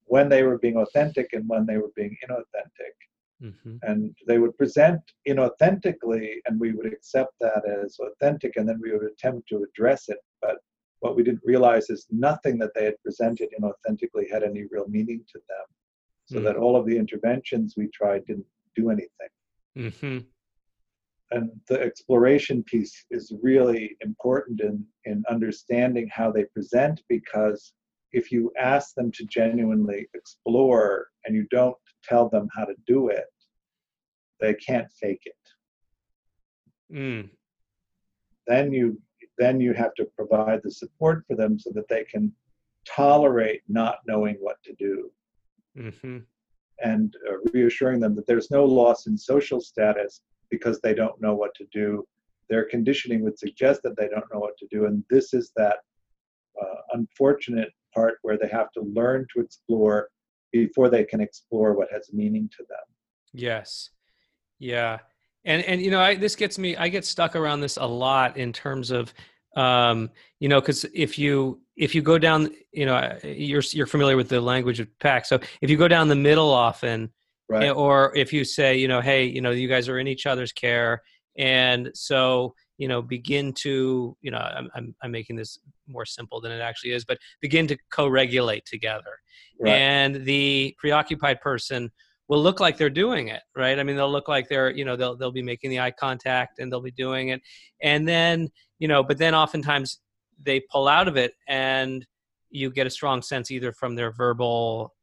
when 0.06 0.30
they 0.30 0.44
were 0.44 0.58
being 0.58 0.78
authentic 0.78 1.34
and 1.34 1.48
when 1.48 1.66
they 1.66 1.78
were 1.78 1.92
being 1.96 2.16
inauthentic. 2.24 2.96
Mm-hmm. 3.44 3.78
And 3.84 4.16
they 4.28 4.38
would 4.38 4.58
present 4.58 5.00
inauthentically, 5.28 6.34
and 6.46 6.60
we 6.60 6.74
would 6.74 6.86
accept 6.86 7.34
that 7.40 7.64
as 7.66 7.98
authentic, 8.00 8.58
and 8.58 8.68
then 8.68 8.80
we 8.82 8.92
would 8.92 9.04
attempt 9.04 9.48
to 9.50 9.64
address 9.64 10.10
it. 10.10 10.18
What 11.00 11.16
we 11.16 11.24
didn't 11.24 11.42
realize 11.46 11.90
is 11.90 12.06
nothing 12.12 12.58
that 12.60 12.72
they 12.76 12.86
had 12.86 13.02
presented 13.04 13.50
inauthentically 13.58 14.30
had 14.32 14.44
any 14.44 14.66
real 14.70 14.88
meaning 14.88 15.24
to 15.32 15.40
them. 15.48 15.66
So 16.26 16.40
Mm. 16.40 16.44
that 16.44 16.58
all 16.58 16.76
of 16.76 16.86
the 16.86 16.98
interventions 16.98 17.76
we 17.78 17.88
tried 17.88 18.26
didn't 18.26 18.46
do 18.76 18.90
anything 18.92 19.30
Mm-hmm. 19.78 20.20
and 21.32 21.62
the 21.68 21.80
exploration 21.82 22.64
piece 22.64 23.06
is 23.12 23.32
really 23.42 23.96
important 24.02 24.62
in 24.62 24.86
in 25.06 25.24
understanding 25.30 26.08
how 26.12 26.32
they 26.32 26.46
present 26.46 27.02
because 27.08 27.74
if 28.12 28.32
you 28.32 28.52
ask 28.58 28.96
them 28.96 29.12
to 29.12 29.24
genuinely 29.26 30.08
explore 30.16 31.08
and 31.26 31.36
you 31.36 31.46
don't 31.52 31.78
tell 32.04 32.30
them 32.30 32.48
how 32.56 32.66
to 32.66 32.76
do 32.88 33.10
it 33.10 33.32
they 34.40 34.54
can't 34.56 34.92
fake 35.02 35.24
it 35.26 35.44
Mm. 36.92 37.30
then 38.48 38.72
you 38.74 39.00
then 39.40 39.60
you 39.60 39.74
have 39.74 39.94
to 39.96 40.06
provide 40.16 40.62
the 40.64 40.72
support 40.72 41.24
for 41.28 41.36
them 41.36 41.58
so 41.58 41.72
that 41.74 41.88
they 41.88 42.04
can 42.04 42.32
tolerate 42.86 43.62
not 43.68 44.00
knowing 44.06 44.36
what 44.40 44.58
to 44.64 44.74
do 44.74 45.12
Mm-hmm. 45.78 46.18
and 46.84 47.16
uh, 47.30 47.36
reassuring 47.54 48.00
them 48.02 48.16
that 48.16 48.28
there's 48.28 48.52
no 48.52 48.66
loss 48.66 49.08
in 49.08 49.18
social 49.18 49.62
status 49.62 50.22
because 50.50 50.82
they 50.82 50.94
don't 50.94 51.22
know 51.22 51.36
what 51.36 51.54
to 51.56 51.66
do. 51.72 52.06
Their 52.50 52.66
conditioning 52.66 53.24
would 53.24 53.40
suggest 53.40 53.82
that 53.84 53.96
they 53.96 54.10
don't 54.10 54.26
know 54.34 54.40
what 54.40 54.58
to 54.58 54.68
do, 54.70 54.88
and 54.88 55.04
this 55.10 55.34
is 55.34 55.52
that 55.56 55.78
uh, 56.62 56.76
unfortunate 56.94 57.72
part 57.94 58.16
where 58.24 58.38
they 58.38 58.48
have 58.50 58.72
to 58.74 58.82
learn 58.82 59.26
to 59.34 59.42
explore 59.42 60.10
before 60.52 60.90
they 60.90 61.04
can 61.04 61.22
explore 61.22 61.74
what 61.74 61.92
has 61.92 62.12
meaning 62.12 62.50
to 62.58 62.66
them. 62.68 62.86
Yes. 63.32 63.92
Yeah. 64.58 64.98
And 65.46 65.64
and 65.64 65.82
you 65.82 65.92
know, 65.92 66.02
I 66.02 66.16
this 66.16 66.36
gets 66.36 66.58
me 66.58 66.76
I 66.76 66.90
get 66.90 67.06
stuck 67.06 67.36
around 67.36 67.62
this 67.62 67.78
a 67.78 67.86
lot 67.86 68.38
in 68.38 68.52
terms 68.54 68.92
of 68.92 69.14
um 69.56 70.10
you 70.40 70.48
know 70.48 70.62
cuz 70.62 70.86
if 70.94 71.18
you 71.18 71.60
if 71.76 71.96
you 71.96 72.02
go 72.04 72.20
down 72.20 72.52
you 72.72 72.86
know 72.86 73.18
you're 73.24 73.64
you're 73.72 73.88
familiar 73.88 74.16
with 74.16 74.30
the 74.30 74.40
language 74.40 74.80
of 74.80 74.88
PACT 75.00 75.26
so 75.26 75.40
if 75.62 75.70
you 75.72 75.78
go 75.78 75.88
down 75.88 76.08
the 76.08 76.16
middle 76.16 76.52
often 76.52 77.12
Right. 77.50 77.72
or 77.72 78.16
if 78.16 78.32
you 78.32 78.44
say 78.46 78.78
you 78.78 78.88
know 78.88 79.02
hey 79.02 79.24
you 79.26 79.42
know 79.42 79.50
you 79.50 79.68
guys 79.68 79.90
are 79.90 79.98
in 79.98 80.08
each 80.08 80.28
other's 80.28 80.52
care 80.52 81.02
and 81.40 81.90
so 81.96 82.54
you 82.78 82.88
know 82.88 83.02
begin 83.02 83.54
to 83.54 84.16
you 84.22 84.30
know 84.30 84.38
I'm, 84.38 84.70
I'm 84.76 84.96
i'm 85.02 85.10
making 85.12 85.36
this 85.36 85.58
more 85.88 86.06
simple 86.06 86.40
than 86.40 86.52
it 86.52 86.62
actually 86.62 86.92
is 86.92 87.04
but 87.04 87.18
begin 87.42 87.66
to 87.68 87.78
co-regulate 87.92 88.66
together 88.66 89.18
Right. 89.60 89.72
and 89.72 90.24
the 90.26 90.76
preoccupied 90.78 91.42
person 91.42 91.92
will 92.30 92.42
look 92.42 92.60
like 92.62 92.78
they're 92.78 92.90
doing 92.90 93.28
it 93.28 93.42
right 93.56 93.78
i 93.80 93.84
mean 93.84 93.96
they'll 93.98 94.12
look 94.12 94.28
like 94.30 94.48
they're 94.48 94.70
you 94.70 94.86
know 94.86 94.96
they'll 94.96 95.18
they'll 95.18 95.32
be 95.32 95.42
making 95.44 95.70
the 95.70 95.80
eye 95.80 95.92
contact 95.92 96.60
and 96.60 96.72
they'll 96.72 96.82
be 96.82 96.92
doing 96.92 97.30
it 97.30 97.42
and 97.82 98.08
then 98.08 98.48
you 98.78 98.88
know 98.88 99.04
but 99.04 99.18
then 99.18 99.36
oftentimes 99.36 100.00
they 100.42 100.62
pull 100.72 100.88
out 100.88 101.08
of 101.08 101.18
it 101.18 101.34
and 101.48 102.06
you 102.52 102.72
get 102.72 102.88
a 102.88 102.90
strong 102.90 103.22
sense 103.22 103.52
either 103.52 103.72
from 103.74 103.96
their 103.96 104.12
verbal 104.12 104.94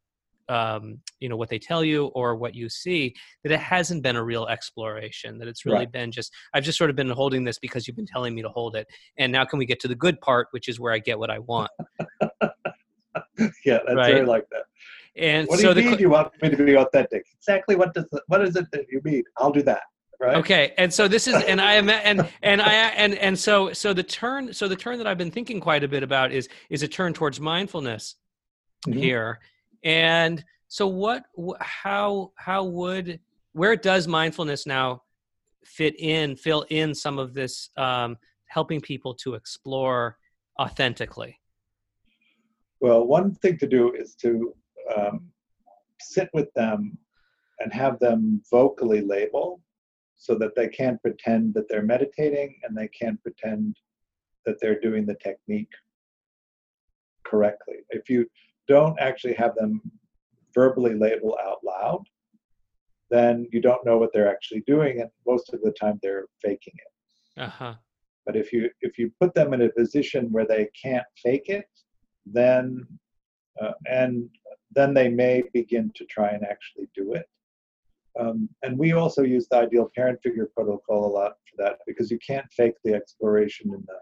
um, 0.49 1.01
you 1.19 1.29
know 1.29 1.37
what 1.37 1.49
they 1.49 1.59
tell 1.59 1.83
you 1.83 2.07
or 2.15 2.37
what 2.37 2.55
you 2.55 2.69
see 2.69 3.13
that 3.43 3.51
it 3.51 3.59
hasn't 3.59 4.05
been 4.05 4.15
a 4.15 4.23
real 4.23 4.47
exploration 4.47 5.39
that 5.39 5.49
it's 5.49 5.67
really 5.67 5.79
Right. 5.79 5.91
been 5.93 6.13
just 6.13 6.33
i've 6.55 6.63
just 6.63 6.79
sort 6.79 6.89
of 6.89 6.95
been 6.95 7.11
holding 7.11 7.43
this 7.43 7.59
because 7.59 7.89
you've 7.89 7.97
been 7.97 8.07
telling 8.07 8.33
me 8.33 8.43
to 8.43 8.49
hold 8.49 8.77
it 8.77 8.87
and 9.19 9.33
now 9.33 9.45
can 9.45 9.59
we 9.59 9.67
get 9.67 9.81
to 9.81 9.89
the 9.89 9.97
good 9.97 10.21
part 10.21 10.47
which 10.53 10.69
is 10.69 10.79
where 10.79 10.93
i 10.93 11.01
get 11.01 11.19
what 11.19 11.31
i 11.31 11.41
want 11.41 11.71
yeah, 13.65 13.79
that's 13.87 13.95
Right. 13.97 14.15
very 14.15 14.27
like 14.27 14.47
that. 14.51 14.65
And 15.19 15.49
What 15.49 15.57
do 15.57 15.63
so 15.63 15.69
you 15.69 15.75
the 15.75 15.83
mean 15.83 15.99
you 15.99 16.11
want 16.11 16.31
me 16.43 16.51
to 16.51 16.65
be 16.65 16.77
authentic? 16.77 17.25
Exactly 17.39 17.77
what 17.77 17.95
does 17.95 18.07
the, 18.11 18.21
what 18.29 18.43
is 18.43 18.57
it 18.57 18.67
that 18.73 18.87
you 18.91 19.01
mean? 19.05 19.23
I'll 19.39 19.51
do 19.53 19.63
that. 19.63 19.83
Right. 20.19 20.37
okay 20.39 20.73
and 20.79 20.91
so 20.93 21.09
this 21.09 21.29
is 21.29 21.35
and 21.45 21.61
i 21.61 21.75
am 21.75 21.91
and 22.11 22.27
and 22.43 22.63
i 22.63 22.73
and 22.73 23.17
and 23.17 23.39
so 23.39 23.75
so 23.75 23.93
the 23.93 24.03
turn 24.03 24.51
so 24.55 24.67
the 24.67 24.75
turn 24.75 24.97
that 24.97 25.07
i've 25.07 25.19
been 25.19 25.31
thinking 25.31 25.61
quite 25.61 25.85
a 25.85 25.89
bit 25.89 26.03
about 26.03 26.33
is 26.33 26.49
is 26.71 26.83
a 26.83 26.89
turn 26.89 27.13
towards 27.13 27.39
mindfulness 27.39 28.17
Mhm. 28.89 28.95
here 28.99 29.41
and 29.85 30.43
so 30.69 30.87
what 30.87 31.25
wh- 31.39 31.61
how 31.61 32.33
how 32.37 32.65
would 32.65 33.21
where 33.53 33.77
does 33.77 34.09
mindfulness 34.09 34.67
now 34.67 35.03
fit 35.67 35.95
in 36.01 36.35
fill 36.35 36.65
in 36.71 36.95
some 36.95 37.19
of 37.19 37.35
this 37.35 37.69
um 37.77 38.17
helping 38.47 38.81
people 38.81 39.13
to 39.17 39.35
explore 39.35 40.17
authentically 40.59 41.39
Well, 42.81 43.07
one 43.07 43.35
thing 43.35 43.59
to 43.59 43.67
do 43.67 43.93
is 43.93 44.15
to 44.23 44.55
um, 44.95 45.31
sit 46.01 46.29
with 46.35 46.53
them 46.55 46.99
and 47.61 47.73
have 47.73 47.99
them 47.99 48.43
vocally 48.51 49.01
label 49.01 49.61
so 50.17 50.35
that 50.35 50.55
they 50.55 50.69
can't 50.69 51.01
pretend 51.03 51.55
that 51.55 51.69
they're 51.69 51.83
meditating 51.83 52.59
and 52.63 52.77
they 52.77 52.89
can't 52.89 53.23
pretend 53.23 53.77
that 54.45 54.57
they're 54.61 54.81
doing 54.81 55.05
the 55.05 55.17
technique 55.17 55.73
correctly. 57.25 57.77
If 57.91 58.09
you 58.09 58.27
don't 58.69 58.99
actually 58.99 59.35
have 59.35 59.55
them 59.57 59.81
verbally 60.55 60.95
label 60.95 61.37
out 61.45 61.59
loud, 61.65 62.05
then 63.11 63.47
you 63.53 63.61
don't 63.61 63.85
know 63.85 63.99
what 63.99 64.13
they're 64.13 64.31
actually 64.31 64.63
doing, 64.67 65.01
and 65.01 65.11
most 65.27 65.53
of 65.53 65.61
the 65.63 65.73
time 65.73 65.99
they're 66.03 66.27
faking 66.43 66.75
it. 66.75 67.43
uh-huh 67.43 67.75
But 68.25 68.37
if 68.37 68.53
you 68.53 68.71
if 68.81 68.99
you 68.99 69.13
put 69.21 69.35
them 69.35 69.55
in 69.55 69.63
a 69.63 69.69
position 69.71 70.33
where 70.33 70.47
they 70.47 70.69
can't 70.83 71.07
fake 71.23 71.49
it, 71.49 71.67
then 72.25 72.87
uh, 73.61 73.73
and 73.87 74.29
then 74.77 74.95
they 74.95 75.09
may 75.09 75.43
begin 75.53 75.91
to 75.97 76.05
try 76.05 76.29
and 76.31 76.45
actually 76.45 76.89
do 76.95 77.15
it. 77.15 77.27
Um, 78.19 78.49
and 78.63 78.79
we 78.79 78.93
also 78.93 79.23
use 79.23 79.47
the 79.51 79.57
ideal 79.59 79.91
parent 79.95 80.21
figure 80.23 80.49
protocol 80.55 81.07
a 81.07 81.13
lot 81.19 81.33
for 81.49 81.63
that 81.65 81.79
because 81.87 82.11
you 82.11 82.19
can't 82.27 82.47
fake 82.53 82.75
the 82.85 82.95
exploration 82.95 83.71
in 83.75 83.85
the 83.87 83.99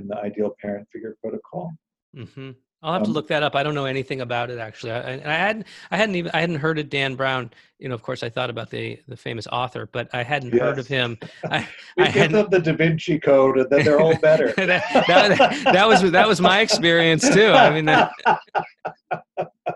in 0.00 0.06
the 0.08 0.16
ideal 0.18 0.54
parent 0.62 0.86
figure 0.92 1.16
protocol. 1.22 1.72
hmm 2.14 2.50
I'll 2.82 2.92
have 2.92 3.02
to 3.04 3.08
Um, 3.08 3.14
look 3.14 3.26
that 3.28 3.42
up. 3.42 3.56
I 3.56 3.62
don't 3.62 3.74
know 3.74 3.86
anything 3.86 4.20
about 4.20 4.50
it 4.50 4.58
actually. 4.58 4.92
I, 4.92 5.14
I 5.14 5.20
I 5.24 5.32
hadn't, 5.46 5.66
I 5.90 5.96
hadn't 5.96 6.14
even, 6.14 6.30
I 6.34 6.40
hadn't 6.40 6.56
heard 6.56 6.78
of 6.78 6.90
Dan 6.90 7.14
Brown. 7.14 7.50
You 7.78 7.88
know, 7.88 7.94
of 7.94 8.02
course, 8.02 8.22
I 8.22 8.28
thought 8.28 8.50
about 8.50 8.68
the 8.70 9.00
the 9.08 9.16
famous 9.16 9.46
author, 9.46 9.88
but 9.90 10.08
I 10.14 10.22
hadn't 10.22 10.52
heard 10.52 10.78
of 10.78 10.86
him. 10.86 11.18
I, 11.50 11.66
We 11.96 12.04
I 12.04 12.10
give 12.12 12.32
them 12.32 12.48
the 12.50 12.60
Da 12.60 12.74
Vinci 12.74 13.18
Code, 13.18 13.58
and 13.58 13.70
then 13.70 13.82
they're 13.84 13.98
all 14.00 14.16
better. 14.18 14.52
that, 14.56 14.82
that, 15.08 15.72
that 15.72 15.88
was 15.88 16.10
that 16.10 16.28
was 16.28 16.40
my 16.40 16.60
experience 16.60 17.28
too. 17.28 17.48
I 17.50 17.70
mean, 17.70 17.86
that, 17.86 18.12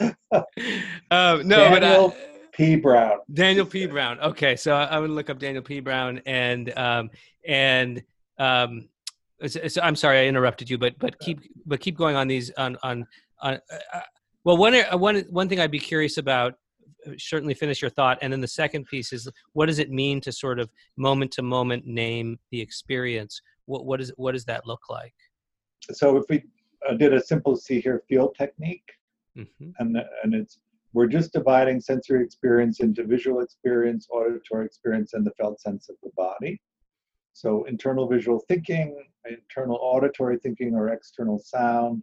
um, 1.10 1.46
no, 1.46 1.70
but 1.70 1.80
Daniel 1.80 2.08
uh, 2.08 2.36
P. 2.52 2.76
Brown. 2.76 3.18
Daniel 3.32 3.66
P. 3.66 3.86
Brown. 3.86 4.18
Okay, 4.20 4.56
so 4.56 4.74
I, 4.74 4.84
I'm 4.94 5.02
gonna 5.02 5.12
look 5.12 5.30
up 5.30 5.38
Daniel 5.38 5.62
P. 5.62 5.80
Brown 5.80 6.20
and 6.26 6.76
um, 6.76 7.10
and 7.46 8.02
um, 8.38 8.88
so, 9.46 9.68
so 9.68 9.80
I'm 9.82 9.96
sorry 9.96 10.20
I 10.20 10.26
interrupted 10.26 10.70
you, 10.70 10.78
but 10.78 10.98
but 10.98 11.18
keep 11.18 11.40
but 11.66 11.80
keep 11.80 11.96
going 11.96 12.16
on 12.16 12.28
these 12.28 12.50
on 12.52 12.76
on 12.82 13.06
on. 13.40 13.54
Uh, 13.54 13.76
uh, 13.92 14.00
well, 14.44 14.56
one 14.56 14.74
uh, 14.74 14.96
one 14.96 15.20
one 15.30 15.48
thing 15.48 15.60
I'd 15.60 15.70
be 15.70 15.78
curious 15.78 16.18
about. 16.18 16.54
uh, 17.06 17.10
Certainly, 17.18 17.54
finish 17.54 17.82
your 17.82 17.90
thought, 17.90 18.18
and 18.22 18.32
then 18.32 18.40
the 18.40 18.48
second 18.48 18.86
piece 18.86 19.12
is 19.12 19.28
what 19.52 19.66
does 19.66 19.78
it 19.78 19.90
mean 19.90 20.20
to 20.22 20.32
sort 20.32 20.58
of 20.58 20.70
moment 20.96 21.32
to 21.32 21.42
moment 21.42 21.86
name 21.86 22.38
the 22.50 22.60
experience? 22.60 23.40
What 23.66 23.84
what 23.84 24.00
is 24.00 24.12
what 24.16 24.32
does 24.32 24.44
that 24.46 24.66
look 24.66 24.88
like? 24.88 25.14
So 25.92 26.16
if 26.16 26.24
we 26.28 26.42
uh, 26.88 26.94
did 26.94 27.12
a 27.12 27.22
simple 27.22 27.56
see, 27.56 27.80
hear 27.80 28.02
feel 28.08 28.30
technique, 28.30 28.88
hmm 29.36 29.70
and 29.78 29.96
and 30.22 30.34
it's 30.34 30.58
we're 30.92 31.06
just 31.06 31.32
dividing 31.32 31.78
sensory 31.78 32.24
experience 32.24 32.80
into 32.80 33.04
visual 33.04 33.40
experience, 33.42 34.08
auditory 34.10 34.64
experience, 34.64 35.12
and 35.12 35.26
the 35.26 35.32
felt 35.32 35.60
sense 35.60 35.90
of 35.90 35.96
the 36.02 36.10
body. 36.16 36.58
So 37.34 37.64
internal 37.64 38.08
visual 38.08 38.42
thinking, 38.48 39.04
internal 39.28 39.78
auditory 39.82 40.38
thinking, 40.38 40.74
or 40.74 40.88
external 40.88 41.38
sound, 41.38 42.02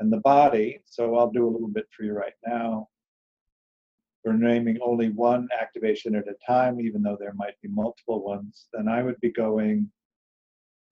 and 0.00 0.12
the 0.12 0.18
body. 0.18 0.80
So 0.84 1.16
I'll 1.16 1.30
do 1.30 1.48
a 1.48 1.50
little 1.50 1.68
bit 1.68 1.86
for 1.96 2.04
you 2.04 2.12
right 2.12 2.34
now. 2.46 2.88
We're 4.22 4.34
naming 4.34 4.76
only 4.82 5.10
one 5.10 5.48
activation 5.58 6.14
at 6.14 6.28
a 6.28 6.34
time, 6.46 6.80
even 6.80 7.00
though 7.02 7.16
there 7.18 7.32
might 7.34 7.58
be 7.62 7.68
multiple 7.68 8.22
ones. 8.22 8.68
Then 8.72 8.88
I 8.88 9.02
would 9.02 9.18
be 9.20 9.30
going 9.30 9.88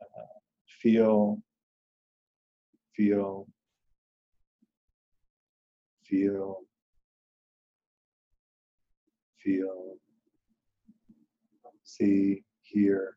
uh, 0.00 0.38
feel, 0.80 1.42
feel, 2.96 3.46
feel, 6.14 6.60
feel, 9.42 9.96
see, 11.82 12.42
hear, 12.62 13.16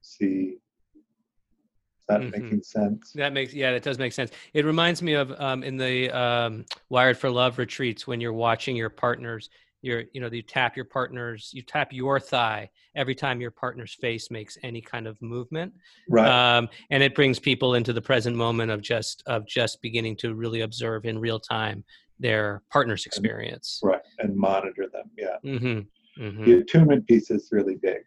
see. 0.00 0.58
Is 0.94 2.08
that 2.08 2.20
Mhm. 2.20 2.30
making 2.32 2.62
sense? 2.62 3.12
That 3.12 3.32
makes 3.32 3.52
yeah, 3.52 3.72
that 3.72 3.82
does 3.82 3.98
make 3.98 4.12
sense. 4.12 4.30
It 4.52 4.64
reminds 4.64 5.02
me 5.02 5.14
of 5.14 5.32
um, 5.40 5.62
in 5.64 5.76
the 5.76 6.10
um, 6.10 6.64
Wired 6.88 7.18
for 7.18 7.30
Love 7.30 7.58
retreats 7.58 8.06
when 8.06 8.20
you're 8.20 8.32
watching 8.32 8.76
your 8.76 8.90
partners. 8.90 9.50
You're 9.86 10.02
you 10.12 10.20
know 10.20 10.28
you 10.30 10.42
tap 10.42 10.74
your 10.74 10.84
partners, 10.84 11.50
you 11.54 11.62
tap 11.62 11.92
your 11.92 12.18
thigh 12.18 12.68
every 12.96 13.14
time 13.14 13.40
your 13.40 13.52
partner's 13.52 13.94
face 13.94 14.32
makes 14.32 14.58
any 14.64 14.80
kind 14.80 15.06
of 15.06 15.20
movement, 15.22 15.72
Right. 16.10 16.28
um, 16.28 16.68
and 16.90 17.02
it 17.04 17.14
brings 17.14 17.38
people 17.38 17.74
into 17.76 17.92
the 17.92 18.02
present 18.02 18.36
moment 18.36 18.72
of 18.72 18.82
just 18.82 19.22
of 19.26 19.46
just 19.46 19.80
beginning 19.82 20.16
to 20.16 20.34
really 20.34 20.62
observe 20.62 21.04
in 21.04 21.18
real 21.20 21.38
time 21.38 21.84
their 22.18 22.62
partner's 22.72 23.06
experience. 23.06 23.80
right. 23.84 24.00
And 24.18 24.34
monitor 24.36 24.86
them. 24.92 25.08
Yeah. 25.16 25.36
Mm-hmm. 25.44 26.22
Mm-hmm. 26.24 26.44
The 26.44 26.54
attunement 26.58 27.06
piece 27.06 27.30
is 27.30 27.48
really 27.52 27.76
big. 27.76 27.98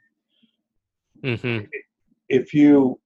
Mm-hmm. 1.24 1.66
if 2.30 2.54
you 2.54 3.00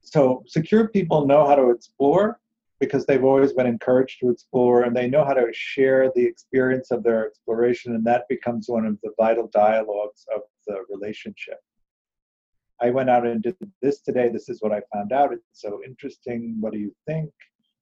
so 0.00 0.42
secure 0.46 0.88
people 0.88 1.26
know 1.26 1.46
how 1.46 1.54
to 1.54 1.70
explore 1.70 2.39
because 2.80 3.04
they've 3.06 3.24
always 3.24 3.52
been 3.52 3.66
encouraged 3.66 4.20
to 4.20 4.30
explore 4.30 4.82
and 4.82 4.96
they 4.96 5.08
know 5.08 5.24
how 5.24 5.34
to 5.34 5.46
share 5.52 6.10
the 6.14 6.24
experience 6.24 6.90
of 6.90 7.02
their 7.02 7.26
exploration 7.26 7.94
and 7.94 8.04
that 8.04 8.24
becomes 8.28 8.68
one 8.68 8.86
of 8.86 8.98
the 9.02 9.12
vital 9.18 9.48
dialogues 9.52 10.24
of 10.34 10.42
the 10.66 10.82
relationship 10.90 11.58
i 12.80 12.90
went 12.90 13.10
out 13.10 13.26
and 13.26 13.42
did 13.42 13.56
this 13.82 14.00
today 14.00 14.28
this 14.28 14.48
is 14.48 14.60
what 14.60 14.72
i 14.72 14.80
found 14.92 15.12
out 15.12 15.32
it's 15.32 15.44
so 15.52 15.80
interesting 15.86 16.56
what 16.60 16.72
do 16.72 16.78
you 16.78 16.94
think 17.06 17.30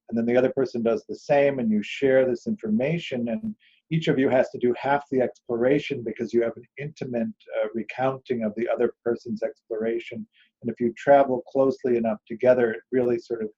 and 0.09 0.17
then 0.17 0.27
the 0.27 0.37
other 0.37 0.51
person 0.51 0.83
does 0.83 1.05
the 1.09 1.17
same 1.17 1.59
and 1.59 1.71
you 1.71 1.83
share 1.83 2.27
this 2.27 2.47
information 2.47 3.29
and 3.29 3.55
each 3.91 4.09
of 4.09 4.19
you 4.19 4.29
has 4.29 4.51
to 4.51 4.59
do 4.59 4.75
half 4.79 5.05
the 5.11 5.21
exploration 5.21 6.03
because 6.05 6.35
you 6.35 6.43
have 6.43 6.57
an 6.57 6.65
intimate 6.79 7.29
uh, 7.63 7.69
recounting 7.75 8.43
of 8.43 8.53
the 8.55 8.69
other 8.69 8.93
person's 9.03 9.43
exploration. 9.43 10.27
And 10.61 10.71
if 10.71 10.79
you 10.79 10.93
travel 10.97 11.43
closely 11.51 11.97
enough 11.97 12.19
together, 12.27 12.73
it 12.73 12.81
really 12.93 13.19
sort 13.19 13.43
of 13.43 13.49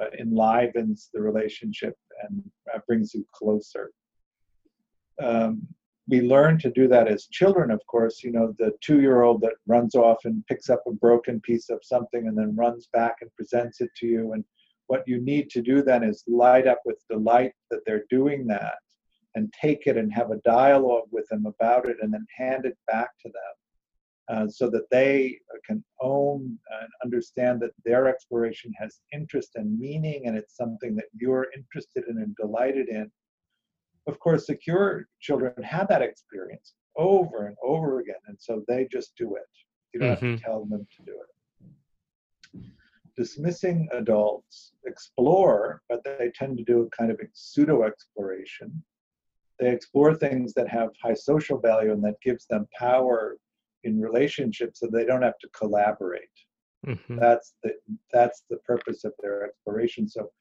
uh, 0.00 0.06
enlivens 0.18 1.10
the 1.12 1.20
relationship 1.20 1.94
and 2.22 2.42
uh, 2.74 2.78
brings 2.86 3.14
you 3.14 3.24
closer. 3.32 3.90
Um, 5.22 5.66
we 6.08 6.20
learn 6.20 6.58
to 6.58 6.70
do 6.70 6.88
that 6.88 7.08
as 7.08 7.26
children, 7.26 7.70
of 7.70 7.80
course. 7.86 8.22
You 8.22 8.32
know, 8.32 8.54
the 8.58 8.72
two 8.80 9.00
year 9.00 9.22
old 9.22 9.40
that 9.42 9.54
runs 9.66 9.94
off 9.94 10.18
and 10.24 10.44
picks 10.46 10.68
up 10.68 10.82
a 10.86 10.92
broken 10.92 11.40
piece 11.40 11.70
of 11.70 11.78
something 11.82 12.26
and 12.26 12.36
then 12.36 12.56
runs 12.56 12.88
back 12.92 13.16
and 13.20 13.34
presents 13.34 13.80
it 13.80 13.90
to 13.98 14.06
you. 14.06 14.32
And 14.32 14.44
what 14.88 15.04
you 15.06 15.20
need 15.20 15.48
to 15.50 15.62
do 15.62 15.82
then 15.82 16.02
is 16.02 16.24
light 16.26 16.66
up 16.66 16.80
with 16.84 16.98
delight 17.08 17.52
that 17.70 17.80
they're 17.86 18.04
doing 18.10 18.46
that 18.48 18.74
and 19.34 19.52
take 19.60 19.86
it 19.86 19.96
and 19.96 20.12
have 20.12 20.30
a 20.30 20.40
dialogue 20.44 21.08
with 21.10 21.26
them 21.28 21.46
about 21.46 21.88
it 21.88 21.96
and 22.02 22.12
then 22.12 22.26
hand 22.36 22.66
it 22.66 22.76
back 22.86 23.10
to 23.22 23.28
them 23.28 23.61
uh, 24.28 24.48
so 24.48 24.70
that 24.70 24.88
they 24.90 25.38
can 25.66 25.84
own 26.00 26.58
and 26.80 26.88
understand 27.04 27.60
that 27.60 27.72
their 27.84 28.06
exploration 28.08 28.72
has 28.78 29.00
interest 29.12 29.50
and 29.56 29.78
meaning 29.78 30.26
and 30.26 30.36
it's 30.36 30.56
something 30.56 30.94
that 30.94 31.06
you're 31.14 31.48
interested 31.56 32.04
in 32.08 32.18
and 32.18 32.34
delighted 32.36 32.88
in. 32.88 33.10
Of 34.06 34.18
course, 34.18 34.46
secure 34.46 35.08
children 35.20 35.60
have 35.62 35.88
that 35.88 36.02
experience 36.02 36.74
over 36.96 37.46
and 37.46 37.56
over 37.62 38.00
again, 38.00 38.16
and 38.26 38.36
so 38.38 38.64
they 38.68 38.86
just 38.90 39.14
do 39.16 39.36
it. 39.36 39.42
You 39.94 40.00
don't 40.00 40.10
have 40.10 40.18
Mhm. 40.20 40.36
to 40.36 40.42
tell 40.42 40.64
them 40.64 40.86
to 40.96 41.02
do 41.04 41.20
it. 41.22 42.60
Dismissing 43.16 43.88
adults 43.92 44.72
explore, 44.86 45.82
but 45.88 46.02
they 46.04 46.32
tend 46.34 46.58
to 46.58 46.64
do 46.64 46.82
a 46.82 46.90
kind 46.90 47.10
of 47.10 47.20
pseudo 47.32 47.84
exploration 47.84 48.82
they 49.62 49.70
explore 49.70 50.12
things 50.14 50.52
that 50.54 50.68
have 50.68 50.90
high 51.00 51.14
social 51.14 51.56
value 51.56 51.92
and 51.92 52.02
that 52.02 52.20
gives 52.20 52.46
them 52.46 52.66
power 52.76 53.36
in 53.84 54.00
relationships 54.00 54.80
so 54.80 54.86
they 54.86 55.04
don't 55.04 55.22
have 55.22 55.38
to 55.38 55.48
collaborate 55.48 56.28
Mm-hmm. 56.86 57.16
that's 57.16 57.54
the 57.62 57.74
that's 58.12 58.42
the 58.50 58.56
purpose 58.56 59.04
of 59.04 59.12
their 59.20 59.44
exploration 59.44 60.08
so 60.08 60.32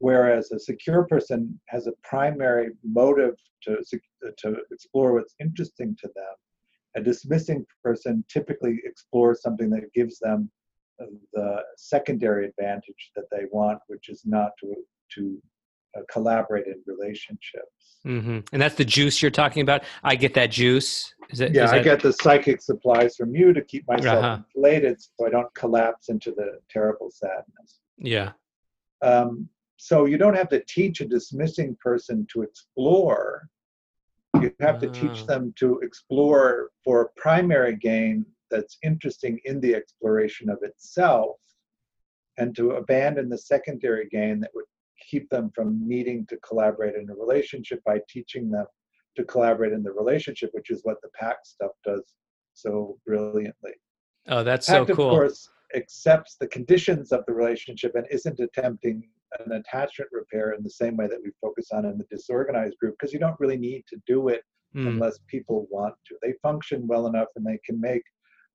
whereas 0.00 0.52
a 0.52 0.58
secure 0.58 1.04
person 1.04 1.58
has 1.68 1.86
a 1.86 1.92
primary 2.02 2.72
motive 2.84 3.36
to 3.62 3.78
to 4.36 4.56
explore 4.70 5.14
what's 5.14 5.34
interesting 5.40 5.96
to 6.02 6.08
them 6.14 6.34
a 6.96 7.00
dismissing 7.00 7.64
person 7.82 8.22
typically 8.28 8.82
explores 8.84 9.40
something 9.40 9.70
that 9.70 9.90
gives 9.94 10.18
them 10.18 10.50
the 11.32 11.62
secondary 11.78 12.44
advantage 12.48 13.10
that 13.16 13.24
they 13.30 13.44
want 13.50 13.78
which 13.86 14.10
is 14.10 14.26
not 14.26 14.50
to 14.60 14.74
to 15.14 15.40
uh, 15.96 16.00
collaborate 16.10 16.64
relationships 16.86 17.98
Mm-hmm. 18.04 18.40
And 18.52 18.60
that's 18.60 18.74
the 18.74 18.84
juice 18.84 19.22
you're 19.22 19.30
talking 19.30 19.62
about. 19.62 19.84
I 20.02 20.16
get 20.16 20.34
that 20.34 20.50
juice. 20.50 21.14
Is 21.30 21.38
it? 21.40 21.54
yeah 21.54 21.70
i 21.70 21.78
get 21.78 22.02
the 22.02 22.12
psychic 22.12 22.60
supplies 22.60 23.14
from 23.16 23.32
you 23.34 23.52
to 23.52 23.62
keep 23.62 23.86
myself 23.86 24.24
Uh-huh. 24.24 24.38
inflated 24.54 25.00
so 25.00 25.24
i 25.26 25.30
don't 25.30 25.52
collapse 25.54 26.08
into 26.08 26.32
the 26.32 26.58
terrible 26.68 27.10
sadness 27.10 27.78
Yeah. 27.96 28.32
um, 29.02 29.48
so 29.76 30.04
you 30.06 30.18
don't 30.18 30.34
have 30.36 30.48
to 30.50 30.60
teach 30.76 31.00
a 31.00 31.06
dismissing 31.06 31.76
person 31.80 32.26
to 32.32 32.42
explore 32.42 33.48
you 34.42 34.52
have 34.60 34.78
to 34.80 34.88
Ah. 34.88 34.92
teach 35.00 35.24
them 35.26 35.52
to 35.62 35.78
explore 35.80 36.70
for 36.84 36.96
a 37.02 37.08
primary 37.24 37.76
gain 37.76 38.26
that's 38.50 38.76
interesting 38.82 39.38
in 39.44 39.60
the 39.60 39.74
exploration 39.80 40.50
of 40.50 40.58
itself 40.62 41.36
and 42.38 42.54
to 42.56 42.72
abandon 42.72 43.28
the 43.28 43.38
secondary 43.38 44.06
gain 44.08 44.40
that 44.40 44.50
would 44.54 44.64
keep 45.08 45.28
them 45.30 45.50
from 45.54 45.80
needing 45.86 46.26
to 46.26 46.36
collaborate 46.38 46.94
in 46.96 47.08
a 47.10 47.14
relationship 47.14 47.80
by 47.84 48.00
teaching 48.08 48.50
them 48.50 48.66
to 49.16 49.24
collaborate 49.24 49.72
in 49.72 49.82
the 49.82 49.92
relationship 49.92 50.50
which 50.52 50.70
is 50.70 50.80
what 50.84 50.96
the 51.02 51.08
PACT 51.18 51.46
stuff 51.46 51.72
does 51.84 52.14
so 52.54 52.98
brilliantly 53.06 53.72
Oh, 54.28 54.44
that's 54.44 54.68
PACT, 54.68 54.86
so 54.86 54.92
of 54.92 54.96
course, 54.96 55.48
accepts 55.74 56.36
the 56.38 56.46
conditions 56.46 57.12
of 57.12 57.24
the 57.26 57.32
relationship 57.34 57.94
and 57.94 58.06
isn't 58.10 58.38
attempting 58.38 59.02
an 59.44 59.52
attachment 59.52 60.10
repair 60.12 60.52
in 60.52 60.62
the 60.62 60.70
same 60.70 60.96
way 60.96 61.08
that 61.08 61.18
we 61.24 61.32
focus 61.40 61.68
on 61.72 61.86
in 61.86 61.98
the 61.98 62.04
disorganized 62.10 62.78
group 62.78 62.94
because 62.98 63.12
you 63.12 63.18
don't 63.18 63.40
really 63.40 63.56
need 63.56 63.82
to 63.88 63.96
do 64.06 64.28
it 64.28 64.42
Mm. 64.74 64.88
unless 64.88 65.18
people 65.26 65.66
want 65.70 65.94
to. 66.06 66.16
They 66.22 66.32
function 66.42 66.86
well 66.86 67.06
enough 67.06 67.28
and 67.36 67.44
they 67.44 67.58
can 67.64 67.78
make 67.78 68.02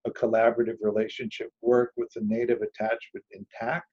a 0.05 0.11
collaborative 0.11 0.77
relationship 0.81 1.51
work 1.61 1.91
with 1.95 2.09
the 2.15 2.21
native 2.21 2.61
attachment 2.63 3.25
intact, 3.31 3.85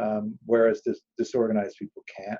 um, 0.00 0.38
whereas 0.46 0.80
dis- 0.84 1.00
disorganized 1.18 1.76
people 1.78 2.02
can't. 2.16 2.38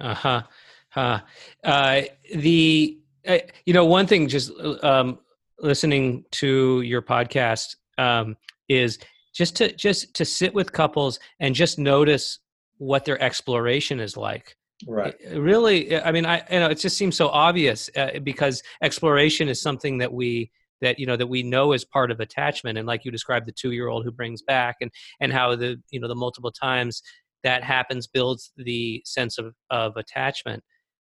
Uh-huh. 0.00 0.42
Huh. 0.90 1.20
Uh 1.62 2.02
The 2.34 2.98
uh, 3.26 3.38
you 3.66 3.74
know 3.74 3.84
one 3.84 4.06
thing 4.06 4.28
just 4.28 4.52
um, 4.82 5.18
listening 5.58 6.24
to 6.32 6.82
your 6.82 7.02
podcast 7.02 7.76
um, 7.98 8.36
is 8.68 8.98
just 9.34 9.56
to 9.56 9.72
just 9.74 10.14
to 10.14 10.24
sit 10.24 10.54
with 10.54 10.72
couples 10.72 11.18
and 11.40 11.54
just 11.54 11.78
notice 11.78 12.38
what 12.78 13.04
their 13.04 13.20
exploration 13.22 14.00
is 14.00 14.16
like. 14.16 14.56
Right. 14.86 15.14
It 15.20 15.38
really, 15.38 15.96
I 15.96 16.12
mean, 16.12 16.26
I 16.26 16.42
you 16.50 16.60
know 16.60 16.68
it 16.68 16.78
just 16.78 16.96
seems 16.96 17.16
so 17.16 17.28
obvious 17.28 17.90
uh, 17.96 18.18
because 18.22 18.62
exploration 18.82 19.48
is 19.48 19.60
something 19.60 19.98
that 19.98 20.12
we 20.12 20.50
that 20.84 20.98
you 20.98 21.06
know 21.06 21.16
that 21.16 21.26
we 21.26 21.42
know 21.42 21.72
is 21.72 21.84
part 21.84 22.10
of 22.10 22.20
attachment 22.20 22.78
and 22.78 22.86
like 22.86 23.04
you 23.04 23.10
described 23.10 23.46
the 23.46 23.52
two 23.52 23.72
year 23.72 23.88
old 23.88 24.04
who 24.04 24.12
brings 24.12 24.42
back 24.42 24.76
and 24.80 24.90
and 25.20 25.32
how 25.32 25.56
the 25.56 25.76
you 25.90 25.98
know 25.98 26.08
the 26.08 26.14
multiple 26.14 26.52
times 26.52 27.02
that 27.42 27.64
happens 27.64 28.06
builds 28.06 28.52
the 28.56 29.02
sense 29.04 29.38
of 29.38 29.54
of 29.70 29.96
attachment 29.96 30.62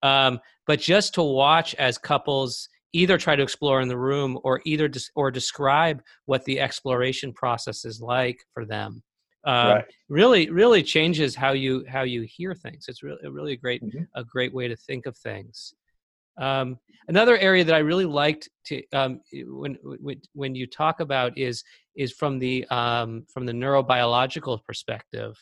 um, 0.04 0.40
but 0.68 0.80
just 0.80 1.14
to 1.14 1.24
watch 1.24 1.74
as 1.76 1.98
couples 1.98 2.68
either 2.94 3.18
try 3.18 3.36
to 3.36 3.44
explore 3.44 3.82
in 3.82 3.88
the 3.88 3.98
room 3.98 4.38
or 4.44 4.62
either 4.66 4.88
des- 4.88 5.12
or 5.16 5.32
describe 5.32 6.02
what 6.26 6.46
the 6.46 6.60
exploration 6.60 7.34
process 7.34 7.86
is 7.86 8.00
like 8.00 8.38
for 8.54 8.66
them 8.66 9.02
um, 9.46 9.68
right. 9.70 9.86
really 10.10 10.50
really 10.50 10.84
changes 10.84 11.36
how 11.36 11.52
you 11.52 11.84
how 11.90 12.04
you 12.04 12.22
hear 12.22 12.54
things 12.54 12.86
it's 12.88 13.04
really 13.04 13.18
really 13.30 13.54
a 13.54 13.58
great 13.58 13.82
Mhm. 13.84 14.08
a 14.16 14.24
great 14.24 14.54
way 14.54 14.68
to 14.68 14.76
think 14.76 15.06
of 15.06 15.18
things 15.18 15.74
um, 16.38 16.78
another 17.08 17.38
area 17.38 17.64
that 17.64 17.76
i 17.76 17.80
really 17.80 18.06
liked 18.06 18.50
to 18.66 18.82
um, 18.94 19.20
when, 19.46 19.78
when 19.84 20.22
when 20.34 20.56
you 20.56 20.68
talk 20.68 21.00
about 21.00 21.38
is 21.38 21.64
is 21.96 22.12
from 22.12 22.40
the 22.40 22.66
um, 22.70 23.26
from 23.34 23.46
the 23.46 23.54
neurobiological 23.54 24.64
perspective 24.64 25.36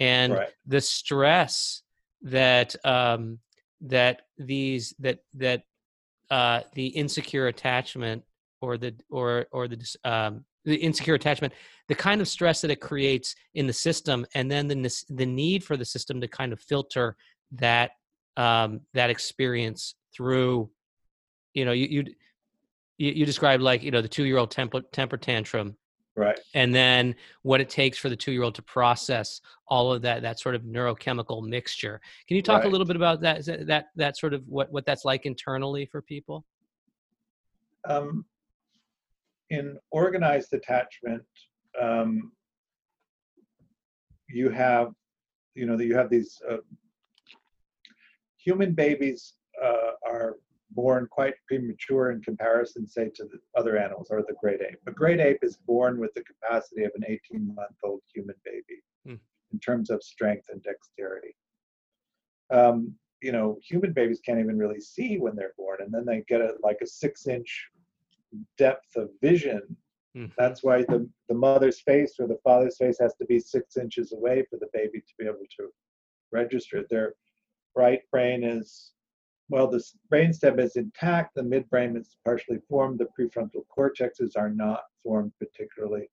and 0.00 0.32
Right. 0.34 0.50
the 0.66 0.80
stress 0.80 1.82
that 2.22 2.74
um, 2.84 3.38
that 3.80 4.22
these 4.38 4.94
that 4.98 5.18
that 5.34 5.62
uh, 6.30 6.60
the 6.74 6.88
insecure 6.88 7.46
attachment 7.48 8.22
or 8.60 8.76
the 8.76 8.94
or 9.10 9.46
or 9.52 9.68
the 9.68 9.96
um, 10.04 10.44
the 10.64 10.76
insecure 10.76 11.14
attachment, 11.14 11.52
the 11.88 11.94
kind 11.94 12.20
of 12.20 12.26
stress 12.26 12.60
that 12.60 12.70
it 12.70 12.80
creates 12.80 13.34
in 13.54 13.66
the 13.66 13.72
system, 13.72 14.26
and 14.34 14.50
then 14.50 14.66
the 14.68 15.04
the 15.10 15.26
need 15.26 15.62
for 15.62 15.76
the 15.76 15.84
system 15.84 16.20
to 16.20 16.28
kind 16.28 16.52
of 16.52 16.60
filter 16.60 17.16
that 17.52 17.92
um, 18.36 18.80
that 18.92 19.10
experience 19.10 19.94
through, 20.16 20.70
you 21.54 21.64
know, 21.64 21.72
you 21.72 22.04
you 22.98 23.12
you 23.12 23.26
described 23.26 23.62
like 23.62 23.82
you 23.82 23.90
know 23.90 24.00
the 24.00 24.08
two 24.08 24.24
year 24.24 24.38
old 24.38 24.50
temper 24.50 24.80
temper 24.92 25.16
tantrum 25.16 25.76
right. 26.16 26.38
and 26.54 26.74
then 26.74 27.14
what 27.42 27.60
it 27.60 27.68
takes 27.68 27.98
for 27.98 28.08
the 28.08 28.16
two 28.16 28.32
year 28.32 28.42
old 28.42 28.54
to 28.54 28.62
process 28.62 29.40
all 29.68 29.92
of 29.92 30.02
that 30.02 30.22
that 30.22 30.40
sort 30.40 30.54
of 30.54 30.62
neurochemical 30.62 31.46
mixture. 31.46 32.00
Can 32.26 32.36
you 32.36 32.42
talk 32.42 32.60
right. 32.60 32.66
a 32.66 32.70
little 32.70 32.86
bit 32.86 32.96
about 32.96 33.20
that 33.20 33.44
that 33.66 33.86
that 33.96 34.16
sort 34.16 34.34
of 34.34 34.42
what 34.48 34.72
what 34.72 34.86
that's 34.86 35.04
like 35.04 35.26
internally 35.26 35.86
for 35.86 36.02
people? 36.02 36.44
Um, 37.88 38.24
in 39.50 39.78
organized 39.92 40.52
attachment 40.54 41.22
um, 41.80 42.32
you 44.28 44.50
have 44.50 44.92
you 45.54 45.66
know 45.66 45.76
that 45.76 45.86
you 45.86 45.96
have 45.96 46.10
these 46.10 46.40
uh, 46.50 46.56
human 48.38 48.72
babies 48.72 49.34
uh, 49.62 49.92
are 50.06 50.36
born 50.70 51.08
quite 51.10 51.34
premature 51.46 52.10
in 52.10 52.20
comparison, 52.22 52.86
say, 52.86 53.10
to 53.14 53.24
the 53.24 53.38
other 53.58 53.76
animals 53.76 54.08
or 54.10 54.22
the 54.22 54.34
great 54.40 54.60
ape. 54.60 54.78
A 54.86 54.92
great 54.92 55.20
ape 55.20 55.38
is 55.42 55.56
born 55.56 55.98
with 55.98 56.12
the 56.14 56.24
capacity 56.24 56.84
of 56.84 56.92
an 56.94 57.04
18 57.06 57.54
month 57.54 57.76
old 57.84 58.02
human 58.12 58.34
baby 58.44 58.82
mm. 59.06 59.18
in 59.52 59.58
terms 59.60 59.90
of 59.90 60.02
strength 60.02 60.46
and 60.50 60.62
dexterity. 60.62 61.34
Um, 62.52 62.94
you 63.22 63.32
know, 63.32 63.58
human 63.66 63.92
babies 63.92 64.20
can't 64.24 64.38
even 64.38 64.58
really 64.58 64.80
see 64.80 65.18
when 65.18 65.34
they're 65.34 65.54
born, 65.56 65.78
and 65.80 65.92
then 65.92 66.04
they 66.04 66.22
get 66.28 66.40
a, 66.40 66.54
like 66.62 66.78
a 66.82 66.86
six 66.86 67.26
inch 67.26 67.68
depth 68.58 68.96
of 68.96 69.08
vision. 69.22 69.62
Mm. 70.16 70.30
That's 70.36 70.62
why 70.62 70.82
the, 70.82 71.08
the 71.28 71.34
mother's 71.34 71.80
face 71.80 72.14
or 72.18 72.26
the 72.26 72.38
father's 72.44 72.76
face 72.76 72.98
has 73.00 73.14
to 73.16 73.24
be 73.24 73.38
six 73.38 73.76
inches 73.76 74.12
away 74.12 74.44
for 74.50 74.58
the 74.58 74.68
baby 74.72 75.00
to 75.00 75.14
be 75.18 75.26
able 75.26 75.46
to 75.58 75.68
register. 76.32 76.78
It. 76.78 76.88
Their 76.90 77.14
right 77.74 78.00
brain 78.10 78.44
is 78.44 78.92
well, 79.48 79.68
the 79.68 79.82
brainstem 80.12 80.58
is 80.58 80.76
intact, 80.76 81.34
the 81.34 81.42
midbrain 81.42 81.96
is 81.96 82.16
partially 82.24 82.58
formed, 82.68 82.98
the 82.98 83.08
prefrontal 83.18 83.64
cortexes 83.76 84.36
are 84.36 84.50
not 84.50 84.82
formed 85.02 85.32
particularly. 85.38 86.08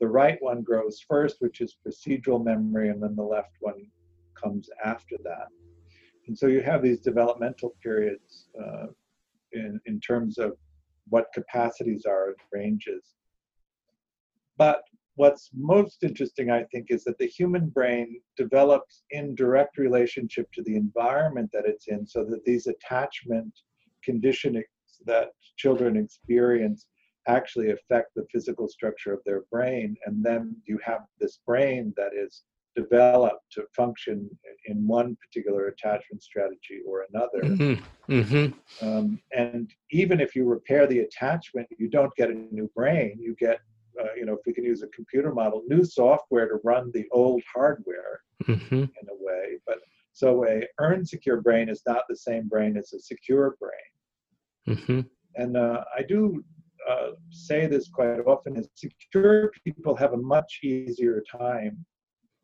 The 0.00 0.08
right 0.08 0.36
one 0.40 0.62
grows 0.62 1.00
first, 1.08 1.36
which 1.38 1.60
is 1.60 1.76
procedural 1.86 2.44
memory, 2.44 2.90
and 2.90 3.02
then 3.02 3.16
the 3.16 3.22
left 3.22 3.52
one 3.60 3.86
comes 4.40 4.68
after 4.84 5.16
that. 5.24 5.48
And 6.26 6.36
so 6.36 6.46
you 6.46 6.62
have 6.62 6.82
these 6.82 7.00
developmental 7.00 7.74
periods 7.82 8.48
uh, 8.60 8.86
in, 9.52 9.80
in 9.86 10.00
terms 10.00 10.38
of 10.38 10.52
what 11.08 11.26
capacities 11.34 12.04
are 12.06 12.28
and 12.28 12.36
ranges. 12.52 13.14
But 14.56 14.82
what's 15.16 15.50
most 15.54 16.02
interesting, 16.02 16.50
I 16.50 16.64
think, 16.64 16.86
is 16.90 17.04
that 17.04 17.18
the 17.18 17.26
human 17.26 17.68
brain 17.68 18.20
develops 18.36 19.02
in 19.10 19.34
direct 19.34 19.78
relationship 19.78 20.50
to 20.52 20.62
the 20.62 20.76
environment 20.76 21.50
that 21.52 21.66
it's 21.66 21.88
in, 21.88 22.06
so 22.06 22.24
that 22.24 22.44
these 22.44 22.66
attachment 22.66 23.52
conditionings 24.08 24.64
that 25.06 25.30
children 25.56 25.96
experience 25.96 26.86
actually 27.26 27.70
affect 27.70 28.14
the 28.14 28.26
physical 28.30 28.68
structure 28.68 29.12
of 29.12 29.20
their 29.24 29.42
brain. 29.50 29.96
And 30.04 30.22
then 30.22 30.56
you 30.66 30.78
have 30.84 31.02
this 31.20 31.40
brain 31.46 31.94
that 31.96 32.12
is 32.14 32.42
developed 32.76 33.44
to 33.52 33.62
function 33.74 34.28
in 34.66 34.86
one 34.86 35.16
particular 35.16 35.68
attachment 35.68 36.22
strategy 36.22 36.80
or 36.86 37.06
another. 37.12 37.42
Mm-hmm. 37.42 38.12
Mm-hmm. 38.12 38.86
Um, 38.86 39.20
and 39.34 39.70
even 39.90 40.20
if 40.20 40.34
you 40.34 40.44
repair 40.44 40.86
the 40.86 41.00
attachment, 41.00 41.68
you 41.78 41.88
don't 41.88 42.14
get 42.16 42.30
a 42.30 42.34
new 42.34 42.70
brain, 42.74 43.16
you 43.18 43.36
get 43.38 43.60
uh, 44.00 44.14
you 44.16 44.24
know, 44.24 44.34
if 44.34 44.40
we 44.46 44.52
can 44.52 44.64
use 44.64 44.82
a 44.82 44.88
computer 44.88 45.32
model, 45.32 45.62
new 45.68 45.84
software 45.84 46.48
to 46.48 46.58
run 46.64 46.90
the 46.92 47.06
old 47.10 47.42
hardware 47.52 48.20
mm-hmm. 48.44 48.74
in 48.74 49.08
a 49.08 49.16
way. 49.18 49.58
But 49.66 49.78
so 50.12 50.46
a 50.46 50.62
earn 50.80 51.04
secure 51.04 51.40
brain 51.40 51.68
is 51.68 51.82
not 51.86 52.04
the 52.08 52.16
same 52.16 52.48
brain 52.48 52.76
as 52.76 52.92
a 52.92 53.00
secure 53.00 53.56
brain. 53.60 54.76
Mm-hmm. 54.76 55.00
And 55.36 55.56
uh, 55.56 55.84
I 55.96 56.02
do 56.02 56.42
uh, 56.88 57.10
say 57.30 57.66
this 57.66 57.88
quite 57.88 58.20
often: 58.20 58.56
is 58.56 58.68
secure 58.74 59.50
people 59.64 59.96
have 59.96 60.12
a 60.12 60.18
much 60.18 60.60
easier 60.62 61.22
time 61.30 61.84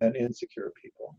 than 0.01 0.17
insecure 0.17 0.73
people. 0.81 1.17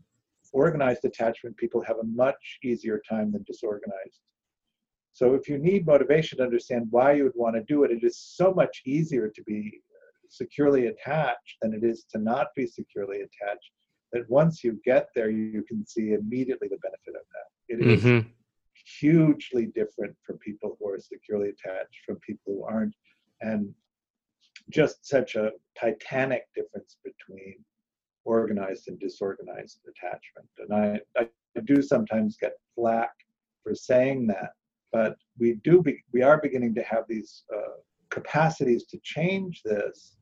Organized 0.52 1.04
attachment 1.04 1.56
people 1.56 1.82
have 1.82 1.96
a 1.96 2.04
much 2.04 2.58
easier 2.62 3.00
time 3.08 3.32
than 3.32 3.42
disorganized. 3.44 4.20
So 5.14 5.34
if 5.34 5.48
you 5.48 5.58
need 5.58 5.86
motivation 5.86 6.38
to 6.38 6.44
understand 6.44 6.86
why 6.90 7.12
you 7.12 7.24
would 7.24 7.32
want 7.34 7.54
to 7.56 7.62
do 7.62 7.84
it, 7.84 7.90
it 7.90 8.02
is 8.02 8.18
so 8.18 8.52
much 8.52 8.82
easier 8.86 9.28
to 9.28 9.42
be 9.44 9.80
securely 10.32 10.86
attached 10.86 11.56
than 11.60 11.74
it 11.74 11.84
is 11.84 12.04
to 12.10 12.18
not 12.18 12.48
be 12.56 12.66
securely 12.66 13.18
attached 13.18 13.70
that 14.12 14.28
once 14.28 14.64
you 14.64 14.80
get 14.84 15.08
there 15.14 15.30
you 15.30 15.62
can 15.68 15.86
see 15.86 16.12
immediately 16.12 16.68
the 16.68 16.78
benefit 16.78 17.14
of 17.14 17.26
that 17.34 17.74
It 17.74 17.86
is 17.86 18.02
mm-hmm. 18.02 18.28
hugely 19.00 19.66
different 19.66 20.16
for 20.24 20.36
people 20.38 20.76
who 20.78 20.88
are 20.88 20.98
securely 20.98 21.50
attached 21.50 21.98
from 22.06 22.16
people 22.16 22.54
who 22.54 22.64
aren't 22.64 22.94
and 23.40 23.74
just 24.70 25.06
such 25.06 25.34
a 25.34 25.52
titanic 25.78 26.44
difference 26.54 26.96
between 27.04 27.56
organized 28.24 28.88
and 28.88 28.98
disorganized 29.00 29.80
attachment 29.90 30.48
and 30.58 31.00
i, 31.18 31.20
I 31.20 31.60
do 31.64 31.82
sometimes 31.82 32.36
get 32.40 32.52
flack 32.74 33.12
for 33.62 33.74
saying 33.74 34.28
that 34.28 34.52
but 34.92 35.16
we 35.38 35.54
do 35.64 35.82
be, 35.82 36.02
we 36.12 36.22
are 36.22 36.40
beginning 36.40 36.74
to 36.74 36.82
have 36.82 37.04
these 37.08 37.44
uh, 37.54 37.78
capacities 38.10 38.84
to 38.84 38.98
change 39.02 39.62
this 39.64 40.16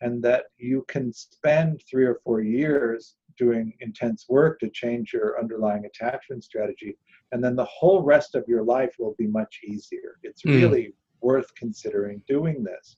and 0.00 0.22
that 0.22 0.44
you 0.58 0.84
can 0.88 1.12
spend 1.12 1.82
three 1.88 2.04
or 2.04 2.20
four 2.24 2.40
years 2.40 3.16
doing 3.36 3.72
intense 3.80 4.26
work 4.28 4.58
to 4.60 4.68
change 4.70 5.12
your 5.12 5.38
underlying 5.38 5.84
attachment 5.84 6.42
strategy 6.42 6.96
and 7.32 7.42
then 7.42 7.54
the 7.54 7.64
whole 7.64 8.02
rest 8.02 8.34
of 8.34 8.44
your 8.48 8.62
life 8.62 8.94
will 8.98 9.14
be 9.18 9.26
much 9.26 9.60
easier 9.64 10.18
it's 10.22 10.42
mm. 10.42 10.60
really 10.60 10.94
worth 11.20 11.52
considering 11.54 12.22
doing 12.28 12.62
this 12.62 12.96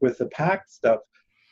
with 0.00 0.18
the 0.18 0.26
PACT 0.26 0.70
stuff 0.70 1.00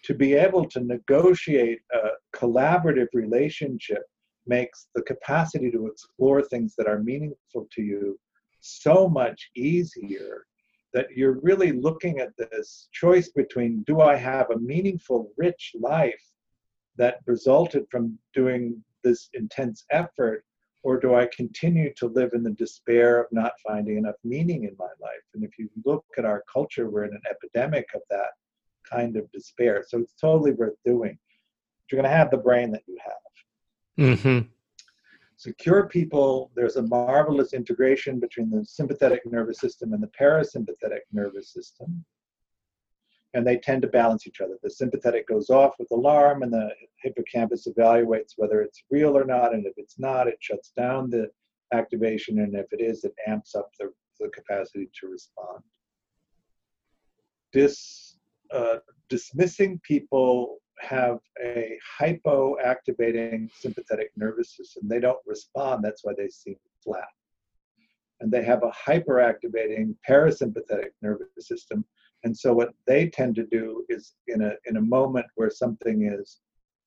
to 0.04 0.14
be 0.14 0.34
able 0.34 0.64
to 0.64 0.80
negotiate 0.80 1.80
a 1.94 2.08
collaborative 2.36 3.08
relationship 3.14 4.02
makes 4.46 4.88
the 4.94 5.02
capacity 5.02 5.70
to 5.70 5.86
explore 5.86 6.42
things 6.42 6.74
that 6.76 6.88
are 6.88 6.98
meaningful 6.98 7.68
to 7.72 7.82
you 7.82 8.18
so 8.60 9.08
much 9.08 9.50
easier 9.54 10.44
that 10.92 11.06
you're 11.14 11.40
really 11.42 11.72
looking 11.72 12.18
at 12.18 12.36
this 12.36 12.88
choice 12.92 13.30
between 13.30 13.82
do 13.84 14.00
I 14.00 14.16
have 14.16 14.50
a 14.50 14.58
meaningful, 14.58 15.32
rich 15.36 15.74
life 15.78 16.22
that 16.96 17.20
resulted 17.26 17.86
from 17.90 18.18
doing 18.34 18.82
this 19.02 19.28
intense 19.34 19.84
effort, 19.90 20.44
or 20.82 20.98
do 21.00 21.14
I 21.14 21.28
continue 21.34 21.92
to 21.94 22.06
live 22.08 22.32
in 22.34 22.42
the 22.42 22.50
despair 22.50 23.20
of 23.20 23.26
not 23.32 23.52
finding 23.66 23.98
enough 23.98 24.16
meaning 24.24 24.64
in 24.64 24.76
my 24.78 24.92
life? 25.00 25.24
And 25.34 25.44
if 25.44 25.58
you 25.58 25.70
look 25.84 26.04
at 26.18 26.24
our 26.24 26.44
culture, 26.52 26.90
we're 26.90 27.04
in 27.04 27.14
an 27.14 27.22
epidemic 27.30 27.86
of 27.94 28.02
that 28.10 28.32
kind 28.90 29.16
of 29.16 29.30
despair. 29.32 29.84
So 29.88 29.98
it's 29.98 30.14
totally 30.20 30.52
worth 30.52 30.76
doing. 30.84 31.18
You're 31.90 32.02
going 32.02 32.10
to 32.10 32.16
have 32.16 32.30
the 32.30 32.36
brain 32.36 32.70
that 32.72 32.82
you 32.86 32.98
have. 33.04 34.18
Mm-hmm 34.18 34.48
secure 35.42 35.88
people, 35.88 36.52
there's 36.54 36.76
a 36.76 36.82
marvelous 36.82 37.52
integration 37.52 38.20
between 38.20 38.48
the 38.48 38.64
sympathetic 38.64 39.22
nervous 39.26 39.58
system 39.58 39.92
and 39.92 40.00
the 40.00 40.10
parasympathetic 40.18 41.00
nervous 41.12 41.52
system. 41.52 42.04
And 43.34 43.44
they 43.44 43.56
tend 43.56 43.82
to 43.82 43.88
balance 43.88 44.28
each 44.28 44.40
other. 44.40 44.56
The 44.62 44.70
sympathetic 44.70 45.26
goes 45.26 45.50
off 45.50 45.72
with 45.80 45.90
alarm, 45.90 46.44
and 46.44 46.52
the 46.52 46.70
hippocampus 47.02 47.66
evaluates 47.66 48.34
whether 48.36 48.62
it's 48.62 48.84
real 48.88 49.18
or 49.18 49.24
not. 49.24 49.52
And 49.52 49.66
if 49.66 49.72
it's 49.78 49.98
not, 49.98 50.28
it 50.28 50.36
shuts 50.38 50.70
down 50.76 51.10
the 51.10 51.28
activation. 51.72 52.38
And 52.38 52.54
if 52.54 52.66
it 52.72 52.80
is, 52.80 53.02
it 53.02 53.14
amps 53.26 53.56
up 53.56 53.70
the, 53.80 53.90
the 54.20 54.28
capacity 54.28 54.90
to 55.00 55.08
respond. 55.08 55.60
Dis, 57.52 58.16
uh, 58.52 58.76
dismissing 59.08 59.80
people 59.82 60.58
have 60.82 61.18
a 61.42 61.78
hypoactivating 62.00 63.50
sympathetic 63.54 64.10
nervous 64.16 64.56
system. 64.56 64.88
They 64.88 65.00
don't 65.00 65.18
respond, 65.26 65.84
that's 65.84 66.04
why 66.04 66.12
they 66.16 66.28
seem 66.28 66.56
flat. 66.82 67.08
And 68.20 68.30
they 68.30 68.44
have 68.44 68.62
a 68.62 68.70
hyperactivating 68.70 69.94
parasympathetic 70.08 70.90
nervous 71.00 71.28
system. 71.40 71.84
And 72.24 72.36
so 72.36 72.52
what 72.52 72.70
they 72.86 73.08
tend 73.08 73.34
to 73.36 73.46
do 73.46 73.84
is 73.88 74.14
in 74.28 74.42
a 74.42 74.52
in 74.66 74.76
a 74.76 74.80
moment 74.80 75.26
where 75.34 75.50
something 75.50 76.06
is 76.06 76.38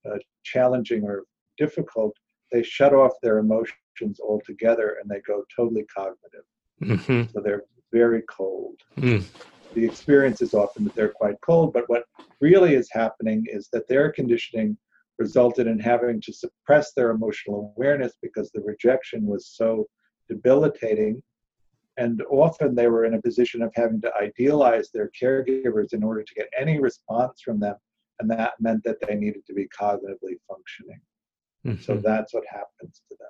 uh, 0.09 0.17
challenging 0.43 1.03
or 1.03 1.23
difficult, 1.57 2.15
they 2.53 2.63
shut 2.63 2.93
off 2.93 3.11
their 3.21 3.39
emotions 3.39 4.19
altogether 4.21 4.97
and 5.01 5.09
they 5.09 5.19
go 5.27 5.43
totally 5.53 5.85
cognitive. 5.93 6.45
Mm-hmm. 6.81 7.33
So 7.33 7.41
they're 7.41 7.63
very 7.91 8.23
cold. 8.29 8.77
Mm 8.97 9.25
the 9.75 9.85
experience 9.85 10.41
is 10.41 10.53
often 10.53 10.85
that 10.85 10.95
they're 10.95 11.09
quite 11.09 11.35
cold, 11.41 11.73
but 11.73 11.83
what 11.87 12.05
really 12.41 12.73
is 12.73 12.89
happening 12.91 13.45
is 13.47 13.69
that 13.73 13.87
their 13.87 14.11
conditioning 14.11 14.77
resulted 15.19 15.67
in 15.67 15.79
having 15.79 16.19
to 16.21 16.33
suppress 16.33 16.93
their 16.93 17.11
emotional 17.11 17.73
awareness 17.77 18.13
because 18.21 18.51
the 18.51 18.61
rejection 18.61 19.25
was 19.25 19.47
so 19.47 19.85
debilitating. 20.27 21.21
And 21.97 22.21
often 22.29 22.75
they 22.75 22.87
were 22.87 23.05
in 23.05 23.13
a 23.13 23.21
position 23.21 23.61
of 23.61 23.71
having 23.75 24.01
to 24.01 24.13
idealize 24.15 24.89
their 24.91 25.09
caregivers 25.21 25.93
in 25.93 26.03
order 26.03 26.23
to 26.23 26.33
get 26.33 26.49
any 26.57 26.79
response 26.79 27.41
from 27.41 27.59
them. 27.59 27.75
And 28.19 28.29
that 28.31 28.53
meant 28.59 28.83
that 28.83 28.97
they 29.05 29.15
needed 29.15 29.45
to 29.47 29.53
be 29.53 29.67
cognitively 29.67 30.37
functioning. 30.47 31.01
Mm-hmm. 31.65 31.81
So 31.81 31.97
that's 31.97 32.33
what 32.33 32.43
happens 32.49 33.01
to 33.09 33.17
them. 33.17 33.29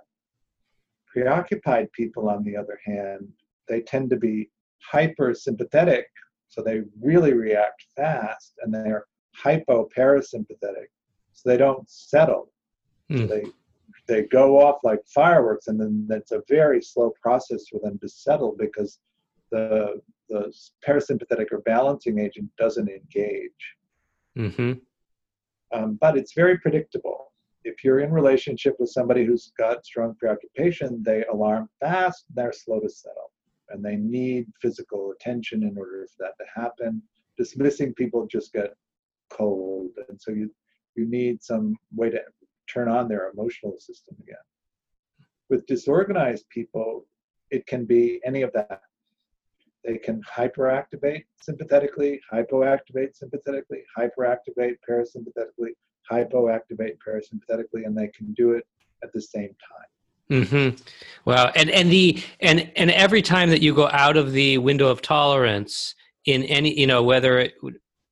Preoccupied 1.08 1.92
people, 1.92 2.30
on 2.30 2.44
the 2.44 2.58
other 2.58 2.80
hand, 2.84 3.30
they 3.68 3.82
tend 3.82 4.10
to 4.12 4.16
be 4.16 4.50
hyper 4.92 5.34
sympathetic, 5.34 6.08
so 6.56 6.62
they 6.62 6.84
really 7.02 7.34
react 7.34 7.86
fast, 7.98 8.54
and 8.62 8.74
they're 8.74 9.06
hypo 9.34 9.90
parasympathetic, 9.96 10.88
so 11.34 11.50
they 11.50 11.58
don't 11.58 11.90
settle. 11.90 12.50
So 13.12 13.18
hmm. 13.18 13.28
they 13.28 13.44
they 14.08 14.22
go 14.24 14.58
off 14.58 14.80
like 14.84 15.02
fireworks, 15.14 15.68
and 15.68 15.80
then 15.80 16.08
it's 16.12 16.32
a 16.32 16.44
very 16.48 16.82
slow 16.82 17.12
process 17.22 17.68
for 17.70 17.82
them 17.82 18.00
to 18.00 18.08
settle 18.08 18.56
because 18.58 19.00
the 19.52 20.02
the 20.30 20.54
parasympathetic 20.88 21.48
or 21.52 21.60
balancing 21.60 22.20
agent 22.20 22.50
doesn't 22.58 22.90
engage. 22.90 23.76
Mm-hmm. 24.38 24.74
Um, 25.74 25.98
but 26.00 26.18
it's 26.18 26.34
very 26.34 26.58
predictable. 26.58 27.34
If 27.66 27.84
you're 27.84 28.00
in 28.00 28.12
relationship 28.12 28.76
with 28.80 28.90
somebody 28.90 29.26
who's 29.26 29.52
got 29.58 29.86
strong 29.86 30.16
preoccupation, 30.16 31.04
they 31.04 31.26
alarm 31.26 31.70
fast, 31.80 32.26
they're 32.34 32.54
slow 32.54 32.80
to 32.80 32.90
settle 32.90 33.32
and 33.70 33.84
they 33.84 33.96
need 33.96 34.48
physical 34.62 35.12
attention 35.12 35.64
in 35.64 35.78
order 35.78 36.08
for 36.08 36.24
that 36.24 36.34
to 36.40 36.62
happen. 36.62 37.02
Dismissing 37.38 37.94
people 37.94 38.28
just 38.28 38.54
get 38.54 38.76
cold, 39.30 39.92
and 40.10 40.20
so 40.20 40.32
you 40.32 40.50
you 40.96 41.06
need 41.06 41.44
some 41.44 41.76
way 41.94 42.10
to 42.10 42.22
turn 42.72 42.88
on 42.88 43.08
their 43.08 43.32
emotional 43.32 43.78
system 43.78 44.16
again. 44.22 44.36
With 45.50 45.66
disorganized 45.68 46.48
people, 46.50 47.06
it 47.52 47.68
can 47.68 47.86
be 47.86 48.22
any 48.26 48.42
of 48.42 48.52
that. 48.54 48.82
They 49.84 49.98
can 49.98 50.22
hyperactivate 50.24 51.26
sympathetically, 51.42 52.20
hypoactivate 52.34 53.16
sympathetically, 53.16 53.84
hyperactivate 53.98 54.78
parasympathetically, 54.90 55.74
hypoactivate 56.12 56.98
parasympathetically, 57.08 57.86
and 57.86 57.96
they 57.96 58.08
can 58.08 58.34
do 58.34 58.54
it 58.54 58.66
at 59.04 59.14
the 59.14 59.22
same 59.22 59.50
time. 59.50 59.95
Mm-hmm. 60.32 60.78
Well, 61.26 61.52
and 61.56 61.70
and 61.70 61.92
the 61.92 62.22
and 62.40 62.72
and 62.76 62.92
every 62.92 63.22
time 63.22 63.50
that 63.50 63.62
you 63.62 63.74
go 63.74 63.90
out 63.92 64.18
of 64.18 64.32
the 64.32 64.58
window 64.58 64.88
of 64.88 65.02
tolerance 65.02 65.96
in 66.26 66.44
any, 66.44 66.80
you 66.80 66.88
know, 66.88 67.04
whether 67.04 67.40
it, 67.40 67.54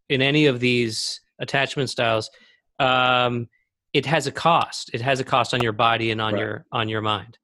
in 0.10 0.22
any 0.22 0.46
of 0.46 0.60
these 0.60 1.22
attachment 1.40 1.90
styles, 1.90 2.30
um, 2.80 3.48
it 3.94 4.06
has 4.06 4.28
a 4.28 4.32
cost. 4.32 4.92
It 4.94 5.02
has 5.02 5.20
a 5.20 5.24
cost 5.24 5.54
on 5.54 5.62
your 5.62 5.74
body 5.74 6.12
and 6.12 6.22
on 6.22 6.34
right. 6.34 6.40
your 6.40 6.66
on 6.72 6.90
your 6.90 7.02
mind, 7.02 7.38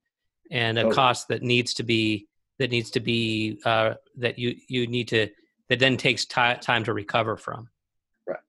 and 0.51 0.77
a 0.77 0.91
cost 0.91 1.27
that 1.29 1.43
needs 1.43 1.73
to 1.75 1.83
be 1.83 2.27
that 2.59 2.71
needs 2.71 2.91
to 2.91 2.99
be 2.99 3.59
uh, 3.65 3.93
that 4.17 4.37
you 4.37 4.55
you 4.67 4.87
need 4.87 5.07
to 5.09 5.29
that 5.69 5.79
then 5.79 5.97
takes 5.97 6.25
t- 6.25 6.55
time 6.61 6.83
to 6.83 6.93
recover 6.93 7.37
from. 7.37 7.69
Right. 8.27 8.39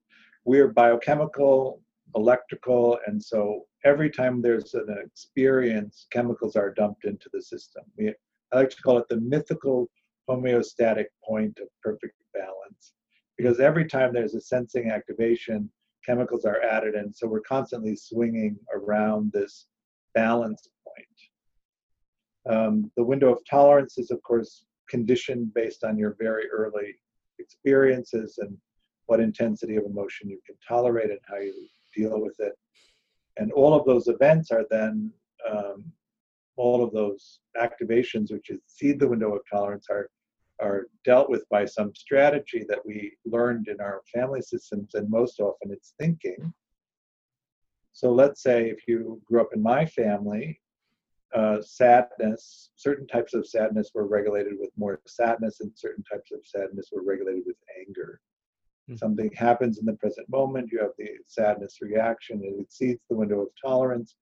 We're 0.45 0.69
biochemical, 0.69 1.81
electrical, 2.15 2.99
and 3.07 3.23
so 3.23 3.65
every 3.85 4.11
time 4.11 4.43
there's 4.43 4.74
an 4.74 4.97
experience, 5.05 6.07
chemicals 6.12 6.57
are 6.57 6.74
dumped 6.74 7.05
into 7.05 7.28
the 7.32 7.43
system. 7.43 7.85
We, 7.97 8.12
I 8.53 8.57
like 8.57 8.70
to 8.70 8.82
call 8.82 8.99
it 8.99 9.09
the 9.09 9.20
mythical 9.20 9.89
homeostatic 10.28 11.07
point 11.24 11.59
of 11.61 11.69
perfect 11.82 12.15
balance. 12.35 12.95
Because 13.37 13.61
every 13.61 13.87
time 13.87 14.12
there's 14.12 14.35
a 14.35 14.41
sensing 14.41 14.91
activation, 14.91 15.70
chemicals 16.05 16.45
are 16.45 16.62
added 16.62 16.95
and 16.95 17.15
so 17.15 17.27
we're 17.27 17.41
constantly 17.41 17.95
swinging 17.97 18.57
around 18.74 19.32
this 19.32 19.66
balance 20.15 20.69
point. 20.87 22.57
Um, 22.57 22.91
the 22.97 23.05
window 23.05 23.32
of 23.32 23.39
tolerance 23.49 23.99
is, 23.99 24.11
of 24.11 24.23
course, 24.23 24.65
conditioned 24.89 25.53
based 25.55 25.85
on 25.85 25.99
your 25.99 26.16
very 26.19 26.49
early 26.51 26.95
experiences 27.39 28.39
and 28.39 28.57
what 29.07 29.20
intensity 29.20 29.77
of 29.77 29.85
emotion 29.85 30.28
you 30.28 30.41
can 30.47 30.57
tolerate 30.66 31.11
and 31.11 31.19
how 31.28 31.39
you 31.39 31.55
deal 31.95 32.21
with 32.21 32.37
it. 32.41 32.53
And 33.37 33.53
all 33.53 33.75
of 33.75 33.87
those 33.87 34.09
events 34.09 34.51
are 34.51 34.67
then 34.71 35.12
um, 35.51 35.85
all 36.57 36.85
of 36.85 36.93
those 36.93 37.41
activations 37.61 38.31
which 38.31 38.51
exceed 38.51 39.01
the 39.01 39.09
window 39.09 39.35
of 39.35 39.43
tolerance 39.51 39.87
are 39.91 40.11
are 40.61 40.89
dealt 41.07 41.31
with 41.31 41.49
by 41.49 41.65
some 41.65 41.91
strategy 41.95 42.67
that 42.69 42.85
we 42.85 43.17
learned 43.25 43.69
in 43.69 43.81
our 43.81 44.03
family 44.12 44.43
systems 44.43 44.95
and 44.95 45.09
most 45.09 45.41
often 45.41 45.71
it's 45.71 45.95
thinking. 45.99 46.53
So 47.95 48.12
let's 48.12 48.43
say 48.43 48.69
if 48.69 48.87
you 48.87 49.23
grew 49.25 49.41
up 49.41 49.55
in 49.55 49.62
my 49.62 49.87
family 49.87 50.61
uh, 51.35 51.62
sadness 51.62 52.71
certain 52.77 53.07
types 53.07 53.35
of 53.35 53.47
sadness 53.47 53.93
were 53.95 54.07
regulated 54.07 54.55
with 54.59 54.71
more 54.77 55.01
sadness 55.07 55.61
and 55.61 55.71
certain 55.75 56.05
types 56.05 56.31
of 56.33 56.41
sadness 56.45 56.91
were 56.93 57.05
regulated 57.05 57.45
with 57.47 57.57
anger 57.79 58.21
Mm-hmm. 58.91 58.97
Something 58.97 59.31
happens 59.37 59.79
in 59.79 59.87
the 59.87 59.95
present 59.95 60.29
moment, 60.29 60.71
you 60.73 60.81
have 60.81 60.91
the 60.99 61.09
sadness 61.27 61.79
reaction, 61.81 62.43
it 62.43 62.61
exceeds 62.61 63.01
the 63.09 63.17
window 63.17 63.41
of 63.43 63.49
tolerance. 63.62 64.17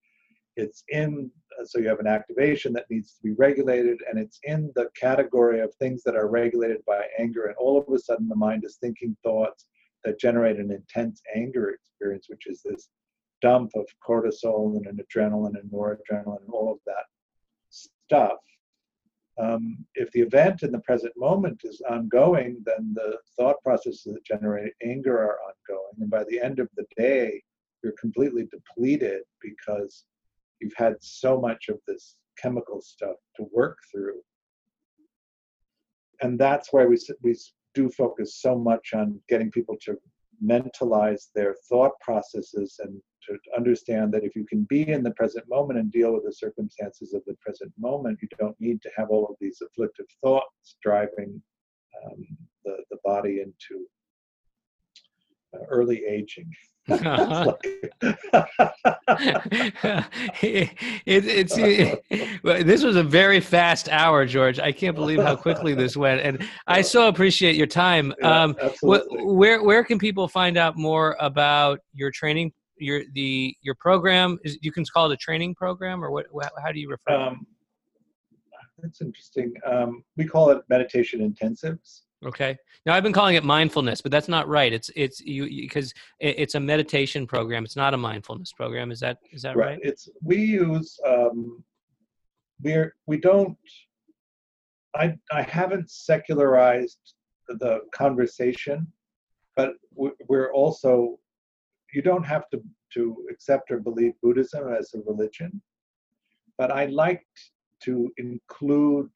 It's 0.56 0.84
in, 0.88 1.30
so 1.64 1.78
you 1.78 1.88
have 1.88 2.00
an 2.00 2.06
activation 2.06 2.72
that 2.74 2.90
needs 2.90 3.14
to 3.14 3.22
be 3.22 3.32
regulated, 3.38 3.98
and 4.08 4.18
it's 4.18 4.40
in 4.42 4.70
the 4.74 4.90
category 5.00 5.60
of 5.60 5.72
things 5.74 6.02
that 6.02 6.16
are 6.16 6.28
regulated 6.28 6.84
by 6.84 7.06
anger. 7.18 7.46
And 7.46 7.56
all 7.56 7.78
of 7.78 7.88
a 7.94 7.98
sudden, 7.98 8.28
the 8.28 8.34
mind 8.34 8.64
is 8.64 8.76
thinking 8.76 9.16
thoughts 9.22 9.66
that 10.04 10.20
generate 10.20 10.58
an 10.58 10.70
intense 10.72 11.22
anger 11.34 11.70
experience, 11.70 12.26
which 12.28 12.46
is 12.46 12.60
this 12.62 12.88
dump 13.40 13.70
of 13.76 13.86
cortisol 14.06 14.76
and 14.76 14.86
an 14.86 14.98
adrenaline 14.98 15.58
and 15.58 15.70
noradrenaline 15.70 16.42
and 16.42 16.50
all 16.52 16.72
of 16.72 16.78
that 16.86 17.04
stuff 17.70 18.38
um, 19.40 19.84
if 19.94 20.10
the 20.12 20.20
event 20.20 20.62
in 20.62 20.72
the 20.72 20.80
present 20.80 21.12
moment 21.16 21.60
is 21.64 21.80
ongoing, 21.88 22.62
then 22.64 22.92
the 22.94 23.18
thought 23.36 23.56
processes 23.62 24.02
that 24.06 24.24
generate 24.24 24.72
anger 24.82 25.16
are 25.16 25.38
ongoing. 25.40 25.94
And 26.00 26.10
by 26.10 26.24
the 26.28 26.40
end 26.40 26.58
of 26.58 26.68
the 26.76 26.86
day, 26.96 27.42
you're 27.82 27.94
completely 28.00 28.48
depleted 28.50 29.22
because 29.40 30.04
you've 30.60 30.74
had 30.76 30.96
so 31.00 31.40
much 31.40 31.68
of 31.68 31.78
this 31.86 32.16
chemical 32.36 32.80
stuff 32.80 33.16
to 33.36 33.46
work 33.52 33.78
through. 33.92 34.20
And 36.20 36.38
that's 36.38 36.72
why 36.72 36.84
we, 36.84 36.98
we 37.22 37.36
do 37.74 37.88
focus 37.90 38.40
so 38.40 38.58
much 38.58 38.92
on 38.92 39.20
getting 39.28 39.52
people 39.52 39.76
to 39.82 39.96
mentalize 40.44 41.28
their 41.34 41.54
thought 41.68 41.92
processes 42.00 42.80
and 42.82 43.00
to 43.36 43.56
understand 43.56 44.12
that 44.12 44.24
if 44.24 44.34
you 44.34 44.44
can 44.44 44.64
be 44.68 44.88
in 44.88 45.02
the 45.02 45.10
present 45.12 45.48
moment 45.48 45.78
and 45.78 45.92
deal 45.92 46.12
with 46.12 46.24
the 46.24 46.32
circumstances 46.32 47.14
of 47.14 47.22
the 47.26 47.34
present 47.40 47.72
moment, 47.78 48.18
you 48.22 48.28
don't 48.38 48.58
need 48.60 48.80
to 48.82 48.90
have 48.96 49.10
all 49.10 49.26
of 49.26 49.36
these 49.40 49.60
afflictive 49.62 50.06
thoughts 50.22 50.76
driving 50.82 51.40
um, 52.04 52.26
the, 52.64 52.76
the 52.90 52.98
body 53.04 53.40
into 53.40 53.86
uh, 55.54 55.64
early 55.68 56.04
aging. 56.04 56.50
Uh-huh. 56.88 57.54
it, 60.42 60.70
it's 61.06 61.56
it, 61.56 62.66
this 62.66 62.82
was 62.82 62.96
a 62.96 63.02
very 63.02 63.40
fast 63.40 63.88
hour, 63.88 64.24
George. 64.26 64.58
I 64.58 64.72
can't 64.72 64.94
believe 64.94 65.20
how 65.20 65.36
quickly 65.36 65.74
this 65.74 65.96
went, 65.96 66.20
and 66.20 66.46
I 66.66 66.82
so 66.82 67.08
appreciate 67.08 67.56
your 67.56 67.66
time. 67.66 68.14
Yeah, 68.20 68.44
um, 68.44 68.56
wh- 68.82 69.06
where 69.10 69.62
where 69.62 69.84
can 69.84 69.98
people 69.98 70.28
find 70.28 70.56
out 70.56 70.76
more 70.76 71.16
about 71.20 71.80
your 71.94 72.10
training 72.10 72.52
your 72.80 73.02
the 73.14 73.56
your 73.62 73.74
program 73.74 74.38
is 74.44 74.58
you 74.62 74.72
can 74.72 74.84
call 74.84 75.10
it 75.10 75.14
a 75.14 75.16
training 75.16 75.54
program 75.54 76.04
or 76.04 76.10
what 76.10 76.26
how 76.62 76.72
do 76.72 76.80
you 76.80 76.90
refer 76.90 77.14
um, 77.14 77.46
that's 78.82 79.00
interesting. 79.00 79.54
Um, 79.66 80.04
we 80.16 80.24
call 80.24 80.50
it 80.50 80.62
meditation 80.68 81.20
intensives. 81.20 82.02
Okay. 82.24 82.56
Now 82.84 82.94
i've 82.94 83.02
been 83.02 83.12
calling 83.12 83.36
it 83.36 83.44
mindfulness 83.44 84.00
but 84.00 84.10
that's 84.10 84.28
not 84.28 84.48
right. 84.48 84.72
It's 84.72 84.90
it's 84.96 85.20
you 85.20 85.46
because 85.46 85.94
it's 86.18 86.56
a 86.56 86.60
meditation 86.60 87.26
program. 87.26 87.64
It's 87.64 87.76
not 87.76 87.94
a 87.94 87.96
mindfulness 87.96 88.52
program. 88.52 88.90
Is 88.90 89.00
that 89.00 89.18
is 89.30 89.42
that 89.42 89.56
right, 89.56 89.70
right? 89.70 89.78
it's 89.82 90.08
we 90.22 90.38
use 90.38 90.98
um 91.06 91.62
we're 92.60 92.96
we 93.06 93.18
don't 93.18 93.56
i 94.96 95.14
i 95.30 95.42
haven't 95.42 95.88
secularized 95.90 97.14
the 97.48 97.80
conversation 97.92 98.84
but 99.54 99.74
we're 99.94 100.52
also 100.52 101.18
you 101.92 102.02
don't 102.02 102.24
have 102.24 102.48
to, 102.50 102.62
to 102.94 103.26
accept 103.30 103.70
or 103.70 103.80
believe 103.80 104.12
Buddhism 104.22 104.72
as 104.72 104.94
a 104.94 105.00
religion, 105.06 105.60
but 106.56 106.70
I 106.70 106.86
liked 106.86 107.24
to 107.84 108.10
include 108.16 109.08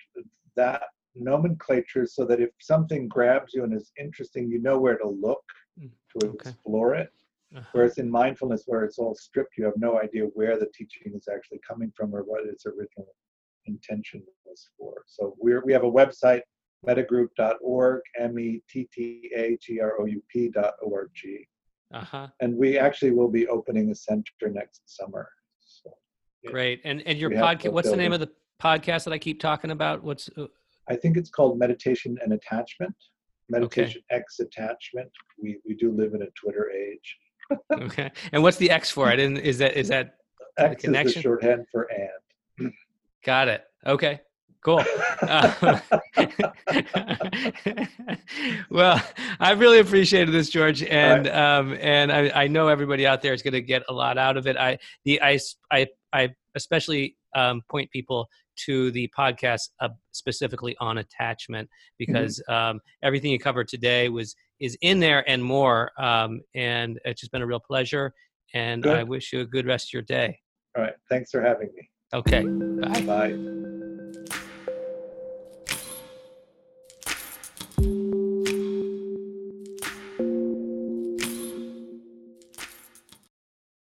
that 0.56 0.82
nomenclature 1.14 2.06
so 2.06 2.24
that 2.24 2.40
if 2.40 2.50
something 2.60 3.08
grabs 3.08 3.52
you 3.54 3.64
and 3.64 3.74
is 3.74 3.92
interesting, 3.98 4.48
you 4.48 4.60
know 4.60 4.78
where 4.78 4.96
to 4.96 5.08
look 5.08 5.44
mm, 5.80 5.90
to 6.18 6.28
okay. 6.28 6.50
explore 6.50 6.94
it. 6.94 7.10
Uh-huh. 7.54 7.64
Whereas 7.72 7.98
in 7.98 8.10
mindfulness, 8.10 8.64
where 8.66 8.84
it's 8.84 8.98
all 8.98 9.14
stripped, 9.14 9.58
you 9.58 9.64
have 9.64 9.76
no 9.76 10.00
idea 10.00 10.24
where 10.34 10.58
the 10.58 10.70
teaching 10.74 11.12
is 11.14 11.28
actually 11.32 11.60
coming 11.68 11.92
from 11.94 12.14
or 12.14 12.22
what 12.22 12.46
its 12.46 12.64
original 12.64 13.14
intention 13.66 14.22
was 14.46 14.70
for. 14.78 15.02
So 15.06 15.36
we're, 15.38 15.62
we 15.64 15.72
have 15.72 15.84
a 15.84 15.90
website, 15.90 16.40
mettagroup.org, 16.86 18.00
M 18.18 18.38
E 18.38 18.62
T 18.70 18.88
T 18.92 19.30
A 19.36 19.58
G 19.60 19.80
R 19.80 20.00
O 20.00 20.06
U 20.06 20.22
P.org 20.30 21.10
Uh 21.92 22.04
huh. 22.04 22.28
and 22.40 22.56
we 22.56 22.78
actually 22.78 23.10
will 23.10 23.28
be 23.28 23.46
opening 23.48 23.90
a 23.90 23.94
center 23.94 24.48
next 24.50 24.82
summer. 24.86 25.28
So 25.60 25.90
Yeah. 26.42 26.50
Great. 26.50 26.80
And 26.84 27.02
and 27.06 27.18
your 27.18 27.30
podcast. 27.30 27.72
What's 27.72 27.90
the 27.90 27.96
name 27.96 28.12
of 28.12 28.20
the 28.20 28.30
podcast 28.60 29.04
that 29.04 29.12
I 29.12 29.18
keep 29.18 29.40
talking 29.40 29.70
about? 29.70 30.02
What's 30.02 30.28
uh, 30.36 30.46
I 30.88 30.96
think 30.96 31.16
it's 31.16 31.30
called 31.30 31.58
meditation 31.58 32.18
and 32.22 32.32
attachment. 32.32 32.94
Meditation 33.48 34.02
X 34.10 34.40
attachment. 34.40 35.10
We 35.40 35.58
we 35.66 35.74
do 35.74 35.92
live 35.92 36.14
in 36.14 36.22
a 36.22 36.30
Twitter 36.40 36.70
age. 36.70 37.16
okay? 37.72 38.10
And 38.32 38.42
what's 38.42 38.56
the 38.56 38.70
X 38.70 38.90
for? 38.90 39.08
I 39.08 39.16
didn't. 39.16 39.38
Is 39.38 39.58
that 39.58 39.76
is 39.76 39.88
that 39.88 40.14
X 40.58 40.76
is 40.76 40.84
connection? 40.84 41.18
the 41.18 41.22
shorthand 41.22 41.66
for 41.70 41.88
and. 42.58 42.72
got 43.24 43.48
it? 43.48 43.64
Okay. 43.86 44.20
Cool. 44.64 44.84
Uh, 45.22 45.80
well, 48.70 49.02
I 49.40 49.52
really 49.52 49.80
appreciated 49.80 50.32
this, 50.32 50.48
George, 50.50 50.84
and 50.84 51.26
um, 51.28 51.76
and 51.80 52.12
I, 52.12 52.30
I 52.44 52.46
know 52.46 52.68
everybody 52.68 53.04
out 53.04 53.22
there 53.22 53.32
is 53.34 53.42
going 53.42 53.54
to 53.54 53.60
get 53.60 53.82
a 53.88 53.92
lot 53.92 54.18
out 54.18 54.36
of 54.36 54.46
it. 54.46 54.56
I 54.56 54.78
the 55.04 55.20
I 55.20 55.40
I, 55.72 55.88
I 56.12 56.28
especially 56.54 57.16
um, 57.34 57.62
point 57.68 57.90
people 57.90 58.28
to 58.66 58.90
the 58.92 59.10
podcast 59.16 59.70
uh, 59.80 59.88
specifically 60.12 60.76
on 60.80 60.98
attachment 60.98 61.68
because 61.98 62.40
um, 62.48 62.80
everything 63.02 63.30
you 63.30 63.38
covered 63.38 63.66
today 63.66 64.08
was 64.08 64.36
is 64.60 64.76
in 64.80 65.00
there 65.00 65.28
and 65.28 65.42
more. 65.42 65.90
Um, 65.98 66.40
and 66.54 67.00
it's 67.04 67.20
just 67.20 67.32
been 67.32 67.42
a 67.42 67.46
real 67.46 67.60
pleasure. 67.60 68.14
And 68.54 68.86
I 68.86 69.02
wish 69.02 69.32
you 69.32 69.40
a 69.40 69.46
good 69.46 69.66
rest 69.66 69.88
of 69.88 69.92
your 69.94 70.02
day. 70.02 70.38
All 70.76 70.84
right. 70.84 70.94
Thanks 71.08 71.30
for 71.30 71.40
having 71.40 71.70
me. 71.74 71.88
Okay. 72.14 72.44
Bye. 72.44 73.28
Bye. 73.30 74.38